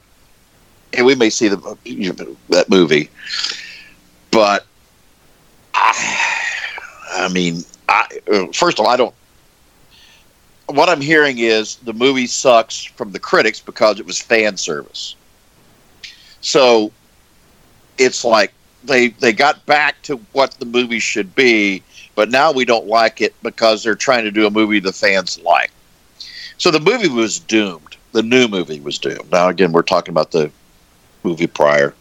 and 0.92 1.06
we 1.06 1.14
may 1.14 1.30
see 1.30 1.48
the 1.48 1.78
you 1.84 2.12
know, 2.12 2.36
that 2.50 2.68
movie, 2.68 3.10
but 4.30 4.66
I, 5.74 6.28
I 7.14 7.28
mean, 7.28 7.62
I 7.88 8.06
uh, 8.30 8.46
first 8.52 8.78
of 8.78 8.86
all, 8.86 8.90
I 8.90 8.96
don't. 8.96 9.14
What 10.66 10.88
I'm 10.88 11.00
hearing 11.00 11.38
is 11.38 11.76
the 11.76 11.92
movie 11.92 12.26
sucks 12.26 12.82
from 12.82 13.12
the 13.12 13.18
critics 13.18 13.60
because 13.60 14.00
it 14.00 14.06
was 14.06 14.20
fan 14.20 14.56
service. 14.56 15.16
So 16.40 16.92
it's 17.98 18.24
like 18.24 18.52
they 18.84 19.08
they 19.08 19.32
got 19.32 19.64
back 19.66 20.00
to 20.02 20.16
what 20.32 20.52
the 20.52 20.66
movie 20.66 20.98
should 20.98 21.34
be, 21.34 21.82
but 22.14 22.30
now 22.30 22.52
we 22.52 22.64
don't 22.64 22.86
like 22.86 23.20
it 23.20 23.34
because 23.42 23.82
they're 23.82 23.94
trying 23.94 24.24
to 24.24 24.30
do 24.30 24.46
a 24.46 24.50
movie 24.50 24.80
the 24.80 24.92
fans 24.92 25.40
like. 25.42 25.70
So 26.58 26.70
the 26.70 26.80
movie 26.80 27.08
was 27.08 27.38
doomed. 27.38 27.96
The 28.12 28.22
new 28.22 28.46
movie 28.48 28.80
was 28.80 28.98
doomed. 28.98 29.30
Now 29.30 29.48
again, 29.48 29.72
we're 29.72 29.82
talking 29.82 30.12
about 30.12 30.30
the 30.30 30.50
movie 31.22 31.46
prior, 31.46 31.94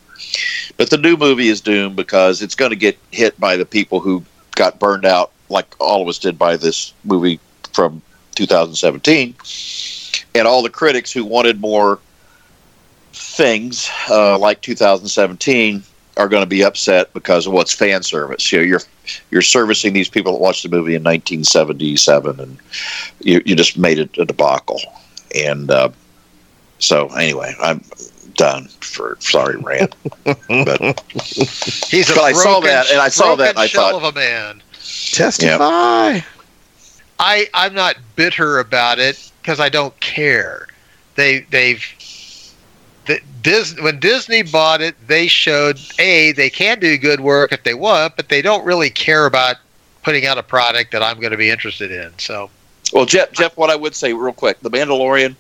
but 0.78 0.90
the 0.90 0.98
new 0.98 1.16
movie 1.16 1.48
is 1.48 1.62
doomed 1.62 1.96
because 1.96 2.42
it's 2.42 2.56
going 2.56 2.72
to 2.72 2.76
get 2.76 2.98
hit 3.12 3.40
by 3.40 3.56
the 3.56 3.66
people 3.66 4.00
who 4.00 4.24
got 4.56 4.80
burned 4.80 5.06
out, 5.06 5.32
like 5.50 5.74
all 5.80 6.02
of 6.02 6.08
us 6.08 6.20
did 6.20 6.38
by 6.38 6.58
this 6.58 6.94
movie 7.04 7.40
from 7.74 8.02
2017, 8.36 9.36
and 10.36 10.48
all 10.48 10.62
the 10.62 10.70
critics 10.70 11.12
who 11.12 11.24
wanted 11.24 11.62
more 11.62 12.00
things 13.14 13.90
uh, 14.10 14.38
like 14.38 14.62
2017 14.62 15.84
are 16.18 16.28
going 16.28 16.44
to 16.44 16.48
be 16.50 16.64
upset 16.64 17.14
because 17.14 17.48
of 17.48 17.54
what's 17.54 17.74
fan 17.74 18.04
service. 18.04 18.52
You 18.52 18.60
know, 18.60 18.66
you're 18.66 18.82
you're 19.32 19.42
servicing 19.42 19.94
these 19.94 20.10
people 20.10 20.34
that 20.34 20.40
watched 20.40 20.64
the 20.64 20.70
movie 20.70 20.96
in 20.96 21.04
1977, 21.04 22.40
and 22.40 22.58
you, 23.22 23.42
you 23.46 23.56
just 23.56 23.78
made 23.78 23.98
it 24.00 24.18
a 24.18 24.26
debacle. 24.26 24.80
And 25.36 25.72
uh, 25.72 25.90
so, 26.80 27.08
anyway, 27.10 27.56
I'm 27.62 27.84
done 28.36 28.68
for 28.82 29.18
sorry 29.20 29.58
rant. 29.58 29.96
but 30.24 31.04
He's 31.90 32.10
a 32.10 32.16
But 32.16 32.24
I 32.24 32.32
saw 32.34 32.44
broken- 32.60 32.68
that, 32.70 32.92
and 32.92 33.00
I 33.00 33.10
saw 33.10 33.36
that, 33.36 33.50
and 33.52 33.60
I 33.60 33.68
shell 33.68 33.92
thought- 33.92 34.04
of 34.04 34.16
a 34.16 34.20
man. 34.20 34.62
Testify. 35.12 36.20
I 37.20 37.48
I'm 37.54 37.74
not 37.74 37.98
bitter 38.16 38.60
about 38.60 38.98
it 39.00 39.32
because 39.42 39.60
I 39.60 39.70
don't 39.70 39.98
care. 40.00 40.68
They 41.16 41.40
they've 41.52 41.84
the, 43.06 43.20
Dis, 43.42 43.80
when 43.82 44.00
Disney 44.00 44.44
bought 44.44 44.82
it, 44.82 44.96
they 45.08 45.28
showed 45.28 45.80
a 46.00 46.32
they 46.34 46.50
can 46.50 46.80
do 46.80 46.98
good 46.98 47.20
work 47.20 47.52
if 47.52 47.64
they 47.64 47.74
want, 47.74 48.16
but 48.16 48.30
they 48.30 48.42
don't 48.42 48.64
really 48.66 48.90
care 48.90 49.26
about 49.26 49.58
putting 50.04 50.26
out 50.26 50.38
a 50.38 50.44
product 50.44 50.92
that 50.92 51.04
I'm 51.04 51.20
going 51.20 51.32
to 51.32 51.38
be 51.38 51.50
interested 51.50 51.92
in. 51.92 52.12
So 52.18 52.50
Well, 52.94 53.06
Jeff, 53.06 53.32
Jeff, 53.32 53.58
what 53.58 53.70
I 53.70 53.76
would 53.76 53.96
say 53.96 54.14
real 54.14 54.34
quick, 54.34 54.60
The 54.60 54.70
Mandalorian. 54.70 55.36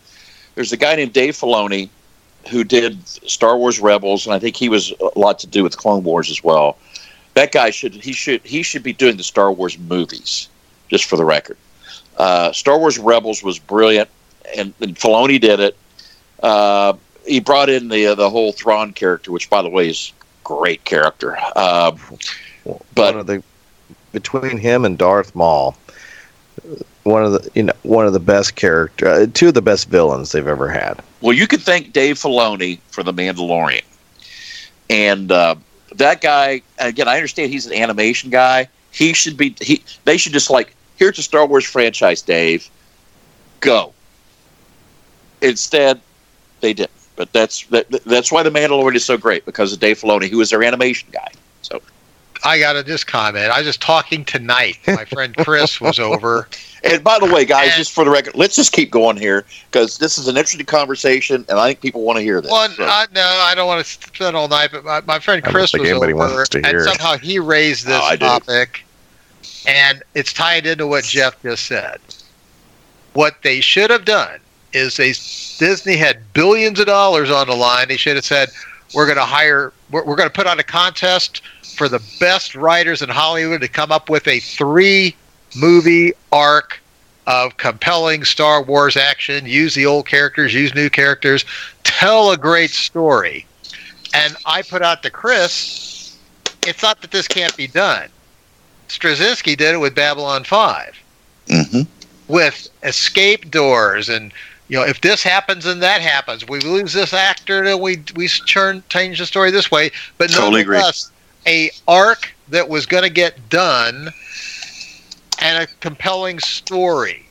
There's 0.55 0.71
a 0.71 0.77
guy 0.77 0.95
named 0.95 1.13
Dave 1.13 1.35
Filoni 1.35 1.89
who 2.49 2.63
did 2.63 3.07
Star 3.07 3.57
Wars 3.57 3.79
Rebels, 3.79 4.25
and 4.25 4.33
I 4.33 4.39
think 4.39 4.55
he 4.55 4.67
was 4.67 4.91
a 4.99 5.19
lot 5.19 5.39
to 5.39 5.47
do 5.47 5.63
with 5.63 5.77
Clone 5.77 6.03
Wars 6.03 6.29
as 6.29 6.43
well. 6.43 6.77
That 7.35 7.51
guy 7.51 7.69
should 7.69 7.93
he 7.93 8.11
should 8.11 8.41
he 8.43 8.63
should 8.63 8.83
be 8.83 8.93
doing 8.93 9.17
the 9.17 9.23
Star 9.23 9.51
Wars 9.51 9.77
movies, 9.77 10.49
just 10.89 11.05
for 11.05 11.15
the 11.15 11.23
record. 11.23 11.57
Uh, 12.17 12.51
Star 12.51 12.77
Wars 12.77 12.99
Rebels 12.99 13.41
was 13.41 13.57
brilliant, 13.59 14.09
and, 14.57 14.73
and 14.81 14.95
Filoni 14.95 15.39
did 15.39 15.59
it. 15.59 15.77
Uh, 16.43 16.93
he 17.26 17.39
brought 17.39 17.69
in 17.69 17.88
the 17.89 18.07
uh, 18.07 18.15
the 18.15 18.30
whole 18.30 18.52
Thrawn 18.52 18.93
character, 18.93 19.31
which 19.31 19.49
by 19.49 19.61
the 19.61 19.69
way 19.69 19.89
is 19.89 20.14
great 20.43 20.84
character. 20.84 21.38
Uh, 21.56 21.91
But- 22.95 23.14
one 23.14 23.19
of 23.19 23.27
the 23.27 23.43
between 24.11 24.57
him 24.57 24.84
and 24.85 24.98
Darth 24.98 25.34
Maul, 25.35 25.77
one 27.03 27.23
of 27.23 27.31
the 27.31 27.49
you 27.56 27.64
know 27.64 27.73
one 27.84 28.06
of 28.06 28.14
the 28.14 28.19
best 28.19 28.56
character, 28.56 29.07
uh, 29.07 29.26
two 29.34 29.49
of 29.49 29.53
the 29.53 29.61
best 29.61 29.89
villains 29.89 30.31
they've 30.31 30.48
ever 30.48 30.69
had. 30.69 31.02
Well, 31.22 31.34
you 31.34 31.48
could 31.48 31.61
thank 31.61 31.93
Dave 31.93 32.18
Filoni 32.18 32.80
for 32.89 33.03
The 33.03 33.14
Mandalorian. 33.14 33.84
And 34.89 35.31
uh, 35.31 35.56
that 35.95 36.19
guy, 36.19 36.61
again, 36.80 37.07
I 37.07 37.15
understand 37.15 37.52
he's 37.52 37.65
an 37.65 37.73
animation 37.73 38.30
guy. 38.30 38.68
He 38.91 39.14
should 39.14 39.38
be, 39.38 39.56
he, 39.61 39.81
they 40.03 40.18
should 40.18 40.34
just 40.34 40.49
like, 40.49 40.76
here's 40.98 41.18
a 41.18 41.23
Star 41.23 41.45
Wars 41.45 41.64
franchise, 41.64 42.22
Dave. 42.22 42.69
Go. 43.61 43.93
Instead, 45.41 46.02
they 46.60 46.73
didn't. 46.73 46.91
But 47.22 47.31
that's 47.34 47.68
that, 47.68 47.88
that's 48.03 48.31
why 48.31 48.41
The 48.41 48.49
Mandalorian 48.49 48.95
is 48.95 49.06
so 49.06 49.15
great 49.15 49.45
because 49.45 49.72
of 49.72 49.80
Dave 49.80 50.02
Filoni, 50.02 50.27
who 50.27 50.41
is 50.41 50.49
their 50.49 50.64
animation 50.64 51.07
guy. 51.11 51.27
So, 51.61 51.80
I 52.43 52.57
got 52.57 52.73
to 52.73 52.84
just 52.84 53.06
comment. 53.06 53.52
I 53.52 53.60
was 53.60 53.68
just 53.68 53.80
talking 53.80 54.26
tonight. 54.26 54.80
My 54.88 55.06
friend 55.06 55.38
Chris 55.38 55.80
was 55.80 55.99
over. 55.99 56.48
and 56.84 57.03
by 57.03 57.19
the 57.19 57.31
way, 57.31 57.45
guys, 57.45 57.68
And- 57.68 57.76
just 57.77 57.91
for 57.91 58.03
the 58.06 58.10
record, 58.10 58.34
let's 58.34 58.56
just 58.56 58.72
keep 58.72 58.89
going 58.89 59.18
here 59.18 59.45
because 59.69 59.99
this 59.99 60.18
is 60.18 60.27
an 60.27 60.35
interesting 60.35 60.65
conversation, 60.65 61.45
and 61.48 61.60
I 61.60 61.68
think 61.68 61.81
people 61.81 62.02
want 62.02 62.18
to 62.18 62.23
hear 62.23 62.41
this. 62.41 62.49
Well, 62.52 62.68
So- 62.69 62.85
uh, 62.85 63.06
no, 63.14 63.22
I 63.22 63.53
don't 63.53 63.68
want 63.68 63.85
to 63.85 63.91
spend 63.91 64.35
all 64.35 64.48
night, 64.48 64.72
but 64.72 64.84
my, 64.84 65.02
my 65.02 65.19
friend 65.19 65.43
Chris 65.43 65.73
was 65.73 65.91
over, 65.91 66.15
wants 66.15 66.49
to 66.49 66.57
and 66.57 66.76
it. 66.76 66.84
somehow 66.85 67.18
he 67.19 67.38
raised 67.38 67.85
this 67.85 68.02
Oh, 68.03 68.15
topic, 68.15 68.84
and 69.68 70.02
it's 70.15 70.34
tied 70.34 70.65
into 70.65 70.88
what 70.88 71.03
Jeff 71.03 71.39
just 71.43 71.68
said. 71.68 71.99
What 73.14 73.35
they 73.43 73.61
should 73.61 73.91
have 73.91 74.06
done 74.06 74.39
is 74.73 74.98
they 74.98 75.14
Disney 75.57 75.98
had 75.98 76.34
billions 76.34 76.80
of 76.80 76.88
dollars 76.88 77.30
on 77.30 77.48
the 77.48 77.56
line. 77.56 77.88
They 77.88 77.98
should 77.98 78.15
have 78.15 78.26
said, 78.26 78.49
"We're 78.93 79.06
going 79.06 79.18
to 79.18 79.26
hire, 79.26 79.73
we're, 79.89 80.03
we're 80.03 80.15
going 80.15 80.30
to 80.30 80.34
put 80.34 80.48
on 80.48 80.60
a 80.60 80.64
contest 80.64 81.41
for 81.76 81.88
the 81.88 82.02
best 82.19 82.56
writers 82.56 83.02
in 83.02 83.10
Hollywood 83.10 83.61
to 83.61 83.68
come 83.68 83.91
up 83.91 84.10
with 84.10 84.27
a 84.27 84.39
three 84.39 85.15
movie 85.56 86.14
arc." 86.31 86.80
Of 87.27 87.56
compelling 87.57 88.23
Star 88.26 88.64
Wars 88.64 88.98
action, 88.98 89.45
use 89.45 89.76
the 89.76 89.85
old 89.85 90.07
characters, 90.07 90.56
use 90.56 90.73
new 90.73 90.89
characters, 90.89 91.45
tell 91.84 92.31
a 92.31 92.35
great 92.35 92.72
story. 92.72 93.45
And 94.14 94.35
I 94.48 94.64
put 94.64 94.81
out 94.81 95.03
to 95.03 95.11
Chris, 95.11 96.18
it's 96.65 96.81
not 96.81 96.99
that 97.02 97.11
this 97.11 97.27
can't 97.27 97.56
be 97.56 97.68
done. 97.68 98.10
Straczynski 98.89 99.56
did 99.56 99.76
it 99.76 99.77
with 99.77 99.93
Babylon 99.93 100.43
5, 100.43 100.95
Mhm. 101.48 101.88
with 102.27 102.68
escape 102.84 103.52
doors 103.52 104.10
and 104.10 104.34
you 104.72 104.77
know, 104.77 104.85
if 104.85 105.02
this 105.02 105.22
happens 105.22 105.65
and 105.65 105.84
that 105.84 105.99
happens, 105.99 106.48
we 106.48 106.61
lose 106.61 106.93
this 106.93 107.14
actor, 107.14 107.61
and 107.61 107.81
we 107.81 108.02
we 108.15 108.30
turn 108.30 108.81
change 108.88 109.19
the 109.19 109.26
story 109.26 109.52
this 109.52 109.69
way. 109.69 109.91
But 110.18 110.30
Totally 110.30 110.61
agree. 110.61 110.81
a 111.45 111.72
arc 111.89 112.34
that 112.48 112.69
was 112.69 112.85
going 112.85 113.03
to 113.03 113.10
get 113.10 113.49
done 113.49 114.14
and 115.41 115.64
a 115.64 115.68
compelling 115.81 116.39
story. 116.39 117.27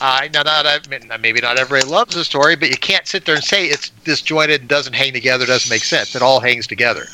I 0.00 0.30
now 0.32 0.42
not 0.42 0.64
I 0.64 0.80
mean, 0.88 1.10
maybe 1.20 1.42
not 1.42 1.58
everybody 1.58 1.86
loves 1.86 2.14
the 2.14 2.24
story, 2.24 2.56
but 2.56 2.70
you 2.70 2.78
can't 2.78 3.06
sit 3.06 3.26
there 3.26 3.34
and 3.34 3.44
say 3.44 3.66
it's 3.66 3.90
disjointed 4.04 4.62
and 4.62 4.68
doesn't 4.68 4.94
hang 4.94 5.12
together, 5.12 5.44
doesn't 5.44 5.70
make 5.70 5.84
sense. 5.84 6.16
It 6.16 6.22
all 6.22 6.40
hangs 6.40 6.66
together. 6.66 7.04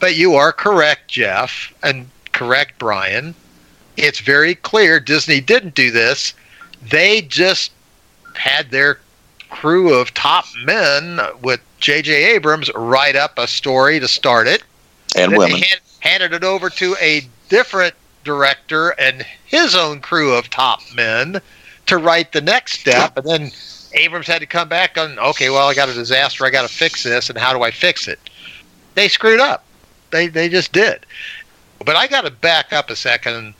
But 0.00 0.16
you 0.16 0.34
are 0.34 0.52
correct, 0.52 1.06
Jeff, 1.06 1.72
and 1.84 2.08
correct, 2.32 2.80
Brian. 2.80 3.36
It's 3.96 4.18
very 4.18 4.56
clear 4.56 4.98
Disney 4.98 5.40
didn't 5.40 5.76
do 5.76 5.92
this. 5.92 6.34
They 6.82 7.22
just 7.22 7.70
had 8.38 8.70
their 8.70 9.00
crew 9.50 9.94
of 9.94 10.14
top 10.14 10.46
men 10.64 11.20
with 11.42 11.60
J.J. 11.80 12.34
Abrams 12.34 12.70
write 12.74 13.16
up 13.16 13.38
a 13.38 13.46
story 13.46 14.00
to 14.00 14.08
start 14.08 14.46
it. 14.46 14.62
and 15.16 15.36
women. 15.36 15.62
Hand, 15.62 15.80
handed 16.00 16.32
it 16.32 16.44
over 16.44 16.70
to 16.70 16.96
a 17.00 17.26
different 17.48 17.94
director 18.24 18.90
and 18.98 19.24
his 19.46 19.74
own 19.74 20.00
crew 20.00 20.34
of 20.34 20.50
top 20.50 20.80
men 20.94 21.40
to 21.86 21.96
write 21.96 22.32
the 22.32 22.40
next 22.40 22.80
step. 22.80 23.16
And 23.16 23.26
then 23.26 23.50
Abrams 23.94 24.26
had 24.26 24.40
to 24.40 24.46
come 24.46 24.68
back 24.68 24.98
on, 24.98 25.18
okay, 25.18 25.50
well, 25.50 25.66
I 25.66 25.74
got 25.74 25.88
a 25.88 25.94
disaster. 25.94 26.44
I 26.44 26.50
got 26.50 26.68
to 26.68 26.74
fix 26.74 27.02
this. 27.02 27.30
And 27.30 27.38
how 27.38 27.52
do 27.52 27.62
I 27.62 27.70
fix 27.70 28.06
it? 28.06 28.18
They 28.94 29.08
screwed 29.08 29.40
up. 29.40 29.64
They, 30.10 30.28
they 30.28 30.48
just 30.48 30.72
did. 30.72 31.06
But 31.84 31.96
I 31.96 32.06
got 32.06 32.22
to 32.22 32.30
back 32.30 32.72
up 32.72 32.90
a 32.90 32.96
second. 32.96 33.54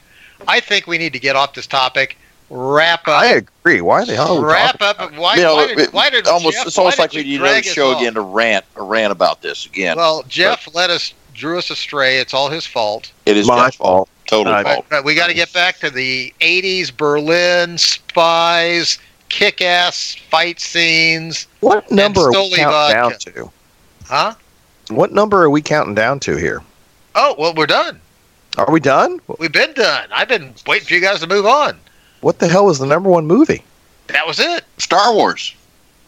I 0.47 0.61
think 0.61 0.87
we 0.87 0.99
need 0.99 1.13
to 1.15 1.19
get 1.19 1.37
off 1.37 1.55
this 1.55 1.67
topic, 1.67 2.19
wrap 2.51 3.07
up. 3.09 3.21
I 3.23 3.27
agree. 3.35 3.81
Why 3.81 4.05
the 4.05 4.15
hell? 4.17 4.39
Are 4.39 4.41
we 4.43 4.47
wrap 4.49 4.79
talking 4.79 5.15
up. 5.15 5.21
Why, 5.21 5.37
you 5.37 5.43
know, 5.43 5.55
why 5.57 5.67
did, 5.67 5.79
it- 5.79 5.93
why 5.93 6.11
did 6.11 6.27
almost 6.27 6.57
Jeff, 6.57 6.67
it's 6.67 6.79
almost 6.79 6.99
why 6.99 7.05
like 7.05 7.13
we 7.13 7.25
need 7.25 7.41
another 7.41 7.63
show 7.63 7.91
off? 7.93 8.01
again 8.01 8.15
to 8.15 8.21
rant 8.23 8.65
a 8.77 8.83
rant 8.83 9.13
about 9.13 9.43
this 9.43 9.67
again. 9.67 9.97
Well, 9.97 10.23
Jeff 10.29 10.69
let 10.75 10.91
us 10.91 11.13
drew 11.35 11.59
us 11.59 11.71
astray. 11.71 12.19
It's 12.19 12.35
all 12.35 12.49
his 12.49 12.67
fault. 12.67 13.13
it 13.27 13.37
is 13.37 13.47
my 13.47 13.67
Jeff's 13.67 13.77
fault. 13.77 14.09
Total 14.27 14.53
My 14.53 14.63
fault. 14.63 14.85
But, 14.91 14.97
but 14.99 15.05
we 15.05 15.15
got 15.15 15.29
to 15.29 15.35
get 15.35 15.53
back 15.55 15.79
to 15.79 15.89
the 15.91 16.33
'80s 16.43 16.95
Berlin 16.95 17.79
spies, 17.79 18.99
kick-ass 19.31 20.17
fight 20.31 20.61
scenes, 20.61 21.47
What 21.61 21.91
number 21.91 22.21
are 22.21 22.31
we 22.31 22.37
Stoli 22.37 22.57
counting 22.57 22.95
down 22.95 23.19
to? 23.21 23.51
huh? 24.07 24.35
What 24.91 25.13
number 25.13 25.43
are 25.43 25.51
we 25.51 25.63
counting 25.63 25.95
down 25.95 26.21
to 26.21 26.37
here? 26.37 26.63
Oh 27.15 27.35
well, 27.39 27.55
we're 27.55 27.67
done. 27.67 28.01
Are 28.59 28.71
we 28.71 28.81
done? 28.81 29.21
We've 29.39 29.53
been 29.53 29.73
done. 29.73 30.09
I've 30.13 30.29
been 30.29 30.53
waiting 30.67 30.87
for 30.89 30.95
you 30.95 31.01
guys 31.01 31.21
to 31.21 31.27
move 31.27 31.47
on. 31.47 31.79
What 32.21 32.39
the 32.39 32.49
hell 32.49 32.67
was 32.67 32.79
the 32.79 32.87
number 32.87 33.09
one 33.11 33.27
movie? 33.27 33.63
That 34.09 34.27
was 34.27 34.41
it. 34.41 34.65
Star 34.79 35.13
Wars, 35.15 35.55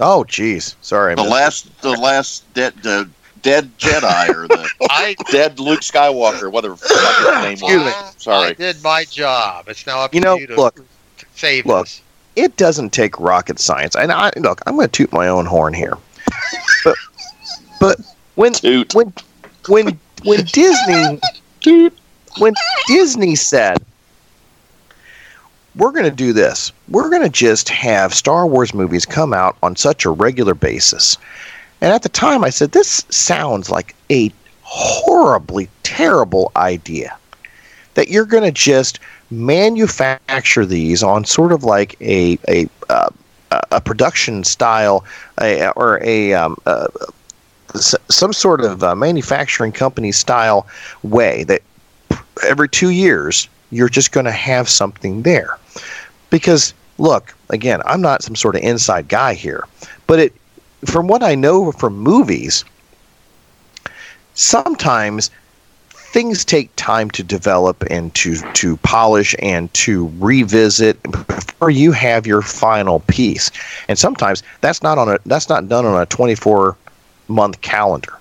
Oh, 0.02 0.24
jeez. 0.26 0.74
Sorry. 0.80 1.14
The 1.14 1.22
missed 1.22 1.32
last, 1.32 1.82
the 1.82 1.90
last 1.90 2.54
dead, 2.54 2.74
the 2.82 3.08
dead 3.42 3.70
Jedi 3.78 4.28
or 4.30 4.48
the 4.48 4.68
I 4.90 5.14
dead 5.30 5.60
Luke 5.60 5.80
Skywalker, 5.80 6.50
whatever 6.50 6.74
the 6.76 6.88
his 6.88 7.42
name 7.42 7.52
Excuse 7.52 7.82
was. 7.82 7.84
me. 7.84 7.92
Ah, 7.94 8.08
I 8.08 8.12
Sorry. 8.18 8.54
did 8.54 8.82
my 8.82 9.04
job. 9.04 9.68
It's 9.68 9.86
now 9.86 10.00
up 10.00 10.14
You 10.14 10.20
to 10.20 10.26
know, 10.26 10.36
you 10.36 10.46
to 10.46 10.56
look, 10.56 10.76
to 10.76 11.26
save 11.34 11.66
look. 11.66 11.84
this. 11.86 12.00
it 12.36 12.56
doesn't 12.56 12.90
take 12.94 13.18
rocket 13.20 13.58
science. 13.58 13.94
And 13.94 14.10
I 14.10 14.30
look, 14.36 14.62
I'm 14.66 14.76
going 14.76 14.88
to 14.88 14.92
toot 14.92 15.12
my 15.12 15.28
own 15.28 15.44
horn 15.44 15.74
here. 15.74 15.98
but 16.84 16.96
but 17.78 18.00
when 18.36 18.54
Toot. 18.54 18.94
when 18.94 19.12
when 19.68 19.98
when 20.24 20.44
Disney 20.52 21.20
when 22.38 22.54
Disney 22.86 23.34
said 23.34 23.84
we're 25.76 25.92
going 25.92 26.04
to 26.04 26.10
do 26.10 26.32
this. 26.32 26.72
We're 26.88 27.10
going 27.10 27.22
to 27.22 27.28
just 27.28 27.68
have 27.68 28.14
Star 28.14 28.46
Wars 28.46 28.74
movies 28.74 29.06
come 29.06 29.32
out 29.32 29.56
on 29.62 29.76
such 29.76 30.04
a 30.04 30.10
regular 30.10 30.54
basis. 30.54 31.16
And 31.80 31.92
at 31.92 32.02
the 32.02 32.08
time 32.08 32.44
I 32.44 32.50
said 32.50 32.72
this 32.72 33.04
sounds 33.08 33.70
like 33.70 33.94
a 34.10 34.32
horribly 34.62 35.68
terrible 35.82 36.52
idea. 36.56 37.16
That 37.94 38.08
you're 38.08 38.24
going 38.24 38.44
to 38.44 38.52
just 38.52 39.00
manufacture 39.30 40.64
these 40.64 41.02
on 41.02 41.24
sort 41.24 41.52
of 41.52 41.64
like 41.64 41.96
a 42.00 42.38
a 42.48 42.68
uh, 42.88 43.08
a, 43.72 43.80
production 43.80 44.44
style 44.44 45.04
or 45.76 46.00
a 46.02 46.32
um, 46.34 46.56
uh, 46.66 46.86
some 47.74 48.32
sort 48.32 48.60
of 48.60 48.82
uh, 48.82 48.94
manufacturing 48.94 49.72
company 49.72 50.12
style 50.12 50.66
way 51.02 51.44
that 51.44 51.62
every 52.44 52.68
two 52.68 52.90
years 52.90 53.48
you're 53.70 53.88
just 53.88 54.12
going 54.12 54.26
to 54.26 54.32
have 54.32 54.68
something 54.68 55.22
there. 55.22 55.58
Because 56.30 56.74
look 56.98 57.34
again 57.48 57.80
i'm 57.86 58.02
not 58.02 58.22
some 58.22 58.36
sort 58.36 58.54
of 58.54 58.60
inside 58.60 59.08
guy 59.08 59.32
here 59.32 59.64
but 60.06 60.18
it 60.18 60.34
from 60.84 61.08
what 61.08 61.22
i 61.22 61.34
know 61.34 61.72
from 61.72 61.98
movies 61.98 62.62
sometimes 64.34 65.30
things 66.12 66.44
take 66.44 66.74
time 66.76 67.10
to 67.10 67.22
develop 67.22 67.84
and 67.88 68.14
to 68.14 68.36
to 68.52 68.76
polish 68.78 69.34
and 69.40 69.72
to 69.74 70.10
revisit 70.18 71.00
before 71.02 71.70
you 71.70 71.92
have 71.92 72.26
your 72.26 72.42
final 72.42 73.00
piece. 73.00 73.50
And 73.86 73.96
sometimes 73.96 74.42
that's 74.60 74.82
not 74.82 74.98
on 74.98 75.08
a 75.08 75.18
that's 75.26 75.48
not 75.48 75.68
done 75.68 75.86
on 75.86 76.00
a 76.02 76.06
24 76.06 76.76
month 77.28 77.60
calendar. 77.60 78.18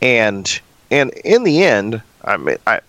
And 0.00 0.60
and 0.92 1.10
in 1.24 1.42
the 1.42 1.64
end 1.64 2.00
i 2.24 2.36
mean 2.36 2.56
i 2.66 2.80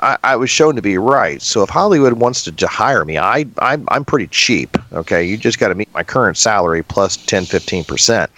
I, 0.00 0.18
I 0.22 0.36
was 0.36 0.50
shown 0.50 0.76
to 0.76 0.82
be 0.82 0.98
right. 0.98 1.40
So 1.40 1.62
if 1.62 1.70
Hollywood 1.70 2.14
wants 2.14 2.44
to, 2.44 2.52
to 2.52 2.66
hire 2.66 3.04
me, 3.04 3.18
I, 3.18 3.46
I 3.58 3.78
I'm 3.88 4.04
pretty 4.04 4.26
cheap. 4.28 4.76
Okay, 4.92 5.24
you 5.24 5.36
just 5.36 5.58
got 5.58 5.68
to 5.68 5.74
meet 5.74 5.92
my 5.94 6.02
current 6.02 6.36
salary 6.36 6.82
plus 6.82 7.16
10, 7.16 7.46
15 7.46 7.84
percent, 7.84 8.30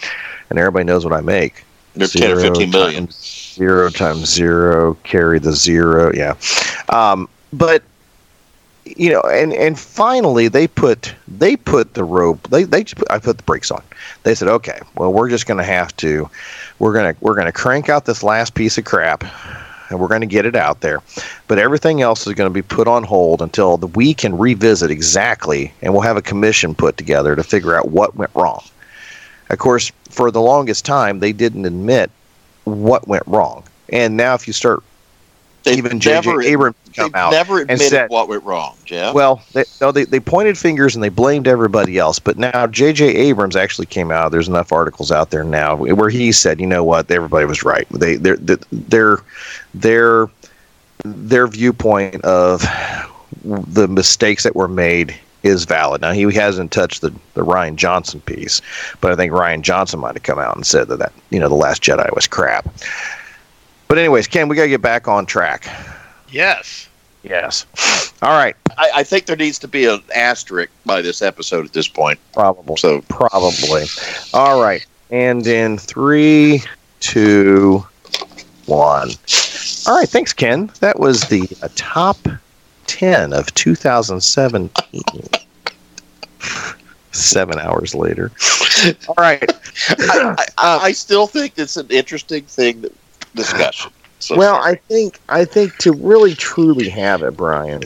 and 0.51 0.59
everybody 0.59 0.85
knows 0.85 1.05
what 1.05 1.15
I 1.15 1.21
make. 1.21 1.65
They're 1.95 2.07
ten 2.07 2.31
or 2.31 2.41
fifteen 2.41 2.71
million. 2.71 3.07
Times 3.07 3.55
zero 3.55 3.91
times 3.91 4.29
zero, 4.29 4.95
carry 5.03 5.41
the 5.41 5.53
zero. 5.53 6.13
Yeah, 6.15 6.37
um, 6.91 7.29
but 7.53 7.83
you 8.85 9.11
know, 9.11 9.21
and 9.23 9.53
and 9.53 9.77
finally 9.77 10.47
they 10.47 10.69
put 10.69 11.13
they 11.27 11.57
put 11.57 11.95
the 11.95 12.05
rope. 12.05 12.49
They 12.51 12.63
they 12.63 12.85
just 12.85 12.97
put, 12.97 13.11
I 13.11 13.19
put 13.19 13.39
the 13.39 13.43
brakes 13.43 13.73
on. 13.73 13.83
They 14.23 14.37
said, 14.37 14.47
okay, 14.49 14.79
well 14.95 15.13
we're 15.13 15.29
just 15.29 15.47
going 15.47 15.59
to 15.59 15.65
have 15.65 15.97
to, 15.99 16.31
we're 16.79 16.95
gonna 16.95 17.17
we're 17.21 17.35
gonna 17.35 17.53
crank 17.53 17.89
out 17.89 18.05
this 18.05 18.23
last 18.23 18.55
piece 18.55 18.79
of 18.79 18.85
crap 18.85 19.25
and 19.89 19.99
we're 19.99 20.09
going 20.09 20.21
to 20.21 20.27
get 20.27 20.47
it 20.47 20.57
out 20.57 20.81
there. 20.81 21.03
But 21.47 21.59
everything 21.59 22.03
else 22.03 22.27
is 22.27 22.35
going 22.35 22.51
to 22.51 22.55
be 22.55 22.63
put 22.63 22.89
on 22.89 23.05
hold 23.05 23.43
until 23.43 23.77
the, 23.77 23.87
we 23.87 24.15
can 24.15 24.37
revisit 24.37 24.91
exactly, 24.91 25.73
and 25.83 25.93
we'll 25.93 26.03
have 26.03 26.17
a 26.17 26.23
commission 26.23 26.75
put 26.75 26.97
together 26.97 27.35
to 27.37 27.43
figure 27.43 27.75
out 27.77 27.89
what 27.91 28.17
went 28.17 28.31
wrong. 28.35 28.63
Of 29.51 29.59
course, 29.59 29.91
for 30.11 30.31
the 30.31 30.41
longest 30.41 30.85
time, 30.85 31.21
they 31.21 31.33
didn't 31.33 31.65
admit 31.65 32.11
what 32.65 33.09
went 33.09 33.27
wrong. 33.27 33.65
And 33.91 34.17
now, 34.17 34.35
if 34.35 34.47
you 34.47 34.53
start, 34.53 34.83
They 35.65 35.75
even 35.75 36.01
J.J. 36.01 36.47
Abrams 36.47 36.77
come 36.99 37.11
out. 37.15 37.33
never 37.33 37.61
admitted 37.61 37.89
said- 37.89 38.11
what 38.11 38.29
went 38.29 38.45
wrong, 38.45 38.77
Jeff. 38.85 39.15
Well, 39.15 39.43
they, 39.53 39.65
no, 39.81 39.93
they, 39.93 40.05
they 40.05 40.21
pointed 40.21 40.59
fingers 40.59 40.95
and 40.95 41.03
they 41.03 41.09
blamed 41.09 41.49
everybody 41.49 41.99
else. 41.99 42.19
But 42.19 42.39
now 42.39 42.67
J.J. 42.67 43.07
Abrams 43.07 43.57
actually 43.57 43.87
came 43.87 44.11
out. 44.11 44.33
There's 44.33 44.49
enough 44.49 44.73
articles 44.73 45.11
out 45.11 45.31
there 45.31 45.45
now 45.45 45.77
where 45.77 46.11
he 46.11 46.33
said, 46.33 46.61
you 46.61 46.67
know 46.67 46.85
what, 46.85 47.11
everybody 47.11 47.47
was 47.47 47.63
right. 47.63 47.89
They 47.91 48.17
their 48.17 48.37
their 48.37 49.19
their 49.75 50.29
their 51.05 51.47
viewpoint 51.47 52.25
of 52.25 52.63
the 53.45 53.89
mistakes 53.89 54.43
that 54.43 54.57
were 54.57 54.69
made 54.69 55.15
is 55.43 55.65
valid. 55.65 56.01
Now 56.01 56.13
he 56.13 56.23
hasn't 56.35 56.73
touched 56.73 57.01
the, 57.01 57.11
the 57.35 57.45
Rian 57.45 57.77
Johnson 57.77 58.21
piece, 58.23 58.61
but 59.01 59.13
I 59.13 59.17
think 59.17 59.33
Rian 59.33 59.63
Johnson 59.63 60.01
might 60.01 60.15
have 60.15 60.23
come 60.23 60.39
out 60.39 60.57
and 60.57 60.67
said 60.67 60.89
that 60.89 60.99
that 60.99 61.13
you 61.31 61.39
know 61.39 61.49
the 61.49 61.55
Last 61.55 61.83
Jedi 61.83 62.13
was 62.15 62.27
crap. 62.27 62.69
But 63.87 63.99
anyways, 63.99 64.27
Ken, 64.27 64.49
we 64.49 64.57
got 64.57 64.63
to 64.63 64.69
get 64.69 64.83
back 64.83 65.09
on 65.09 65.25
track. 65.25 65.67
Yes. 66.31 66.88
Yes. 67.23 67.67
All 68.23 68.33
right. 68.33 68.57
I, 68.77 68.91
I 68.97 69.03
think 69.03 69.27
there 69.27 69.37
needs 69.37 69.59
to 69.61 69.69
be 69.69 69.87
an 69.87 70.03
asterisk 70.15 70.71
by 70.87 71.03
this 71.03 71.21
episode 71.23 71.67
at 71.67 71.73
this 71.73 71.89
point. 71.89 72.19
Probably. 72.33 72.77
So 72.77 73.03
Probably. 73.03 73.85
All 74.33 74.63
right. 74.63 74.87
And 75.11 75.47
in 75.47 75.79
three, 75.79 76.63
two, 77.01 77.85
one. 78.67 79.11
All 79.87 79.99
right. 79.99 80.09
Thanks, 80.09 80.33
Ken. 80.33 80.71
That 80.81 81.01
was 81.01 81.23
the 81.23 81.49
uh, 81.63 81.69
top 81.75 82.19
10 82.87 83.33
of 83.33 83.53
2017. 83.55 84.71
Seven 87.13 87.59
hours 87.59 87.95
later. 87.95 88.31
All 89.09 89.15
right. 89.19 89.51
I, 89.89 90.47
I, 90.59 90.79
I 90.79 90.93
still 90.93 91.27
think 91.27 91.55
it's 91.57 91.77
an 91.77 91.89
interesting 91.91 92.45
thing 92.45 92.83
that 92.83 92.93
discussion. 93.35 93.91
So 94.19 94.37
well, 94.37 94.57
I 94.57 94.77
think 94.89 95.21
I 95.29 95.45
think 95.45 95.77
to 95.79 95.93
really 95.93 96.35
truly 96.35 96.89
have 96.89 97.23
it, 97.23 97.37
Brian, 97.37 97.83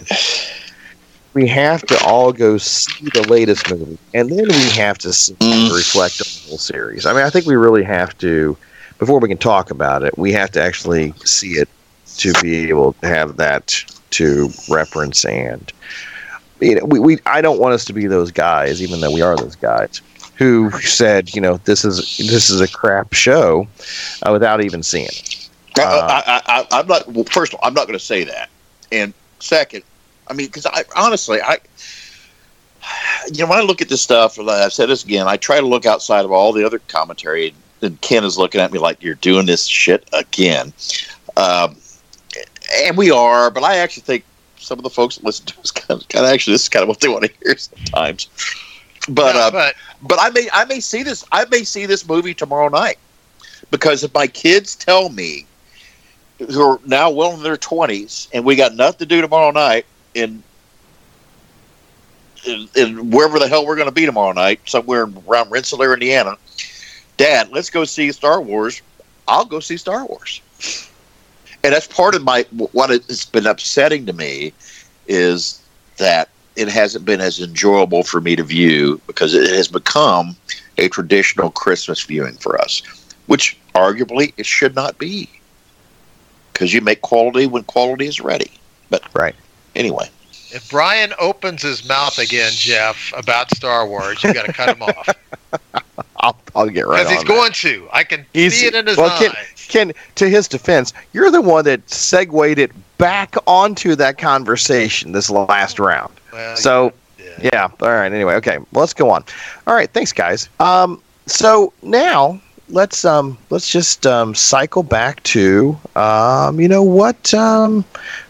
we 1.35 1.47
have 1.49 1.83
to 1.87 1.99
all 2.05 2.33
go 2.33 2.59
see 2.59 3.09
the 3.13 3.23
latest 3.29 3.71
movie, 3.71 3.99
and 4.15 4.29
then 4.31 4.47
we 4.49 4.71
have 4.71 4.99
to 4.99 5.13
see, 5.13 5.35
Mm. 5.41 5.75
reflect 5.75 6.21
on 6.21 6.27
the 6.33 6.49
whole 6.49 6.59
series. 6.59 7.07
I 7.07 7.13
mean, 7.13 7.23
I 7.23 7.31
think 7.31 7.47
we 7.47 7.57
really 7.57 7.85
have 7.85 8.17
to 8.19 8.57
before 8.99 9.19
we 9.21 9.29
can 9.29 9.39
talk 9.39 9.71
about 9.71 10.03
it. 10.03 10.17
We 10.19 10.33
have 10.33 10.51
to 10.53 10.63
actually 10.63 11.15
see 11.25 11.53
it 11.53 11.69
to 12.19 12.33
be 12.43 12.69
able 12.69 12.95
to 12.95 13.09
have 13.09 13.37
that 13.37 13.75
to 14.11 14.51
reference 14.69 15.25
and 15.25 15.73
you 16.61 16.77
know, 16.77 16.85
we, 16.87 16.99
we 17.01 17.19
I 17.27 17.41
don't 17.41 17.59
want 17.59 17.75
us 17.75 17.85
to 17.87 17.93
be 17.93 18.07
those 18.07 18.31
guys, 18.31 18.83
even 18.83 19.01
though 19.01 19.11
we 19.11 19.23
are 19.23 19.37
those 19.37 19.57
guys 19.57 20.01
who 20.37 20.71
said, 20.81 21.35
you 21.35 21.41
know, 21.41 21.59
this 21.65 21.85
is 21.85 21.99
this 22.19 22.51
is 22.51 22.61
a 22.61 22.69
crap 22.69 23.13
show 23.13 23.67
uh, 24.27 24.33
without 24.33 24.63
even 24.63 24.83
seeing 24.83 25.07
it. 25.07 25.42
I, 25.79 25.83
Uh, 25.83 26.23
I, 26.27 26.43
I, 26.47 26.81
I'm 26.81 26.87
not. 26.87 27.09
Well, 27.09 27.25
first 27.25 27.53
of 27.53 27.61
all, 27.61 27.69
I'm 27.69 27.75
not 27.75 27.87
going 27.87 27.99
to 27.99 28.05
say 28.05 28.25
that. 28.25 28.51
And 28.91 29.15
second, 29.39 29.83
I 30.29 30.35
mean, 30.35 30.47
because 30.47 30.67
I 30.67 30.85
honestly, 30.97 31.41
I, 31.41 31.59
you 33.33 33.45
know, 33.45 33.51
when 33.51 33.59
I 33.59 33.63
look 33.63 33.81
at 33.81 33.89
this 33.89 34.03
stuff, 34.03 34.39
and 34.39 34.51
I've 34.51 34.73
said 34.73 34.89
this 34.89 35.05
again, 35.05 35.27
I 35.29 35.37
try 35.37 35.61
to 35.61 35.67
look 35.67 35.87
outside 35.87 36.25
of 36.25 36.33
all 36.33 36.53
the 36.53 36.65
other 36.65 36.79
commentary. 36.79 37.55
And 37.81 38.01
Ken 38.01 38.23
is 38.23 38.39
looking 38.39 38.61
at 38.61 38.71
me 38.71 38.79
like 38.79 39.03
you're 39.03 39.17
doing 39.17 39.47
this 39.47 39.67
shit 39.67 40.09
again, 40.13 40.73
um, 41.37 41.77
and 42.85 42.97
we 42.97 43.11
are. 43.11 43.51
But 43.51 43.65
I 43.65 43.79
actually 43.79 44.05
think 44.05 44.25
some 44.57 44.79
of 44.79 44.85
the 44.85 44.91
folks 44.91 45.17
that 45.17 45.25
listen 45.25 45.47
to 45.47 45.61
us 45.61 45.71
kind 45.73 46.01
of, 46.01 46.09
kind 46.09 46.25
of 46.25 46.33
actually 46.33 46.55
this 46.55 46.63
is 46.63 46.69
kind 46.69 46.83
of 46.83 46.89
what 46.89 47.01
they 47.01 47.09
want 47.09 47.25
to 47.25 47.33
hear 47.43 47.57
sometimes. 47.57 48.29
But 49.09 49.35
No, 49.35 49.41
uh, 49.41 49.51
but 49.51 49.75
but 50.03 50.19
I 50.21 50.31
may 50.31 50.49
I 50.53 50.65
may 50.65 50.81
see 50.81 51.03
this 51.03 51.25
I 51.33 51.45
may 51.47 51.65
see 51.65 51.87
this 51.87 52.07
movie 52.09 52.35
tomorrow 52.35 52.69
night 52.69 52.99
because 53.71 54.05
if 54.05 54.15
my 54.15 54.29
kids 54.29 54.77
tell 54.77 55.09
me 55.09 55.47
who 56.51 56.63
are 56.63 56.81
now 56.87 57.11
well 57.11 57.35
in 57.35 57.43
their 57.43 57.57
twenties 57.57 58.29
and 58.33 58.45
we 58.45 58.57
got 58.57 58.75
nothing 58.75 58.99
to 58.99 59.07
do 59.07 59.21
tomorrow 59.21 59.51
night 59.51 59.87
in 60.15 60.43
in, 62.47 62.69
in 62.75 63.11
wherever 63.11 63.39
the 63.39 63.49
hell 63.49 63.67
we're 63.67 63.77
going 63.77 63.89
to 63.89 63.95
be 63.95 64.07
tomorrow 64.07 64.33
night 64.33 64.61
somewhere 64.65 65.09
around 65.29 65.51
Rensselaer, 65.51 65.95
Indiana. 65.95 66.37
Dad, 67.17 67.51
let's 67.53 67.71
go 67.71 67.85
see 67.85 68.11
Star 68.13 68.41
Wars. 68.41 68.83
I'll 69.29 69.45
go 69.45 69.61
see 69.61 69.77
Star 69.77 70.05
Wars. 70.05 70.41
And 71.65 71.73
that's 71.73 71.87
part 71.87 72.15
of 72.15 72.23
my 72.23 72.45
what 72.51 72.91
has 72.91 73.25
been 73.27 73.47
upsetting 73.47 74.07
to 74.07 74.13
me 74.13 74.53
is 75.07 75.63
that 75.99 76.29
it 76.57 76.69
hasn't 76.69 77.05
been 77.05 77.21
as 77.21 77.41
enjoyable 77.41 78.03
for 78.03 78.21
me 78.21 78.35
to 78.37 78.43
view 78.43 79.01
because 79.07 79.35
it 79.35 79.49
has 79.55 79.69
become 79.69 80.37
a 80.79 80.89
traditional 80.89 81.51
Christmas 81.51 82.03
viewing 82.03 82.35
for 82.35 82.61
us, 82.61 82.83
which 83.27 83.57
arguably 83.75 84.35
it 84.37 84.45
should 84.45 84.75
not 84.75 84.99
be 84.99 85.29
because 86.53 86.73
you 86.73 86.81
make 86.81 87.03
quality 87.03 87.47
when 87.47 87.65
quality 87.65 88.07
is 88.07 88.21
ready. 88.21 88.51
But 88.91 89.03
Right. 89.15 89.35
anyway, 89.75 90.09
if 90.51 90.69
Brian 90.71 91.13
opens 91.19 91.63
his 91.63 91.87
mouth 91.89 92.19
again, 92.19 92.53
Jeff, 92.55 93.13
about 93.17 93.55
Star 93.57 93.87
Wars, 93.87 94.23
you've 94.23 94.35
got 94.35 94.47
to 94.47 94.53
cut 94.53 94.77
him 94.77 94.83
off 94.83 95.09
I'll, 96.19 96.39
I'll 96.55 96.69
get 96.69 96.87
right 96.87 96.99
because 96.99 97.11
he's 97.13 97.21
that. 97.23 97.27
going 97.29 97.53
to. 97.53 97.89
I 97.93 98.05
can 98.05 98.25
He's- 98.33 98.55
see 98.55 98.67
it 98.67 98.75
in 98.75 98.87
his 98.87 98.97
well, 98.97 99.11
eyes. 99.11 99.67
Ken, 99.69 99.93
to 100.17 100.29
his 100.29 100.47
defense, 100.49 100.93
you're 101.13 101.31
the 101.31 101.41
one 101.43 101.65
that 101.65 101.89
segued 101.91 102.59
it 102.59 102.71
back 102.99 103.35
onto 103.47 103.97
that 103.97 104.19
conversation 104.19 105.13
this 105.13 105.31
last 105.31 105.79
round. 105.79 106.13
Well, 106.33 106.57
So, 106.57 106.93
yeah. 107.19 107.51
yeah. 107.53 107.69
All 107.81 107.89
right. 107.89 108.13
Anyway, 108.13 108.35
okay. 108.35 108.59
Well, 108.59 108.83
let's 108.83 108.93
go 108.93 109.11
on. 109.11 109.25
All 109.67 109.75
right. 109.75 109.91
Thanks, 109.91 110.13
guys. 110.13 110.49
Um, 110.61 111.01
so 111.27 111.73
now 111.83 112.41
let's 112.73 113.05
um 113.05 113.39
let's 113.51 113.69
just 113.71 114.07
um 114.07 114.35
cycle 114.35 114.83
back 114.83 115.23
to 115.23 115.79
um 115.95 116.59
you 116.61 116.69
know 116.69 116.83
what 116.83 117.33
um 117.35 117.85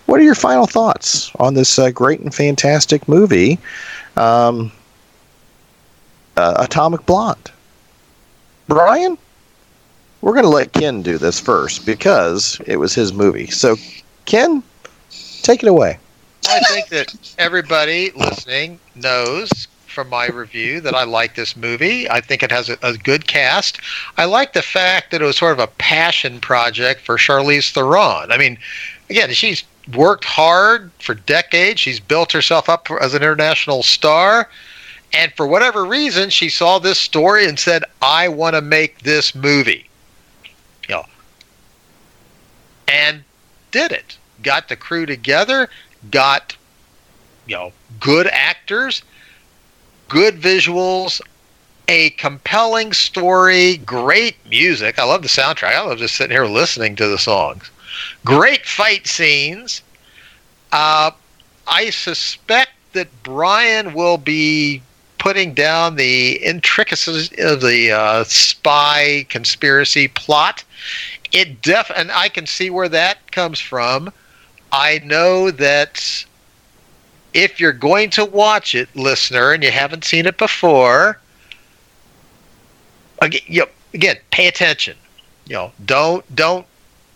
what 0.06 0.20
are 0.20 0.24
your 0.24 0.34
final 0.34 0.66
thoughts 0.66 1.30
on 1.38 1.54
this 1.54 1.78
uh, 1.78 1.90
great 1.90 2.20
and 2.20 2.34
fantastic 2.34 3.08
movie 3.08 3.58
um 4.16 4.70
uh, 6.36 6.54
Atomic 6.58 7.04
Blonde? 7.06 7.50
Brian? 8.68 9.18
We're 10.20 10.32
going 10.32 10.44
to 10.44 10.50
let 10.50 10.72
Ken 10.72 11.02
do 11.02 11.18
this 11.18 11.40
first 11.40 11.84
because 11.84 12.60
it 12.66 12.76
was 12.76 12.94
his 12.94 13.12
movie. 13.12 13.48
So 13.48 13.76
Ken 14.24 14.62
take 15.42 15.62
it 15.62 15.68
away. 15.68 15.98
I 16.48 16.60
think 16.68 16.88
that 16.88 17.34
everybody 17.38 18.12
listening 18.12 18.80
knows 18.94 19.68
from 19.92 20.08
my 20.08 20.26
review 20.26 20.80
that 20.80 20.94
I 20.94 21.04
like 21.04 21.34
this 21.34 21.56
movie. 21.56 22.08
I 22.10 22.20
think 22.20 22.42
it 22.42 22.50
has 22.50 22.68
a, 22.68 22.78
a 22.82 22.96
good 22.96 23.26
cast. 23.26 23.80
I 24.16 24.24
like 24.24 24.52
the 24.52 24.62
fact 24.62 25.10
that 25.10 25.22
it 25.22 25.24
was 25.24 25.36
sort 25.36 25.52
of 25.52 25.58
a 25.58 25.66
passion 25.66 26.40
project 26.40 27.02
for 27.02 27.16
Charlize 27.16 27.70
Theron. 27.70 28.32
I 28.32 28.38
mean, 28.38 28.58
again, 29.10 29.30
she's 29.32 29.64
worked 29.94 30.24
hard 30.24 30.90
for 31.00 31.14
decades. 31.14 31.80
She's 31.80 32.00
built 32.00 32.32
herself 32.32 32.68
up 32.68 32.88
as 33.00 33.14
an 33.14 33.22
international 33.22 33.82
star. 33.82 34.48
And 35.12 35.32
for 35.34 35.46
whatever 35.46 35.84
reason, 35.84 36.30
she 36.30 36.48
saw 36.48 36.78
this 36.78 36.98
story 36.98 37.46
and 37.46 37.58
said, 37.58 37.84
I 38.00 38.28
want 38.28 38.56
to 38.56 38.62
make 38.62 39.00
this 39.02 39.34
movie. 39.34 39.86
You 40.88 40.96
know, 40.96 41.04
and 42.88 43.22
did 43.70 43.92
it. 43.92 44.16
Got 44.42 44.68
the 44.68 44.76
crew 44.76 45.06
together, 45.06 45.68
got, 46.10 46.56
you 47.46 47.56
know, 47.56 47.72
good 48.00 48.26
actors, 48.28 49.02
good 50.12 50.38
visuals, 50.38 51.22
a 51.88 52.10
compelling 52.10 52.92
story, 52.92 53.78
great 53.78 54.36
music. 54.46 54.98
I 54.98 55.04
love 55.04 55.22
the 55.22 55.28
soundtrack. 55.28 55.74
I 55.74 55.80
love 55.80 55.96
just 55.96 56.16
sitting 56.16 56.36
here 56.36 56.44
listening 56.44 56.96
to 56.96 57.08
the 57.08 57.18
songs. 57.18 57.70
Great 58.22 58.66
fight 58.66 59.06
scenes. 59.06 59.80
Uh, 60.70 61.12
I 61.66 61.88
suspect 61.88 62.72
that 62.92 63.08
Brian 63.22 63.94
will 63.94 64.18
be 64.18 64.82
putting 65.16 65.54
down 65.54 65.96
the 65.96 66.32
intricacies 66.44 67.30
of 67.38 67.62
the 67.62 67.90
uh, 67.90 68.24
spy 68.24 69.24
conspiracy 69.30 70.08
plot. 70.08 70.62
It 71.32 71.62
def 71.62 71.90
and 71.96 72.12
I 72.12 72.28
can 72.28 72.46
see 72.46 72.68
where 72.68 72.90
that 72.90 73.32
comes 73.32 73.60
from. 73.60 74.12
I 74.72 75.00
know 75.04 75.50
that 75.52 76.26
if 77.34 77.60
you're 77.60 77.72
going 77.72 78.10
to 78.10 78.24
watch 78.24 78.74
it, 78.74 78.94
listener, 78.94 79.52
and 79.52 79.62
you 79.62 79.70
haven't 79.70 80.04
seen 80.04 80.26
it 80.26 80.38
before, 80.38 81.18
again, 83.20 83.40
you 83.46 83.60
know, 83.60 83.66
again, 83.94 84.16
pay 84.30 84.48
attention. 84.48 84.96
You 85.46 85.54
know, 85.54 85.72
don't 85.84 86.34
don't 86.34 86.66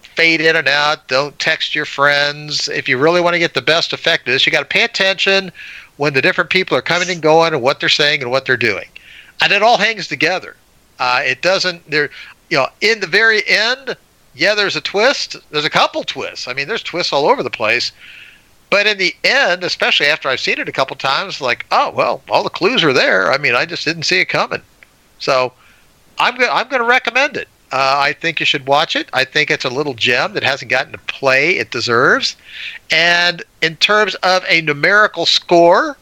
fade 0.03 0.41
in 0.41 0.57
and 0.57 0.69
out. 0.69 1.07
Don't 1.09 1.39
text 1.39 1.75
your 1.75 1.85
friends. 1.85 2.69
If 2.69 2.89
you 2.89 2.99
really 2.99 3.21
want 3.21 3.35
to 3.35 3.39
get 3.39 3.55
the 3.55 3.63
best 3.63 3.93
effect 3.93 4.27
of 4.27 4.33
this, 4.33 4.47
you 4.47 4.53
got 4.53 4.61
to 4.61 4.67
pay 4.67 4.83
attention 4.83 5.53
when 5.99 6.15
the 6.15 6.23
different 6.23 6.51
people 6.51 6.77
are 6.77 6.83
coming 6.83 7.11
and 7.11 7.23
going 7.23 7.53
and 7.53 7.63
what 7.63 7.81
they're 7.81 7.89
saying 7.89 8.23
and 8.23 8.31
what 8.31 8.47
they're 8.47 8.57
doing, 8.57 8.89
and 9.43 9.53
it 9.53 9.63
all 9.63 9.79
hangs 9.79 10.09
together. 10.09 10.57
Uh, 10.99 11.23
it 11.25 11.43
doesn't. 11.43 11.89
There, 11.91 12.11
you 12.51 12.57
know, 12.57 12.69
in 12.81 13.01
the 13.01 13.07
very 13.07 13.47
end, 13.47 13.97
yeah, 14.35 14.55
there's 14.55 14.77
a 14.77 14.81
twist. 14.81 15.37
There's 15.51 15.65
a 15.65 15.71
couple 15.71 16.05
twists. 16.05 16.49
I 16.49 16.53
mean, 16.53 16.69
there's 16.69 16.83
twists 16.83 17.13
all 17.13 17.27
over 17.27 17.43
the 17.43 17.51
place. 17.51 17.93
But 18.77 18.87
in 18.87 18.99
the 18.99 19.17
end, 19.25 19.65
especially 19.65 20.05
after 20.05 20.29
I've 20.29 20.39
seen 20.39 20.59
it 20.59 20.69
a 20.69 20.73
couple 20.73 20.97
times, 20.97 21.41
like, 21.41 21.65
oh 21.73 21.93
well, 21.93 22.21
all 22.29 22.43
the 22.43 22.51
clues 22.51 22.85
are 22.85 22.93
there. 22.93 23.33
I 23.33 23.39
mean, 23.39 23.55
I 23.55 23.65
just 23.65 23.87
didn't 23.87 24.03
see 24.03 24.21
it 24.21 24.27
coming. 24.27 24.61
So 25.19 25.55
I'm 26.19 26.37
go- 26.37 26.51
I'm 26.53 26.69
going 26.69 26.83
to 26.83 26.87
recommend 26.87 27.39
it. 27.39 27.49
Uh, 27.73 27.97
I 27.99 28.13
think 28.13 28.39
you 28.39 28.45
should 28.45 28.67
watch 28.67 28.95
it. 28.95 29.09
I 29.15 29.25
think 29.25 29.51
it's 29.51 29.65
a 29.65 29.71
little 29.71 29.95
gem 29.95 30.35
that 30.35 30.43
hasn't 30.43 30.71
gotten 30.71 30.93
to 30.93 30.99
play 30.99 31.57
it 31.57 31.71
deserves. 31.71 32.37
And 32.91 33.43
in 33.63 33.77
terms 33.77 34.15
of 34.17 34.45
a 34.47 34.61
numerical 34.61 35.25
score, 35.25 35.97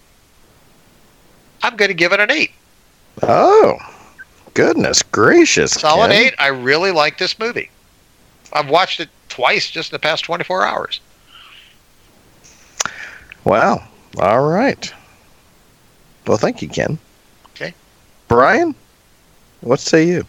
I'm 1.63 1.77
going 1.77 1.91
to 1.91 1.95
give 1.95 2.13
it 2.13 2.19
an 2.19 2.33
eight. 2.33 2.51
Oh, 3.23 3.79
goodness 4.55 5.01
gracious! 5.01 5.71
Solid 5.71 6.11
Ken. 6.11 6.25
eight. 6.25 6.35
I 6.41 6.49
really 6.49 6.91
like 6.91 7.19
this 7.19 7.39
movie. 7.39 7.71
I've 8.53 8.69
watched 8.69 8.99
it 8.99 9.11
twice 9.29 9.71
just 9.71 9.93
in 9.93 9.95
the 9.95 10.01
past 10.01 10.25
24 10.25 10.67
hours. 10.67 11.01
Wow. 13.45 13.87
All 14.19 14.47
right. 14.47 14.93
Well, 16.27 16.39
thank 16.39 16.63
you, 16.63 16.69
Ken. 16.69 16.99
Okay. 17.55 17.75
Brian, 18.29 18.75
what 19.61 19.81
say 19.81 20.07
you? 20.07 20.25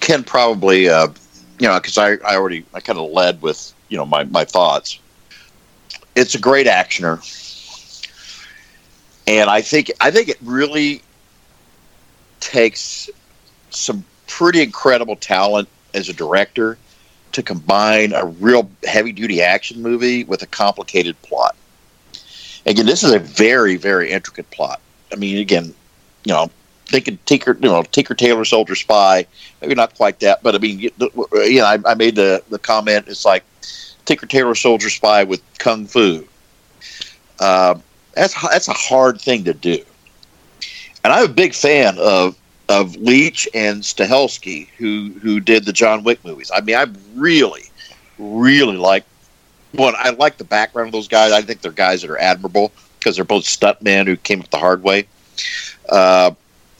Ken 0.00 0.22
probably, 0.22 0.88
uh, 0.88 1.08
you 1.58 1.66
know, 1.66 1.78
because 1.80 1.98
I, 1.98 2.12
I 2.24 2.36
already 2.36 2.64
I 2.74 2.80
kind 2.80 2.98
of 2.98 3.10
led 3.10 3.42
with 3.42 3.72
you 3.88 3.96
know 3.96 4.06
my 4.06 4.24
my 4.24 4.44
thoughts. 4.44 5.00
It's 6.14 6.34
a 6.34 6.38
great 6.38 6.66
actioner, 6.66 7.18
and 9.26 9.50
I 9.50 9.60
think 9.60 9.90
I 10.00 10.10
think 10.10 10.28
it 10.28 10.38
really 10.42 11.02
takes 12.40 13.10
some 13.70 14.04
pretty 14.26 14.62
incredible 14.62 15.16
talent 15.16 15.68
as 15.94 16.08
a 16.08 16.12
director 16.12 16.78
to 17.32 17.42
combine 17.42 18.12
a 18.12 18.24
real 18.24 18.70
heavy 18.84 19.12
duty 19.12 19.42
action 19.42 19.82
movie 19.82 20.24
with 20.24 20.42
a 20.42 20.46
complicated 20.46 21.20
plot. 21.22 21.56
Again, 22.66 22.86
this 22.86 23.02
is 23.02 23.12
a 23.12 23.18
very 23.18 23.76
very 23.76 24.10
intricate 24.10 24.50
plot. 24.50 24.80
I 25.12 25.16
mean, 25.16 25.38
again, 25.38 25.74
you 26.24 26.32
know, 26.32 26.50
thinking 26.86 27.18
Tinker, 27.26 27.56
you 27.60 27.68
know, 27.68 27.82
Tinker 27.82 28.14
Tailor 28.14 28.44
Soldier 28.44 28.74
Spy, 28.74 29.26
maybe 29.60 29.74
not 29.74 29.94
quite 29.94 30.20
that, 30.20 30.42
but 30.42 30.54
I 30.54 30.58
mean, 30.58 30.80
you 30.80 30.90
know, 30.98 31.64
I, 31.64 31.78
I 31.86 31.94
made 31.94 32.16
the 32.16 32.42
the 32.50 32.58
comment. 32.58 33.06
It's 33.08 33.24
like 33.24 33.44
Tinker 34.04 34.26
Tailor 34.26 34.54
Soldier 34.54 34.90
Spy 34.90 35.24
with 35.24 35.42
kung 35.58 35.86
fu. 35.86 36.26
Uh, 37.38 37.76
that's 38.14 38.40
that's 38.50 38.68
a 38.68 38.72
hard 38.72 39.20
thing 39.20 39.44
to 39.44 39.54
do, 39.54 39.78
and 41.04 41.12
I'm 41.12 41.24
a 41.24 41.32
big 41.32 41.54
fan 41.54 41.96
of 41.98 42.36
of 42.68 42.96
Leitch 42.96 43.46
and 43.54 43.82
Stahelski, 43.82 44.68
who 44.78 45.12
who 45.20 45.40
did 45.40 45.64
the 45.64 45.72
John 45.72 46.02
Wick 46.02 46.24
movies. 46.24 46.50
I 46.54 46.60
mean, 46.62 46.76
I 46.76 46.86
really, 47.14 47.64
really 48.18 48.76
like. 48.76 49.04
One, 49.76 49.94
I 49.96 50.10
like 50.10 50.38
the 50.38 50.44
background 50.44 50.88
of 50.88 50.92
those 50.92 51.08
guys. 51.08 51.32
I 51.32 51.42
think 51.42 51.60
they're 51.60 51.72
guys 51.72 52.02
that 52.02 52.10
are 52.10 52.18
admirable 52.18 52.72
because 52.98 53.16
they're 53.16 53.24
both 53.24 53.44
stuntmen 53.44 54.06
who 54.06 54.16
came 54.16 54.40
up 54.40 54.50
the 54.50 54.58
hard 54.58 54.82
way. 54.82 55.06
Uh, 55.88 56.32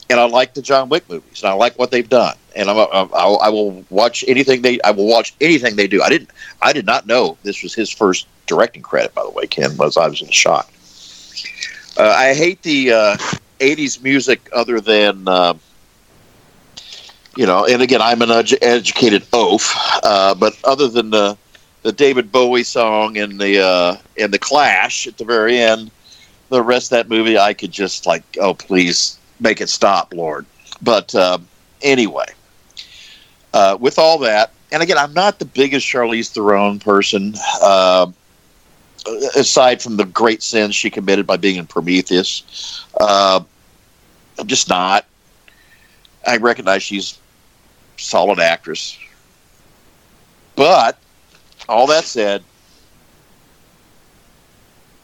and 0.09 0.19
I 0.19 0.25
like 0.25 0.53
the 0.53 0.61
John 0.61 0.89
Wick 0.89 1.09
movies, 1.09 1.41
and 1.41 1.49
I 1.49 1.53
like 1.53 1.77
what 1.77 1.91
they've 1.91 2.07
done, 2.07 2.35
and 2.55 2.69
I'm, 2.69 2.77
I'm, 2.77 3.09
I 3.13 3.49
will 3.49 3.83
watch 3.89 4.23
anything 4.27 4.61
they. 4.61 4.79
I 4.81 4.91
will 4.91 5.07
watch 5.07 5.33
anything 5.41 5.75
they 5.75 5.87
do. 5.87 6.01
I 6.01 6.09
didn't. 6.09 6.29
I 6.61 6.71
did 6.73 6.85
not 6.85 7.07
know 7.07 7.37
this 7.43 7.61
was 7.61 7.73
his 7.73 7.91
first 7.91 8.27
directing 8.45 8.81
credit. 8.81 9.13
By 9.13 9.23
the 9.23 9.31
way, 9.31 9.47
Ken 9.47 9.75
was. 9.77 9.97
I 9.97 10.07
was 10.07 10.21
in 10.21 10.29
shock. 10.29 10.71
Uh, 11.97 12.13
I 12.17 12.33
hate 12.33 12.61
the 12.61 12.93
uh, 12.93 13.17
'80s 13.59 14.01
music, 14.01 14.49
other 14.53 14.79
than 14.79 15.27
uh, 15.27 15.55
you 17.35 17.45
know. 17.45 17.65
And 17.65 17.81
again, 17.81 18.01
I'm 18.01 18.21
an 18.21 18.29
edu- 18.29 18.59
educated 18.61 19.25
oaf, 19.33 19.75
uh, 20.03 20.35
but 20.35 20.57
other 20.63 20.87
than 20.87 21.09
the 21.09 21.37
the 21.83 21.91
David 21.91 22.31
Bowie 22.31 22.63
song 22.63 23.17
and 23.17 23.39
the 23.39 23.63
uh, 23.63 23.97
and 24.17 24.33
the 24.33 24.39
Clash 24.39 25.07
at 25.07 25.17
the 25.17 25.25
very 25.25 25.57
end, 25.57 25.91
the 26.49 26.61
rest 26.61 26.87
of 26.87 26.97
that 26.97 27.09
movie, 27.09 27.37
I 27.37 27.53
could 27.53 27.71
just 27.71 28.05
like, 28.05 28.23
oh 28.39 28.53
please 28.53 29.17
make 29.39 29.61
it 29.61 29.69
stop, 29.69 30.13
Lord. 30.13 30.45
But 30.81 31.13
uh, 31.15 31.39
anyway, 31.81 32.27
uh, 33.53 33.77
with 33.79 33.99
all 33.99 34.17
that, 34.19 34.51
and 34.71 34.83
again, 34.83 34.97
I'm 34.97 35.13
not 35.13 35.39
the 35.39 35.45
biggest 35.45 35.87
Charlize 35.87 36.29
Theron 36.29 36.79
person, 36.79 37.35
uh, 37.61 38.11
aside 39.35 39.81
from 39.81 39.97
the 39.97 40.05
great 40.05 40.43
sins 40.43 40.75
she 40.75 40.89
committed 40.89 41.25
by 41.25 41.37
being 41.37 41.55
in 41.55 41.67
Prometheus. 41.67 42.85
Uh, 42.99 43.41
I'm 44.37 44.47
just 44.47 44.69
not. 44.69 45.05
I 46.27 46.37
recognize 46.37 46.83
she's 46.83 47.17
solid 47.97 48.39
actress, 48.39 48.97
but 50.55 50.99
all 51.69 51.87
that 51.87 52.03
said, 52.03 52.43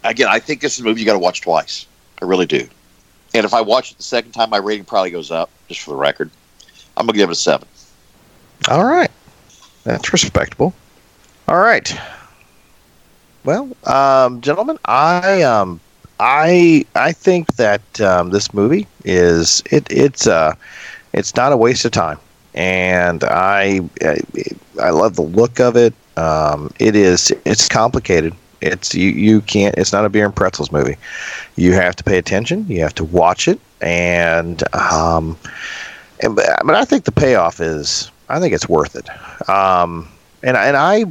again, 0.04 0.28
I 0.30 0.40
think 0.40 0.62
this 0.62 0.76
is 0.76 0.82
a 0.82 0.84
movie 0.84 1.02
you 1.02 1.06
got 1.06 1.14
to 1.14 1.20
watch 1.20 1.42
twice. 1.42 1.86
I 2.22 2.26
really 2.26 2.46
do. 2.46 2.68
And 3.34 3.46
if 3.46 3.54
I 3.54 3.62
watch 3.62 3.92
it 3.92 3.98
the 3.98 4.04
second 4.04 4.32
time, 4.32 4.50
my 4.50 4.58
rating 4.58 4.86
probably 4.86 5.12
goes 5.12 5.32
up, 5.32 5.50
just 5.68 5.82
for 5.82 5.92
the 5.92 5.96
record. 5.96 6.30
I'm 6.96 7.08
to 7.08 7.14
give 7.14 7.30
it 7.30 7.34
a 7.34 7.36
seven. 7.36 7.68
All 8.70 8.86
right. 8.86 9.10
That's 9.84 10.14
respectable. 10.14 10.74
All 11.48 11.58
right. 11.58 11.96
Well, 13.44 13.76
um, 13.86 14.40
gentlemen, 14.40 14.78
I 14.86 15.42
um, 15.42 15.82
I 16.20 16.86
I 16.96 17.12
think 17.12 17.56
that 17.56 18.00
um, 18.00 18.30
this 18.30 18.54
movie 18.54 18.88
is 19.04 19.62
it 19.70 19.86
it's 19.92 20.28
uh 20.28 20.56
it's 21.12 21.36
not 21.36 21.52
a 21.52 21.58
waste 21.58 21.84
of 21.84 21.92
time, 21.92 22.20
and 22.54 23.24
I 23.26 23.82
I, 24.02 24.22
I 24.82 24.90
love 24.92 25.16
the 25.16 25.24
look 25.24 25.60
of 25.60 25.76
it. 25.76 25.94
Um, 26.18 26.72
it 26.80 26.96
is 26.96 27.32
it's 27.46 27.68
complicated. 27.68 28.34
It's 28.62 28.94
you 28.96 29.10
you 29.10 29.42
can't. 29.42 29.76
It's 29.78 29.92
not 29.92 30.06
a 30.06 30.10
beer 30.10 30.26
and 30.26 30.36
pretzels 30.36 30.72
movie. 30.72 30.98
You 31.56 31.74
have 31.74 31.96
to 31.98 32.04
pay 32.04 32.18
attention. 32.18 32.66
You 32.68 32.82
have 32.82 32.96
to 32.96 33.04
watch 33.04 33.48
it, 33.48 33.60
and 33.82 34.64
um, 34.74 35.38
and 36.22 36.36
but 36.36 36.76
I 36.76 36.86
think 36.86 37.06
the 37.06 37.12
payoff 37.12 37.60
is 37.60 38.12
I 38.30 38.40
think 38.40 38.54
it's 38.54 38.70
worth 38.70 38.96
it. 38.96 39.10
Um, 39.50 40.08
and 40.44 40.56
and 40.56 40.78
I 40.78 41.06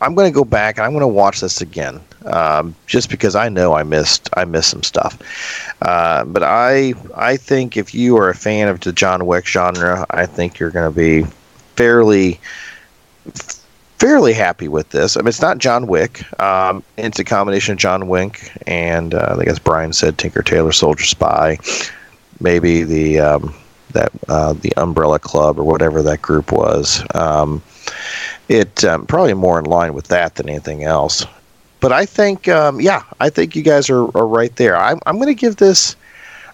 I'm 0.00 0.14
going 0.14 0.30
to 0.30 0.34
go 0.34 0.44
back 0.44 0.78
and 0.78 0.84
I'm 0.84 0.92
going 0.92 1.02
to 1.02 1.08
watch 1.08 1.40
this 1.40 1.60
again, 1.60 2.00
um, 2.26 2.74
just 2.86 3.10
because 3.10 3.34
I 3.34 3.48
know 3.48 3.74
I 3.74 3.82
missed 3.82 4.30
I 4.36 4.44
missed 4.44 4.70
some 4.70 4.82
stuff. 4.82 5.18
Uh, 5.82 6.24
but 6.24 6.42
I 6.42 6.94
I 7.14 7.36
think 7.36 7.76
if 7.76 7.94
you 7.94 8.16
are 8.16 8.30
a 8.30 8.34
fan 8.34 8.68
of 8.68 8.80
the 8.80 8.92
John 8.92 9.26
Wick 9.26 9.46
genre, 9.46 10.06
I 10.10 10.26
think 10.26 10.58
you're 10.58 10.70
going 10.70 10.90
to 10.90 10.96
be 10.96 11.24
fairly 11.76 12.40
fairly 14.00 14.32
happy 14.32 14.66
with 14.66 14.88
this. 14.90 15.16
I 15.16 15.20
mean, 15.20 15.28
it's 15.28 15.42
not 15.42 15.58
John 15.58 15.86
Wick. 15.86 16.24
Um, 16.40 16.82
it's 16.96 17.18
a 17.18 17.24
combination 17.24 17.72
of 17.72 17.78
John 17.78 18.08
Wick 18.08 18.50
and 18.66 19.14
uh, 19.14 19.36
I 19.38 19.44
guess 19.44 19.58
Brian 19.58 19.92
said 19.92 20.16
Tinker 20.16 20.42
Tailor 20.42 20.72
Soldier 20.72 21.04
Spy, 21.04 21.58
maybe 22.40 22.82
the 22.82 23.20
um, 23.20 23.54
that 23.92 24.10
uh, 24.28 24.54
the 24.54 24.72
Umbrella 24.76 25.18
Club 25.18 25.58
or 25.58 25.64
whatever 25.64 26.02
that 26.02 26.22
group 26.22 26.50
was. 26.50 27.04
Um, 27.14 27.62
it 28.48 28.84
um, 28.84 29.06
probably 29.06 29.34
more 29.34 29.58
in 29.58 29.66
line 29.66 29.94
with 29.94 30.08
that 30.08 30.36
than 30.36 30.48
anything 30.48 30.82
else. 30.84 31.26
But 31.80 31.92
I 31.92 32.04
think, 32.04 32.48
um, 32.48 32.80
yeah, 32.80 33.02
I 33.20 33.30
think 33.30 33.54
you 33.54 33.62
guys 33.62 33.88
are, 33.88 34.04
are 34.16 34.26
right 34.26 34.54
there. 34.56 34.76
I'm, 34.76 35.00
I'm 35.06 35.16
going 35.16 35.28
to 35.28 35.34
give 35.34 35.56
this. 35.56 35.94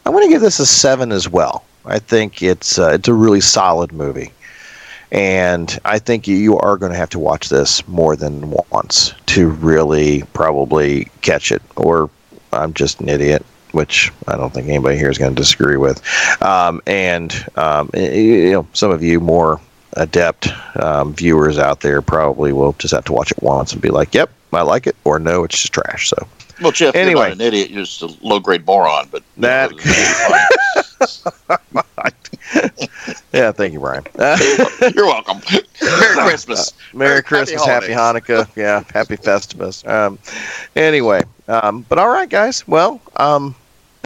I'm 0.04 0.12
going 0.12 0.26
to 0.26 0.32
give 0.32 0.40
this 0.40 0.60
a 0.60 0.66
seven 0.66 1.10
as 1.10 1.28
well. 1.28 1.64
I 1.84 1.98
think 1.98 2.42
it's 2.42 2.78
uh, 2.78 2.90
it's 2.90 3.08
a 3.08 3.14
really 3.14 3.40
solid 3.40 3.92
movie, 3.92 4.32
and 5.16 5.78
I 5.86 5.98
think 5.98 6.28
you 6.28 6.58
are 6.58 6.76
going 6.76 6.92
to 6.92 6.98
have 6.98 7.08
to 7.10 7.18
watch 7.18 7.48
this 7.48 7.86
more 7.88 8.14
than 8.16 8.54
once 8.70 9.14
to 9.26 9.48
really 9.48 10.22
probably 10.34 11.08
catch 11.22 11.50
it. 11.50 11.62
Or 11.76 12.10
I'm 12.52 12.74
just 12.74 13.00
an 13.00 13.08
idiot, 13.08 13.44
which 13.72 14.12
I 14.28 14.36
don't 14.36 14.52
think 14.52 14.68
anybody 14.68 14.98
here 14.98 15.08
is 15.10 15.16
going 15.18 15.34
to 15.34 15.40
disagree 15.40 15.78
with. 15.78 16.02
Um, 16.42 16.82
and 16.86 17.34
um, 17.56 17.88
you 17.94 18.52
know, 18.52 18.68
some 18.74 18.90
of 18.90 19.02
you 19.02 19.18
more 19.18 19.58
adept 19.94 20.48
um, 20.76 21.14
viewers 21.14 21.58
out 21.58 21.80
there 21.80 22.02
probably 22.02 22.52
will 22.52 22.74
just 22.74 22.92
have 22.92 23.06
to 23.06 23.12
watch 23.14 23.32
it 23.32 23.42
once 23.42 23.72
and 23.72 23.80
be 23.80 23.88
like, 23.88 24.12
"Yep, 24.14 24.30
I 24.52 24.60
like 24.60 24.86
it," 24.86 24.96
or 25.04 25.18
"No, 25.18 25.44
it's 25.44 25.58
just 25.58 25.72
trash." 25.72 26.10
So 26.10 26.28
Well, 26.60 26.72
Jeff, 26.72 26.94
Anyway. 26.94 27.20
you're 27.20 27.28
not 27.30 27.32
an 27.32 27.40
idiot. 27.40 27.70
You're 27.70 27.84
just 27.84 28.02
a 28.02 28.14
low 28.20 28.38
grade 28.38 28.66
moron. 28.66 29.08
But 29.10 29.22
That- 29.38 29.72
yeah, 33.32 33.52
thank 33.52 33.72
you, 33.72 33.80
Brian. 33.80 34.04
you're 34.94 35.06
welcome. 35.06 35.40
Merry 35.82 36.14
Christmas. 36.28 36.72
Merry 36.92 37.16
Happy 37.16 37.26
Christmas, 37.26 37.64
Happy, 37.64 37.88
Hanukkah, 37.88 38.48
yeah, 38.56 38.84
Happy 38.92 39.16
Festivus. 39.16 39.86
Um, 39.88 40.18
anyway, 40.74 41.22
um, 41.48 41.84
but 41.88 41.98
all 41.98 42.08
right, 42.08 42.28
guys. 42.28 42.66
Well, 42.66 43.00
um, 43.16 43.54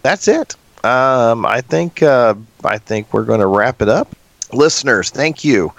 that's 0.03 0.29
it. 0.29 0.57
Um, 0.85 1.45
I 1.45 1.61
think 1.61 2.03
uh, 2.03 2.35
I 2.65 2.79
think 2.79 3.12
we're 3.12 3.25
going 3.25 3.41
to 3.41 3.47
wrap 3.47 3.83
it 3.83 3.89
up. 3.89 4.15
Listeners, 4.53 5.11
thank 5.11 5.45
you 5.45 5.73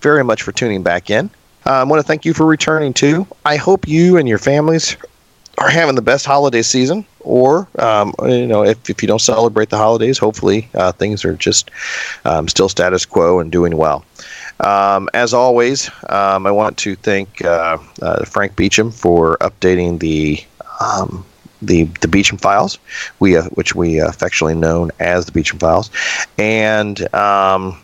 very 0.00 0.24
much 0.24 0.42
for 0.42 0.52
tuning 0.52 0.82
back 0.82 1.10
in. 1.10 1.30
Uh, 1.66 1.72
I 1.72 1.84
want 1.84 2.00
to 2.00 2.06
thank 2.06 2.24
you 2.24 2.34
for 2.34 2.46
returning 2.46 2.92
too. 2.92 3.26
I 3.44 3.56
hope 3.56 3.88
you 3.88 4.16
and 4.18 4.28
your 4.28 4.38
families 4.38 4.96
are 5.58 5.70
having 5.70 5.94
the 5.94 6.02
best 6.02 6.26
holiday 6.26 6.62
season. 6.62 7.06
Or, 7.20 7.66
um, 7.78 8.14
you 8.24 8.46
know, 8.46 8.64
if, 8.64 8.90
if 8.90 9.02
you 9.02 9.08
don't 9.08 9.20
celebrate 9.20 9.70
the 9.70 9.78
holidays, 9.78 10.18
hopefully 10.18 10.68
uh, 10.74 10.92
things 10.92 11.24
are 11.24 11.34
just 11.34 11.70
um, 12.26 12.48
still 12.48 12.68
status 12.68 13.06
quo 13.06 13.40
and 13.40 13.50
doing 13.50 13.76
well. 13.76 14.04
Um, 14.60 15.08
as 15.14 15.32
always, 15.32 15.90
um, 16.10 16.46
I 16.46 16.50
want 16.50 16.76
to 16.78 16.96
thank 16.96 17.42
uh, 17.44 17.78
uh, 18.02 18.24
Frank 18.24 18.56
Beecham 18.56 18.90
for 18.90 19.38
updating 19.38 20.00
the 20.00 20.44
um, 20.80 21.24
the 21.62 21.84
the 22.00 22.08
Beecham 22.08 22.38
Files, 22.38 22.78
we 23.20 23.36
uh, 23.36 23.44
which 23.50 23.74
we 23.74 23.98
affectionately 23.98 24.54
known 24.54 24.90
as 25.00 25.26
the 25.26 25.32
Beecham 25.32 25.58
Files, 25.58 25.90
and 26.38 27.12
um, 27.14 27.78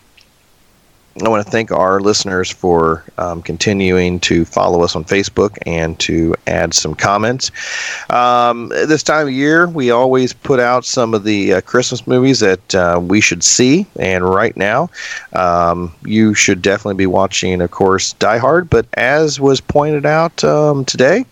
I 1.23 1.29
want 1.29 1.45
to 1.45 1.51
thank 1.51 1.73
our 1.73 2.01
listeners 2.01 2.51
for 2.51 3.03
um, 3.19 3.43
continuing 3.43 4.21
to 4.21 4.45
follow 4.45 4.83
us 4.83 4.95
on 4.95 5.05
Facebook 5.05 5.59
and 5.67 5.99
to 5.99 6.37
add 6.47 6.73
some 6.73 6.95
comments. 6.95 7.51
Um, 8.11 8.69
this 8.69 9.03
time 9.03 9.27
of 9.27 9.33
year, 9.33 9.69
we 9.69 9.91
always 9.91 10.33
put 10.33 10.61
out 10.61 10.85
some 10.85 11.13
of 11.13 11.25
the 11.25 11.55
uh, 11.55 11.61
Christmas 11.63 12.07
movies 12.07 12.39
that 12.41 12.75
uh, 12.77 13.01
we 13.03 13.21
should 13.21 13.43
see, 13.43 13.87
and 13.99 14.25
right 14.25 14.57
now, 14.57 14.89
um, 15.33 15.93
you 16.05 16.33
should 16.33 16.63
definitely 16.63 16.95
be 16.95 17.07
watching, 17.07 17.61
of 17.61 17.73
course, 17.73 18.13
Die 18.15 18.39
Hard. 18.39 18.71
But 18.71 18.87
as 18.95 19.41
was 19.41 19.61
pointed 19.61 20.07
out 20.07 20.45
um, 20.45 20.85
today, 20.85 21.27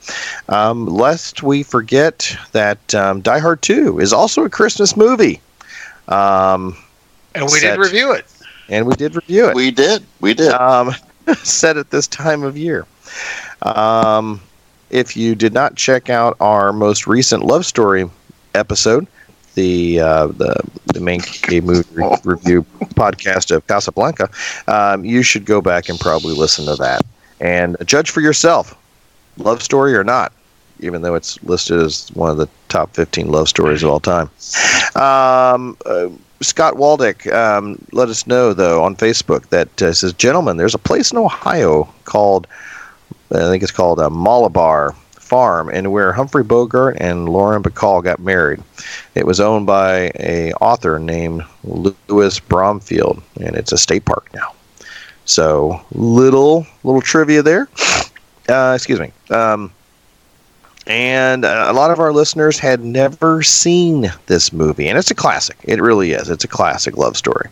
um, 0.48 0.86
lest 0.86 1.44
we 1.44 1.62
forget 1.62 2.36
that 2.50 2.94
um, 2.96 3.20
Die 3.20 3.38
Hard 3.38 3.62
2 3.62 4.00
is 4.00 4.12
also 4.12 4.44
a 4.44 4.50
Christmas 4.50 4.96
movie. 4.96 5.40
Um, 6.08 6.76
And 7.36 7.44
we 7.44 7.60
Set. 7.60 7.76
did 7.76 7.80
review 7.80 8.12
it. 8.12 8.26
And 8.68 8.86
we 8.86 8.94
did 8.94 9.14
review 9.14 9.48
it 9.48 9.54
We 9.54 9.70
did. 9.70 10.04
We 10.20 10.34
did. 10.34 10.52
um, 10.52 10.92
set 11.42 11.76
at 11.76 11.90
this 11.90 12.06
time 12.06 12.42
of 12.42 12.56
year. 12.56 12.86
Um, 13.62 14.40
if 14.90 15.16
you 15.16 15.34
did 15.34 15.52
not 15.52 15.74
check 15.76 16.08
out 16.10 16.36
our 16.40 16.72
most 16.72 17.06
recent 17.06 17.44
love 17.44 17.66
story 17.66 18.08
episode, 18.54 19.06
the 19.54 20.00
uh, 20.00 20.26
the 20.28 20.54
the 20.94 21.00
main 21.00 21.20
movie 21.64 21.84
re- 21.92 22.16
review 22.24 22.64
podcast 22.94 23.54
of 23.54 23.66
Casablanca, 23.66 24.30
um, 24.68 25.04
you 25.04 25.22
should 25.22 25.44
go 25.44 25.60
back 25.60 25.88
and 25.88 25.98
probably 25.98 26.34
listen 26.34 26.64
to 26.66 26.76
that 26.76 27.02
and 27.40 27.76
judge 27.84 28.10
for 28.10 28.20
yourself, 28.20 28.76
love 29.36 29.62
story 29.62 29.94
or 29.94 30.04
not. 30.04 30.32
Even 30.80 31.02
though 31.02 31.16
it's 31.16 31.42
listed 31.42 31.80
as 31.80 32.08
one 32.14 32.30
of 32.30 32.36
the 32.36 32.48
top 32.68 32.94
15 32.94 33.28
love 33.32 33.48
stories 33.48 33.82
of 33.82 33.90
all 33.90 33.98
time. 33.98 34.30
Um, 34.94 35.76
uh, 35.84 36.08
Scott 36.40 36.74
Waldick 36.74 37.32
um, 37.32 37.84
let 37.92 38.08
us 38.08 38.26
know 38.26 38.52
though 38.52 38.82
on 38.84 38.96
Facebook 38.96 39.48
that 39.48 39.82
uh, 39.82 39.92
says, 39.92 40.12
"Gentlemen, 40.12 40.56
there's 40.56 40.74
a 40.74 40.78
place 40.78 41.10
in 41.10 41.18
Ohio 41.18 41.92
called 42.04 42.46
I 43.30 43.48
think 43.48 43.62
it's 43.62 43.72
called 43.72 44.00
uh, 44.00 44.08
Malabar 44.10 44.92
Farm, 45.12 45.68
and 45.68 45.92
where 45.92 46.12
Humphrey 46.12 46.42
Bogart 46.42 46.96
and 47.00 47.28
Lauren 47.28 47.62
Bacall 47.62 48.02
got 48.02 48.18
married. 48.18 48.62
It 49.14 49.26
was 49.26 49.40
owned 49.40 49.66
by 49.66 50.10
a 50.18 50.52
author 50.54 50.98
named 50.98 51.42
Louis 51.64 52.40
Bromfield, 52.40 53.22
and 53.40 53.54
it's 53.54 53.72
a 53.72 53.78
state 53.78 54.06
park 54.06 54.30
now. 54.32 54.54
So 55.26 55.84
little 55.92 56.66
little 56.84 57.02
trivia 57.02 57.42
there. 57.42 57.68
Uh, 58.48 58.72
excuse 58.74 58.98
me. 58.98 59.12
Um, 59.28 59.70
and 60.88 61.44
uh, 61.44 61.66
a 61.68 61.72
lot 61.72 61.90
of 61.90 62.00
our 62.00 62.12
listeners 62.12 62.58
had 62.58 62.82
never 62.82 63.42
seen 63.42 64.10
this 64.26 64.52
movie, 64.52 64.88
and 64.88 64.98
it's 64.98 65.10
a 65.10 65.14
classic. 65.14 65.56
It 65.62 65.80
really 65.80 66.12
is. 66.12 66.30
It's 66.30 66.44
a 66.44 66.48
classic 66.48 66.96
love 66.96 67.16
story. 67.16 67.48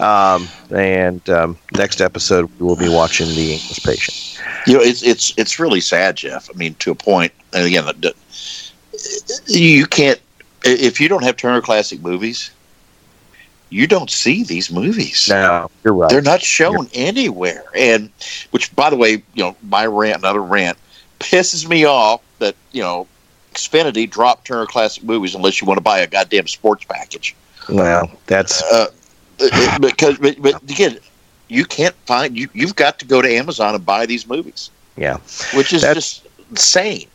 Um, 0.00 0.48
and 0.70 1.28
um, 1.30 1.56
next 1.72 2.00
episode, 2.00 2.50
we 2.58 2.66
will 2.66 2.76
be 2.76 2.88
watching 2.88 3.28
The 3.28 3.52
English 3.52 3.82
Patient. 3.82 4.42
You 4.66 4.74
know, 4.74 4.80
it's 4.80 5.02
it's 5.02 5.32
it's 5.38 5.58
really 5.58 5.80
sad, 5.80 6.16
Jeff. 6.16 6.50
I 6.52 6.56
mean, 6.58 6.74
to 6.80 6.90
a 6.90 6.94
point. 6.94 7.32
And 7.52 7.66
again, 7.66 7.84
you 9.46 9.86
can't 9.86 10.20
if 10.64 11.00
you 11.00 11.08
don't 11.08 11.22
have 11.22 11.36
Turner 11.36 11.60
Classic 11.60 12.00
Movies, 12.00 12.50
you 13.70 13.86
don't 13.86 14.10
see 14.10 14.42
these 14.42 14.70
movies. 14.70 15.28
No, 15.28 15.70
you're 15.84 15.94
right. 15.94 16.10
They're 16.10 16.20
not 16.20 16.42
shown 16.42 16.88
anywhere. 16.92 17.64
And 17.74 18.10
which, 18.50 18.74
by 18.74 18.90
the 18.90 18.96
way, 18.96 19.22
you 19.34 19.44
know, 19.44 19.56
my 19.62 19.86
rant, 19.86 20.18
another 20.18 20.42
rant, 20.42 20.76
pisses 21.20 21.68
me 21.68 21.84
off 21.84 22.20
that 22.40 22.54
you 22.72 22.82
know, 22.82 23.06
Xfinity 23.54 24.08
dropped 24.10 24.46
Turner 24.46 24.66
Classic 24.66 25.02
Movies 25.04 25.34
unless 25.34 25.60
you 25.60 25.66
want 25.66 25.78
to 25.78 25.82
buy 25.82 26.00
a 26.00 26.06
goddamn 26.06 26.46
sports 26.48 26.84
package. 26.84 27.34
Well, 27.68 28.10
that's 28.26 28.62
Uh, 28.62 28.86
because, 29.80 30.18
but, 30.18 30.40
but 30.42 30.62
again, 30.62 30.98
you 31.48 31.64
can't 31.64 31.94
find 32.06 32.36
you. 32.36 32.48
You've 32.52 32.76
got 32.76 32.98
to 33.00 33.04
go 33.04 33.22
to 33.22 33.28
Amazon 33.28 33.74
and 33.74 33.84
buy 33.86 34.06
these 34.06 34.26
movies. 34.26 34.70
Yeah. 34.96 35.18
which 35.54 35.72
is 35.72 35.82
That's- 35.82 36.20
just 36.20 36.26
insane. 36.50 37.06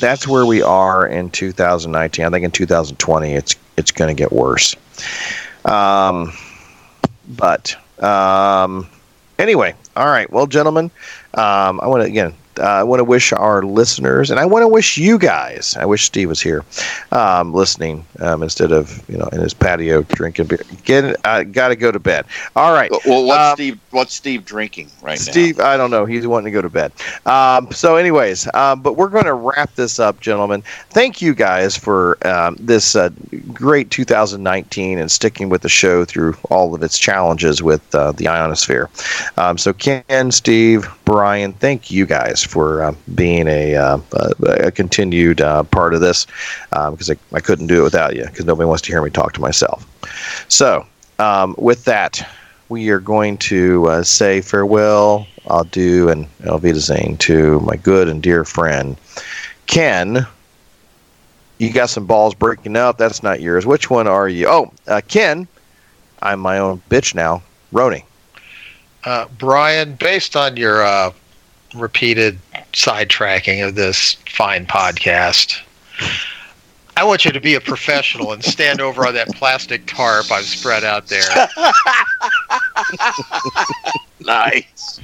that's 0.00 0.26
where 0.28 0.44
we 0.44 0.60
are 0.62 1.06
in 1.06 1.30
2019. 1.30 2.24
I 2.24 2.30
think 2.30 2.44
in 2.44 2.50
2020, 2.50 3.32
it's 3.34 3.54
it's 3.76 3.90
going 3.90 4.14
to 4.14 4.18
get 4.20 4.32
worse. 4.32 4.74
Um, 5.64 6.32
but 7.28 7.74
um, 8.02 8.88
anyway, 9.38 9.74
all 9.96 10.06
right. 10.06 10.30
Well, 10.30 10.46
gentlemen, 10.46 10.90
um, 11.34 11.80
I 11.80 11.86
want 11.86 12.02
to 12.02 12.08
again. 12.08 12.34
Uh, 12.58 12.62
I 12.62 12.82
want 12.82 13.00
to 13.00 13.04
wish 13.04 13.32
our 13.32 13.62
listeners, 13.62 14.30
and 14.30 14.38
I 14.40 14.46
want 14.46 14.62
to 14.62 14.68
wish 14.68 14.98
you 14.98 15.18
guys. 15.18 15.76
I 15.78 15.84
wish 15.86 16.04
Steve 16.04 16.28
was 16.28 16.40
here, 16.40 16.64
um, 17.12 17.52
listening 17.54 18.04
um, 18.20 18.42
instead 18.42 18.72
of 18.72 19.02
you 19.08 19.16
know 19.16 19.28
in 19.32 19.40
his 19.40 19.54
patio 19.54 20.02
drinking 20.02 20.46
beer. 20.46 20.60
Get, 20.84 21.16
I 21.26 21.44
got 21.44 21.68
to 21.68 21.76
go 21.76 21.90
to 21.92 21.98
bed. 21.98 22.26
All 22.56 22.72
right. 22.72 22.90
Well, 23.06 23.24
what's 23.26 23.50
Um, 23.50 23.54
Steve? 23.56 23.80
What's 23.90 24.14
Steve 24.14 24.44
drinking 24.44 24.90
right 25.02 25.18
now? 25.18 25.32
Steve, 25.32 25.60
I 25.60 25.76
don't 25.76 25.90
know. 25.90 26.04
He's 26.04 26.26
wanting 26.26 26.46
to 26.46 26.50
go 26.50 26.62
to 26.62 26.68
bed. 26.68 26.92
Um, 27.26 27.70
so, 27.72 27.96
anyways, 27.96 28.52
um, 28.54 28.80
but 28.82 28.94
we're 28.96 29.08
going 29.08 29.24
to 29.24 29.34
wrap 29.34 29.74
this 29.74 29.98
up, 29.98 30.20
gentlemen. 30.20 30.62
Thank 30.90 31.22
you 31.22 31.34
guys 31.34 31.76
for 31.76 32.18
um, 32.26 32.56
this 32.58 32.96
uh, 32.96 33.10
great 33.52 33.90
2019 33.90 34.98
and 34.98 35.10
sticking 35.10 35.48
with 35.48 35.62
the 35.62 35.68
show 35.68 36.04
through 36.04 36.36
all 36.50 36.74
of 36.74 36.82
its 36.82 36.98
challenges 36.98 37.62
with 37.62 37.94
uh, 37.94 38.12
the 38.12 38.28
ionosphere. 38.28 38.88
Um, 39.36 39.58
so, 39.58 39.72
Ken, 39.72 40.30
Steve, 40.30 40.88
Brian, 41.04 41.52
thank 41.54 41.90
you 41.90 42.06
guys 42.06 42.44
for 42.48 42.82
uh, 42.82 42.94
being 43.14 43.46
a, 43.46 43.76
uh, 43.76 43.98
a, 44.46 44.70
continued 44.70 45.40
uh, 45.40 45.62
part 45.64 45.94
of 45.94 46.00
this 46.00 46.26
because 46.70 47.10
I, 47.10 47.16
I 47.32 47.40
couldn't 47.40 47.66
do 47.66 47.80
it 47.80 47.84
without 47.84 48.16
you 48.16 48.24
because 48.24 48.44
nobody 48.44 48.66
wants 48.66 48.82
to 48.82 48.92
hear 48.92 49.02
me 49.02 49.10
talk 49.10 49.32
to 49.34 49.40
myself. 49.40 49.86
So, 50.48 50.86
um, 51.18 51.54
with 51.58 51.84
that, 51.84 52.26
we 52.68 52.90
are 52.90 53.00
going 53.00 53.38
to 53.38 53.86
uh, 53.86 54.02
say 54.02 54.40
farewell, 54.40 55.26
adieu, 55.48 56.08
and 56.10 56.26
Auf 56.48 56.62
Wiedersehen 56.62 57.16
to 57.18 57.60
my 57.60 57.76
good 57.76 58.08
and 58.08 58.22
dear 58.22 58.44
friend, 58.44 58.96
Ken. 59.66 60.26
You 61.58 61.72
got 61.72 61.90
some 61.90 62.06
balls 62.06 62.34
breaking 62.34 62.76
up. 62.76 62.98
That's 62.98 63.22
not 63.22 63.40
yours. 63.40 63.66
Which 63.66 63.90
one 63.90 64.06
are 64.06 64.28
you? 64.28 64.46
Oh, 64.48 64.72
uh, 64.86 65.00
Ken. 65.08 65.48
I'm 66.22 66.40
my 66.40 66.58
own 66.58 66.82
bitch 66.88 67.14
now. 67.14 67.42
Roni. 67.72 68.04
Uh, 69.04 69.26
Brian, 69.38 69.94
based 69.94 70.36
on 70.36 70.56
your 70.56 70.84
uh, 70.84 71.12
repeated 71.74 72.38
sidetracking 72.72 73.66
of 73.66 73.74
this 73.74 74.14
fine 74.28 74.66
podcast, 74.66 75.60
I 76.96 77.04
want 77.04 77.24
you 77.24 77.32
to 77.32 77.40
be 77.40 77.54
a 77.54 77.60
professional 77.60 78.32
and 78.32 78.42
stand 78.42 78.80
over 78.80 79.06
on 79.06 79.14
that 79.14 79.28
plastic 79.28 79.86
tarp 79.86 80.30
I've 80.32 80.44
spread 80.44 80.84
out 80.84 81.06
there. 81.06 81.48
Nice. 84.20 85.00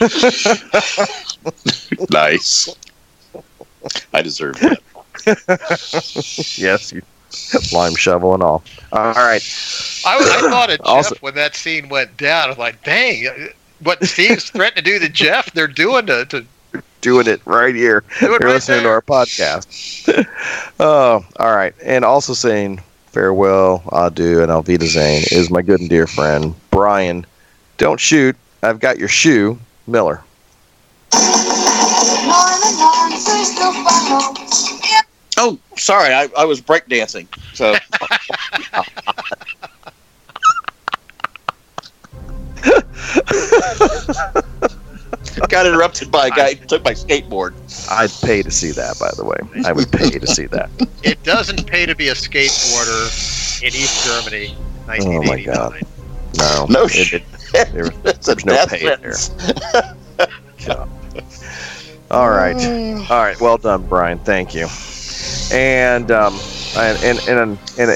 nice. 2.10 2.68
I 4.12 4.22
deserve 4.22 4.58
that. 4.60 4.80
yes, 6.58 6.92
you 6.92 7.02
lime 7.72 7.94
shovel 7.94 8.34
and 8.34 8.42
all. 8.42 8.62
All 8.92 9.12
right. 9.12 9.42
I, 10.06 10.18
I 10.18 10.50
thought 10.50 10.70
of 10.70 10.78
Jeff 10.78 10.86
Also- 10.86 11.16
when 11.20 11.34
that 11.34 11.54
scene 11.56 11.88
went 11.88 12.16
down. 12.16 12.44
I 12.44 12.48
was 12.48 12.58
like, 12.58 12.82
dang, 12.84 13.48
what 13.80 14.02
Steve's 14.04 14.50
threatening 14.50 14.84
to 14.84 14.90
do 14.90 14.98
to 14.98 15.08
Jeff, 15.08 15.52
they're 15.52 15.66
doing 15.66 16.06
to, 16.06 16.24
to 16.26 16.44
Doing 17.00 17.26
it 17.26 17.42
right 17.44 17.74
here. 17.74 18.00
do 18.00 18.06
it 18.16 18.20
You're 18.22 18.38
right 18.38 18.54
listening 18.54 18.82
to 18.84 18.88
our 18.88 19.02
podcast. 19.02 20.26
oh, 20.80 21.24
all 21.38 21.54
right. 21.54 21.74
And 21.84 22.02
also 22.04 22.32
saying 22.32 22.80
farewell, 23.08 23.82
adieu, 23.92 24.42
and 24.42 24.50
Auf 24.50 24.66
Wiedersehen 24.66 25.24
is 25.30 25.50
my 25.50 25.60
good 25.60 25.80
and 25.80 25.90
dear 25.90 26.06
friend, 26.06 26.54
Brian. 26.70 27.26
Don't 27.76 28.00
shoot. 28.00 28.34
I've 28.62 28.80
got 28.80 28.98
your 28.98 29.08
shoe, 29.08 29.58
Miller. 29.86 30.22
Oh, 35.36 35.58
sorry, 35.76 36.12
I, 36.14 36.28
I 36.36 36.44
was 36.44 36.60
breakdancing. 36.60 37.26
So 37.54 37.74
got 45.48 45.66
interrupted 45.66 46.10
by 46.10 46.28
a 46.28 46.30
guy 46.30 46.54
who 46.54 46.64
took 46.66 46.84
my 46.84 46.92
skateboard. 46.92 47.54
I'd 47.90 48.10
pay 48.26 48.42
to 48.42 48.50
see 48.50 48.70
that, 48.72 48.98
by 48.98 49.10
the 49.16 49.24
way. 49.24 49.36
I 49.66 49.72
would 49.72 49.90
pay 49.90 50.10
to 50.10 50.26
see 50.26 50.46
that. 50.46 50.70
It 51.02 51.22
doesn't 51.22 51.66
pay 51.66 51.86
to 51.86 51.94
be 51.94 52.08
a 52.08 52.14
skateboarder 52.14 53.62
in 53.62 53.68
East 53.68 54.04
Germany, 54.06 54.54
Oh, 54.88 55.22
my 55.22 55.42
God. 55.42 55.74
1989. 55.74 55.82
No. 56.38 56.66
No 56.68 56.84
it- 56.84 56.90
shit. 56.90 57.22
it- 57.22 57.72
there- 57.72 57.90
There's 57.90 58.44
no 58.44 58.54
death 58.54 58.70
pay 58.70 58.96
there. 58.96 59.14
all 62.10 62.30
right. 62.30 62.56
All 63.10 63.22
right. 63.22 63.40
Well 63.40 63.58
done, 63.58 63.86
Brian. 63.86 64.18
Thank 64.20 64.54
you. 64.54 64.66
And 65.52 66.10
um, 66.10 66.38
and 66.76 66.98
and 67.04 67.18
and 67.28 67.58
and 67.78 67.90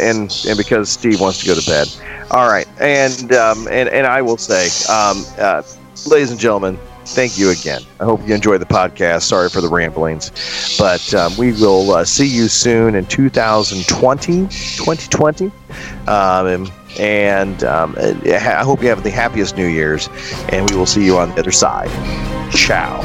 and, 0.46 0.58
because 0.58 0.90
Steve 0.90 1.20
wants 1.20 1.38
to 1.40 1.46
go 1.46 1.54
to 1.54 1.66
bed. 1.66 1.88
All 2.30 2.48
right. 2.48 2.68
And 2.80 3.32
um, 3.32 3.66
and 3.68 3.88
and 3.88 4.06
I 4.06 4.22
will 4.22 4.36
say, 4.36 4.66
um, 4.92 5.24
uh, 5.38 5.62
ladies 6.06 6.30
and 6.30 6.38
gentlemen, 6.38 6.78
thank 7.06 7.38
you 7.38 7.50
again. 7.50 7.82
I 8.00 8.04
hope 8.04 8.26
you 8.26 8.34
enjoyed 8.34 8.60
the 8.60 8.66
podcast. 8.66 9.22
Sorry 9.22 9.48
for 9.48 9.60
the 9.60 9.68
ramblings, 9.68 10.30
but 10.78 11.14
um, 11.14 11.36
we 11.36 11.52
will 11.52 11.90
uh, 11.92 12.04
see 12.04 12.26
you 12.26 12.48
soon 12.48 12.94
in 12.94 13.06
2020, 13.06 14.48
2020. 14.48 15.46
Um, 15.46 16.46
and 16.46 16.72
and 16.98 17.64
um, 17.64 17.94
I 17.98 18.62
hope 18.64 18.82
you 18.82 18.88
have 18.88 19.04
the 19.04 19.10
happiest 19.10 19.56
New 19.56 19.68
Year's, 19.68 20.08
and 20.50 20.68
we 20.70 20.76
will 20.76 20.86
see 20.86 21.04
you 21.04 21.18
on 21.18 21.30
the 21.30 21.40
other 21.40 21.52
side. 21.52 21.90
Ciao. 22.52 23.02